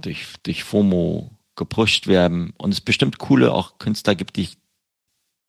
durch, 0.00 0.34
durch 0.42 0.64
FOMO 0.64 1.30
gepusht 1.56 2.06
werden 2.06 2.52
und 2.56 2.72
es 2.72 2.80
bestimmt 2.80 3.18
coole 3.18 3.52
auch 3.52 3.78
Künstler 3.78 4.14
gibt, 4.14 4.36
die 4.36 4.42
ich 4.42 4.58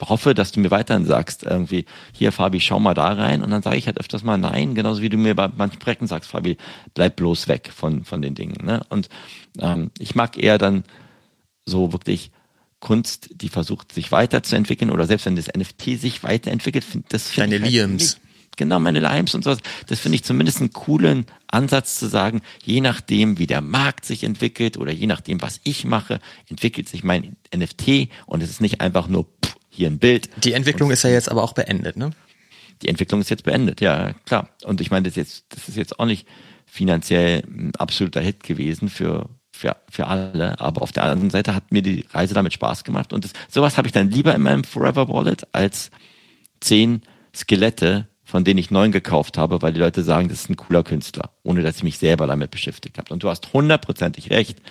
hoffe, 0.01 0.33
dass 0.33 0.51
du 0.51 0.59
mir 0.59 0.71
weiterhin 0.71 1.05
sagst, 1.05 1.43
irgendwie, 1.43 1.85
hier 2.11 2.31
Fabi, 2.31 2.59
schau 2.59 2.79
mal 2.79 2.93
da 2.93 3.13
rein. 3.13 3.43
Und 3.43 3.51
dann 3.51 3.61
sage 3.61 3.77
ich 3.77 3.85
halt 3.85 3.99
öfters 3.99 4.23
mal 4.23 4.37
nein, 4.37 4.75
genauso 4.75 5.01
wie 5.01 5.09
du 5.09 5.17
mir 5.17 5.35
bei 5.35 5.47
manchen 5.47 5.79
Projekten 5.79 6.07
sagst, 6.07 6.31
Fabi, 6.31 6.57
bleib 6.93 7.17
bloß 7.17 7.47
weg 7.47 7.71
von, 7.73 8.03
von 8.03 8.21
den 8.21 8.35
Dingen. 8.35 8.65
Ne? 8.65 8.81
Und 8.89 9.09
ähm, 9.59 9.91
ich 9.99 10.15
mag 10.15 10.37
eher 10.37 10.57
dann 10.57 10.83
so 11.65 11.93
wirklich 11.93 12.31
Kunst, 12.79 13.29
die 13.33 13.49
versucht, 13.49 13.91
sich 13.93 14.11
weiterzuentwickeln 14.11 14.89
oder 14.89 15.05
selbst 15.05 15.27
wenn 15.27 15.35
das 15.35 15.49
NFT 15.55 15.99
sich 15.99 16.23
weiterentwickelt, 16.23 16.83
das 17.09 17.29
finde 17.29 17.57
ich. 17.57 17.61
Deine 17.61 17.63
halt 17.63 17.71
Liams. 17.71 18.19
Genau, 18.57 18.79
meine 18.79 18.99
Limes 18.99 19.33
und 19.33 19.43
sowas. 19.43 19.59
Das 19.87 19.99
finde 19.99 20.17
ich 20.17 20.23
zumindest 20.23 20.59
einen 20.59 20.73
coolen 20.73 21.25
Ansatz 21.47 21.97
zu 21.97 22.07
sagen, 22.07 22.41
je 22.63 22.81
nachdem, 22.81 23.39
wie 23.39 23.47
der 23.47 23.61
Markt 23.61 24.05
sich 24.05 24.23
entwickelt 24.23 24.77
oder 24.77 24.91
je 24.91 25.07
nachdem, 25.07 25.41
was 25.41 25.61
ich 25.63 25.85
mache, 25.85 26.19
entwickelt 26.49 26.89
sich 26.89 27.03
mein 27.03 27.37
NFT 27.55 28.09
und 28.25 28.43
es 28.43 28.49
ist 28.49 28.61
nicht 28.61 28.81
einfach 28.81 29.07
nur 29.07 29.25
pff, 29.43 29.55
hier 29.69 29.87
ein 29.87 29.99
Bild. 29.99 30.29
Die 30.43 30.53
Entwicklung 30.53 30.91
ist 30.91 31.03
ja 31.03 31.09
jetzt 31.09 31.29
aber 31.29 31.43
auch 31.43 31.53
beendet, 31.53 31.97
ne? 31.97 32.11
Die 32.81 32.87
Entwicklung 32.87 33.21
ist 33.21 33.29
jetzt 33.29 33.43
beendet, 33.43 33.79
ja, 33.79 34.13
klar. 34.25 34.49
Und 34.63 34.81
ich 34.81 34.91
meine, 34.91 35.07
das, 35.07 35.15
jetzt, 35.15 35.45
das 35.49 35.69
ist 35.69 35.77
jetzt 35.77 35.99
auch 35.99 36.05
nicht 36.05 36.27
finanziell 36.65 37.43
ein 37.47 37.75
absoluter 37.75 38.21
Hit 38.21 38.43
gewesen 38.43 38.89
für, 38.89 39.29
für, 39.51 39.77
für 39.89 40.07
alle. 40.07 40.59
Aber 40.59 40.81
auf 40.81 40.91
der 40.91 41.03
anderen 41.03 41.29
Seite 41.29 41.53
hat 41.53 41.71
mir 41.71 41.81
die 41.81 42.05
Reise 42.11 42.33
damit 42.33 42.53
Spaß 42.53 42.83
gemacht. 42.83 43.13
Und 43.13 43.23
das, 43.23 43.33
sowas 43.49 43.77
habe 43.77 43.87
ich 43.87 43.91
dann 43.91 44.09
lieber 44.09 44.33
in 44.33 44.41
meinem 44.41 44.63
Forever 44.63 45.07
Wallet 45.09 45.47
als 45.51 45.91
zehn 46.59 47.01
Skelette, 47.35 48.07
von 48.31 48.45
denen 48.45 48.59
ich 48.59 48.71
neun 48.71 48.93
gekauft 48.93 49.37
habe, 49.37 49.61
weil 49.61 49.73
die 49.73 49.79
Leute 49.79 50.03
sagen, 50.03 50.29
das 50.29 50.43
ist 50.43 50.49
ein 50.49 50.55
cooler 50.55 50.83
Künstler, 50.83 51.31
ohne 51.43 51.63
dass 51.63 51.75
ich 51.75 51.83
mich 51.83 51.97
selber 51.97 52.27
damit 52.27 52.49
beschäftigt 52.49 52.97
habe. 52.97 53.13
Und 53.13 53.23
du 53.23 53.29
hast 53.29 53.51
hundertprozentig 53.51 54.29
recht. 54.29 54.61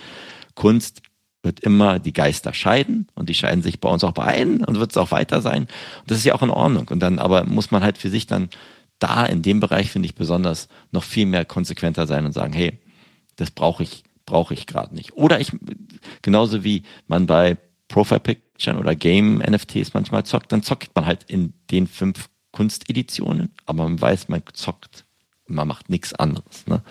Kunst 0.55 1.03
wird 1.43 1.59
immer 1.59 1.99
die 1.99 2.11
Geister 2.11 2.55
scheiden 2.55 3.07
und 3.13 3.29
die 3.29 3.35
scheiden 3.35 3.61
sich 3.61 3.79
bei 3.79 3.87
uns 3.87 4.03
auch 4.03 4.13
bei 4.13 4.23
ein 4.23 4.65
und 4.65 4.79
wird 4.79 4.89
es 4.89 4.97
auch 4.97 5.11
weiter 5.11 5.41
sein. 5.41 5.63
Und 5.99 6.09
das 6.11 6.17
ist 6.17 6.25
ja 6.25 6.33
auch 6.33 6.41
in 6.41 6.49
Ordnung. 6.49 6.87
Und 6.87 7.01
dann 7.01 7.19
aber 7.19 7.43
muss 7.43 7.69
man 7.69 7.83
halt 7.83 7.99
für 7.99 8.09
sich 8.09 8.25
dann 8.25 8.49
da 8.97 9.25
in 9.27 9.43
dem 9.43 9.59
Bereich 9.59 9.91
finde 9.91 10.07
ich 10.07 10.15
besonders 10.15 10.67
noch 10.91 11.03
viel 11.03 11.27
mehr 11.27 11.45
konsequenter 11.45 12.07
sein 12.07 12.25
und 12.25 12.33
sagen, 12.33 12.53
hey, 12.53 12.79
das 13.35 13.51
brauche 13.51 13.83
ich 13.83 14.03
brauche 14.25 14.55
ich 14.55 14.65
gerade 14.65 14.95
nicht. 14.95 15.13
Oder 15.13 15.39
ich 15.39 15.51
genauso 16.23 16.63
wie 16.63 16.81
man 17.07 17.27
bei 17.27 17.57
Profile 17.89 18.19
Picture 18.19 18.77
oder 18.77 18.95
Game 18.95 19.37
NFTs 19.37 19.93
manchmal 19.93 20.23
zockt, 20.23 20.51
dann 20.51 20.63
zockt 20.63 20.95
man 20.95 21.05
halt 21.05 21.25
in 21.27 21.53
den 21.69 21.85
fünf 21.85 22.29
Kunsteditionen, 22.51 23.53
aber 23.65 23.83
man 23.83 23.99
weiß, 23.99 24.29
man 24.29 24.43
zockt 24.53 25.05
man 25.51 25.67
macht 25.67 25.89
nichts 25.89 26.13
anderes. 26.13 26.65
Ne? 26.67 26.81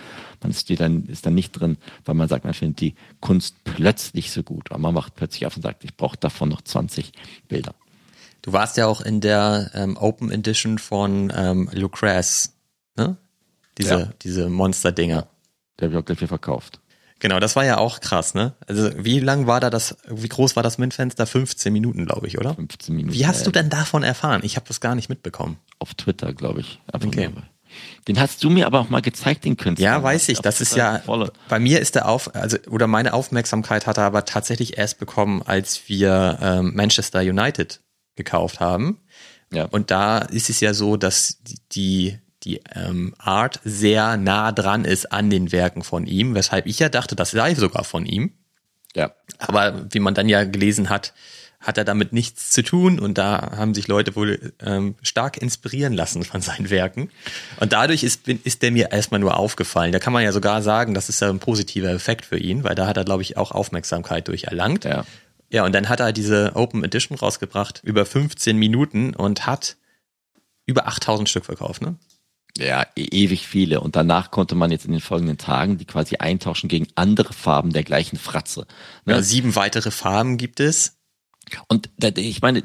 Man 0.43 0.51
ist, 0.51 0.69
dann, 0.81 1.07
ist 1.07 1.27
dann 1.27 1.35
nicht 1.35 1.53
drin, 1.53 1.77
weil 2.05 2.15
man 2.15 2.29
sagt, 2.29 2.45
man 2.45 2.55
findet 2.55 2.81
die 2.81 2.95
Kunst 3.21 3.57
plötzlich 3.65 4.31
so 4.31 4.43
gut. 4.43 4.71
Aber 4.71 4.81
man 4.81 4.95
macht 4.95 5.15
plötzlich 5.17 5.47
auf 5.47 5.57
und 5.57 5.63
sagt, 5.63 5.85
ich 5.85 5.97
brauche 5.97 6.17
davon 6.17 6.49
noch 6.49 6.63
20 6.63 7.13
Bilder. 7.49 7.75
Du 8.43 8.53
warst 8.53 8.77
ja 8.77 8.87
auch 8.87 9.01
in 9.01 9.21
der 9.21 9.71
ähm, 9.75 9.97
Open 9.97 10.31
Edition 10.31 10.79
von 10.79 11.33
ähm, 11.35 11.69
Lucrez, 11.73 12.55
ne? 12.97 13.17
Diese, 13.77 13.91
ja. 13.91 14.13
diese 14.23 14.49
Monster-Dinger. 14.49 15.27
Der 15.79 15.87
habe 15.87 15.95
ich 15.95 16.03
auch 16.03 16.05
gleich 16.05 16.19
viel 16.19 16.29
verkauft. 16.29 16.81
Genau, 17.21 17.39
das 17.39 17.55
war 17.55 17.65
ja 17.65 17.79
auch 17.79 18.01
krass, 18.01 18.35
ne? 18.35 18.55
Also 18.67 18.91
wie 18.97 19.21
lang 19.21 19.47
war 19.47 19.61
da 19.61 19.71
das, 19.71 19.97
wie 20.09 20.29
groß 20.29 20.57
war 20.57 20.63
das 20.63 20.79
MINT-Fenster? 20.79 21.27
15 21.27 21.73
Minuten, 21.73 22.07
glaube 22.07 22.27
ich, 22.27 22.39
oder? 22.39 22.55
15 22.55 22.97
Minuten. 22.97 23.15
Wie 23.15 23.27
hast 23.27 23.47
du 23.47 23.51
denn 23.51 23.69
davon 23.69 24.03
erfahren? 24.03 24.41
Ich 24.43 24.57
habe 24.57 24.67
das 24.67 24.81
gar 24.81 24.95
nicht 24.95 25.09
mitbekommen. 25.09 25.59
Auf 25.79 25.95
Twitter, 25.95 26.33
glaube 26.33 26.61
ich. 26.61 26.81
Okay. 26.93 27.29
Nur. 27.29 27.43
Den 28.09 28.19
hast 28.19 28.43
du 28.43 28.51
mir 28.51 28.67
aber 28.67 28.81
auch 28.81 28.91
mal 28.91 29.03
gezeigt, 29.03 29.45
den 29.45 29.57
Künstler. 29.57 29.85
Ja, 29.85 30.03
weiß 30.03 30.29
ich. 30.31 30.41
Das 30.41 30.61
ist 30.61 30.75
ja, 30.75 31.01
volle. 31.01 31.33
bei 31.49 31.59
mir 31.59 31.81
ist 31.81 31.95
der 31.95 32.09
auf, 32.09 32.35
also, 32.35 32.57
oder 32.69 32.87
meine 32.87 33.13
Aufmerksamkeit 33.13 33.87
hat 33.87 33.99
er 33.99 34.05
aber 34.05 34.25
tatsächlich 34.25 34.79
erst 34.79 34.99
bekommen, 34.99 35.43
als 35.45 35.89
wir 35.89 36.39
ähm, 36.41 36.73
Manchester 36.75 37.21
United 37.21 37.81
gekauft 38.17 38.61
haben. 38.61 39.01
Ja. 39.53 39.65
Und 39.65 39.91
da 39.91 40.19
ist 40.19 40.51
es 40.51 40.61
ja 40.61 40.75
so, 40.75 40.97
dass 40.97 41.39
die, 41.73 42.19
die 42.45 42.61
ähm, 42.75 43.15
Art 43.19 43.61
sehr 43.65 44.17
nah 44.17 44.53
dran 44.53 44.85
ist 44.85 45.13
an 45.13 45.31
den 45.31 45.53
Werken 45.53 45.83
von 45.83 46.07
ihm, 46.07 46.35
weshalb 46.35 46.67
ich 46.67 46.79
ja 46.79 46.89
dachte, 46.89 47.17
das 47.17 47.31
sei 47.33 47.55
sogar 47.55 47.85
von 47.85 48.07
ihm. 48.07 48.33
Ja. 48.95 49.13
Aber 49.39 49.87
wie 49.93 50.01
man 50.01 50.15
dann 50.15 50.29
ja 50.29 50.45
gelesen 50.45 50.89
hat, 50.89 51.13
hat 51.61 51.77
er 51.77 51.85
damit 51.85 52.15
nichts 52.15 52.51
zu 52.51 52.63
tun 52.63 52.99
und 52.99 53.19
da 53.19 53.53
haben 53.57 53.75
sich 53.75 53.87
Leute 53.87 54.17
wohl 54.17 54.55
ähm, 54.61 54.95
stark 55.03 55.37
inspirieren 55.37 55.93
lassen 55.93 56.25
von 56.25 56.41
seinen 56.41 56.71
Werken. 56.71 57.11
Und 57.61 57.75
dadurch 57.75 58.03
ist, 58.03 58.27
ist 58.29 58.63
der 58.63 58.71
mir 58.71 58.93
erstmal 58.93 59.21
nur 59.21 59.37
aufgefallen. 59.37 59.93
Da 59.93 59.99
kann 59.99 60.15
man 60.15 60.25
ja 60.25 60.33
sogar 60.33 60.63
sagen, 60.63 60.95
das 60.95 61.11
ist 61.11 61.21
ja 61.21 61.29
ein 61.29 61.39
positiver 61.39 61.91
Effekt 61.91 62.25
für 62.25 62.39
ihn, 62.39 62.65
weil 62.65 62.75
da 62.75 62.87
hat 62.87 62.97
er, 62.97 63.05
glaube 63.05 63.23
ich, 63.23 63.37
auch 63.37 63.53
Aufmerksamkeit 63.53 64.29
durch 64.29 64.45
erlangt. 64.45 64.85
Ja. 64.85 65.05
Ja, 65.53 65.65
und 65.65 65.75
dann 65.75 65.89
hat 65.89 65.99
er 65.99 66.13
diese 66.13 66.53
Open 66.55 66.85
Edition 66.85 67.19
rausgebracht, 67.19 67.81
über 67.83 68.07
15 68.07 68.57
Minuten 68.57 69.15
und 69.15 69.47
hat 69.47 69.77
über 70.65 70.87
8000 70.87 71.29
Stück 71.29 71.45
verkauft, 71.45 71.83
ne? 71.83 71.97
Ja, 72.59 72.87
e 72.97 73.05
ewig 73.05 73.47
viele. 73.47 73.81
Und 73.81 73.97
danach 73.97 74.31
konnte 74.31 74.55
man 74.55 74.71
jetzt 74.71 74.85
in 74.85 74.93
den 74.93 75.01
folgenden 75.01 75.39
Tagen 75.39 75.79
die 75.79 75.85
quasi 75.85 76.17
eintauschen 76.17 76.69
gegen 76.69 76.89
andere 76.95 77.33
Farben 77.33 77.73
der 77.73 77.85
gleichen 77.85 78.19
Fratze. 78.19 78.67
Ne? 79.05 79.15
Ja, 79.15 79.23
sieben 79.23 79.57
weitere 79.57 79.91
Farben 79.91 80.37
gibt 80.37 80.61
es. 80.61 80.97
Und 81.69 81.91
ich 82.17 82.43
meine, 82.43 82.63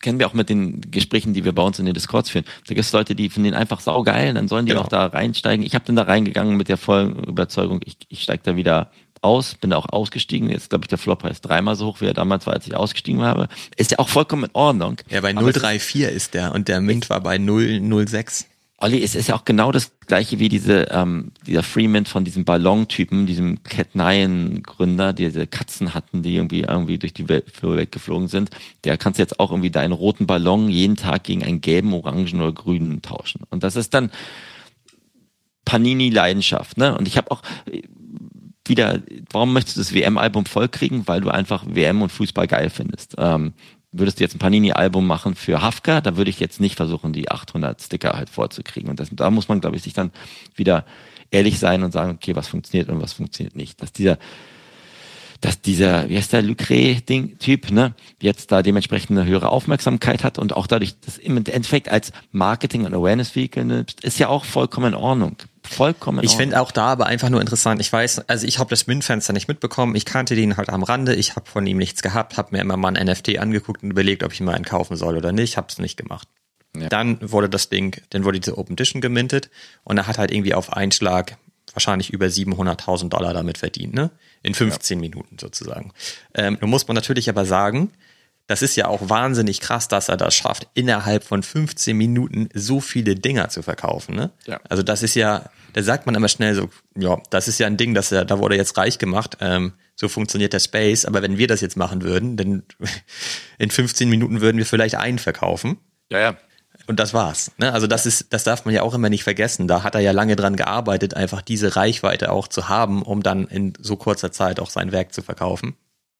kennen 0.00 0.18
wir 0.18 0.26
auch 0.26 0.32
mit 0.32 0.48
den 0.48 0.80
Gesprächen, 0.90 1.34
die 1.34 1.44
wir 1.44 1.52
bei 1.52 1.62
uns 1.62 1.78
in 1.78 1.84
den 1.84 1.94
Discords 1.94 2.30
führen. 2.30 2.44
Da 2.66 2.74
gibt 2.74 2.86
es 2.86 2.92
Leute, 2.92 3.14
die 3.14 3.28
finden 3.28 3.50
den 3.50 3.54
einfach 3.54 3.80
saugeil, 3.80 4.32
dann 4.34 4.48
sollen 4.48 4.64
die 4.64 4.72
genau. 4.72 4.84
auch 4.84 4.88
da 4.88 5.06
reinsteigen. 5.06 5.64
Ich 5.66 5.74
habe 5.74 5.84
dann 5.84 5.96
da 5.96 6.02
reingegangen 6.02 6.56
mit 6.56 6.68
der 6.68 6.78
vollen 6.78 7.24
Überzeugung, 7.24 7.80
ich, 7.84 7.96
ich 8.08 8.22
steige 8.22 8.42
da 8.42 8.56
wieder 8.56 8.90
aus, 9.20 9.54
bin 9.54 9.70
da 9.70 9.76
auch 9.76 9.88
ausgestiegen. 9.88 10.50
Jetzt 10.50 10.70
glaube 10.70 10.84
ich, 10.84 10.88
der 10.88 10.98
Floppreis 10.98 11.40
dreimal 11.40 11.76
so 11.76 11.86
hoch, 11.86 12.00
wie 12.00 12.06
er 12.06 12.14
damals 12.14 12.46
war, 12.46 12.54
als 12.54 12.66
ich 12.66 12.74
ausgestiegen 12.74 13.22
habe. 13.22 13.48
Ist 13.76 13.92
ja 13.92 13.98
auch 13.98 14.08
vollkommen 14.08 14.44
in 14.44 14.50
Ordnung. 14.54 14.96
Ja, 15.08 15.20
bei 15.20 15.32
034 15.32 16.02
ist 16.02 16.34
der 16.34 16.52
und 16.52 16.68
der 16.68 16.80
Mint 16.80 17.08
war 17.10 17.20
bei 17.20 17.38
006. 17.38 18.46
Olli, 18.82 19.00
es 19.00 19.14
ist 19.14 19.28
ja 19.28 19.36
auch 19.36 19.44
genau 19.44 19.70
das 19.70 19.92
gleiche 20.08 20.40
wie 20.40 20.48
diese, 20.48 20.88
ähm, 20.90 21.30
dieser 21.46 21.62
Freeman 21.62 22.04
von 22.04 22.24
diesem 22.24 22.44
Ballon-Typen, 22.44 23.26
diesem 23.26 23.62
Cat 23.62 23.94
Nine-Gründer, 23.94 25.12
die 25.12 25.26
diese 25.26 25.46
Katzen 25.46 25.94
hatten, 25.94 26.24
die 26.24 26.34
irgendwie 26.34 26.62
irgendwie 26.62 26.98
durch 26.98 27.14
die 27.14 27.28
Welt, 27.28 27.62
Welt 27.62 27.92
geflogen 27.92 28.26
sind. 28.26 28.50
Der 28.82 28.98
kannst 28.98 29.20
jetzt 29.20 29.38
auch 29.38 29.52
irgendwie 29.52 29.70
deinen 29.70 29.92
roten 29.92 30.26
Ballon 30.26 30.68
jeden 30.68 30.96
Tag 30.96 31.22
gegen 31.22 31.44
einen 31.44 31.60
gelben, 31.60 31.94
orangen 31.94 32.40
oder 32.40 32.50
grünen 32.50 33.02
tauschen. 33.02 33.42
Und 33.50 33.62
das 33.62 33.76
ist 33.76 33.94
dann 33.94 34.10
Panini-Leidenschaft, 35.64 36.76
ne? 36.76 36.98
Und 36.98 37.06
ich 37.06 37.16
habe 37.16 37.30
auch 37.30 37.42
äh, 37.70 37.82
wieder, 38.66 39.00
warum 39.30 39.52
möchtest 39.52 39.76
du 39.76 39.80
das 39.80 39.94
WM-Album 39.94 40.44
vollkriegen? 40.46 41.06
Weil 41.06 41.20
du 41.20 41.30
einfach 41.30 41.64
WM 41.68 42.02
und 42.02 42.10
Fußball 42.10 42.48
geil 42.48 42.68
findest. 42.68 43.14
Ähm, 43.16 43.54
würdest 43.92 44.18
du 44.18 44.24
jetzt 44.24 44.34
ein 44.34 44.38
Panini-Album 44.38 45.06
machen 45.06 45.34
für 45.34 45.60
Hafka, 45.60 46.00
da 46.00 46.16
würde 46.16 46.30
ich 46.30 46.40
jetzt 46.40 46.60
nicht 46.60 46.76
versuchen, 46.76 47.12
die 47.12 47.30
800 47.30 47.80
Sticker 47.80 48.14
halt 48.14 48.30
vorzukriegen. 48.30 48.90
Und 48.90 48.98
das, 48.98 49.10
da 49.12 49.30
muss 49.30 49.48
man, 49.48 49.60
glaube 49.60 49.76
ich, 49.76 49.82
sich 49.82 49.92
dann 49.92 50.10
wieder 50.54 50.84
ehrlich 51.30 51.58
sein 51.58 51.82
und 51.82 51.92
sagen, 51.92 52.12
okay, 52.12 52.34
was 52.34 52.48
funktioniert 52.48 52.88
und 52.88 53.00
was 53.00 53.12
funktioniert 53.12 53.54
nicht. 53.54 53.82
Dass 53.82 53.92
dieser, 53.92 54.18
dass 55.42 55.60
dieser, 55.60 56.08
wie 56.08 56.16
heißt 56.16 56.32
der, 56.32 56.42
Lucre-Ding-Typ, 56.42 57.70
ne, 57.70 57.94
jetzt 58.20 58.50
da 58.50 58.62
dementsprechend 58.62 59.18
eine 59.18 59.28
höhere 59.28 59.50
Aufmerksamkeit 59.50 60.24
hat 60.24 60.38
und 60.38 60.54
auch 60.56 60.66
dadurch, 60.66 60.94
das 61.00 61.18
im 61.18 61.36
Endeffekt 61.36 61.90
als 61.90 62.12
Marketing- 62.30 62.86
und 62.86 62.94
Awareness-Vehicle 62.94 63.84
ist 64.02 64.18
ja 64.18 64.28
auch 64.28 64.44
vollkommen 64.44 64.88
in 64.88 64.94
Ordnung. 64.94 65.36
Vollkommen 65.72 66.22
Ich 66.22 66.36
finde 66.36 66.60
auch 66.60 66.70
da 66.70 66.86
aber 66.86 67.06
einfach 67.06 67.28
nur 67.28 67.40
interessant. 67.40 67.80
Ich 67.80 67.92
weiß, 67.92 68.28
also 68.28 68.46
ich 68.46 68.58
habe 68.58 68.70
das 68.70 68.86
MINT-Fenster 68.86 69.32
nicht 69.32 69.48
mitbekommen. 69.48 69.94
Ich 69.96 70.04
kannte 70.04 70.34
den 70.34 70.56
halt 70.56 70.68
am 70.70 70.82
Rande. 70.82 71.14
Ich 71.14 71.36
habe 71.36 71.48
von 71.48 71.66
ihm 71.66 71.78
nichts 71.78 72.02
gehabt, 72.02 72.36
habe 72.36 72.48
mir 72.52 72.60
immer 72.60 72.76
mal 72.76 72.96
ein 72.96 73.06
NFT 73.06 73.38
angeguckt 73.38 73.82
und 73.82 73.90
überlegt, 73.90 74.22
ob 74.22 74.32
ich 74.32 74.40
mir 74.40 74.52
einen 74.52 74.64
kaufen 74.64 74.96
soll 74.96 75.16
oder 75.16 75.32
nicht. 75.32 75.56
Habe 75.56 75.68
es 75.70 75.78
nicht 75.78 75.96
gemacht. 75.96 76.28
Ja. 76.76 76.88
Dann 76.88 77.18
wurde 77.20 77.48
das 77.48 77.68
Ding, 77.68 78.00
dann 78.10 78.24
wurde 78.24 78.40
diese 78.40 78.56
Open 78.56 78.74
Edition 78.74 79.02
gemintet 79.02 79.50
und 79.84 79.98
er 79.98 80.06
hat 80.06 80.18
halt 80.18 80.30
irgendwie 80.30 80.54
auf 80.54 80.72
einen 80.72 80.92
Schlag 80.92 81.36
wahrscheinlich 81.74 82.10
über 82.10 82.26
700.000 82.26 83.08
Dollar 83.08 83.32
damit 83.32 83.58
verdient, 83.58 83.94
ne? 83.94 84.10
In 84.42 84.54
15 84.54 84.98
ja. 84.98 85.00
Minuten 85.00 85.38
sozusagen. 85.38 85.92
Ähm, 86.34 86.58
nun 86.60 86.70
muss 86.70 86.88
man 86.88 86.94
natürlich 86.94 87.28
aber 87.28 87.44
sagen, 87.44 87.92
das 88.46 88.62
ist 88.62 88.76
ja 88.76 88.86
auch 88.88 89.08
wahnsinnig 89.08 89.60
krass, 89.60 89.88
dass 89.88 90.08
er 90.08 90.16
das 90.16 90.34
schafft, 90.34 90.66
innerhalb 90.74 91.24
von 91.24 91.42
15 91.42 91.96
Minuten 91.96 92.48
so 92.54 92.80
viele 92.80 93.14
Dinger 93.14 93.48
zu 93.48 93.62
verkaufen. 93.62 94.14
Ne? 94.14 94.30
Ja. 94.46 94.60
Also 94.68 94.82
das 94.82 95.02
ist 95.02 95.14
ja, 95.14 95.44
da 95.72 95.82
sagt 95.82 96.06
man 96.06 96.14
immer 96.14 96.28
schnell 96.28 96.54
so, 96.54 96.68
ja, 96.96 97.18
das 97.30 97.48
ist 97.48 97.58
ja 97.58 97.66
ein 97.66 97.76
Ding, 97.76 97.94
dass 97.94 98.12
er, 98.12 98.24
da 98.24 98.38
wurde 98.38 98.56
jetzt 98.56 98.76
reich 98.76 98.98
gemacht. 98.98 99.38
Ähm, 99.40 99.72
so 99.94 100.08
funktioniert 100.08 100.52
der 100.52 100.60
Space. 100.60 101.04
Aber 101.04 101.22
wenn 101.22 101.38
wir 101.38 101.46
das 101.46 101.60
jetzt 101.60 101.76
machen 101.76 102.02
würden, 102.02 102.36
dann 102.36 102.62
in 103.58 103.70
15 103.70 104.08
Minuten 104.08 104.40
würden 104.40 104.58
wir 104.58 104.66
vielleicht 104.66 104.96
einen 104.96 105.18
verkaufen. 105.18 105.78
Ja, 106.10 106.18
ja. 106.18 106.36
Und 106.86 106.98
das 106.98 107.14
war's. 107.14 107.52
Ne? 107.58 107.72
Also 107.72 107.86
das 107.86 108.06
ist, 108.06 108.32
das 108.32 108.44
darf 108.44 108.64
man 108.64 108.74
ja 108.74 108.82
auch 108.82 108.94
immer 108.94 109.08
nicht 109.08 109.22
vergessen. 109.22 109.68
Da 109.68 109.82
hat 109.82 109.94
er 109.94 110.00
ja 110.00 110.10
lange 110.10 110.36
dran 110.36 110.56
gearbeitet, 110.56 111.14
einfach 111.14 111.40
diese 111.40 111.76
Reichweite 111.76 112.32
auch 112.32 112.48
zu 112.48 112.68
haben, 112.68 113.02
um 113.02 113.22
dann 113.22 113.46
in 113.46 113.74
so 113.78 113.96
kurzer 113.96 114.32
Zeit 114.32 114.58
auch 114.58 114.70
sein 114.70 114.90
Werk 114.90 115.14
zu 115.14 115.22
verkaufen. 115.22 115.76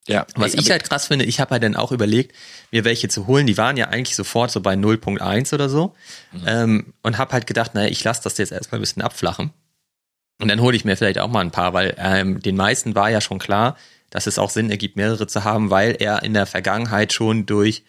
Ja. 0.09 0.27
Was 0.35 0.55
ich 0.55 0.71
halt 0.71 0.83
krass 0.85 1.07
finde, 1.07 1.25
ich 1.25 1.39
habe 1.39 1.53
halt 1.53 1.63
dann 1.63 1.77
auch 1.77 1.93
überlegt, 1.93 2.35
mir 2.73 2.85
welche 2.85 3.09
zu 3.09 3.27
holen. 3.27 3.47
Die 3.47 3.57
waren 3.57 3.77
ja 3.77 3.89
eigentlich 3.89 4.17
sofort 4.17 4.51
so 4.51 4.61
bei 4.61 4.75
0.1 4.75 5.55
oder 5.55 5.69
so. 5.69 5.95
Mhm. 6.33 6.43
Ähm, 6.47 6.95
und 7.03 7.19
habe 7.19 7.33
halt 7.33 7.47
gedacht, 7.47 7.75
naja, 7.75 7.89
ich 7.89 8.03
lasse 8.03 8.23
das 8.25 8.39
jetzt 8.39 8.53
erstmal 8.53 8.81
ein 8.81 8.83
bisschen 8.83 9.03
abflachen. 9.03 9.53
Und 10.41 10.49
dann 10.49 10.61
hole 10.61 10.77
ich 10.77 10.85
mir 10.85 10.97
vielleicht 10.97 11.19
auch 11.19 11.29
mal 11.29 11.41
ein 11.41 11.53
paar, 11.53 11.73
weil 11.73 11.95
ähm, 11.99 12.41
den 12.41 12.57
meisten 12.57 12.97
war 12.97 13.11
ja 13.11 13.21
schon 13.21 13.39
klar, 13.39 13.77
dass 14.11 14.27
es 14.27 14.39
auch 14.39 14.51
Sinn 14.51 14.71
ergibt, 14.71 14.97
mehrere 14.97 15.27
zu 15.27 15.45
haben, 15.45 15.71
weil 15.71 15.97
er 15.99 16.23
in 16.25 16.35
der 16.35 16.47
Vergangenheit 16.47 17.13
schon 17.13 17.47
durch 17.47 17.85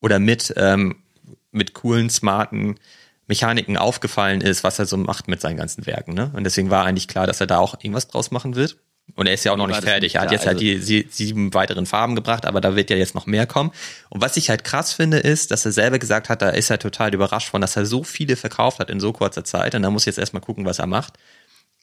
oder 0.00 0.20
mit, 0.20 0.54
ähm, 0.56 1.02
mit 1.50 1.74
coolen, 1.74 2.08
smarten 2.10 2.78
Mechaniken 3.26 3.76
aufgefallen 3.76 4.40
ist, 4.40 4.62
was 4.62 4.78
er 4.78 4.86
so 4.86 4.96
macht 4.96 5.26
mit 5.26 5.40
seinen 5.40 5.56
ganzen 5.56 5.84
Werken. 5.84 6.14
Ne? 6.14 6.30
Und 6.34 6.44
deswegen 6.44 6.70
war 6.70 6.84
eigentlich 6.84 7.08
klar, 7.08 7.26
dass 7.26 7.40
er 7.40 7.48
da 7.48 7.58
auch 7.58 7.74
irgendwas 7.74 8.06
draus 8.06 8.30
machen 8.30 8.54
wird. 8.54 8.76
Und 9.14 9.26
er 9.26 9.34
ist 9.34 9.44
ja 9.44 9.52
auch 9.52 9.56
noch 9.56 9.66
nicht 9.66 9.82
fertig. 9.82 10.16
Er 10.16 10.22
hat 10.22 10.32
jetzt 10.32 10.46
halt 10.46 10.56
also 10.56 10.60
die 10.60 11.06
sieben 11.10 11.54
weiteren 11.54 11.86
Farben 11.86 12.14
gebracht, 12.14 12.44
aber 12.44 12.60
da 12.60 12.76
wird 12.76 12.90
ja 12.90 12.96
jetzt 12.96 13.14
noch 13.14 13.26
mehr 13.26 13.46
kommen. 13.46 13.70
Und 14.10 14.20
was 14.20 14.36
ich 14.36 14.50
halt 14.50 14.64
krass 14.64 14.92
finde, 14.92 15.18
ist, 15.18 15.50
dass 15.52 15.64
er 15.64 15.72
selber 15.72 15.98
gesagt 15.98 16.28
hat, 16.28 16.42
da 16.42 16.50
ist 16.50 16.70
er 16.70 16.78
total 16.78 17.14
überrascht 17.14 17.48
von, 17.48 17.60
dass 17.60 17.76
er 17.76 17.86
so 17.86 18.02
viele 18.02 18.36
verkauft 18.36 18.78
hat 18.78 18.90
in 18.90 19.00
so 19.00 19.12
kurzer 19.12 19.44
Zeit. 19.44 19.74
Und 19.74 19.82
da 19.82 19.90
muss 19.90 20.04
jetzt 20.04 20.18
erstmal 20.18 20.42
gucken, 20.42 20.66
was 20.66 20.80
er 20.80 20.86
macht. 20.86 21.14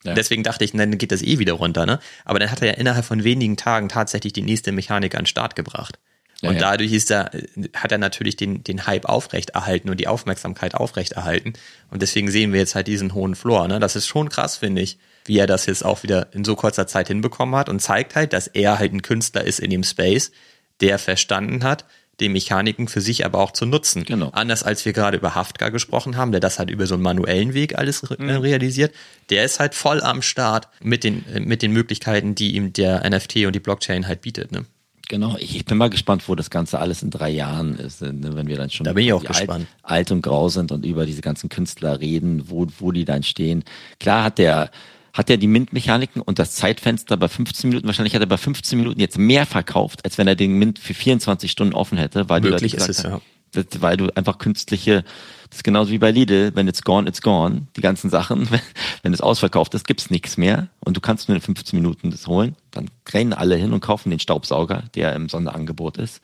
Ja. 0.04 0.14
Deswegen 0.14 0.44
dachte 0.44 0.66
ich, 0.66 0.74
dann 0.74 0.98
geht 0.98 1.12
das 1.12 1.22
eh 1.22 1.40
wieder 1.40 1.54
runter, 1.54 1.86
ne? 1.86 2.00
Aber 2.26 2.38
dann 2.38 2.52
hat 2.52 2.62
er 2.62 2.68
ja 2.68 2.74
innerhalb 2.74 3.06
von 3.06 3.24
wenigen 3.24 3.56
Tagen 3.56 3.88
tatsächlich 3.88 4.34
die 4.34 4.42
nächste 4.42 4.74
Mechanik 4.74 5.16
an 5.16 5.22
den 5.22 5.28
Start 5.28 5.56
gebracht. 5.56 5.98
Ja, 6.42 6.50
und 6.50 6.60
dadurch 6.60 6.92
ist 6.92 7.10
er, 7.10 7.32
hat 7.74 7.94
er 7.94 7.98
natürlich 7.98 8.36
den, 8.36 8.66
den 8.66 8.86
Hype 8.86 9.06
aufrechterhalten 9.06 9.90
und 9.90 10.00
die 10.00 10.08
Aufmerksamkeit 10.08 10.76
aufrechterhalten. 10.76 11.54
Und 11.90 12.02
deswegen 12.02 12.30
sehen 12.30 12.52
wir 12.52 12.60
jetzt 12.60 12.76
halt 12.76 12.88
diesen 12.88 13.14
hohen 13.14 13.34
Floor. 13.34 13.70
Ne? 13.70 13.80
Das 13.80 13.96
ist 13.96 14.08
schon 14.08 14.28
krass, 14.28 14.58
finde 14.58 14.82
ich 14.82 15.00
wie 15.26 15.38
er 15.38 15.48
das 15.48 15.66
jetzt 15.66 15.86
auch 15.86 16.04
wieder 16.04 16.34
in 16.34 16.44
so 16.44 16.56
kurzer 16.56 16.88
Zeit 16.88 17.08
hinbekommen 17.08 17.56
hat 17.56 17.70
und 17.70 17.82
zeigt 17.82 18.16
halt, 18.16 18.34
dass 18.34 18.48
er 18.48 18.80
halt 18.80 18.94
ein 18.94 19.02
Künstler 19.02 19.44
ist 19.44 19.60
in 19.60 19.70
dem 19.70 19.84
Space, 19.84 20.32
der 20.82 21.00
verstanden 21.00 21.64
hat, 21.64 21.86
die 22.20 22.30
Mechaniken 22.30 22.88
für 22.88 23.02
sich 23.02 23.26
aber 23.26 23.40
auch 23.40 23.52
zu 23.52 23.66
nutzen. 23.66 24.04
Genau. 24.04 24.30
Anders 24.30 24.64
als 24.64 24.86
wir 24.86 24.94
gerade 24.94 25.18
über 25.18 25.34
Haftka 25.34 25.70
gesprochen 25.70 26.16
haben, 26.16 26.32
der 26.32 26.42
das 26.42 26.60
halt 26.60 26.70
über 26.70 26.86
so 26.86 26.94
einen 26.94 27.04
manuellen 27.04 27.54
Weg 27.54 27.78
alles 27.78 28.08
mhm. 28.18 28.30
realisiert. 28.30 28.94
Der 29.30 29.44
ist 29.44 29.60
halt 29.60 29.74
voll 29.74 30.02
am 30.02 30.22
Start 30.22 30.68
mit 30.82 31.04
den, 31.04 31.26
mit 31.46 31.62
den 31.62 31.72
Möglichkeiten, 31.72 32.36
die 32.36 32.56
ihm 32.56 32.72
der 32.72 33.10
NFT 33.10 33.38
und 33.46 33.54
die 33.54 33.60
Blockchain 33.60 34.08
halt 34.08 34.22
bietet. 34.22 34.52
Ne? 34.52 34.66
Genau, 35.10 35.36
ich, 35.38 35.56
ich 35.56 35.66
bin 35.66 35.78
mal 35.78 35.90
gespannt, 35.90 36.28
wo 36.30 36.36
das 36.36 36.50
Ganze 36.50 36.80
alles 36.80 37.04
in 37.04 37.10
drei 37.10 37.30
Jahren 37.30 37.78
ist, 37.78 38.02
ne, 38.02 38.36
wenn 38.36 38.48
wir 38.48 38.58
dann 38.58 38.70
schon 38.70 38.86
da 38.86 38.94
bin 38.94 39.06
ich 39.06 39.14
auch 39.14 39.24
gespannt. 39.24 39.68
Alt, 39.82 39.92
alt 39.92 40.12
und 40.12 40.22
grau 40.22 40.50
sind 40.50 40.72
und 40.72 40.86
über 40.86 41.06
diese 41.06 41.22
ganzen 41.22 41.50
Künstler 41.50 42.00
reden, 42.00 42.50
wo, 42.50 42.68
wo 42.80 42.92
die 42.92 43.06
dann 43.06 43.24
stehen. 43.24 43.64
Klar 44.00 44.24
hat 44.24 44.38
der 44.38 44.72
hat 45.14 45.30
er 45.30 45.38
die 45.38 45.48
MINT-Mechaniken 45.48 46.22
und 46.22 46.40
das 46.40 46.56
Zeitfenster 46.56 47.18
bei 47.18 47.28
15 47.28 47.70
Minuten, 47.70 47.88
wahrscheinlich 47.88 48.16
hat 48.16 48.22
er 48.22 48.28
bei 48.28 48.38
15 48.38 48.78
Minuten 48.78 49.00
jetzt 49.00 49.18
mehr 49.18 49.46
verkauft, 49.46 50.04
als 50.04 50.18
wenn 50.18 50.28
er 50.28 50.36
den 50.36 50.58
MINT 50.58 50.80
für 50.80 50.96
24 50.96 51.52
Stunden 51.52 51.76
offen 51.76 52.00
hätte, 52.00 52.30
weil 52.30 52.42
Möglich 52.42 52.72
die 52.72 52.78
Leute 52.78 52.92
ist 52.92 52.98
es, 53.00 53.04
ja. 53.04 53.22
weil 53.80 53.96
du 53.96 54.10
einfach 54.16 54.40
künstliche, 54.40 55.04
das 55.50 55.60
ist 55.60 55.64
genauso 55.64 55.92
wie 55.92 56.00
bei 56.00 56.10
Lidl, 56.10 56.52
wenn 56.56 56.68
it's 56.68 56.82
gone, 56.82 57.08
it's 57.08 57.22
gone. 57.22 57.68
Die 57.76 57.82
ganzen 57.82 58.10
Sachen, 58.10 58.50
wenn, 58.52 58.62
wenn 59.04 59.14
es 59.14 59.22
ausverkauft 59.22 59.76
ist, 59.76 59.88
gibt's 59.88 60.10
nichts 60.10 60.38
mehr 60.38 60.70
und 60.84 60.98
du 60.98 61.02
kannst 61.02 61.30
nur 61.30 61.36
in 61.36 61.42
15 61.42 61.80
Minuten 61.80 62.10
das 62.10 62.26
holen. 62.26 62.56
Dann 62.72 62.90
rennen 63.12 63.34
alle 63.34 63.56
hin 63.56 63.72
und 63.72 63.82
kaufen 63.82 64.10
den 64.10 64.20
Staubsauger, 64.20 64.84
der 64.96 65.14
im 65.14 65.30
Sonderangebot 65.30 65.98
ist 65.98 66.22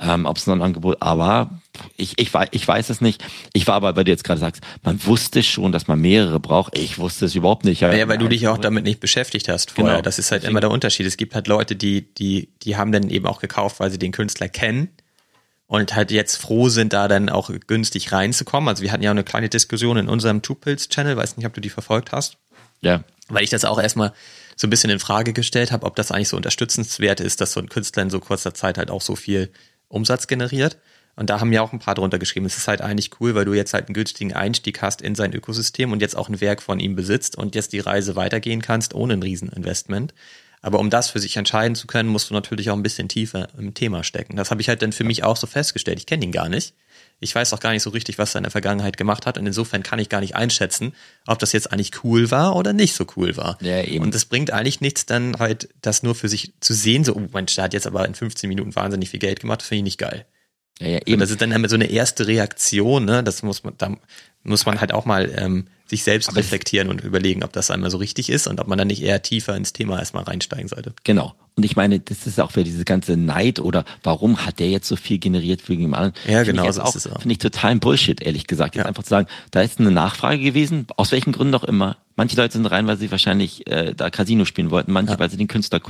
ähm, 0.00 0.24
ob 0.24 0.38
es 0.38 0.46
noch 0.46 0.54
ein 0.54 0.62
Angebot, 0.62 0.96
aber 1.00 1.60
ich, 1.96 2.18
ich, 2.18 2.30
ich 2.52 2.68
weiß 2.68 2.90
es 2.90 3.00
nicht. 3.00 3.22
Ich 3.52 3.66
war 3.66 3.74
aber, 3.74 3.96
weil 3.96 4.04
du 4.04 4.10
jetzt 4.10 4.24
gerade 4.24 4.40
sagst, 4.40 4.62
man 4.82 5.04
wusste 5.04 5.42
schon, 5.42 5.72
dass 5.72 5.88
man 5.88 6.00
mehrere 6.00 6.40
braucht. 6.40 6.76
Ich 6.76 6.98
wusste 6.98 7.26
es 7.26 7.34
überhaupt 7.34 7.64
nicht. 7.64 7.80
Ja, 7.80 7.92
ja 7.92 8.08
weil 8.08 8.18
du 8.18 8.28
dich 8.28 8.48
auch 8.48 8.58
damit 8.58 8.84
nicht 8.84 9.00
beschäftigt 9.00 9.48
hast 9.48 9.72
vorher. 9.72 9.96
Genau. 9.96 10.02
Das 10.02 10.18
ist 10.18 10.30
halt 10.30 10.42
Deswegen. 10.42 10.52
immer 10.52 10.60
der 10.60 10.70
Unterschied. 10.70 11.06
Es 11.06 11.16
gibt 11.16 11.34
halt 11.34 11.48
Leute, 11.48 11.76
die, 11.76 12.12
die, 12.14 12.48
die 12.62 12.76
haben 12.76 12.92
dann 12.92 13.10
eben 13.10 13.26
auch 13.26 13.40
gekauft, 13.40 13.80
weil 13.80 13.90
sie 13.90 13.98
den 13.98 14.12
Künstler 14.12 14.48
kennen 14.48 14.88
und 15.66 15.94
halt 15.94 16.10
jetzt 16.10 16.36
froh 16.36 16.68
sind, 16.68 16.94
da 16.94 17.06
dann 17.06 17.28
auch 17.28 17.50
günstig 17.66 18.10
reinzukommen. 18.10 18.68
Also 18.68 18.82
wir 18.82 18.92
hatten 18.92 19.02
ja 19.02 19.10
eine 19.10 19.22
kleine 19.22 19.50
Diskussion 19.50 19.98
in 19.98 20.08
unserem 20.08 20.40
Two-Pills-Channel, 20.42 21.16
weiß 21.16 21.36
nicht, 21.36 21.46
ob 21.46 21.54
du 21.54 21.60
die 21.60 21.70
verfolgt 21.70 22.12
hast. 22.12 22.38
Ja. 22.80 23.04
Weil 23.28 23.44
ich 23.44 23.50
das 23.50 23.64
auch 23.64 23.80
erstmal 23.80 24.12
so 24.56 24.66
ein 24.66 24.70
bisschen 24.70 24.90
in 24.90 24.98
Frage 24.98 25.32
gestellt 25.32 25.72
habe, 25.72 25.86
ob 25.86 25.94
das 25.96 26.10
eigentlich 26.10 26.28
so 26.28 26.36
unterstützenswert 26.36 27.20
ist, 27.20 27.40
dass 27.40 27.52
so 27.52 27.60
ein 27.60 27.68
Künstler 27.68 28.02
in 28.02 28.10
so 28.10 28.20
kurzer 28.20 28.52
Zeit 28.52 28.78
halt 28.78 28.90
auch 28.90 29.00
so 29.00 29.14
viel 29.14 29.52
Umsatz 29.90 30.26
generiert. 30.26 30.78
Und 31.16 31.28
da 31.28 31.40
haben 31.40 31.52
ja 31.52 31.60
auch 31.60 31.72
ein 31.74 31.80
paar 31.80 31.94
drunter 31.94 32.18
geschrieben. 32.18 32.46
Es 32.46 32.56
ist 32.56 32.68
halt 32.68 32.80
eigentlich 32.80 33.10
cool, 33.20 33.34
weil 33.34 33.44
du 33.44 33.52
jetzt 33.52 33.74
halt 33.74 33.88
einen 33.88 33.94
günstigen 33.94 34.32
Einstieg 34.32 34.80
hast 34.80 35.02
in 35.02 35.14
sein 35.14 35.34
Ökosystem 35.34 35.92
und 35.92 36.00
jetzt 36.00 36.16
auch 36.16 36.30
ein 36.30 36.40
Werk 36.40 36.62
von 36.62 36.80
ihm 36.80 36.96
besitzt 36.96 37.36
und 37.36 37.54
jetzt 37.54 37.74
die 37.74 37.80
Reise 37.80 38.16
weitergehen 38.16 38.62
kannst 38.62 38.94
ohne 38.94 39.14
ein 39.14 39.22
Rieseninvestment. 39.22 40.14
Aber 40.62 40.78
um 40.78 40.90
das 40.90 41.10
für 41.10 41.18
sich 41.18 41.36
entscheiden 41.36 41.74
zu 41.74 41.86
können, 41.86 42.08
musst 42.08 42.30
du 42.30 42.34
natürlich 42.34 42.70
auch 42.70 42.76
ein 42.76 42.82
bisschen 42.82 43.08
tiefer 43.08 43.48
im 43.56 43.72
Thema 43.72 44.04
stecken. 44.04 44.36
Das 44.36 44.50
habe 44.50 44.60
ich 44.60 44.68
halt 44.68 44.82
dann 44.82 44.92
für 44.92 45.04
mich 45.04 45.24
auch 45.24 45.36
so 45.36 45.46
festgestellt. 45.46 45.98
Ich 45.98 46.06
kenne 46.06 46.24
ihn 46.24 46.32
gar 46.32 46.48
nicht. 46.48 46.74
Ich 47.18 47.34
weiß 47.34 47.52
auch 47.52 47.60
gar 47.60 47.72
nicht 47.72 47.82
so 47.82 47.90
richtig, 47.90 48.18
was 48.18 48.34
er 48.34 48.38
in 48.38 48.44
der 48.44 48.50
Vergangenheit 48.50 48.96
gemacht 48.96 49.26
hat. 49.26 49.38
Und 49.38 49.46
insofern 49.46 49.82
kann 49.82 49.98
ich 49.98 50.08
gar 50.08 50.20
nicht 50.20 50.36
einschätzen, 50.36 50.94
ob 51.26 51.38
das 51.38 51.52
jetzt 51.52 51.72
eigentlich 51.72 52.04
cool 52.04 52.30
war 52.30 52.56
oder 52.56 52.72
nicht 52.72 52.94
so 52.94 53.06
cool 53.16 53.36
war. 53.36 53.58
Ja, 53.62 53.82
eben. 53.82 54.04
Und 54.04 54.14
es 54.14 54.26
bringt 54.26 54.50
eigentlich 54.50 54.80
nichts, 54.80 55.06
dann 55.06 55.36
halt 55.38 55.68
das 55.80 56.02
nur 56.02 56.14
für 56.14 56.28
sich 56.28 56.52
zu 56.60 56.74
sehen. 56.74 57.04
So, 57.04 57.14
oh 57.14 57.26
Mensch, 57.32 57.54
der 57.54 57.64
hat 57.64 57.74
jetzt 57.74 57.86
aber 57.86 58.06
in 58.06 58.14
15 58.14 58.48
Minuten 58.48 58.74
wahnsinnig 58.74 59.10
viel 59.10 59.20
Geld 59.20 59.40
gemacht. 59.40 59.62
Finde 59.62 59.78
ich 59.78 59.84
nicht 59.84 59.98
geil. 59.98 60.26
Ja, 60.80 60.88
ja, 60.88 60.98
eben. 60.98 61.14
Und 61.14 61.20
das 61.20 61.30
ist 61.30 61.40
dann 61.40 61.52
immer 61.52 61.68
so 61.68 61.76
eine 61.76 61.90
erste 61.90 62.26
Reaktion, 62.26 63.04
ne? 63.04 63.22
Das 63.22 63.42
muss 63.42 63.62
man, 63.62 63.74
da 63.78 63.94
muss 64.42 64.66
man 64.66 64.80
halt 64.80 64.92
auch 64.92 65.04
mal 65.04 65.30
ähm, 65.36 65.66
sich 65.86 66.02
selbst 66.02 66.28
Aber 66.28 66.38
reflektieren 66.38 66.88
und 66.88 67.02
überlegen, 67.02 67.44
ob 67.44 67.52
das 67.52 67.70
einmal 67.70 67.90
so 67.90 67.98
richtig 67.98 68.30
ist 68.30 68.46
und 68.46 68.60
ob 68.60 68.68
man 68.68 68.78
dann 68.78 68.88
nicht 68.88 69.02
eher 69.02 69.20
tiefer 69.22 69.56
ins 69.56 69.72
Thema 69.72 69.98
erstmal 69.98 70.24
reinsteigen 70.24 70.68
sollte. 70.68 70.94
Genau. 71.04 71.34
Und 71.56 71.64
ich 71.64 71.76
meine, 71.76 72.00
das 72.00 72.26
ist 72.26 72.40
auch 72.40 72.52
für 72.52 72.64
diese 72.64 72.84
ganze 72.84 73.16
Neid 73.16 73.58
oder 73.58 73.84
warum 74.02 74.46
hat 74.46 74.60
der 74.60 74.70
jetzt 74.70 74.88
so 74.88 74.96
viel 74.96 75.18
generiert 75.18 75.60
für 75.60 75.76
dem 75.76 75.92
anderen? 75.92 76.14
Ja, 76.26 76.42
genau. 76.44 76.64
Das 76.64 76.78
auch, 76.78 76.92
Finde 76.92 77.32
ich 77.32 77.38
total 77.38 77.72
ein 77.72 77.80
Bullshit, 77.80 78.22
ehrlich 78.22 78.46
gesagt. 78.46 78.76
Jetzt 78.76 78.84
ja. 78.84 78.88
einfach 78.88 79.02
zu 79.02 79.10
sagen, 79.10 79.26
da 79.50 79.60
ist 79.60 79.78
eine 79.78 79.90
Nachfrage 79.90 80.42
gewesen, 80.42 80.86
aus 80.96 81.12
welchen 81.12 81.32
Gründen 81.32 81.54
auch 81.54 81.64
immer. 81.64 81.98
Manche 82.16 82.36
Leute 82.36 82.54
sind 82.54 82.66
rein, 82.66 82.86
weil 82.86 82.96
sie 82.96 83.10
wahrscheinlich 83.10 83.66
äh, 83.66 83.94
da 83.94 84.10
Casino 84.10 84.44
spielen 84.44 84.70
wollten, 84.70 84.92
manche, 84.92 85.14
ja. 85.14 85.18
weil 85.18 85.30
sie 85.30 85.36
den 85.36 85.48
Künstler 85.48 85.80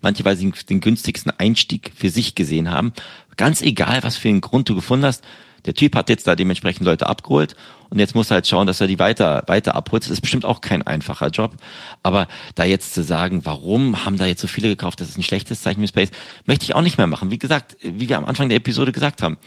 manche, 0.00 0.24
weil 0.24 0.36
sie 0.36 0.52
den 0.70 0.80
günstigsten 0.80 1.32
Einstieg 1.36 1.92
für 1.94 2.08
sich 2.08 2.34
gesehen 2.34 2.70
haben. 2.70 2.92
Ganz 3.38 3.62
egal, 3.62 4.02
was 4.02 4.18
für 4.18 4.28
einen 4.28 4.42
Grund 4.42 4.68
du 4.68 4.74
gefunden 4.74 5.06
hast, 5.06 5.24
der 5.64 5.74
Typ 5.74 5.96
hat 5.96 6.08
jetzt 6.08 6.26
da 6.26 6.34
dementsprechend 6.34 6.84
Leute 6.84 7.06
abgeholt 7.06 7.56
und 7.90 7.98
jetzt 7.98 8.14
muss 8.14 8.30
er 8.30 8.36
halt 8.36 8.46
schauen, 8.46 8.66
dass 8.66 8.80
er 8.80 8.86
die 8.86 8.98
weiter, 8.98 9.44
weiter 9.46 9.74
abholt. 9.74 10.02
Das 10.02 10.10
ist 10.10 10.20
bestimmt 10.20 10.44
auch 10.44 10.60
kein 10.60 10.86
einfacher 10.86 11.28
Job. 11.28 11.56
Aber 12.02 12.28
da 12.54 12.64
jetzt 12.64 12.94
zu 12.94 13.02
sagen, 13.02 13.44
warum 13.44 14.04
haben 14.04 14.18
da 14.18 14.26
jetzt 14.26 14.40
so 14.40 14.46
viele 14.46 14.68
gekauft, 14.68 15.00
das 15.00 15.08
ist 15.08 15.18
ein 15.18 15.22
schlechtes 15.22 15.62
Zeichen 15.62 15.80
für 15.80 15.88
Space, 15.88 16.10
möchte 16.46 16.64
ich 16.64 16.74
auch 16.74 16.82
nicht 16.82 16.98
mehr 16.98 17.06
machen. 17.06 17.30
Wie 17.30 17.38
gesagt, 17.38 17.76
wie 17.82 18.08
wir 18.08 18.18
am 18.18 18.24
Anfang 18.24 18.48
der 18.48 18.58
Episode 18.58 18.92
gesagt 18.92 19.22
haben, 19.22 19.38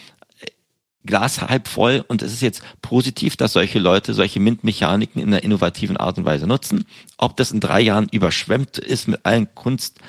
Glas 1.04 1.42
halb 1.42 1.68
voll 1.68 2.06
und 2.08 2.22
es 2.22 2.32
ist 2.32 2.42
jetzt 2.42 2.62
positiv, 2.82 3.36
dass 3.36 3.54
solche 3.54 3.80
Leute 3.80 4.14
solche 4.14 4.40
MINT-Mechaniken 4.40 5.22
in 5.22 5.30
einer 5.30 5.44
innovativen 5.44 5.98
Art 5.98 6.18
und 6.18 6.26
Weise 6.26 6.46
nutzen. 6.46 6.86
Ob 7.18 7.36
das 7.38 7.52
in 7.52 7.60
drei 7.60 7.82
Jahren 7.82 8.08
überschwemmt 8.12 8.78
ist 8.78 9.08
mit 9.08 9.26
allen 9.26 9.54
Kunst, 9.56 10.00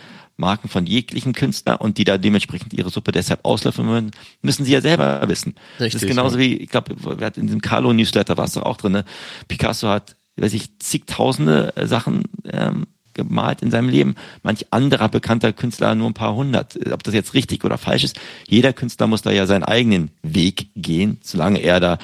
Marken 0.43 0.69
von 0.69 0.85
jeglichen 0.87 1.33
Künstler 1.33 1.81
und 1.81 1.97
die 1.97 2.05
da 2.05 2.19
dementsprechend 2.19 2.75
ihre 2.75 2.91
Suppe 2.91 3.13
deshalb 3.13 3.41
auslöffeln 3.45 3.89
müssen, 3.89 4.11
müssen 4.43 4.65
sie 4.65 4.73
ja 4.73 4.81
selber 4.81 5.23
wissen. 5.29 5.55
Richtig, 5.79 5.93
das 5.93 6.03
ist 6.03 6.09
genauso 6.09 6.37
ja. 6.37 6.45
wie, 6.45 6.57
ich 6.57 6.69
glaube, 6.69 6.95
in 7.37 7.47
diesem 7.47 7.63
Carlo-Newsletter 7.63 8.37
war 8.37 8.45
es 8.45 8.55
doch 8.55 8.65
auch 8.65 8.77
drin, 8.77 8.93
ne? 8.93 9.05
Picasso 9.47 9.89
hat, 9.89 10.17
weiß 10.37 10.53
ich, 10.53 10.79
zigtausende 10.81 11.73
Sachen 11.85 12.25
ähm, 12.51 12.87
gemalt 13.15 13.63
in 13.63 13.71
seinem 13.71 13.89
Leben. 13.89 14.17
Manch 14.43 14.67
anderer 14.71 15.09
bekannter 15.09 15.53
Künstler 15.53 15.95
nur 15.95 16.11
ein 16.11 16.15
paar 16.15 16.35
hundert. 16.35 16.79
Ob 16.93 17.03
das 17.03 17.15
jetzt 17.15 17.35
richtig 17.35 17.65
oder 17.65 17.79
falsch 17.79 18.05
ist, 18.05 18.19
jeder 18.49 18.73
Künstler 18.73 19.07
muss 19.07 19.23
da 19.23 19.31
ja 19.31 19.47
seinen 19.47 19.65
eigenen 19.65 20.11
Weg 20.23 20.69
gehen, 20.75 21.19
solange 21.23 21.61
er 21.61 21.79
da 21.81 21.99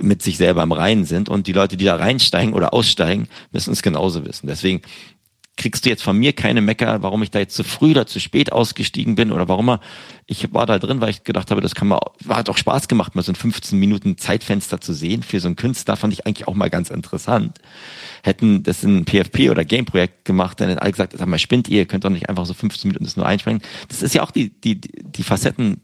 mit 0.00 0.22
sich 0.22 0.36
selber 0.36 0.62
im 0.62 0.72
Reinen 0.72 1.04
sind. 1.04 1.28
Und 1.28 1.46
die 1.46 1.52
Leute, 1.52 1.76
die 1.76 1.84
da 1.84 1.96
reinsteigen 1.96 2.54
oder 2.54 2.72
aussteigen, 2.72 3.26
müssen 3.50 3.72
es 3.72 3.82
genauso 3.82 4.24
wissen. 4.24 4.46
Deswegen 4.46 4.82
kriegst 5.60 5.84
du 5.84 5.90
jetzt 5.90 6.02
von 6.02 6.16
mir 6.16 6.32
keine 6.32 6.62
Mecker, 6.62 7.02
warum 7.02 7.22
ich 7.22 7.30
da 7.30 7.38
jetzt 7.38 7.54
zu 7.54 7.64
früh 7.64 7.90
oder 7.90 8.06
zu 8.06 8.18
spät 8.18 8.50
ausgestiegen 8.50 9.14
bin 9.14 9.30
oder 9.30 9.46
warum 9.46 9.68
er, 9.68 9.80
ich 10.24 10.54
war 10.54 10.64
da 10.64 10.78
drin, 10.78 11.02
weil 11.02 11.10
ich 11.10 11.22
gedacht 11.22 11.50
habe, 11.50 11.60
das 11.60 11.74
kann 11.74 11.86
man, 11.86 12.00
hat 12.28 12.48
auch 12.48 12.56
Spaß 12.56 12.88
gemacht, 12.88 13.14
mal 13.14 13.20
so 13.20 13.30
ein 13.30 13.36
15 13.36 13.78
Minuten 13.78 14.16
Zeitfenster 14.16 14.80
zu 14.80 14.94
sehen. 14.94 15.22
Für 15.22 15.38
so 15.38 15.48
einen 15.48 15.56
Künstler 15.56 15.96
fand 15.96 16.14
ich 16.14 16.24
eigentlich 16.24 16.48
auch 16.48 16.54
mal 16.54 16.70
ganz 16.70 16.88
interessant. 16.88 17.58
Hätten 18.22 18.62
das 18.62 18.82
ein 18.84 19.04
PFP 19.04 19.50
oder 19.50 19.66
Game-Projekt 19.66 20.24
gemacht, 20.24 20.58
dann 20.60 20.70
hätten 20.70 20.80
alle 20.80 20.92
gesagt, 20.92 21.12
sag 21.14 21.28
mal, 21.28 21.38
spinnt 21.38 21.68
ihr, 21.68 21.84
könnt 21.84 22.06
doch 22.06 22.10
nicht 22.10 22.30
einfach 22.30 22.46
so 22.46 22.54
15 22.54 22.88
Minuten 22.88 23.04
das 23.04 23.18
nur 23.18 23.26
einsprengen. 23.26 23.60
Das 23.88 24.00
ist 24.00 24.14
ja 24.14 24.22
auch 24.22 24.30
die, 24.30 24.48
die, 24.48 24.80
die 24.80 25.22
Facetten, 25.22 25.82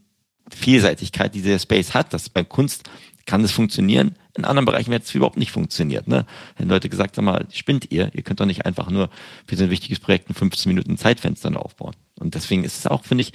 Vielseitigkeit, 0.51 1.35
die 1.35 1.43
der 1.43 1.59
Space 1.59 1.95
hat, 1.95 2.13
dass 2.13 2.29
bei 2.29 2.45
Kunst 2.45 2.89
kann 3.27 3.43
das 3.43 3.51
funktionieren. 3.51 4.15
In 4.37 4.45
anderen 4.45 4.67
Bereichen 4.67 4.91
wird 4.91 5.03
es 5.03 5.15
überhaupt 5.15 5.37
nicht 5.37 5.51
funktioniert. 5.51 6.07
Ne? 6.07 6.27
Wenn 6.57 6.69
Leute 6.69 6.89
gesagt 6.89 7.17
haben, 7.17 7.25
mal, 7.25 7.47
spinnt 7.53 7.91
ihr, 7.91 8.11
ihr 8.15 8.23
könnt 8.23 8.41
doch 8.41 8.47
nicht 8.47 8.65
einfach 8.65 8.89
nur 8.89 9.11
für 9.47 9.57
so 9.57 9.65
ein 9.65 9.71
wichtiges 9.71 9.99
Projekt 9.99 10.31
ein 10.31 10.35
15 10.35 10.71
Minuten 10.71 10.97
Zeitfenster 10.97 11.51
aufbauen. 11.57 11.95
Und 12.19 12.35
deswegen 12.35 12.65
ist 12.65 12.79
es 12.79 12.87
auch, 12.87 13.05
finde 13.05 13.23
ich, 13.23 13.33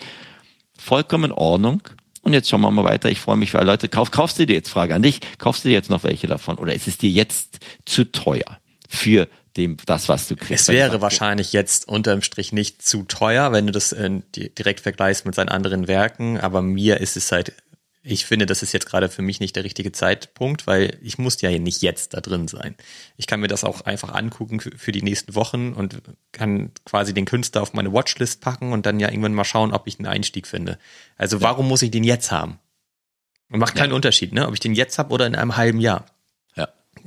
vollkommen 0.78 1.26
in 1.26 1.32
Ordnung. 1.32 1.82
Und 2.22 2.34
jetzt 2.34 2.50
schauen 2.50 2.62
wir 2.62 2.72
mal 2.72 2.86
weiter. 2.86 3.10
Ich 3.10 3.20
freue 3.20 3.38
mich 3.38 3.54
alle 3.56 3.66
Leute. 3.66 3.90
Kauf, 3.90 4.12
kaufst 4.12 4.40
du 4.40 4.46
dir 4.46 4.54
jetzt, 4.54 4.70
Frage 4.70 4.96
an 4.96 5.02
dich, 5.02 5.20
kaufst 5.40 5.66
du 5.66 5.70
dir 5.70 5.74
jetzt 5.74 5.90
noch 5.90 6.04
welche 6.04 6.28
davon? 6.28 6.58
Oder 6.58 6.74
ist 6.74 6.88
es 6.88 6.98
dir 6.98 7.10
jetzt 7.10 7.60
zu 7.86 8.12
teuer 8.12 8.60
für 8.88 9.28
dem, 9.58 9.78
das, 9.86 10.10
was 10.10 10.28
du 10.28 10.36
kriegst? 10.36 10.64
Es 10.64 10.68
wäre 10.70 11.02
wahrscheinlich 11.02 11.54
jetzt 11.54 11.88
unterm 11.88 12.22
Strich 12.22 12.54
nicht 12.54 12.82
zu 12.82 13.04
teuer, 13.04 13.52
wenn 13.52 13.68
du 13.68 13.72
das 13.72 13.92
äh, 13.92 14.22
direkt 14.36 14.82
vergleichst 14.82 15.26
mit 15.26 15.36
seinen 15.36 15.50
anderen 15.50 15.88
Werken. 15.88 16.40
Aber 16.40 16.62
mir 16.62 17.00
ist 17.00 17.18
es 17.18 17.32
halt 17.32 17.54
ich 18.04 18.26
finde, 18.26 18.48
das 18.48 18.64
ist 18.64 18.74
jetzt 18.74 18.88
gerade 18.88 19.10
für 19.10 19.22
mich 19.22 19.40
nicht 19.40 19.56
der 19.56 19.64
richtige 19.64 19.92
Zeitpunkt, 19.92 20.66
weil 20.66 20.98
ich 21.04 21.20
muss 21.20 21.40
ja 21.42 21.52
nicht 21.52 21.84
jetzt 21.84 22.16
da 22.16 22.22
drin 22.22 22.48
sein. 22.48 22.76
Ich 23.16 23.28
kann 23.28 23.40
mir 23.40 23.48
das 23.48 23.64
auch 23.64 23.82
einfach 23.82 24.14
angucken 24.14 24.60
für 24.60 24.92
die 24.92 25.04
nächsten 25.04 25.36
Wochen 25.36 25.74
und 25.74 26.02
kann 26.32 26.72
quasi 26.84 27.14
den 27.14 27.26
Künstler 27.26 27.62
auf 27.62 27.74
meine 27.74 27.94
Watchlist 27.94 28.42
packen 28.42 28.74
und 28.74 28.88
dann 28.88 29.00
ja 29.00 29.10
irgendwann 29.10 29.36
mal 29.36 29.46
schauen, 29.46 29.72
ob 29.72 29.86
ich 29.86 30.00
einen 30.00 30.08
Einstieg 30.08 30.48
finde. 30.48 30.80
Also 31.16 31.38
ja. 31.38 31.44
warum 31.44 31.68
muss 31.68 31.84
ich 31.84 31.92
den 31.92 32.04
jetzt 32.04 32.32
haben? 32.32 32.60
Macht 33.50 33.76
keinen 33.76 33.90
ja. 33.90 33.96
Unterschied, 33.96 34.34
ne? 34.34 34.48
Ob 34.48 34.54
ich 34.54 34.62
den 34.62 34.74
jetzt 34.74 34.98
habe 34.98 35.14
oder 35.14 35.28
in 35.28 35.36
einem 35.36 35.58
halben 35.58 35.80
Jahr. 35.80 36.06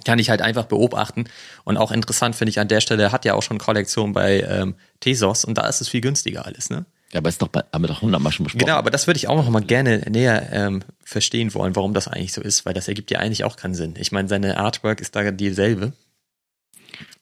Kann 0.05 0.19
ich 0.19 0.31
halt 0.31 0.43
einfach 0.43 0.65
beobachten. 0.65 1.25
Und 1.65 1.77
auch 1.77 1.93
interessant 1.93 2.37
finde 2.37 2.51
ich 2.51 2.61
an 2.61 2.69
der 2.69 2.81
Stelle, 2.81 3.13
hat 3.13 3.25
ja 3.25 3.35
auch 3.35 3.43
schon 3.43 3.59
Kollektion 3.59 4.13
bei 4.13 4.41
ähm, 4.41 4.75
Tesos 5.01 5.45
und 5.45 5.59
da 5.59 5.67
ist 5.69 5.81
es 5.81 5.89
viel 5.89 6.01
günstiger 6.01 6.47
alles, 6.47 6.71
ne? 6.71 6.85
Ja, 7.13 7.19
aber 7.19 7.29
ist 7.29 7.41
doch 7.41 7.49
bei, 7.49 7.63
haben 7.73 7.85
wir 7.85 7.89
doch 7.89 8.03
hundertmal 8.03 8.33
schon 8.33 8.43
besprochen. 8.43 8.67
Genau, 8.67 8.77
aber 8.77 8.91
das 8.91 9.07
würde 9.07 9.19
ich 9.19 9.29
auch 9.29 9.37
noch 9.37 9.49
mal 9.49 9.63
gerne 9.63 9.99
näher 10.11 10.49
ähm, 10.53 10.83
verstehen 11.05 11.55
wollen, 11.55 11.77
warum 11.77 11.95
das 11.95 12.09
eigentlich 12.09 12.33
so 12.33 12.41
ist, 12.41 12.67
weil 12.67 12.75
das 12.75 12.89
ergibt 12.89 13.13
ja 13.13 13.21
eigentlich 13.21 13.45
auch 13.45 13.55
keinen 13.55 13.75
Sinn. 13.75 13.95
Ich 13.99 14.11
meine, 14.11 14.29
seine 14.29 14.57
Artwork 14.57 15.01
ist 15.01 15.15
da 15.15 15.31
dieselbe. 15.31 15.93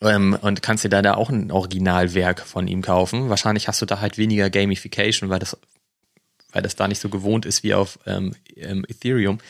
Ähm, 0.01 0.37
und 0.41 0.63
kannst 0.63 0.85
dir 0.85 0.89
da, 0.89 1.03
da 1.03 1.15
auch 1.15 1.29
ein 1.29 1.51
Originalwerk 1.51 2.41
von 2.41 2.69
ihm 2.69 2.81
kaufen. 2.81 3.29
Wahrscheinlich 3.29 3.69
hast 3.69 3.83
du 3.83 3.87
da 3.87 4.01
halt 4.01 4.17
weniger 4.17 4.49
Gamification, 4.49 5.29
weil 5.29 5.39
das, 5.39 5.59
weil 6.53 6.63
das 6.63 6.75
da 6.75 6.89
nicht 6.89 7.01
so 7.01 7.11
gewohnt 7.11 7.45
ist 7.45 7.63
wie 7.63 7.75
auf 7.75 7.99
ähm, 8.07 8.35
ähm, 8.57 8.87
Ethereum. 8.89 9.41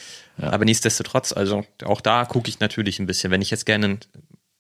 Ja. 0.43 0.51
Aber 0.51 0.65
nichtsdestotrotz, 0.65 1.33
also 1.33 1.65
auch 1.85 2.01
da 2.01 2.27
gucke 2.27 2.49
ich 2.49 2.61
natürlich 2.61 2.99
ein 2.99 3.07
bisschen, 3.07 3.31
wenn 3.31 3.41
ich 3.41 3.51
jetzt 3.51 3.65
gerne, 3.65 3.99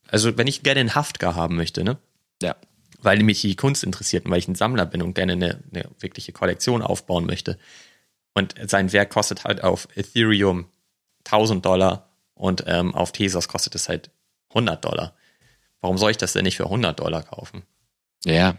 also 0.09 0.39
wenn 0.39 0.47
ich 0.47 0.62
gerne 0.62 0.80
einen 0.80 0.95
Haftgar 0.95 1.35
haben 1.35 1.57
möchte, 1.57 1.85
ne? 1.85 1.99
Ja 2.43 2.57
weil 3.03 3.22
mich 3.22 3.41
die 3.41 3.57
Kunst 3.57 3.85
interessiert 3.85 4.24
und 4.24 4.30
weil 4.30 4.39
ich 4.39 4.49
ein 4.49 4.55
Sammler 4.55 4.87
bin 4.87 5.03
und 5.03 5.14
gerne 5.14 5.33
eine, 5.33 5.62
eine 5.72 5.89
wirkliche 5.99 6.33
Kollektion 6.33 6.83
aufbauen 6.83 7.26
möchte. 7.26 7.59
Und 8.33 8.55
sein 8.66 8.93
Werk 8.93 9.11
kostet 9.11 9.45
halt 9.45 9.62
auf 9.62 9.89
Ethereum 9.95 10.66
1000 11.26 11.64
Dollar 11.64 12.09
und 12.35 12.64
ähm, 12.66 12.95
auf 12.95 13.12
Tezos 13.12 13.49
kostet 13.49 13.74
es 13.74 13.89
halt 13.89 14.11
100 14.51 14.85
Dollar. 14.85 15.14
Warum 15.80 15.99
soll 15.99 16.12
ich 16.12 16.16
das 16.16 16.33
denn 16.33 16.45
nicht 16.45 16.57
für 16.57 16.64
100 16.64 16.99
Dollar 16.99 17.22
kaufen? 17.22 17.62
Ja. 18.24 18.57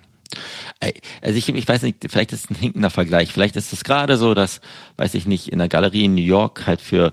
Also 1.22 1.38
ich, 1.38 1.50
ich 1.50 1.68
weiß 1.68 1.84
nicht, 1.84 2.06
vielleicht 2.10 2.34
ist 2.34 2.46
es 2.46 2.50
ein 2.50 2.56
hinkender 2.56 2.90
Vergleich. 2.90 3.32
Vielleicht 3.32 3.56
ist 3.56 3.74
es 3.74 3.84
gerade 3.84 4.18
so, 4.18 4.34
dass, 4.34 4.62
weiß 4.98 5.14
ich 5.16 5.26
nicht, 5.26 5.50
in 5.50 5.60
der 5.60 5.70
Galerie 5.70 6.06
in 6.06 6.16
New 6.16 6.22
York 6.22 6.68
halt 6.68 6.82
für, 6.82 7.12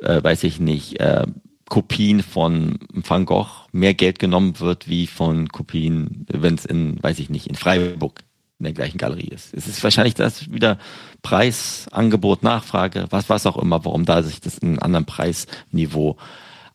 äh, 0.00 0.22
weiß 0.22 0.44
ich 0.44 0.60
nicht, 0.60 1.00
äh, 1.00 1.26
Kopien 1.68 2.22
von 2.22 2.78
Van 2.92 3.24
Gogh 3.24 3.66
mehr 3.72 3.94
Geld 3.94 4.18
genommen 4.18 4.60
wird 4.60 4.88
wie 4.88 5.06
von 5.06 5.48
Kopien, 5.48 6.26
wenn 6.30 6.54
es 6.54 6.64
in, 6.64 7.02
weiß 7.02 7.18
ich 7.18 7.30
nicht, 7.30 7.46
in 7.46 7.54
Freiburg 7.54 8.20
in 8.58 8.64
der 8.64 8.72
gleichen 8.72 8.98
Galerie 8.98 9.28
ist. 9.28 9.52
Es 9.54 9.66
ist 9.66 9.82
wahrscheinlich 9.82 10.14
das 10.14 10.52
wieder 10.52 10.78
Preis, 11.22 11.86
Angebot, 11.90 12.42
Nachfrage, 12.42 13.06
was, 13.10 13.28
was 13.28 13.46
auch 13.46 13.56
immer, 13.56 13.84
warum 13.84 14.04
da 14.04 14.22
sich 14.22 14.40
das 14.40 14.58
in 14.58 14.68
einem 14.68 14.78
anderen 14.80 15.06
Preisniveau 15.06 16.16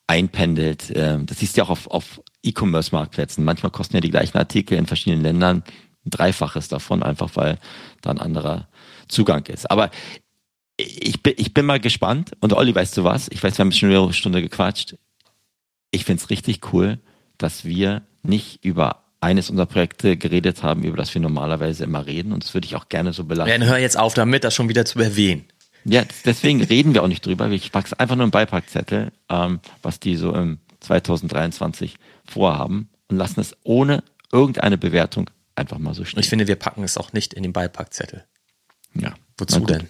einpendelt. 0.07 0.91
Ähm, 0.95 1.25
das 1.25 1.39
siehst 1.39 1.55
du 1.55 1.61
ja 1.61 1.65
auch 1.65 1.69
auf, 1.69 1.87
auf 1.87 2.21
E-Commerce-Marktplätzen. 2.43 3.43
Manchmal 3.43 3.71
kosten 3.71 3.95
ja 3.95 4.01
die 4.01 4.09
gleichen 4.09 4.37
Artikel 4.37 4.77
in 4.77 4.87
verschiedenen 4.87 5.21
Ländern 5.21 5.63
ein 6.09 6.11
Dreifaches 6.11 6.67
davon, 6.67 7.03
einfach 7.03 7.29
weil 7.35 7.57
da 8.01 8.11
ein 8.11 8.19
anderer 8.19 8.67
Zugang 9.07 9.45
ist. 9.45 9.69
Aber 9.69 9.91
ich 10.77 11.21
bin, 11.21 11.33
ich 11.37 11.53
bin 11.53 11.65
mal 11.65 11.79
gespannt. 11.79 12.31
Und 12.39 12.53
Olli, 12.53 12.73
weißt 12.73 12.97
du 12.97 13.03
was? 13.03 13.27
Ich 13.29 13.43
weiß, 13.43 13.57
wir 13.57 13.65
haben 13.65 13.71
schon 13.71 13.91
eine 13.91 14.13
Stunde 14.13 14.41
gequatscht. 14.41 14.95
Ich 15.91 16.05
find's 16.05 16.29
richtig 16.29 16.73
cool, 16.73 16.99
dass 17.37 17.65
wir 17.65 18.03
nicht 18.23 18.63
über 18.63 19.03
eines 19.21 19.49
unserer 19.49 19.65
Projekte 19.65 20.15
geredet 20.15 20.63
haben, 20.63 20.83
über 20.83 20.95
das 20.95 21.13
wir 21.13 21.21
normalerweise 21.21 21.83
immer 21.83 22.05
reden. 22.05 22.31
Und 22.31 22.43
das 22.43 22.53
würde 22.53 22.65
ich 22.65 22.75
auch 22.75 22.87
gerne 22.87 23.11
so 23.11 23.25
belassen. 23.25 23.51
Dann 23.51 23.67
hör 23.67 23.77
jetzt 23.77 23.97
auf 23.97 24.13
damit, 24.13 24.43
das 24.43 24.55
schon 24.55 24.69
wieder 24.69 24.85
zu 24.85 24.99
erwähnen. 24.99 25.45
Ja, 25.85 26.03
deswegen 26.25 26.61
reden 26.61 26.93
wir 26.93 27.03
auch 27.03 27.07
nicht 27.07 27.25
drüber. 27.25 27.49
Ich 27.49 27.71
pack's 27.71 27.93
einfach 27.93 28.15
nur 28.15 28.25
im 28.25 28.31
Beipackzettel, 28.31 29.11
ähm, 29.29 29.59
was 29.81 29.99
die 29.99 30.15
so 30.15 30.33
im 30.33 30.59
2023 30.81 31.95
vorhaben 32.25 32.89
und 33.07 33.17
lassen 33.17 33.39
es 33.39 33.55
ohne 33.63 34.03
irgendeine 34.31 34.77
Bewertung 34.77 35.29
einfach 35.59 35.77
mal 35.77 35.93
so 35.93 36.05
stehen. 36.05 36.19
Ich 36.19 36.29
finde, 36.29 36.47
wir 36.47 36.55
packen 36.55 36.83
es 36.83 36.97
auch 36.97 37.13
nicht 37.13 37.33
in 37.33 37.43
den 37.43 37.53
Beipackzettel. 37.53 38.25
Ja. 38.95 39.13
Wozu 39.37 39.59
denn? 39.61 39.87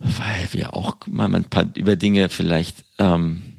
weil 0.00 0.48
wir 0.52 0.74
auch 0.74 0.96
mal 1.06 1.32
ein 1.34 1.44
paar 1.44 1.66
über 1.76 1.94
Dinge 1.94 2.30
vielleicht 2.30 2.84
ähm, 2.98 3.58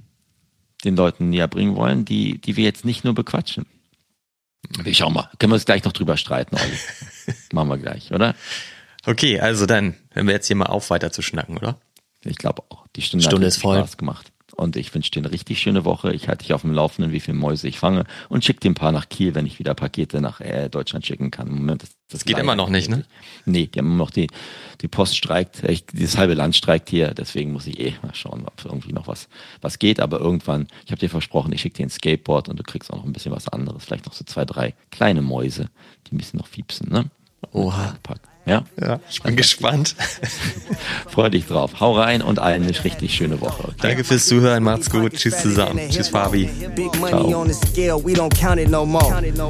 den 0.83 0.95
Leuten 0.95 1.29
näher 1.29 1.47
bringen 1.47 1.75
wollen, 1.75 2.03
die, 2.03 2.41
die 2.41 2.57
wir 2.57 2.63
jetzt 2.63 2.83
nicht 2.83 3.03
nur 3.03 3.13
bequatschen. 3.13 3.65
Wir 4.83 4.93
schauen 4.93 5.13
mal, 5.13 5.29
können 5.37 5.51
wir 5.51 5.55
uns 5.55 5.65
gleich 5.65 5.83
noch 5.83 5.91
drüber 5.91 6.17
streiten, 6.17 6.55
Olli. 6.55 7.35
Machen 7.53 7.69
wir 7.69 7.77
gleich, 7.77 8.11
oder? 8.11 8.35
Okay, 9.05 9.39
also 9.39 9.65
dann, 9.65 9.95
wenn 10.13 10.25
wir 10.27 10.33
jetzt 10.33 10.47
hier 10.47 10.55
mal 10.55 10.67
auf 10.67 10.89
weiter 10.89 11.11
zu 11.11 11.21
schnacken, 11.21 11.57
oder? 11.57 11.79
Ich 12.23 12.37
glaube 12.37 12.63
auch. 12.69 12.87
Die 12.95 13.01
Stunde, 13.01 13.25
Stunde 13.25 13.45
hat 13.47 13.53
ist 13.53 13.61
voll. 13.61 13.77
Spaß 13.77 13.97
gemacht. 13.97 14.30
Und 14.53 14.75
ich 14.75 14.93
wünsche 14.93 15.11
dir 15.11 15.19
eine 15.19 15.31
richtig 15.31 15.59
schöne 15.59 15.85
Woche. 15.85 16.13
Ich 16.13 16.27
halte 16.27 16.43
dich 16.43 16.53
auf 16.53 16.61
dem 16.61 16.73
Laufenden, 16.73 17.11
wie 17.11 17.19
viele 17.19 17.37
Mäuse 17.37 17.67
ich 17.67 17.79
fange 17.79 18.05
und 18.29 18.43
schicke 18.43 18.59
dir 18.59 18.71
ein 18.71 18.75
paar 18.75 18.91
nach 18.91 19.09
Kiel, 19.09 19.35
wenn 19.35 19.45
ich 19.45 19.59
wieder 19.59 19.73
Pakete 19.73 20.21
nach 20.21 20.41
äh, 20.41 20.69
Deutschland 20.69 21.05
schicken 21.05 21.31
kann. 21.31 21.49
Moment, 21.49 21.83
das, 21.83 21.91
das 22.09 22.25
geht 22.25 22.37
immer 22.37 22.55
noch 22.55 22.69
nicht, 22.69 22.89
ne? 22.89 23.05
Nee, 23.45 23.67
die 23.67 23.79
haben 23.79 23.87
immer 23.87 23.97
noch 23.97 24.11
die, 24.11 24.27
die 24.81 24.87
Post 24.87 25.17
streikt, 25.17 25.63
ich, 25.63 25.85
dieses 25.85 26.17
halbe 26.17 26.33
Land 26.33 26.55
streikt 26.55 26.89
hier, 26.89 27.13
deswegen 27.13 27.53
muss 27.53 27.67
ich 27.67 27.79
eh 27.79 27.93
mal 28.01 28.13
schauen, 28.13 28.43
ob 28.45 28.63
irgendwie 28.65 28.93
noch 28.93 29.07
was, 29.07 29.29
was 29.61 29.79
geht. 29.79 29.99
Aber 29.99 30.19
irgendwann, 30.19 30.67
ich 30.85 30.91
habe 30.91 30.99
dir 30.99 31.09
versprochen, 31.09 31.53
ich 31.53 31.61
schicke 31.61 31.77
dir 31.77 31.85
ein 31.85 31.89
Skateboard 31.89 32.49
und 32.49 32.59
du 32.59 32.63
kriegst 32.63 32.91
auch 32.91 32.97
noch 32.97 33.05
ein 33.05 33.13
bisschen 33.13 33.31
was 33.31 33.47
anderes. 33.47 33.85
Vielleicht 33.85 34.05
noch 34.05 34.13
so 34.13 34.25
zwei, 34.25 34.45
drei 34.45 34.73
kleine 34.89 35.21
Mäuse, 35.21 35.69
die 36.07 36.15
ein 36.15 36.17
bisschen 36.17 36.39
noch 36.39 36.47
fiepsen, 36.47 36.89
ne? 36.89 37.05
Oha. 37.51 37.95
Pack. 38.03 38.30
Ja? 38.51 38.63
ja, 38.81 38.99
ich 39.09 39.23
bin 39.23 39.37
gespannt. 39.37 39.95
Freu 41.07 41.29
dich 41.29 41.47
drauf. 41.47 41.79
Hau 41.79 41.93
rein 41.93 42.21
und 42.21 42.39
eine 42.39 42.67
richtig 42.83 43.13
schöne 43.13 43.39
Woche. 43.39 43.63
Okay? 43.63 43.75
Danke 43.81 44.03
fürs 44.03 44.25
Zuhören. 44.25 44.61
Macht's 44.63 44.89
gut. 44.89 45.13
Tschüss 45.13 45.41
zusammen. 45.41 45.79
Tschüss, 45.89 46.09
Fabi. 46.09 46.49
Ciao. 47.07 47.45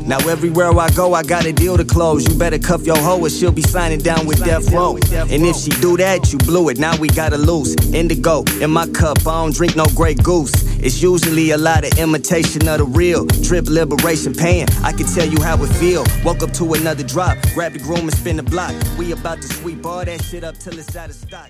Now 0.06 0.20
everywhere 0.30 0.70
I 0.78 0.90
go, 0.92 1.16
I 1.16 1.24
got 1.24 1.46
a 1.48 1.52
deal 1.52 1.78
to 1.78 1.84
close. 1.84 2.30
You 2.30 2.38
better 2.38 2.60
cuff 2.60 2.86
your 2.86 2.98
hoe 2.98 3.20
or 3.20 3.30
she'll 3.32 3.52
be 3.52 3.64
signing 3.64 4.02
down 4.02 4.28
with 4.28 4.44
Death 4.46 4.72
Row. 4.72 4.98
And 5.12 5.46
if 5.48 5.56
she 5.56 5.72
do 5.82 5.98
that, 5.98 6.32
you 6.32 6.38
blew 6.38 6.70
it. 6.70 6.78
Now 6.78 6.96
we 6.98 7.08
gotta 7.08 7.38
lose. 7.38 7.76
Indigo 7.94 8.44
in 8.62 8.70
my 8.70 8.86
cup. 8.90 9.18
I 9.22 9.42
don't 9.42 9.56
drink 9.56 9.76
no 9.76 9.86
Grey 9.96 10.14
Goose. 10.14 10.54
It's 10.84 11.02
usually 11.02 11.52
a 11.52 11.58
lot 11.58 11.86
of 11.86 11.98
imitation 11.98 12.68
of 12.68 12.78
the 12.78 12.86
real. 12.86 13.26
Drip 13.26 13.68
liberation 13.68 14.36
pain. 14.36 14.68
I 14.84 14.92
can 14.92 15.08
tell 15.08 15.28
you 15.28 15.42
how 15.42 15.62
it 15.64 15.70
feel. 15.80 16.04
Woke 16.24 16.44
up 16.44 16.52
to 16.54 16.74
another 16.74 17.04
drop. 17.04 17.38
Grab 17.56 17.74
the 17.74 17.80
groom 17.80 18.02
and 18.02 18.14
spin 18.14 18.38
the 18.38 18.44
block. 18.44 18.74
We 18.98 19.14
about 19.14 19.42
to 19.42 19.48
sweep 19.48 19.86
all 19.86 20.06
that 20.06 20.24
shit 20.24 20.44
up 20.44 20.58
till 20.58 20.78
it's 20.78 20.96
out 20.96 21.10
of 21.10 21.16
stock. 21.16 21.50